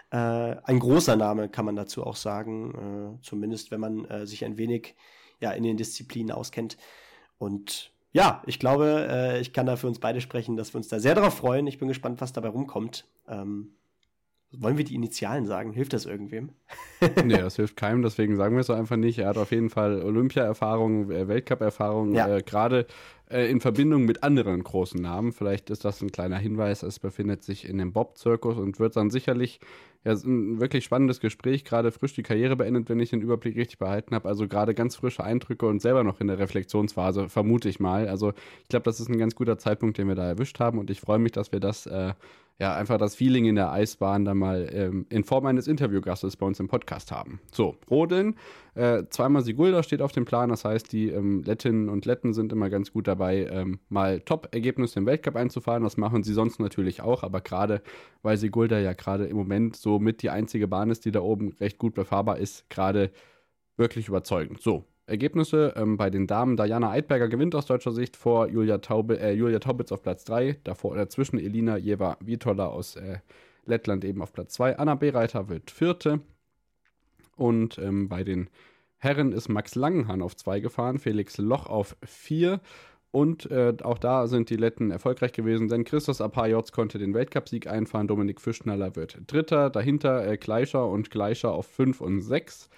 Äh, 0.10 0.18
ein 0.18 0.80
großer 0.80 1.16
Name 1.16 1.50
kann 1.50 1.66
man 1.66 1.76
dazu 1.76 2.04
auch 2.04 2.16
sagen, 2.16 3.20
äh, 3.20 3.24
zumindest 3.24 3.70
wenn 3.70 3.80
man 3.80 4.06
äh, 4.06 4.26
sich 4.26 4.44
ein 4.44 4.58
wenig 4.58 4.96
ja 5.40 5.52
in 5.52 5.64
den 5.64 5.78
Disziplinen 5.78 6.32
auskennt. 6.32 6.78
Und 7.38 7.92
ja, 8.12 8.42
ich 8.48 8.58
glaube, 8.58 9.08
äh, 9.10 9.40
ich 9.40 9.54
kann 9.54 9.68
da 9.68 9.76
für 9.76 9.88
uns 9.88 10.00
beide 10.00 10.20
sprechen, 10.20 10.58
dass 10.58 10.74
wir 10.74 10.78
uns 10.78 10.88
da 10.88 11.00
sehr 11.00 11.14
darauf 11.14 11.36
freuen. 11.36 11.68
Ich 11.68 11.78
bin 11.78 11.88
gespannt, 11.88 12.20
was 12.20 12.34
dabei 12.34 12.50
rumkommt. 12.50 13.06
Ähm, 13.28 13.76
wollen 14.54 14.78
wir 14.78 14.84
die 14.84 14.96
Initialen 14.96 15.46
sagen? 15.46 15.72
Hilft 15.72 15.94
das 15.94 16.06
irgendwem? 16.06 16.50
nee, 17.24 17.38
das 17.38 17.56
hilft 17.58 17.78
keinem, 17.78 18.02
deswegen 18.02 18.36
sagen 18.36 18.56
wir 18.56 18.62
es 18.62 18.68
so 18.68 18.74
einfach 18.74 18.98
nicht. 18.98 19.20
Er 19.20 19.30
hat 19.30 19.38
auf 19.38 19.52
jeden 19.52 19.70
Fall 19.70 20.02
Olympia-Erfahrung, 20.02 21.10
äh, 21.12 21.28
Weltcup-Erfahrung, 21.28 22.14
ja. 22.14 22.38
äh, 22.38 22.42
gerade 22.42 22.86
äh, 23.30 23.50
in 23.50 23.62
Verbindung 23.62 24.06
mit 24.06 24.24
anderen 24.24 24.64
großen 24.64 25.02
Namen. 25.02 25.32
Vielleicht 25.32 25.70
ist 25.70 25.86
das 25.86 26.02
ein 26.02 26.12
kleiner 26.12 26.38
Hinweis. 26.38 26.84
Es 26.84 27.00
befindet 27.00 27.44
sich 27.44 27.68
in 27.68 27.78
dem 27.78 27.94
Bob-Zirkus 27.94 28.58
und 28.58 28.80
wird 28.80 28.96
dann 28.96 29.10
sicherlich 29.10 29.60
ja, 30.04 30.14
ein 30.14 30.60
wirklich 30.60 30.84
spannendes 30.84 31.20
Gespräch, 31.20 31.64
gerade 31.64 31.92
frisch 31.92 32.14
die 32.14 32.24
Karriere 32.24 32.56
beendet, 32.56 32.90
wenn 32.90 33.00
ich 33.00 33.12
den 33.12 33.22
Überblick 33.22 33.56
richtig 33.56 33.78
behalten 33.78 34.16
habe. 34.16 34.28
Also 34.28 34.48
gerade 34.48 34.74
ganz 34.74 34.96
frische 34.96 35.24
Eindrücke 35.24 35.68
und 35.68 35.82
selber 35.82 36.04
noch 36.04 36.20
in 36.20 36.28
der 36.28 36.40
Reflexionsphase, 36.40 37.30
vermute 37.30 37.70
ich 37.70 37.80
mal. 37.80 38.08
Also 38.08 38.34
ich 38.64 38.70
glaube, 38.70 38.84
das 38.84 39.00
ist 39.00 39.10
ein 39.10 39.20
ganz 39.20 39.36
guter 39.36 39.58
Zeitpunkt, 39.58 39.98
den 39.98 40.08
wir 40.08 40.16
da 40.16 40.28
erwischt 40.28 40.60
haben 40.60 40.80
und 40.80 40.90
ich 40.90 41.00
freue 41.00 41.20
mich, 41.20 41.34
dass 41.34 41.52
wir 41.52 41.60
das 41.60 41.86
äh, 41.86 42.14
ja, 42.62 42.76
einfach 42.76 43.00
das 43.00 43.16
Feeling 43.16 43.46
in 43.46 43.56
der 43.56 43.72
Eisbahn 43.72 44.24
dann 44.24 44.38
mal 44.38 44.70
ähm, 44.72 45.08
in 45.10 45.24
Form 45.24 45.48
eines 45.48 45.68
Interviewgastes 45.68 46.38
bei 46.38 46.46
uns 46.46 46.60
im 46.60 46.68
Podcast 46.68 47.12
haben. 47.12 47.40
So, 47.52 47.76
Rodeln, 47.90 48.36
äh, 48.74 49.04
zweimal 49.10 49.44
Sigulda 49.44 49.84
steht 49.84 50.02
auf 50.02 50.14
dem 50.14 50.26
Plan, 50.26 50.50
das 50.50 50.64
heißt, 50.64 50.92
die 50.92 51.10
ähm, 51.10 51.44
Lettinnen 51.44 51.90
und 51.90 52.06
Letten 52.06 52.34
sind 52.34 52.54
immer 52.54 52.70
ganz 52.70 52.94
gut 52.94 53.08
dabei, 53.08 53.48
ähm, 53.52 53.80
mal 53.90 54.22
Top-Ergebnisse 54.22 55.00
im 55.00 55.06
Weltcup 55.06 55.36
einzufahren. 55.36 55.84
Das 55.84 55.98
machen 55.98 56.24
sie 56.24 56.34
sonst 56.34 56.60
natürlich 56.60 57.02
auch, 57.02 57.24
aber 57.24 57.42
gerade 57.42 57.82
weil 58.22 58.38
Sigulda 58.38 58.80
ja 58.80 58.94
gerade 58.94 59.26
im 59.26 59.36
Moment 59.36 59.76
so 59.76 60.00
mit 60.00 60.22
die 60.22 60.30
einzige 60.30 60.68
Bahn 60.68 60.90
ist, 60.90 61.04
die 61.06 61.12
da 61.12 61.22
oben 61.22 61.54
recht 61.60 61.80
gut 61.80 61.96
befahrbar 61.96 62.38
ist, 62.38 62.70
gerade 62.70 63.12
wirklich 63.76 64.08
überzeugend. 64.08 64.62
So, 64.62 64.86
Ergebnisse 65.06 65.74
ähm, 65.76 65.98
bei 65.98 66.10
den 66.10 66.26
Damen. 66.26 66.56
Diana 66.56 66.92
Eidberger 66.92 67.28
gewinnt 67.28 67.54
aus 67.56 67.66
deutscher 67.66 67.92
Sicht 67.92 68.16
vor 68.16 68.48
Julia, 68.48 68.78
Taube, 68.78 69.20
äh, 69.20 69.34
Julia 69.34 69.60
Taubitz 69.60 69.92
auf 69.92 70.02
Platz 70.02 70.24
3. 70.24 70.60
Davor 70.64 70.96
dazwischen 70.96 71.38
Elina 71.38 71.78
Jeva 71.78 72.18
Vitola 72.22 72.68
aus 72.68 72.96
äh, 72.96 73.20
Lettland 73.66 74.06
eben 74.06 74.22
auf 74.22 74.32
Platz 74.32 74.54
2. 74.54 74.78
Anna 74.80 74.96
Bereiter 74.96 75.50
wird 75.50 75.70
Vierte. 75.70 76.22
Und 77.36 77.78
ähm, 77.78 78.10
bei 78.10 78.24
den 78.24 78.50
Herren 78.98 79.32
ist 79.32 79.50
Max 79.50 79.76
Langenhahn 79.76 80.22
auf 80.22 80.36
2 80.36 80.60
gefahren, 80.60 81.00
Felix 81.00 81.38
Loch 81.38 81.66
auf 81.66 81.98
4. 82.04 82.62
Und 83.12 83.52
äh, 83.52 83.76
auch 83.84 83.98
da 83.98 84.28
sind 84.28 84.50
die 84.50 84.56
Letten 84.56 84.90
erfolgreich 84.90 85.34
gewesen, 85.34 85.68
denn 85.68 85.84
Christos 85.84 86.22
Apajotz 86.22 86.72
konnte 86.72 86.98
den 86.98 87.14
Weltcupsieg 87.14 87.68
einfahren. 87.68 88.08
Dominik 88.08 88.40
Fischnaller 88.40 88.96
wird 88.96 89.20
Dritter. 89.28 89.70
Dahinter 89.70 90.26
äh, 90.26 90.38
Gleicher 90.38 90.88
und 90.88 91.12
Gleicher 91.12 91.52
auf 91.52 91.66
5 91.66 92.00
und 92.00 92.22
6. 92.22 92.70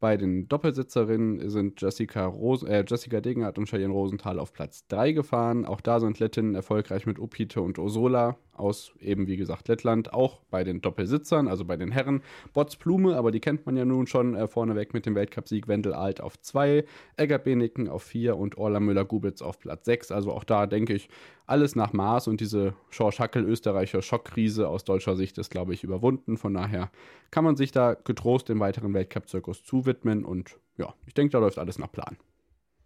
Bei 0.00 0.16
den 0.16 0.48
Doppelsitzerinnen 0.48 1.48
sind 1.48 1.80
Jessica, 1.80 2.26
Ros 2.26 2.62
äh, 2.62 2.84
Jessica 2.88 3.20
Degenhardt 3.20 3.58
und 3.58 3.68
Cheyenne 3.68 3.92
Rosenthal 3.92 4.40
auf 4.40 4.52
Platz 4.52 4.86
3 4.88 5.12
gefahren. 5.12 5.66
Auch 5.66 5.80
da 5.80 6.00
sind 6.00 6.18
Lettinnen 6.18 6.54
erfolgreich 6.54 7.06
mit 7.06 7.20
Upite 7.20 7.60
und 7.60 7.78
Osola 7.78 8.36
aus 8.54 8.92
eben, 9.00 9.26
wie 9.26 9.36
gesagt, 9.36 9.68
Lettland. 9.68 10.12
Auch 10.12 10.40
bei 10.50 10.64
den 10.64 10.80
Doppelsitzern, 10.80 11.48
also 11.48 11.64
bei 11.64 11.76
den 11.76 11.90
Herren. 11.90 12.22
Bots 12.52 12.76
Blume, 12.76 13.16
aber 13.16 13.30
die 13.30 13.40
kennt 13.40 13.66
man 13.66 13.76
ja 13.76 13.84
nun 13.84 14.06
schon 14.06 14.34
äh, 14.34 14.46
vorneweg 14.46 14.94
mit 14.94 15.06
dem 15.06 15.14
Weltcupsieg. 15.14 15.68
Wendel 15.68 15.94
Alt 15.94 16.20
auf 16.20 16.40
2, 16.40 16.84
Egger 17.16 17.38
Beneken 17.38 17.88
auf 17.88 18.02
4 18.02 18.36
und 18.36 18.58
Orla 18.58 18.80
Müller-Gubitz 18.80 19.42
auf 19.42 19.58
Platz 19.58 19.84
6. 19.86 20.12
Also 20.12 20.32
auch 20.32 20.44
da 20.44 20.66
denke 20.66 20.94
ich, 20.94 21.08
alles 21.46 21.76
nach 21.76 21.92
Maß 21.92 22.28
und 22.28 22.40
diese 22.40 22.74
Schorsch 22.90 23.18
Hackel 23.18 23.44
Österreicher 23.44 24.02
Schockkrise 24.02 24.68
aus 24.68 24.84
deutscher 24.84 25.16
Sicht 25.16 25.38
ist, 25.38 25.50
glaube 25.50 25.74
ich, 25.74 25.84
überwunden. 25.84 26.36
Von 26.36 26.54
daher 26.54 26.90
kann 27.30 27.44
man 27.44 27.56
sich 27.56 27.72
da 27.72 27.94
getrost 27.94 28.48
dem 28.48 28.60
weiteren 28.60 28.94
Weltcup-Zirkus 28.94 29.64
zuwidmen 29.64 30.24
und 30.24 30.58
ja, 30.76 30.94
ich 31.06 31.14
denke, 31.14 31.32
da 31.32 31.38
läuft 31.38 31.58
alles 31.58 31.78
nach 31.78 31.92
Plan. 31.92 32.16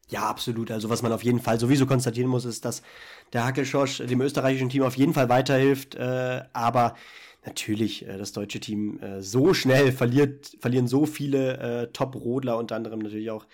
Ja, 0.09 0.29
absolut. 0.29 0.71
Also 0.71 0.89
was 0.89 1.03
man 1.03 1.13
auf 1.13 1.25
jeden 1.25 1.41
Fall 1.41 1.59
sowieso 1.59 1.87
konstatieren 1.87 2.31
muss, 2.31 2.45
ist, 2.45 2.65
dass 2.65 2.83
der 3.33 3.45
Hackelschorsch 3.45 3.99
dem 3.99 4.21
österreichischen 4.21 4.69
Team 4.69 4.83
auf 4.83 4.97
jeden 4.97 5.15
Fall 5.15 5.29
weiterhilft. 5.29 5.97
Äh, 5.97 6.45
aber 6.53 6.95
natürlich, 7.45 8.07
äh, 8.07 8.17
das 8.17 8.33
deutsche 8.33 8.61
Team 8.61 9.01
äh, 9.01 9.21
so 9.21 9.53
schnell 9.53 9.91
verliert, 9.91 10.57
verlieren 10.61 10.87
so 10.87 11.07
viele 11.07 11.59
äh, 11.59 11.93
Top-Rodler, 11.93 12.57
unter 12.57 12.77
anderem 12.77 13.01
natürlich 13.01 13.31
auch 13.31 13.47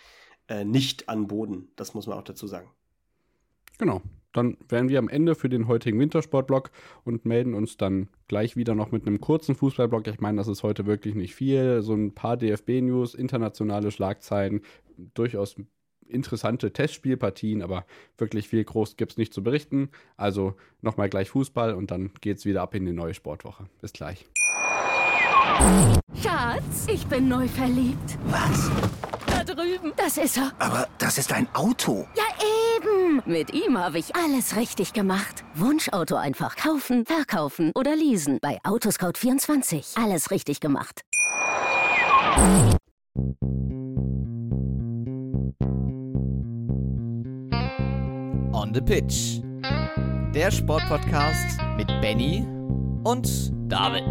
äh, 0.48 0.64
nicht 0.64 1.08
an 1.08 1.26
Boden. 1.26 1.68
Das 1.76 1.94
muss 1.94 2.06
man 2.06 2.18
auch 2.18 2.24
dazu 2.24 2.46
sagen. 2.46 2.70
Genau. 3.78 4.02
Dann 4.32 4.56
wären 4.68 4.88
wir 4.88 4.98
am 4.98 5.08
Ende 5.08 5.34
für 5.34 5.50
den 5.50 5.68
heutigen 5.68 5.98
Wintersportblock 5.98 6.70
und 7.04 7.26
melden 7.26 7.52
uns 7.52 7.76
dann 7.76 8.08
gleich 8.28 8.56
wieder 8.56 8.74
noch 8.74 8.90
mit 8.90 9.06
einem 9.06 9.20
kurzen 9.20 9.54
Fußballblock. 9.54 10.06
Ich 10.06 10.20
meine, 10.20 10.38
das 10.38 10.48
ist 10.48 10.62
heute 10.62 10.86
wirklich 10.86 11.14
nicht 11.14 11.34
viel. 11.34 11.82
So 11.82 11.92
ein 11.94 12.14
paar 12.14 12.38
DFB-News, 12.38 13.14
internationale 13.14 13.90
Schlagzeilen, 13.90 14.62
durchaus 15.12 15.56
interessante 16.12 16.72
Testspielpartien, 16.72 17.62
aber 17.62 17.86
wirklich 18.18 18.48
viel 18.48 18.64
groß 18.64 18.96
gibt 18.96 19.12
es 19.12 19.18
nicht 19.18 19.34
zu 19.34 19.42
berichten. 19.42 19.90
Also 20.16 20.54
nochmal 20.80 21.08
gleich 21.08 21.30
Fußball 21.30 21.74
und 21.74 21.90
dann 21.90 22.10
geht 22.20 22.38
es 22.38 22.44
wieder 22.44 22.62
ab 22.62 22.74
in 22.74 22.86
die 22.86 22.92
neue 22.92 23.14
Sportwoche. 23.14 23.66
Bis 23.80 23.92
gleich. 23.92 24.26
Schatz, 26.22 26.86
ich 26.88 27.06
bin 27.06 27.28
neu 27.28 27.48
verliebt. 27.48 28.18
Was? 28.26 28.70
Da 29.26 29.44
drüben. 29.44 29.92
Das 29.96 30.18
ist 30.18 30.36
er. 30.36 30.52
Aber 30.58 30.88
das 30.98 31.18
ist 31.18 31.32
ein 31.32 31.48
Auto. 31.54 32.06
Ja, 32.16 32.24
eben. 32.76 33.22
Mit 33.26 33.52
ihm 33.52 33.78
habe 33.78 33.98
ich 33.98 34.14
alles 34.14 34.56
richtig 34.56 34.92
gemacht. 34.92 35.44
Wunschauto 35.54 36.16
einfach 36.16 36.56
kaufen, 36.56 37.04
verkaufen 37.06 37.72
oder 37.74 37.96
leasen. 37.96 38.38
Bei 38.40 38.58
Autoscout24. 38.62 40.02
Alles 40.02 40.30
richtig 40.30 40.60
gemacht. 40.60 41.02
On 48.62 48.72
the 48.72 48.80
Pitch. 48.80 49.40
Der 50.32 50.52
Sportpodcast 50.52 51.58
mit 51.76 51.88
Benny 52.00 52.46
und 53.02 53.52
David. 53.68 54.04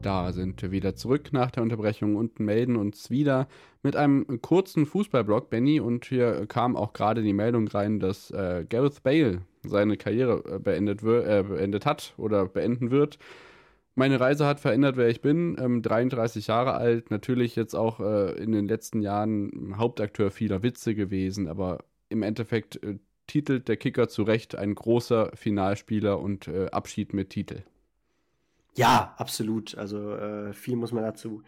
Da 0.00 0.32
sind 0.32 0.62
wir 0.62 0.70
wieder 0.70 0.94
zurück 0.94 1.34
nach 1.34 1.50
der 1.50 1.62
Unterbrechung 1.62 2.16
und 2.16 2.40
melden 2.40 2.76
uns 2.76 3.10
wieder 3.10 3.48
mit 3.82 3.96
einem 3.96 4.40
kurzen 4.40 4.86
Fußballblock, 4.86 5.50
Benny. 5.50 5.78
Und 5.78 6.06
hier 6.06 6.46
kam 6.46 6.74
auch 6.74 6.94
gerade 6.94 7.20
die 7.20 7.34
Meldung 7.34 7.68
rein, 7.68 8.00
dass 8.00 8.30
äh, 8.30 8.64
Gareth 8.66 9.02
Bale 9.02 9.42
seine 9.62 9.98
Karriere 9.98 10.42
äh, 10.54 10.58
beendet, 10.58 11.02
äh, 11.02 11.42
beendet 11.42 11.84
hat 11.84 12.14
oder 12.16 12.46
beenden 12.46 12.90
wird. 12.90 13.18
Meine 14.00 14.18
Reise 14.18 14.46
hat 14.46 14.60
verändert, 14.60 14.96
wer 14.96 15.10
ich 15.10 15.20
bin. 15.20 15.58
Ähm, 15.60 15.82
33 15.82 16.46
Jahre 16.46 16.72
alt, 16.72 17.10
natürlich 17.10 17.54
jetzt 17.54 17.74
auch 17.74 18.00
äh, 18.00 18.32
in 18.42 18.50
den 18.50 18.66
letzten 18.66 19.02
Jahren 19.02 19.74
Hauptakteur 19.76 20.30
vieler 20.30 20.62
Witze 20.62 20.94
gewesen, 20.94 21.48
aber 21.48 21.84
im 22.08 22.22
Endeffekt 22.22 22.82
äh, 22.82 22.96
titelt 23.26 23.68
der 23.68 23.76
Kicker 23.76 24.08
zu 24.08 24.22
Recht 24.22 24.54
ein 24.56 24.74
großer 24.74 25.32
Finalspieler 25.34 26.18
und 26.18 26.48
äh, 26.48 26.70
Abschied 26.70 27.12
mit 27.12 27.28
Titel. 27.28 27.62
Ja, 28.74 29.14
absolut. 29.18 29.76
Also 29.76 30.14
äh, 30.14 30.54
viel 30.54 30.76
muss 30.76 30.92
man 30.92 31.04
dazu 31.04 31.42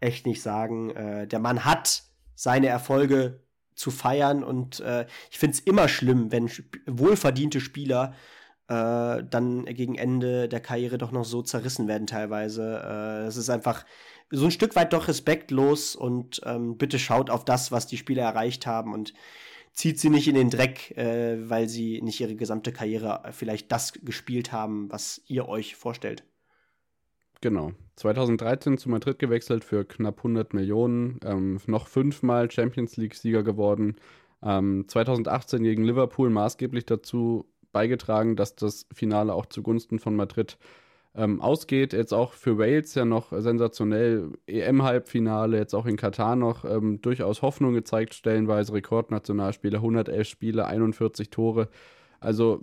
echt 0.00 0.24
nicht 0.24 0.40
sagen. 0.40 0.88
Äh, 0.88 1.26
der 1.26 1.40
Mann 1.40 1.66
hat 1.66 2.04
seine 2.34 2.68
Erfolge 2.68 3.40
zu 3.74 3.90
feiern 3.90 4.42
und 4.42 4.80
äh, 4.80 5.04
ich 5.30 5.38
finde 5.38 5.56
es 5.56 5.60
immer 5.60 5.88
schlimm, 5.88 6.32
wenn 6.32 6.50
wohlverdiente 6.86 7.60
Spieler 7.60 8.14
äh, 8.68 9.24
dann 9.24 9.64
gegen 9.64 9.94
Ende 9.94 10.48
der 10.48 10.60
Karriere 10.60 10.98
doch 10.98 11.10
noch 11.10 11.24
so 11.24 11.42
zerrissen 11.42 11.88
werden 11.88 12.06
teilweise. 12.06 12.82
Äh, 12.84 13.28
ist 13.28 13.50
einfach 13.50 13.84
so 14.30 14.44
ein 14.44 14.50
Stück 14.50 14.76
weit 14.76 14.92
doch 14.92 15.08
respektlos 15.08 15.96
und 15.96 16.40
ähm, 16.44 16.76
bitte 16.76 16.98
schaut 16.98 17.30
auf 17.30 17.44
das, 17.44 17.72
was 17.72 17.86
die 17.86 17.96
Spieler 17.96 18.24
erreicht 18.24 18.66
haben 18.66 18.92
und 18.92 19.14
zieht 19.72 19.98
sie 19.98 20.10
nicht 20.10 20.28
in 20.28 20.34
den 20.34 20.50
Dreck, 20.50 20.96
äh, 20.96 21.48
weil 21.48 21.68
sie 21.68 22.02
nicht 22.02 22.20
ihre 22.20 22.34
gesamte 22.34 22.72
Karriere 22.72 23.22
vielleicht 23.30 23.72
das 23.72 23.92
gespielt 23.94 24.52
haben, 24.52 24.90
was 24.90 25.22
ihr 25.26 25.48
euch 25.48 25.76
vorstellt. 25.76 26.24
Genau. 27.40 27.72
2013 27.96 28.78
zu 28.78 28.90
Madrid 28.90 29.18
gewechselt 29.18 29.64
für 29.64 29.84
knapp 29.84 30.18
100 30.18 30.52
Millionen, 30.52 31.20
ähm, 31.24 31.60
noch 31.66 31.86
fünfmal 31.86 32.50
Champions 32.50 32.96
League-Sieger 32.96 33.42
geworden. 33.42 33.96
Ähm, 34.42 34.84
2018 34.88 35.62
gegen 35.62 35.84
Liverpool 35.84 36.30
maßgeblich 36.30 36.84
dazu 36.84 37.46
beigetragen, 37.72 38.36
dass 38.36 38.54
das 38.54 38.86
Finale 38.92 39.34
auch 39.34 39.46
zugunsten 39.46 39.98
von 39.98 40.16
Madrid 40.16 40.58
ähm, 41.14 41.40
ausgeht. 41.40 41.92
Jetzt 41.92 42.14
auch 42.14 42.32
für 42.32 42.58
Wales 42.58 42.94
ja 42.94 43.04
noch 43.04 43.32
sensationell. 43.32 44.32
EM-Halbfinale, 44.46 45.58
jetzt 45.58 45.74
auch 45.74 45.86
in 45.86 45.96
Katar 45.96 46.36
noch 46.36 46.64
ähm, 46.64 47.00
durchaus 47.00 47.42
Hoffnung 47.42 47.74
gezeigt, 47.74 48.14
stellenweise 48.14 48.72
Rekordnationalspiele, 48.72 49.78
111 49.78 50.28
Spiele, 50.28 50.66
41 50.66 51.30
Tore. 51.30 51.68
Also 52.20 52.60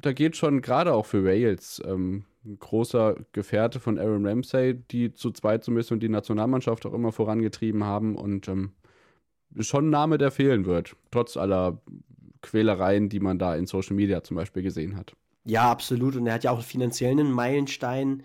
da 0.00 0.12
geht 0.12 0.36
schon 0.36 0.60
gerade 0.60 0.92
auch 0.92 1.06
für 1.06 1.24
Wales 1.24 1.80
ähm, 1.86 2.24
ein 2.44 2.58
großer 2.58 3.16
Gefährte 3.32 3.80
von 3.80 3.98
Aaron 3.98 4.26
Ramsey, 4.26 4.74
die 4.74 5.14
zu 5.14 5.30
zweit 5.30 5.66
ein 5.68 5.74
bisschen 5.74 6.00
die 6.00 6.08
Nationalmannschaft 6.08 6.84
auch 6.86 6.92
immer 6.92 7.12
vorangetrieben 7.12 7.84
haben 7.84 8.16
und 8.16 8.48
ähm, 8.48 8.72
schon 9.60 9.86
ein 9.86 9.90
Name, 9.90 10.18
der 10.18 10.30
fehlen 10.30 10.66
wird, 10.66 10.96
trotz 11.10 11.36
aller 11.36 11.80
Quälereien, 12.42 13.08
die 13.08 13.20
man 13.20 13.38
da 13.38 13.56
in 13.56 13.66
Social 13.66 13.96
Media 13.96 14.22
zum 14.22 14.36
Beispiel 14.36 14.62
gesehen 14.62 14.96
hat. 14.96 15.14
Ja, 15.44 15.70
absolut. 15.70 16.16
Und 16.16 16.26
er 16.26 16.34
hat 16.34 16.44
ja 16.44 16.50
auch 16.50 16.62
einen 16.74 17.32
Meilenstein 17.32 18.22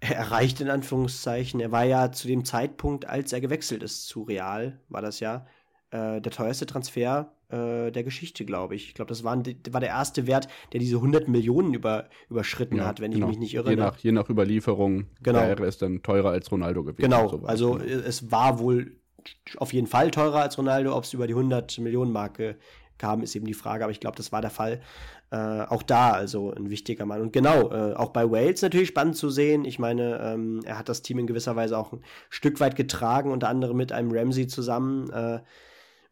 erreicht, 0.00 0.60
in 0.60 0.70
Anführungszeichen. 0.70 1.60
Er 1.60 1.72
war 1.72 1.84
ja 1.84 2.12
zu 2.12 2.28
dem 2.28 2.44
Zeitpunkt, 2.44 3.06
als 3.06 3.32
er 3.32 3.40
gewechselt 3.40 3.82
ist 3.82 4.06
zu 4.06 4.22
Real, 4.22 4.80
war 4.88 5.02
das 5.02 5.20
ja, 5.20 5.46
äh, 5.90 6.20
der 6.20 6.32
teuerste 6.32 6.66
Transfer 6.66 7.32
äh, 7.48 7.90
der 7.90 8.04
Geschichte, 8.04 8.44
glaube 8.44 8.74
ich. 8.74 8.88
Ich 8.88 8.94
glaube, 8.94 9.08
das 9.08 9.24
war, 9.24 9.36
war, 9.36 9.80
der 9.80 9.88
erste 9.88 10.26
Wert, 10.26 10.48
der 10.72 10.80
diese 10.80 10.96
100 10.96 11.28
Millionen 11.28 11.74
über, 11.74 12.08
überschritten 12.28 12.76
ja, 12.76 12.86
hat, 12.86 13.00
wenn 13.00 13.10
genau. 13.10 13.26
ich 13.26 13.30
mich 13.30 13.38
nicht 13.38 13.54
irre. 13.54 13.70
Je 13.70 13.76
nach, 13.76 13.96
je 13.98 14.12
nach 14.12 14.28
Überlieferung 14.28 15.06
genau. 15.22 15.40
wäre 15.40 15.64
es 15.64 15.78
dann 15.78 16.02
teurer 16.02 16.30
als 16.30 16.52
Ronaldo 16.52 16.84
gewesen. 16.84 17.02
Genau, 17.02 17.40
also 17.44 17.72
genau. 17.72 17.84
es 17.84 18.30
war 18.30 18.58
wohl 18.58 18.96
auf 19.56 19.72
jeden 19.72 19.86
Fall 19.86 20.10
teurer 20.10 20.42
als 20.42 20.58
Ronaldo. 20.58 20.94
Ob 20.94 21.04
es 21.04 21.12
über 21.14 21.26
die 21.26 21.34
100 21.34 21.78
Millionen 21.78 22.12
Marke 22.12 22.56
kam, 22.98 23.22
ist 23.22 23.34
eben 23.36 23.46
die 23.46 23.54
Frage, 23.54 23.84
aber 23.84 23.90
ich 23.90 24.00
glaube, 24.00 24.16
das 24.16 24.32
war 24.32 24.40
der 24.40 24.50
Fall. 24.50 24.80
Äh, 25.30 25.36
auch 25.36 25.82
da 25.82 26.12
also 26.12 26.52
ein 26.52 26.70
wichtiger 26.70 27.04
Mann. 27.04 27.20
Und 27.20 27.32
genau, 27.32 27.70
äh, 27.70 27.94
auch 27.94 28.10
bei 28.10 28.30
Wales 28.30 28.62
natürlich 28.62 28.88
spannend 28.88 29.16
zu 29.16 29.30
sehen. 29.30 29.64
Ich 29.64 29.78
meine, 29.78 30.18
ähm, 30.22 30.60
er 30.64 30.78
hat 30.78 30.88
das 30.88 31.02
Team 31.02 31.18
in 31.18 31.26
gewisser 31.26 31.54
Weise 31.54 31.76
auch 31.76 31.92
ein 31.92 32.00
Stück 32.30 32.60
weit 32.60 32.76
getragen, 32.76 33.30
unter 33.30 33.48
anderem 33.48 33.76
mit 33.76 33.92
einem 33.92 34.10
Ramsey 34.10 34.46
zusammen. 34.46 35.10
Äh, 35.10 35.40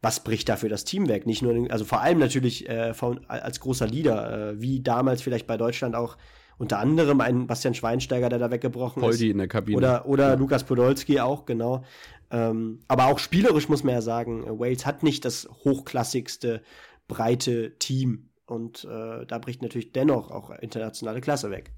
was 0.01 0.23
bricht 0.23 0.47
dafür 0.47 0.69
das 0.69 0.83
Team 0.83 1.09
weg? 1.09 1.25
Nicht 1.25 1.41
nur, 1.41 1.71
also 1.71 1.83
vor 1.83 2.01
allem 2.01 2.19
natürlich 2.19 2.69
äh, 2.69 2.93
von, 2.93 3.25
als 3.27 3.59
großer 3.59 3.87
Leader, 3.87 4.51
äh, 4.51 4.61
wie 4.61 4.81
damals 4.81 5.23
vielleicht 5.23 5.47
bei 5.47 5.57
Deutschland 5.57 5.95
auch 5.95 6.17
unter 6.59 6.79
anderem 6.79 7.21
ein 7.21 7.47
Bastian 7.47 7.73
Schweinsteiger, 7.73 8.29
der 8.29 8.39
da 8.39 8.51
weggebrochen 8.51 9.01
Poldi 9.01 9.27
ist. 9.27 9.31
in 9.31 9.37
der 9.37 9.47
Kabine. 9.47 9.77
Oder, 9.77 10.05
oder 10.07 10.27
ja. 10.29 10.33
Lukas 10.33 10.63
Podolski 10.63 11.19
auch, 11.19 11.45
genau. 11.45 11.83
Ähm, 12.29 12.81
aber 12.87 13.05
auch 13.05 13.19
spielerisch 13.19 13.69
muss 13.69 13.83
man 13.83 13.93
ja 13.95 14.01
sagen, 14.01 14.59
Wales 14.59 14.85
hat 14.85 15.03
nicht 15.03 15.25
das 15.25 15.47
hochklassigste, 15.63 16.61
breite 17.07 17.77
Team. 17.79 18.29
Und 18.45 18.85
äh, 18.85 19.25
da 19.25 19.39
bricht 19.39 19.61
natürlich 19.61 19.91
dennoch 19.91 20.31
auch 20.31 20.51
internationale 20.51 21.21
Klasse 21.21 21.51
weg. 21.51 21.71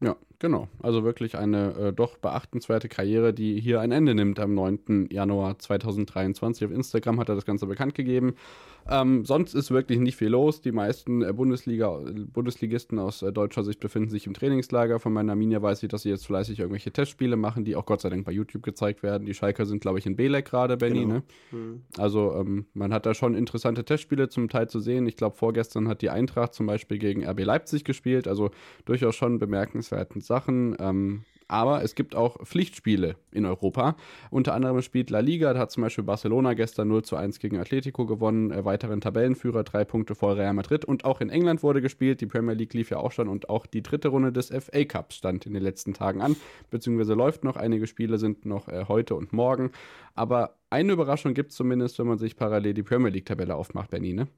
Ja, 0.00 0.16
Genau, 0.38 0.68
also 0.82 1.04
wirklich 1.04 1.36
eine 1.36 1.74
äh, 1.74 1.92
doch 1.92 2.18
beachtenswerte 2.18 2.88
Karriere, 2.88 3.32
die 3.32 3.60
hier 3.60 3.80
ein 3.80 3.92
Ende 3.92 4.14
nimmt 4.14 4.40
am 4.40 4.54
9. 4.54 5.08
Januar 5.10 5.58
2023. 5.58 6.66
Auf 6.66 6.72
Instagram 6.72 7.20
hat 7.20 7.28
er 7.28 7.34
das 7.34 7.46
Ganze 7.46 7.66
bekannt 7.66 7.94
gegeben. 7.94 8.34
Ähm, 8.90 9.24
sonst 9.24 9.54
ist 9.54 9.70
wirklich 9.70 9.98
nicht 9.98 10.16
viel 10.16 10.28
los. 10.28 10.60
Die 10.60 10.72
meisten 10.72 11.22
äh, 11.22 11.32
Bundesliga, 11.32 12.00
Bundesligisten 12.32 12.98
aus 12.98 13.22
äh, 13.22 13.32
deutscher 13.32 13.64
Sicht 13.64 13.80
befinden 13.80 14.10
sich 14.10 14.26
im 14.26 14.34
Trainingslager. 14.34 15.00
Von 15.00 15.14
meiner 15.14 15.32
Arminia 15.32 15.62
weiß 15.62 15.82
ich, 15.82 15.88
dass 15.88 16.02
sie 16.02 16.10
jetzt 16.10 16.26
fleißig 16.26 16.58
irgendwelche 16.58 16.92
Testspiele 16.92 17.36
machen, 17.36 17.64
die 17.64 17.76
auch 17.76 17.86
Gott 17.86 18.02
sei 18.02 18.10
Dank 18.10 18.26
bei 18.26 18.32
YouTube 18.32 18.62
gezeigt 18.62 19.02
werden. 19.02 19.24
Die 19.24 19.32
Schalker 19.32 19.64
sind, 19.64 19.80
glaube 19.80 19.98
ich, 19.98 20.06
in 20.06 20.16
Belek 20.16 20.44
gerade, 20.44 20.76
Benny. 20.76 21.00
Genau. 21.00 21.14
Ne? 21.14 21.22
Mhm. 21.52 21.82
Also 21.96 22.34
ähm, 22.34 22.66
man 22.74 22.92
hat 22.92 23.06
da 23.06 23.14
schon 23.14 23.34
interessante 23.34 23.84
Testspiele 23.84 24.28
zum 24.28 24.50
Teil 24.50 24.68
zu 24.68 24.80
sehen. 24.80 25.06
Ich 25.06 25.16
glaube, 25.16 25.36
vorgestern 25.36 25.88
hat 25.88 26.02
die 26.02 26.10
Eintracht 26.10 26.52
zum 26.52 26.66
Beispiel 26.66 26.98
gegen 26.98 27.24
RB 27.26 27.44
Leipzig 27.44 27.84
gespielt. 27.84 28.28
Also 28.28 28.50
durchaus 28.84 29.16
schon 29.16 29.38
bemerkenswerten 29.38 30.20
Sachen. 30.20 30.33
Ähm, 30.78 31.24
aber 31.48 31.82
es 31.82 31.94
gibt 31.94 32.14
auch 32.14 32.44
Pflichtspiele 32.44 33.16
in 33.30 33.44
Europa. 33.44 33.96
Unter 34.30 34.54
anderem 34.54 34.80
spielt 34.82 35.10
La 35.10 35.20
Liga, 35.20 35.52
da 35.52 35.60
hat 35.60 35.70
zum 35.70 35.82
Beispiel 35.82 36.04
Barcelona 36.04 36.54
gestern 36.54 36.88
0 36.88 37.04
zu 37.04 37.16
1 37.16 37.38
gegen 37.38 37.58
Atletico 37.58 38.06
gewonnen, 38.06 38.50
äh, 38.50 38.64
weiteren 38.64 39.00
Tabellenführer, 39.00 39.62
drei 39.64 39.84
Punkte 39.84 40.14
vor 40.14 40.36
Real 40.36 40.54
Madrid. 40.54 40.84
Und 40.84 41.04
auch 41.04 41.20
in 41.20 41.30
England 41.30 41.62
wurde 41.62 41.80
gespielt, 41.82 42.20
die 42.20 42.26
Premier 42.26 42.54
League 42.54 42.74
lief 42.74 42.90
ja 42.90 42.98
auch 42.98 43.12
schon 43.12 43.28
und 43.28 43.48
auch 43.48 43.66
die 43.66 43.82
dritte 43.82 44.08
Runde 44.08 44.32
des 44.32 44.48
FA 44.48 44.84
Cups 44.84 45.16
stand 45.16 45.46
in 45.46 45.54
den 45.54 45.62
letzten 45.62 45.94
Tagen 45.94 46.22
an, 46.22 46.36
beziehungsweise 46.70 47.14
läuft 47.14 47.44
noch. 47.44 47.56
Einige 47.56 47.86
Spiele 47.86 48.18
sind 48.18 48.46
noch 48.46 48.68
äh, 48.68 48.86
heute 48.88 49.14
und 49.14 49.32
morgen. 49.32 49.70
Aber 50.14 50.56
eine 50.70 50.92
Überraschung 50.92 51.34
gibt 51.34 51.50
es 51.50 51.56
zumindest, 51.56 51.98
wenn 51.98 52.06
man 52.06 52.18
sich 52.18 52.36
parallel 52.36 52.74
die 52.74 52.82
Premier 52.82 53.10
League-Tabelle 53.10 53.54
aufmacht, 53.54 53.90
Benny, 53.90 54.12
ne? 54.12 54.28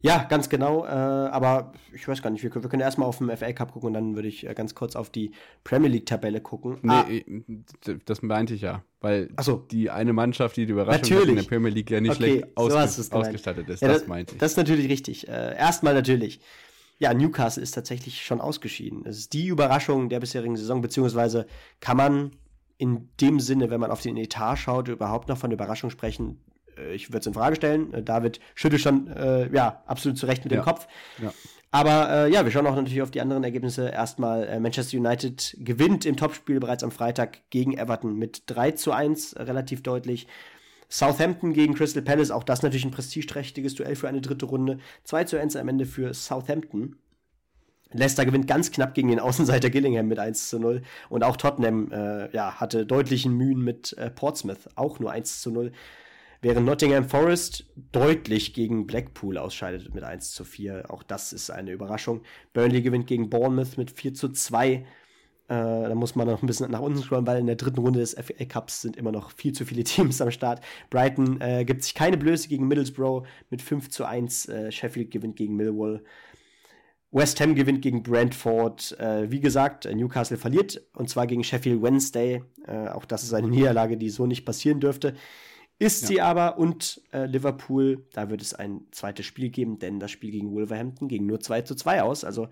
Ja, 0.00 0.24
ganz 0.24 0.48
genau. 0.48 0.84
Äh, 0.84 0.88
aber 0.88 1.72
ich 1.92 2.06
weiß 2.06 2.22
gar 2.22 2.30
nicht, 2.30 2.42
wir, 2.42 2.54
wir 2.54 2.68
können 2.68 2.82
erstmal 2.82 3.08
auf 3.08 3.18
den 3.18 3.34
FA 3.36 3.52
Cup 3.52 3.72
gucken 3.72 3.88
und 3.88 3.94
dann 3.94 4.14
würde 4.14 4.28
ich 4.28 4.46
äh, 4.46 4.54
ganz 4.54 4.74
kurz 4.74 4.94
auf 4.94 5.10
die 5.10 5.32
Premier 5.64 5.88
League-Tabelle 5.88 6.40
gucken. 6.40 6.78
Nee, 6.82 6.92
ah. 6.92 7.06
Äh, 7.08 7.98
das 8.04 8.22
meinte 8.22 8.54
ich 8.54 8.60
ja. 8.60 8.82
Weil 9.00 9.30
so. 9.40 9.64
die 9.70 9.90
eine 9.90 10.12
Mannschaft, 10.12 10.56
die 10.56 10.66
die 10.66 10.72
Überraschung 10.72 11.02
natürlich. 11.02 11.28
in 11.30 11.36
der 11.36 11.42
Premier 11.42 11.70
League 11.70 11.90
ja 11.90 12.00
nicht 12.00 12.12
okay, 12.12 12.38
schlecht 12.38 12.56
ausge 12.56 12.88
so 12.88 13.16
ausgestattet 13.16 13.68
ist. 13.68 13.80
Ja, 13.80 13.88
das, 13.88 14.00
das 14.00 14.08
meinte 14.08 14.34
ich. 14.34 14.38
Das 14.38 14.52
ist 14.52 14.56
natürlich 14.56 14.88
richtig. 14.88 15.28
Äh, 15.28 15.56
erstmal 15.56 15.94
natürlich. 15.94 16.40
Ja, 16.98 17.12
Newcastle 17.12 17.62
ist 17.62 17.72
tatsächlich 17.72 18.24
schon 18.24 18.40
ausgeschieden. 18.40 19.04
Es 19.06 19.18
ist 19.18 19.32
die 19.32 19.48
Überraschung 19.48 20.08
der 20.08 20.20
bisherigen 20.20 20.56
Saison, 20.56 20.80
beziehungsweise 20.80 21.46
kann 21.80 21.96
man 21.96 22.30
in 22.78 23.08
dem 23.20 23.40
Sinne, 23.40 23.70
wenn 23.70 23.80
man 23.80 23.90
auf 23.90 24.02
den 24.02 24.16
Etat 24.16 24.56
schaut, 24.56 24.88
überhaupt 24.88 25.28
noch 25.28 25.38
von 25.38 25.50
Überraschung 25.50 25.90
sprechen. 25.90 26.38
Äh, 26.76 26.94
ich 26.94 27.08
würde 27.10 27.20
es 27.20 27.26
in 27.26 27.34
Frage 27.34 27.56
stellen. 27.56 27.92
Äh, 27.92 28.02
David 28.02 28.40
schüttelt 28.54 28.82
schon, 28.82 29.08
äh, 29.08 29.52
ja, 29.52 29.82
absolut 29.86 30.18
zurecht 30.18 30.44
mit 30.44 30.52
ja. 30.52 30.60
dem 30.60 30.64
Kopf. 30.64 30.86
Ja. 31.22 31.32
Aber 31.70 32.08
äh, 32.10 32.32
ja, 32.32 32.44
wir 32.44 32.52
schauen 32.52 32.66
auch 32.66 32.76
natürlich 32.76 33.02
auf 33.02 33.10
die 33.10 33.20
anderen 33.20 33.44
Ergebnisse. 33.44 33.88
Erstmal 33.88 34.44
äh, 34.44 34.60
Manchester 34.60 34.96
United 34.96 35.56
gewinnt 35.60 36.06
im 36.06 36.16
Topspiel 36.16 36.60
bereits 36.60 36.84
am 36.84 36.90
Freitag 36.90 37.50
gegen 37.50 37.76
Everton 37.76 38.16
mit 38.16 38.44
3 38.46 38.72
zu 38.72 38.92
1, 38.92 39.36
relativ 39.38 39.82
deutlich. 39.82 40.26
Southampton 40.88 41.52
gegen 41.52 41.74
Crystal 41.74 42.02
Palace, 42.02 42.30
auch 42.30 42.44
das 42.44 42.62
natürlich 42.62 42.84
ein 42.84 42.92
prestigeträchtiges 42.92 43.74
Duell 43.74 43.96
für 43.96 44.08
eine 44.08 44.20
dritte 44.20 44.46
Runde. 44.46 44.78
2 45.04 45.24
zu 45.24 45.38
1 45.38 45.56
am 45.56 45.68
Ende 45.68 45.84
für 45.84 46.14
Southampton. 46.14 46.96
Leicester 47.92 48.24
gewinnt 48.24 48.46
ganz 48.46 48.70
knapp 48.70 48.94
gegen 48.94 49.08
den 49.08 49.20
Außenseiter 49.20 49.70
Gillingham 49.70 50.06
mit 50.06 50.18
1 50.18 50.48
zu 50.48 50.58
0. 50.58 50.82
Und 51.08 51.24
auch 51.24 51.36
Tottenham 51.36 51.90
äh, 51.92 52.34
ja, 52.34 52.54
hatte 52.60 52.86
deutlichen 52.86 53.34
Mühen 53.34 53.62
mit 53.62 53.92
äh, 53.98 54.10
Portsmouth, 54.10 54.68
auch 54.76 54.98
nur 54.98 55.10
1 55.10 55.40
zu 55.40 55.50
0 55.50 55.72
während 56.42 56.66
Nottingham 56.66 57.08
Forest 57.08 57.66
deutlich 57.92 58.54
gegen 58.54 58.86
Blackpool 58.86 59.38
ausscheidet 59.38 59.94
mit 59.94 60.04
1 60.04 60.32
zu 60.32 60.44
4. 60.44 60.90
Auch 60.90 61.02
das 61.02 61.32
ist 61.32 61.50
eine 61.50 61.72
Überraschung. 61.72 62.22
Burnley 62.52 62.82
gewinnt 62.82 63.06
gegen 63.06 63.30
Bournemouth 63.30 63.76
mit 63.78 63.90
4 63.90 64.14
zu 64.14 64.28
2. 64.30 64.72
Äh, 64.72 64.84
da 65.48 65.94
muss 65.94 66.16
man 66.16 66.26
noch 66.26 66.42
ein 66.42 66.46
bisschen 66.46 66.70
nach 66.70 66.80
unten 66.80 66.98
scrollen, 66.98 67.26
weil 67.26 67.38
in 67.38 67.46
der 67.46 67.54
dritten 67.54 67.78
Runde 67.78 68.00
des 68.00 68.14
FA 68.14 68.44
Cups 68.44 68.82
sind 68.82 68.96
immer 68.96 69.12
noch 69.12 69.30
viel 69.30 69.52
zu 69.52 69.64
viele 69.64 69.84
Teams 69.84 70.20
am 70.20 70.30
Start. 70.30 70.60
Brighton 70.90 71.40
äh, 71.40 71.64
gibt 71.64 71.84
sich 71.84 71.94
keine 71.94 72.16
Blöße 72.16 72.48
gegen 72.48 72.66
Middlesbrough 72.66 73.26
mit 73.50 73.62
5 73.62 73.88
zu 73.90 74.04
1. 74.04 74.48
Äh, 74.48 74.72
Sheffield 74.72 75.10
gewinnt 75.10 75.36
gegen 75.36 75.56
Millwall. 75.56 76.02
West 77.12 77.40
Ham 77.40 77.54
gewinnt 77.54 77.82
gegen 77.82 78.02
Brentford. 78.02 78.98
Äh, 78.98 79.30
wie 79.30 79.40
gesagt, 79.40 79.84
Newcastle 79.84 80.36
verliert 80.36 80.82
und 80.94 81.08
zwar 81.08 81.26
gegen 81.26 81.44
Sheffield 81.44 81.80
Wednesday. 81.80 82.42
Äh, 82.66 82.88
auch 82.88 83.04
das 83.04 83.22
ist 83.22 83.32
eine 83.32 83.48
Niederlage, 83.48 83.96
die 83.96 84.10
so 84.10 84.26
nicht 84.26 84.44
passieren 84.44 84.80
dürfte. 84.80 85.14
Ist 85.78 86.02
ja. 86.02 86.08
sie 86.08 86.20
aber 86.22 86.58
und 86.58 87.02
äh, 87.12 87.26
Liverpool, 87.26 88.06
da 88.12 88.30
wird 88.30 88.40
es 88.40 88.54
ein 88.54 88.86
zweites 88.92 89.26
Spiel 89.26 89.50
geben, 89.50 89.78
denn 89.78 90.00
das 90.00 90.10
Spiel 90.10 90.30
gegen 90.30 90.52
Wolverhampton 90.52 91.08
ging 91.08 91.26
nur 91.26 91.40
2 91.40 91.62
zu 91.62 91.74
2 91.74 92.02
aus. 92.02 92.24
Also 92.24 92.48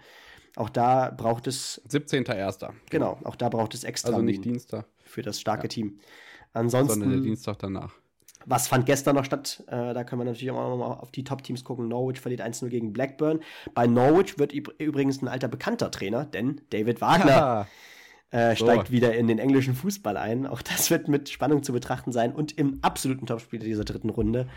auch 0.57 0.69
da 0.69 1.11
braucht 1.11 1.47
es. 1.47 1.81
17.01. 1.89 2.71
Genau, 2.91 3.19
auch 3.25 3.37
da 3.37 3.49
braucht 3.49 3.75
es 3.75 3.85
extra. 3.85 4.11
Also 4.11 4.23
nicht 4.23 4.45
Dienstag. 4.45 4.87
Für 5.05 5.23
das 5.23 5.41
starke 5.41 5.65
ja. 5.65 5.69
Team. 5.69 6.01
Ansonsten. 6.53 7.01
Sondern 7.01 7.11
der 7.11 7.21
Dienstag 7.21 7.59
danach. 7.59 7.95
Was 8.47 8.69
fand 8.69 8.85
gestern 8.85 9.17
noch 9.17 9.25
statt? 9.25 9.65
Äh, 9.69 9.95
da 9.95 10.05
können 10.05 10.21
wir 10.21 10.27
natürlich 10.27 10.51
auch 10.51 10.77
mal 10.77 10.85
auf 10.85 11.11
die 11.11 11.25
Top-Teams 11.25 11.65
gucken. 11.65 11.89
Norwich 11.89 12.21
verliert 12.21 12.43
1-0 12.43 12.69
gegen 12.69 12.93
Blackburn. 12.93 13.41
Bei 13.73 13.87
Norwich 13.87 14.39
wird 14.39 14.53
übrigens 14.53 15.23
ein 15.23 15.29
alter 15.29 15.49
bekannter 15.49 15.91
Trainer, 15.91 16.27
denn 16.27 16.61
David 16.69 17.01
Wagner. 17.01 17.31
Ja 17.31 17.67
äh, 18.35 18.57
steigt 18.57 18.89
so. 18.89 18.93
wieder 18.93 19.15
in 19.15 19.29
den 19.29 19.39
englischen 19.39 19.75
Fußball 19.75 20.17
ein. 20.17 20.47
Auch 20.47 20.61
das 20.61 20.91
wird 20.91 21.07
mit 21.07 21.29
Spannung 21.29 21.63
zu 21.63 21.73
betrachten 21.73 22.11
sein. 22.11 22.35
Und 22.35 22.59
im 22.59 22.81
absoluten 22.83 23.27
Topspiel 23.27 23.61
dieser 23.61 23.85
dritten 23.85 24.11
Runde 24.11 24.49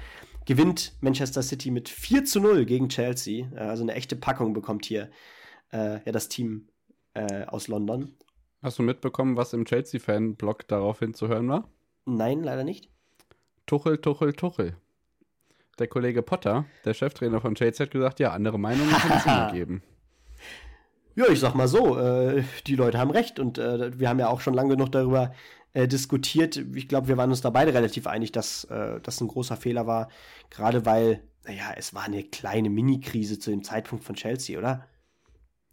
gewinnt 0.46 0.94
Manchester 1.02 1.44
City 1.44 1.70
mit 1.70 1.88
4 1.88 2.26
zu 2.26 2.40
0 2.40 2.66
gegen 2.66 2.90
Chelsea. 2.90 3.48
Äh, 3.54 3.60
also 3.60 3.84
eine 3.84 3.94
echte 3.94 4.16
Packung 4.16 4.54
bekommt 4.54 4.86
hier 4.86 5.12
äh, 5.72 6.04
ja, 6.04 6.12
das 6.12 6.28
Team 6.28 6.70
äh, 7.14 7.46
aus 7.46 7.68
London. 7.68 8.16
Hast 8.64 8.80
du 8.80 8.84
mitbekommen, 8.84 9.38
was 9.38 9.54
im 9.54 9.66
Chelsea-Fan-Blog 9.66 10.68
daraufhin 10.68 11.14
zu 11.14 11.28
hören 11.28 11.48
war? 11.48 11.70
Nein, 12.06 12.42
leider 12.42 12.64
nicht. 12.64 12.90
Tuchel, 13.68 14.00
Tuchel, 14.00 14.34
Tuchel. 14.34 14.76
Der 15.78 15.88
Kollege 15.88 16.24
Potter, 16.24 16.66
der 16.84 16.96
Cheftrainer 16.96 17.42
von 17.42 17.54
Chelsea, 17.54 17.86
hat 17.86 17.92
gesagt, 17.92 18.20
ja, 18.20 18.32
andere 18.32 18.58
Meinungen 18.58 18.90
kann 18.90 19.18
es 19.18 19.26
immer 19.26 19.52
geben. 19.54 19.84
Ja, 21.18 21.28
ich 21.30 21.40
sag 21.40 21.56
mal 21.56 21.68
so, 21.68 21.98
äh, 21.98 22.44
die 22.68 22.76
Leute 22.76 23.00
haben 23.00 23.10
recht 23.10 23.40
und 23.40 23.58
äh, 23.58 23.98
wir 24.00 24.08
haben 24.08 24.20
ja 24.20 24.28
auch 24.28 24.40
schon 24.40 24.54
lange 24.54 24.76
genug 24.76 24.92
darüber 24.92 25.34
äh, 25.74 25.88
diskutiert. 25.88 26.58
Ich 26.76 26.88
glaube, 26.88 27.08
wir 27.08 27.18
waren 27.18 27.32
uns 27.32 27.42
da 27.42 27.50
beide 27.50 27.74
relativ 27.74 28.06
einig, 28.06 28.32
dass 28.32 28.66
äh, 28.66 29.00
das 29.02 29.20
ein 29.20 29.28
großer 29.28 29.58
Fehler 29.58 29.88
war, 29.88 30.10
gerade 30.52 30.86
weil, 30.86 31.24
naja, 31.44 31.74
es 31.76 31.96
war 31.96 32.04
eine 32.04 32.24
kleine 32.24 32.70
Mini-Krise 32.70 33.40
zu 33.40 33.50
dem 33.50 33.64
Zeitpunkt 33.64 34.06
von 34.06 34.14
Chelsea, 34.14 34.60
oder? 34.60 34.86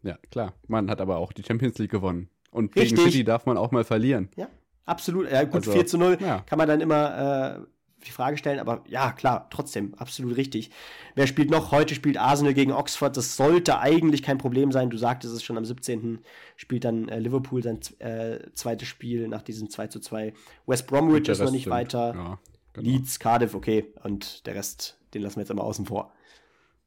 Ja, 0.03 0.17
klar. 0.31 0.55
Man 0.67 0.89
hat 0.89 1.03
aber 1.03 1.19
auch 1.19 1.35
die 1.35 1.43
Champions 1.43 1.77
League 1.77 1.91
gewonnen. 1.91 2.31
Und 2.51 2.75
Richtig. 2.75 2.97
gegen 2.97 3.11
City 3.11 3.25
darf 3.25 3.45
man 3.45 3.59
auch 3.59 3.71
mal 3.71 3.85
verlieren. 3.85 4.31
Ja, 4.37 4.49
absolut. 4.87 5.31
Ja, 5.31 5.45
gut, 5.45 5.57
also, 5.57 5.73
4 5.73 5.87
zu 5.87 5.99
0 5.99 6.19
ja. 6.23 6.41
kann 6.41 6.57
man 6.57 6.69
dann 6.69 6.81
immer 6.81 7.59
äh, 7.59 7.67
die 8.05 8.13
Frage 8.13 8.37
stellen, 8.37 8.59
aber 8.59 8.83
ja, 8.89 9.13
klar, 9.13 9.49
trotzdem, 9.51 9.95
absolut 9.95 10.37
richtig. 10.37 10.71
Wer 11.15 11.27
spielt 11.27 11.51
noch? 11.51 11.73
Heute 11.73 11.95
spielt 11.95 12.17
Arsenal 12.17 12.55
gegen 12.55 12.73
Oxford. 12.73 13.17
Das 13.17 13.37
sollte 13.37 13.79
eigentlich 13.79 14.23
kein 14.23 14.39
Problem 14.39 14.73
sein. 14.73 14.91
Du 14.91 14.97
sagtest 14.97 15.35
es 15.35 15.43
schon, 15.43 15.59
am 15.59 15.65
17. 15.65 16.21
spielt 16.57 16.85
dann 16.85 17.09
äh, 17.09 17.19
Liverpool 17.19 17.63
sein 17.63 17.81
äh, 17.99 18.39
zweites 18.55 18.89
Spiel 18.89 19.29
nach 19.29 19.43
diesem 19.43 19.71
2 19.71 19.89
zu 19.89 20.01
2. 20.01 20.33
West 20.67 20.87
Bromwich 20.87 21.29
ist 21.29 21.41
noch 21.41 21.51
nicht 21.51 21.63
stimmt. 21.63 21.75
weiter. 21.75 22.15
Ja, 22.15 22.39
genau. 22.75 22.91
Leeds, 22.91 23.19
Cardiff, 23.19 23.55
okay. 23.55 23.87
Und 24.03 24.47
der 24.47 24.55
Rest, 24.55 24.99
den 25.15 25.23
lassen 25.23 25.37
wir 25.37 25.43
jetzt 25.43 25.51
immer 25.51 25.65
außen 25.65 25.87
vor. 25.87 26.13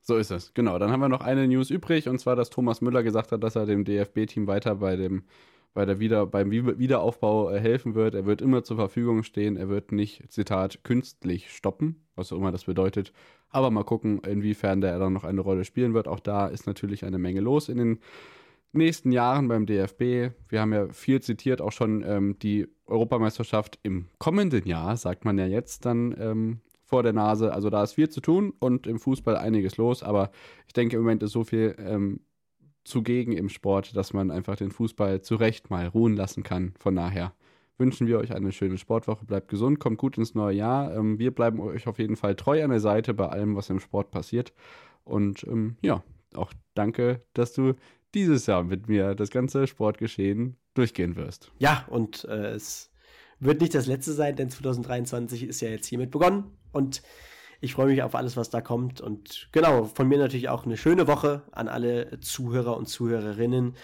So 0.01 0.15
ist 0.15 0.31
es, 0.31 0.53
genau. 0.53 0.79
Dann 0.79 0.89
haben 0.91 1.01
wir 1.01 1.09
noch 1.09 1.21
eine 1.21 1.47
News 1.47 1.69
übrig, 1.69 2.07
und 2.07 2.17
zwar, 2.19 2.37
dass 2.37 2.49
Thomas 2.49 2.79
Müller 2.79 3.03
gesagt 3.03 3.33
hat, 3.33 3.43
dass 3.43 3.57
er 3.57 3.65
dem 3.65 3.83
DFB-Team 3.83 4.47
weiter 4.47 4.75
bei 4.75 4.95
dem 4.95 5.23
bei 5.77 5.85
der 5.85 5.99
Wieder, 5.99 6.25
beim 6.25 6.49
Wiederaufbau 6.49 7.51
äh, 7.51 7.59
helfen 7.59 7.93
wird. 7.93 8.15
Er 8.15 8.25
wird 8.25 8.41
immer 8.41 8.63
zur 8.63 8.77
Verfügung 8.77 9.21
stehen. 9.21 9.57
Er 9.57 9.69
wird 9.69 9.91
nicht, 9.91 10.23
Zitat, 10.31 10.83
künstlich 10.83 11.51
stoppen, 11.51 12.01
was 12.15 12.33
auch 12.33 12.37
immer 12.37 12.51
das 12.51 12.63
bedeutet. 12.63 13.13
Aber 13.51 13.69
mal 13.69 13.83
gucken, 13.83 14.19
inwiefern 14.27 14.81
der 14.81 14.97
dann 14.97 15.13
noch 15.13 15.23
eine 15.23 15.39
Rolle 15.39 15.65
spielen 15.65 15.93
wird. 15.93 16.07
Auch 16.07 16.19
da 16.19 16.47
ist 16.47 16.65
natürlich 16.65 17.05
eine 17.05 17.19
Menge 17.19 17.41
los 17.41 17.69
in 17.69 17.77
den 17.77 17.99
nächsten 18.71 19.11
Jahren 19.11 19.49
beim 19.49 19.67
DFB. 19.67 20.33
Wir 20.49 20.61
haben 20.61 20.73
ja 20.73 20.87
viel 20.87 21.21
zitiert, 21.21 21.61
auch 21.61 21.71
schon 21.71 22.03
ähm, 22.03 22.39
die 22.39 22.67
Europameisterschaft 22.87 23.77
im 23.83 24.07
kommenden 24.17 24.65
Jahr, 24.65 24.97
sagt 24.97 25.25
man 25.25 25.37
ja 25.37 25.45
jetzt 25.45 25.85
dann 25.85 26.15
ähm, 26.19 26.61
vor 26.85 27.03
der 27.03 27.13
Nase. 27.13 27.53
Also 27.53 27.69
da 27.69 27.83
ist 27.83 27.93
viel 27.93 28.09
zu 28.09 28.21
tun 28.21 28.51
und 28.57 28.87
im 28.87 28.97
Fußball 28.97 29.37
einiges 29.37 29.77
los. 29.77 30.01
Aber 30.01 30.31
ich 30.65 30.73
denke, 30.73 30.95
im 30.95 31.03
Moment 31.03 31.21
ist 31.21 31.33
so 31.33 31.43
viel 31.43 31.75
ähm, 31.77 32.21
zugegen 32.87 33.33
im 33.33 33.49
Sport, 33.49 33.95
dass 33.95 34.13
man 34.13 34.31
einfach 34.31 34.55
den 34.55 34.71
Fußball 34.71 35.21
zu 35.21 35.35
Recht 35.35 35.69
mal 35.69 35.87
ruhen 35.87 36.15
lassen 36.15 36.43
kann. 36.43 36.73
Von 36.79 36.95
daher 36.95 37.33
wünschen 37.77 38.07
wir 38.07 38.17
euch 38.17 38.33
eine 38.33 38.51
schöne 38.51 38.77
Sportwoche. 38.77 39.25
Bleibt 39.25 39.49
gesund, 39.49 39.79
kommt 39.79 39.97
gut 39.97 40.17
ins 40.17 40.33
neue 40.33 40.55
Jahr. 40.55 40.95
Ähm, 40.95 41.19
wir 41.19 41.31
bleiben 41.31 41.59
euch 41.59 41.87
auf 41.87 41.99
jeden 41.99 42.15
Fall 42.15 42.35
treu 42.35 42.63
an 42.63 42.71
der 42.71 42.79
Seite 42.79 43.13
bei 43.13 43.27
allem, 43.27 43.55
was 43.55 43.69
im 43.69 43.79
Sport 43.79 44.11
passiert. 44.11 44.53
Und 45.03 45.43
ähm, 45.43 45.77
ja, 45.81 46.03
auch 46.33 46.53
danke, 46.73 47.21
dass 47.33 47.53
du 47.53 47.73
dieses 48.13 48.45
Jahr 48.45 48.63
mit 48.63 48.87
mir 48.87 49.15
das 49.15 49.29
ganze 49.29 49.67
Sportgeschehen 49.67 50.57
durchgehen 50.73 51.15
wirst. 51.15 51.51
Ja, 51.59 51.85
und 51.89 52.25
äh, 52.25 52.51
es 52.51 52.89
wird 53.39 53.61
nicht 53.61 53.75
das 53.75 53.85
letzte 53.85 54.13
sein, 54.13 54.35
denn 54.35 54.49
2023 54.49 55.43
ist 55.43 55.61
ja 55.61 55.69
jetzt 55.69 55.87
hiermit 55.87 56.11
begonnen. 56.11 56.45
Und 56.71 57.01
ich 57.59 57.73
freue 57.73 57.87
mich 57.87 58.03
auf 58.03 58.15
alles, 58.15 58.37
was 58.37 58.49
da 58.49 58.61
kommt. 58.61 59.01
Und 59.01 59.49
genau, 59.51 59.85
von 59.85 60.07
mir 60.07 60.17
natürlich 60.17 60.49
auch 60.49 60.65
eine 60.65 60.77
schöne 60.77 61.07
Woche 61.07 61.43
an 61.51 61.67
alle 61.67 62.19
Zuhörer 62.19 62.77
und 62.77 62.87
Zuhörerinnen. 62.87 63.75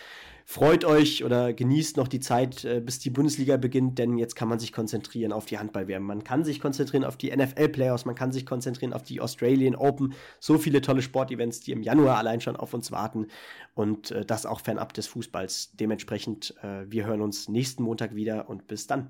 freut 0.46 0.84
euch 0.84 1.24
oder 1.24 1.54
genießt 1.54 1.96
noch 1.96 2.08
die 2.08 2.20
Zeit, 2.20 2.66
äh, 2.66 2.82
bis 2.82 3.00
die 3.00 3.10
Bundesliga 3.10 3.56
beginnt, 3.58 3.98
denn 3.98 4.18
jetzt 4.18 4.36
kann 4.36 4.50
man 4.50 4.60
sich 4.60 4.74
konzentrieren 4.74 5.32
auf 5.32 5.46
die 5.46 5.58
Handball-WM. 5.58 6.04
Man 6.04 6.24
kann 6.24 6.44
sich 6.44 6.60
konzentrieren 6.60 7.06
auf 7.06 7.18
die 7.18 7.36
NFL-Playoffs, 7.36 8.06
man 8.06 8.16
kann 8.16 8.34
sich 8.34 8.46
konzentrieren 8.46 8.94
auf 8.94 9.04
die 9.04 9.22
Australian 9.22 9.76
Open. 9.76 10.14
So 10.40 10.58
viele 10.58 10.82
tolle 10.82 11.02
Sportevents, 11.02 11.62
die 11.62 11.72
im 11.72 11.82
Januar 11.82 12.18
allein 12.18 12.42
schon 12.42 12.58
auf 12.58 12.74
uns 12.74 12.92
warten 12.92 13.28
und 13.74 14.12
äh, 14.12 14.26
das 14.26 14.46
auch 14.46 14.60
fernab 14.60 14.94
des 14.94 15.08
Fußballs. 15.08 15.72
Dementsprechend, 15.80 16.56
äh, 16.62 16.92
wir 16.92 17.06
hören 17.06 17.22
uns 17.22 17.48
nächsten 17.48 17.84
Montag 17.84 18.14
wieder 18.14 18.50
und 18.50 18.68
bis 18.68 18.86
dann. 18.86 19.10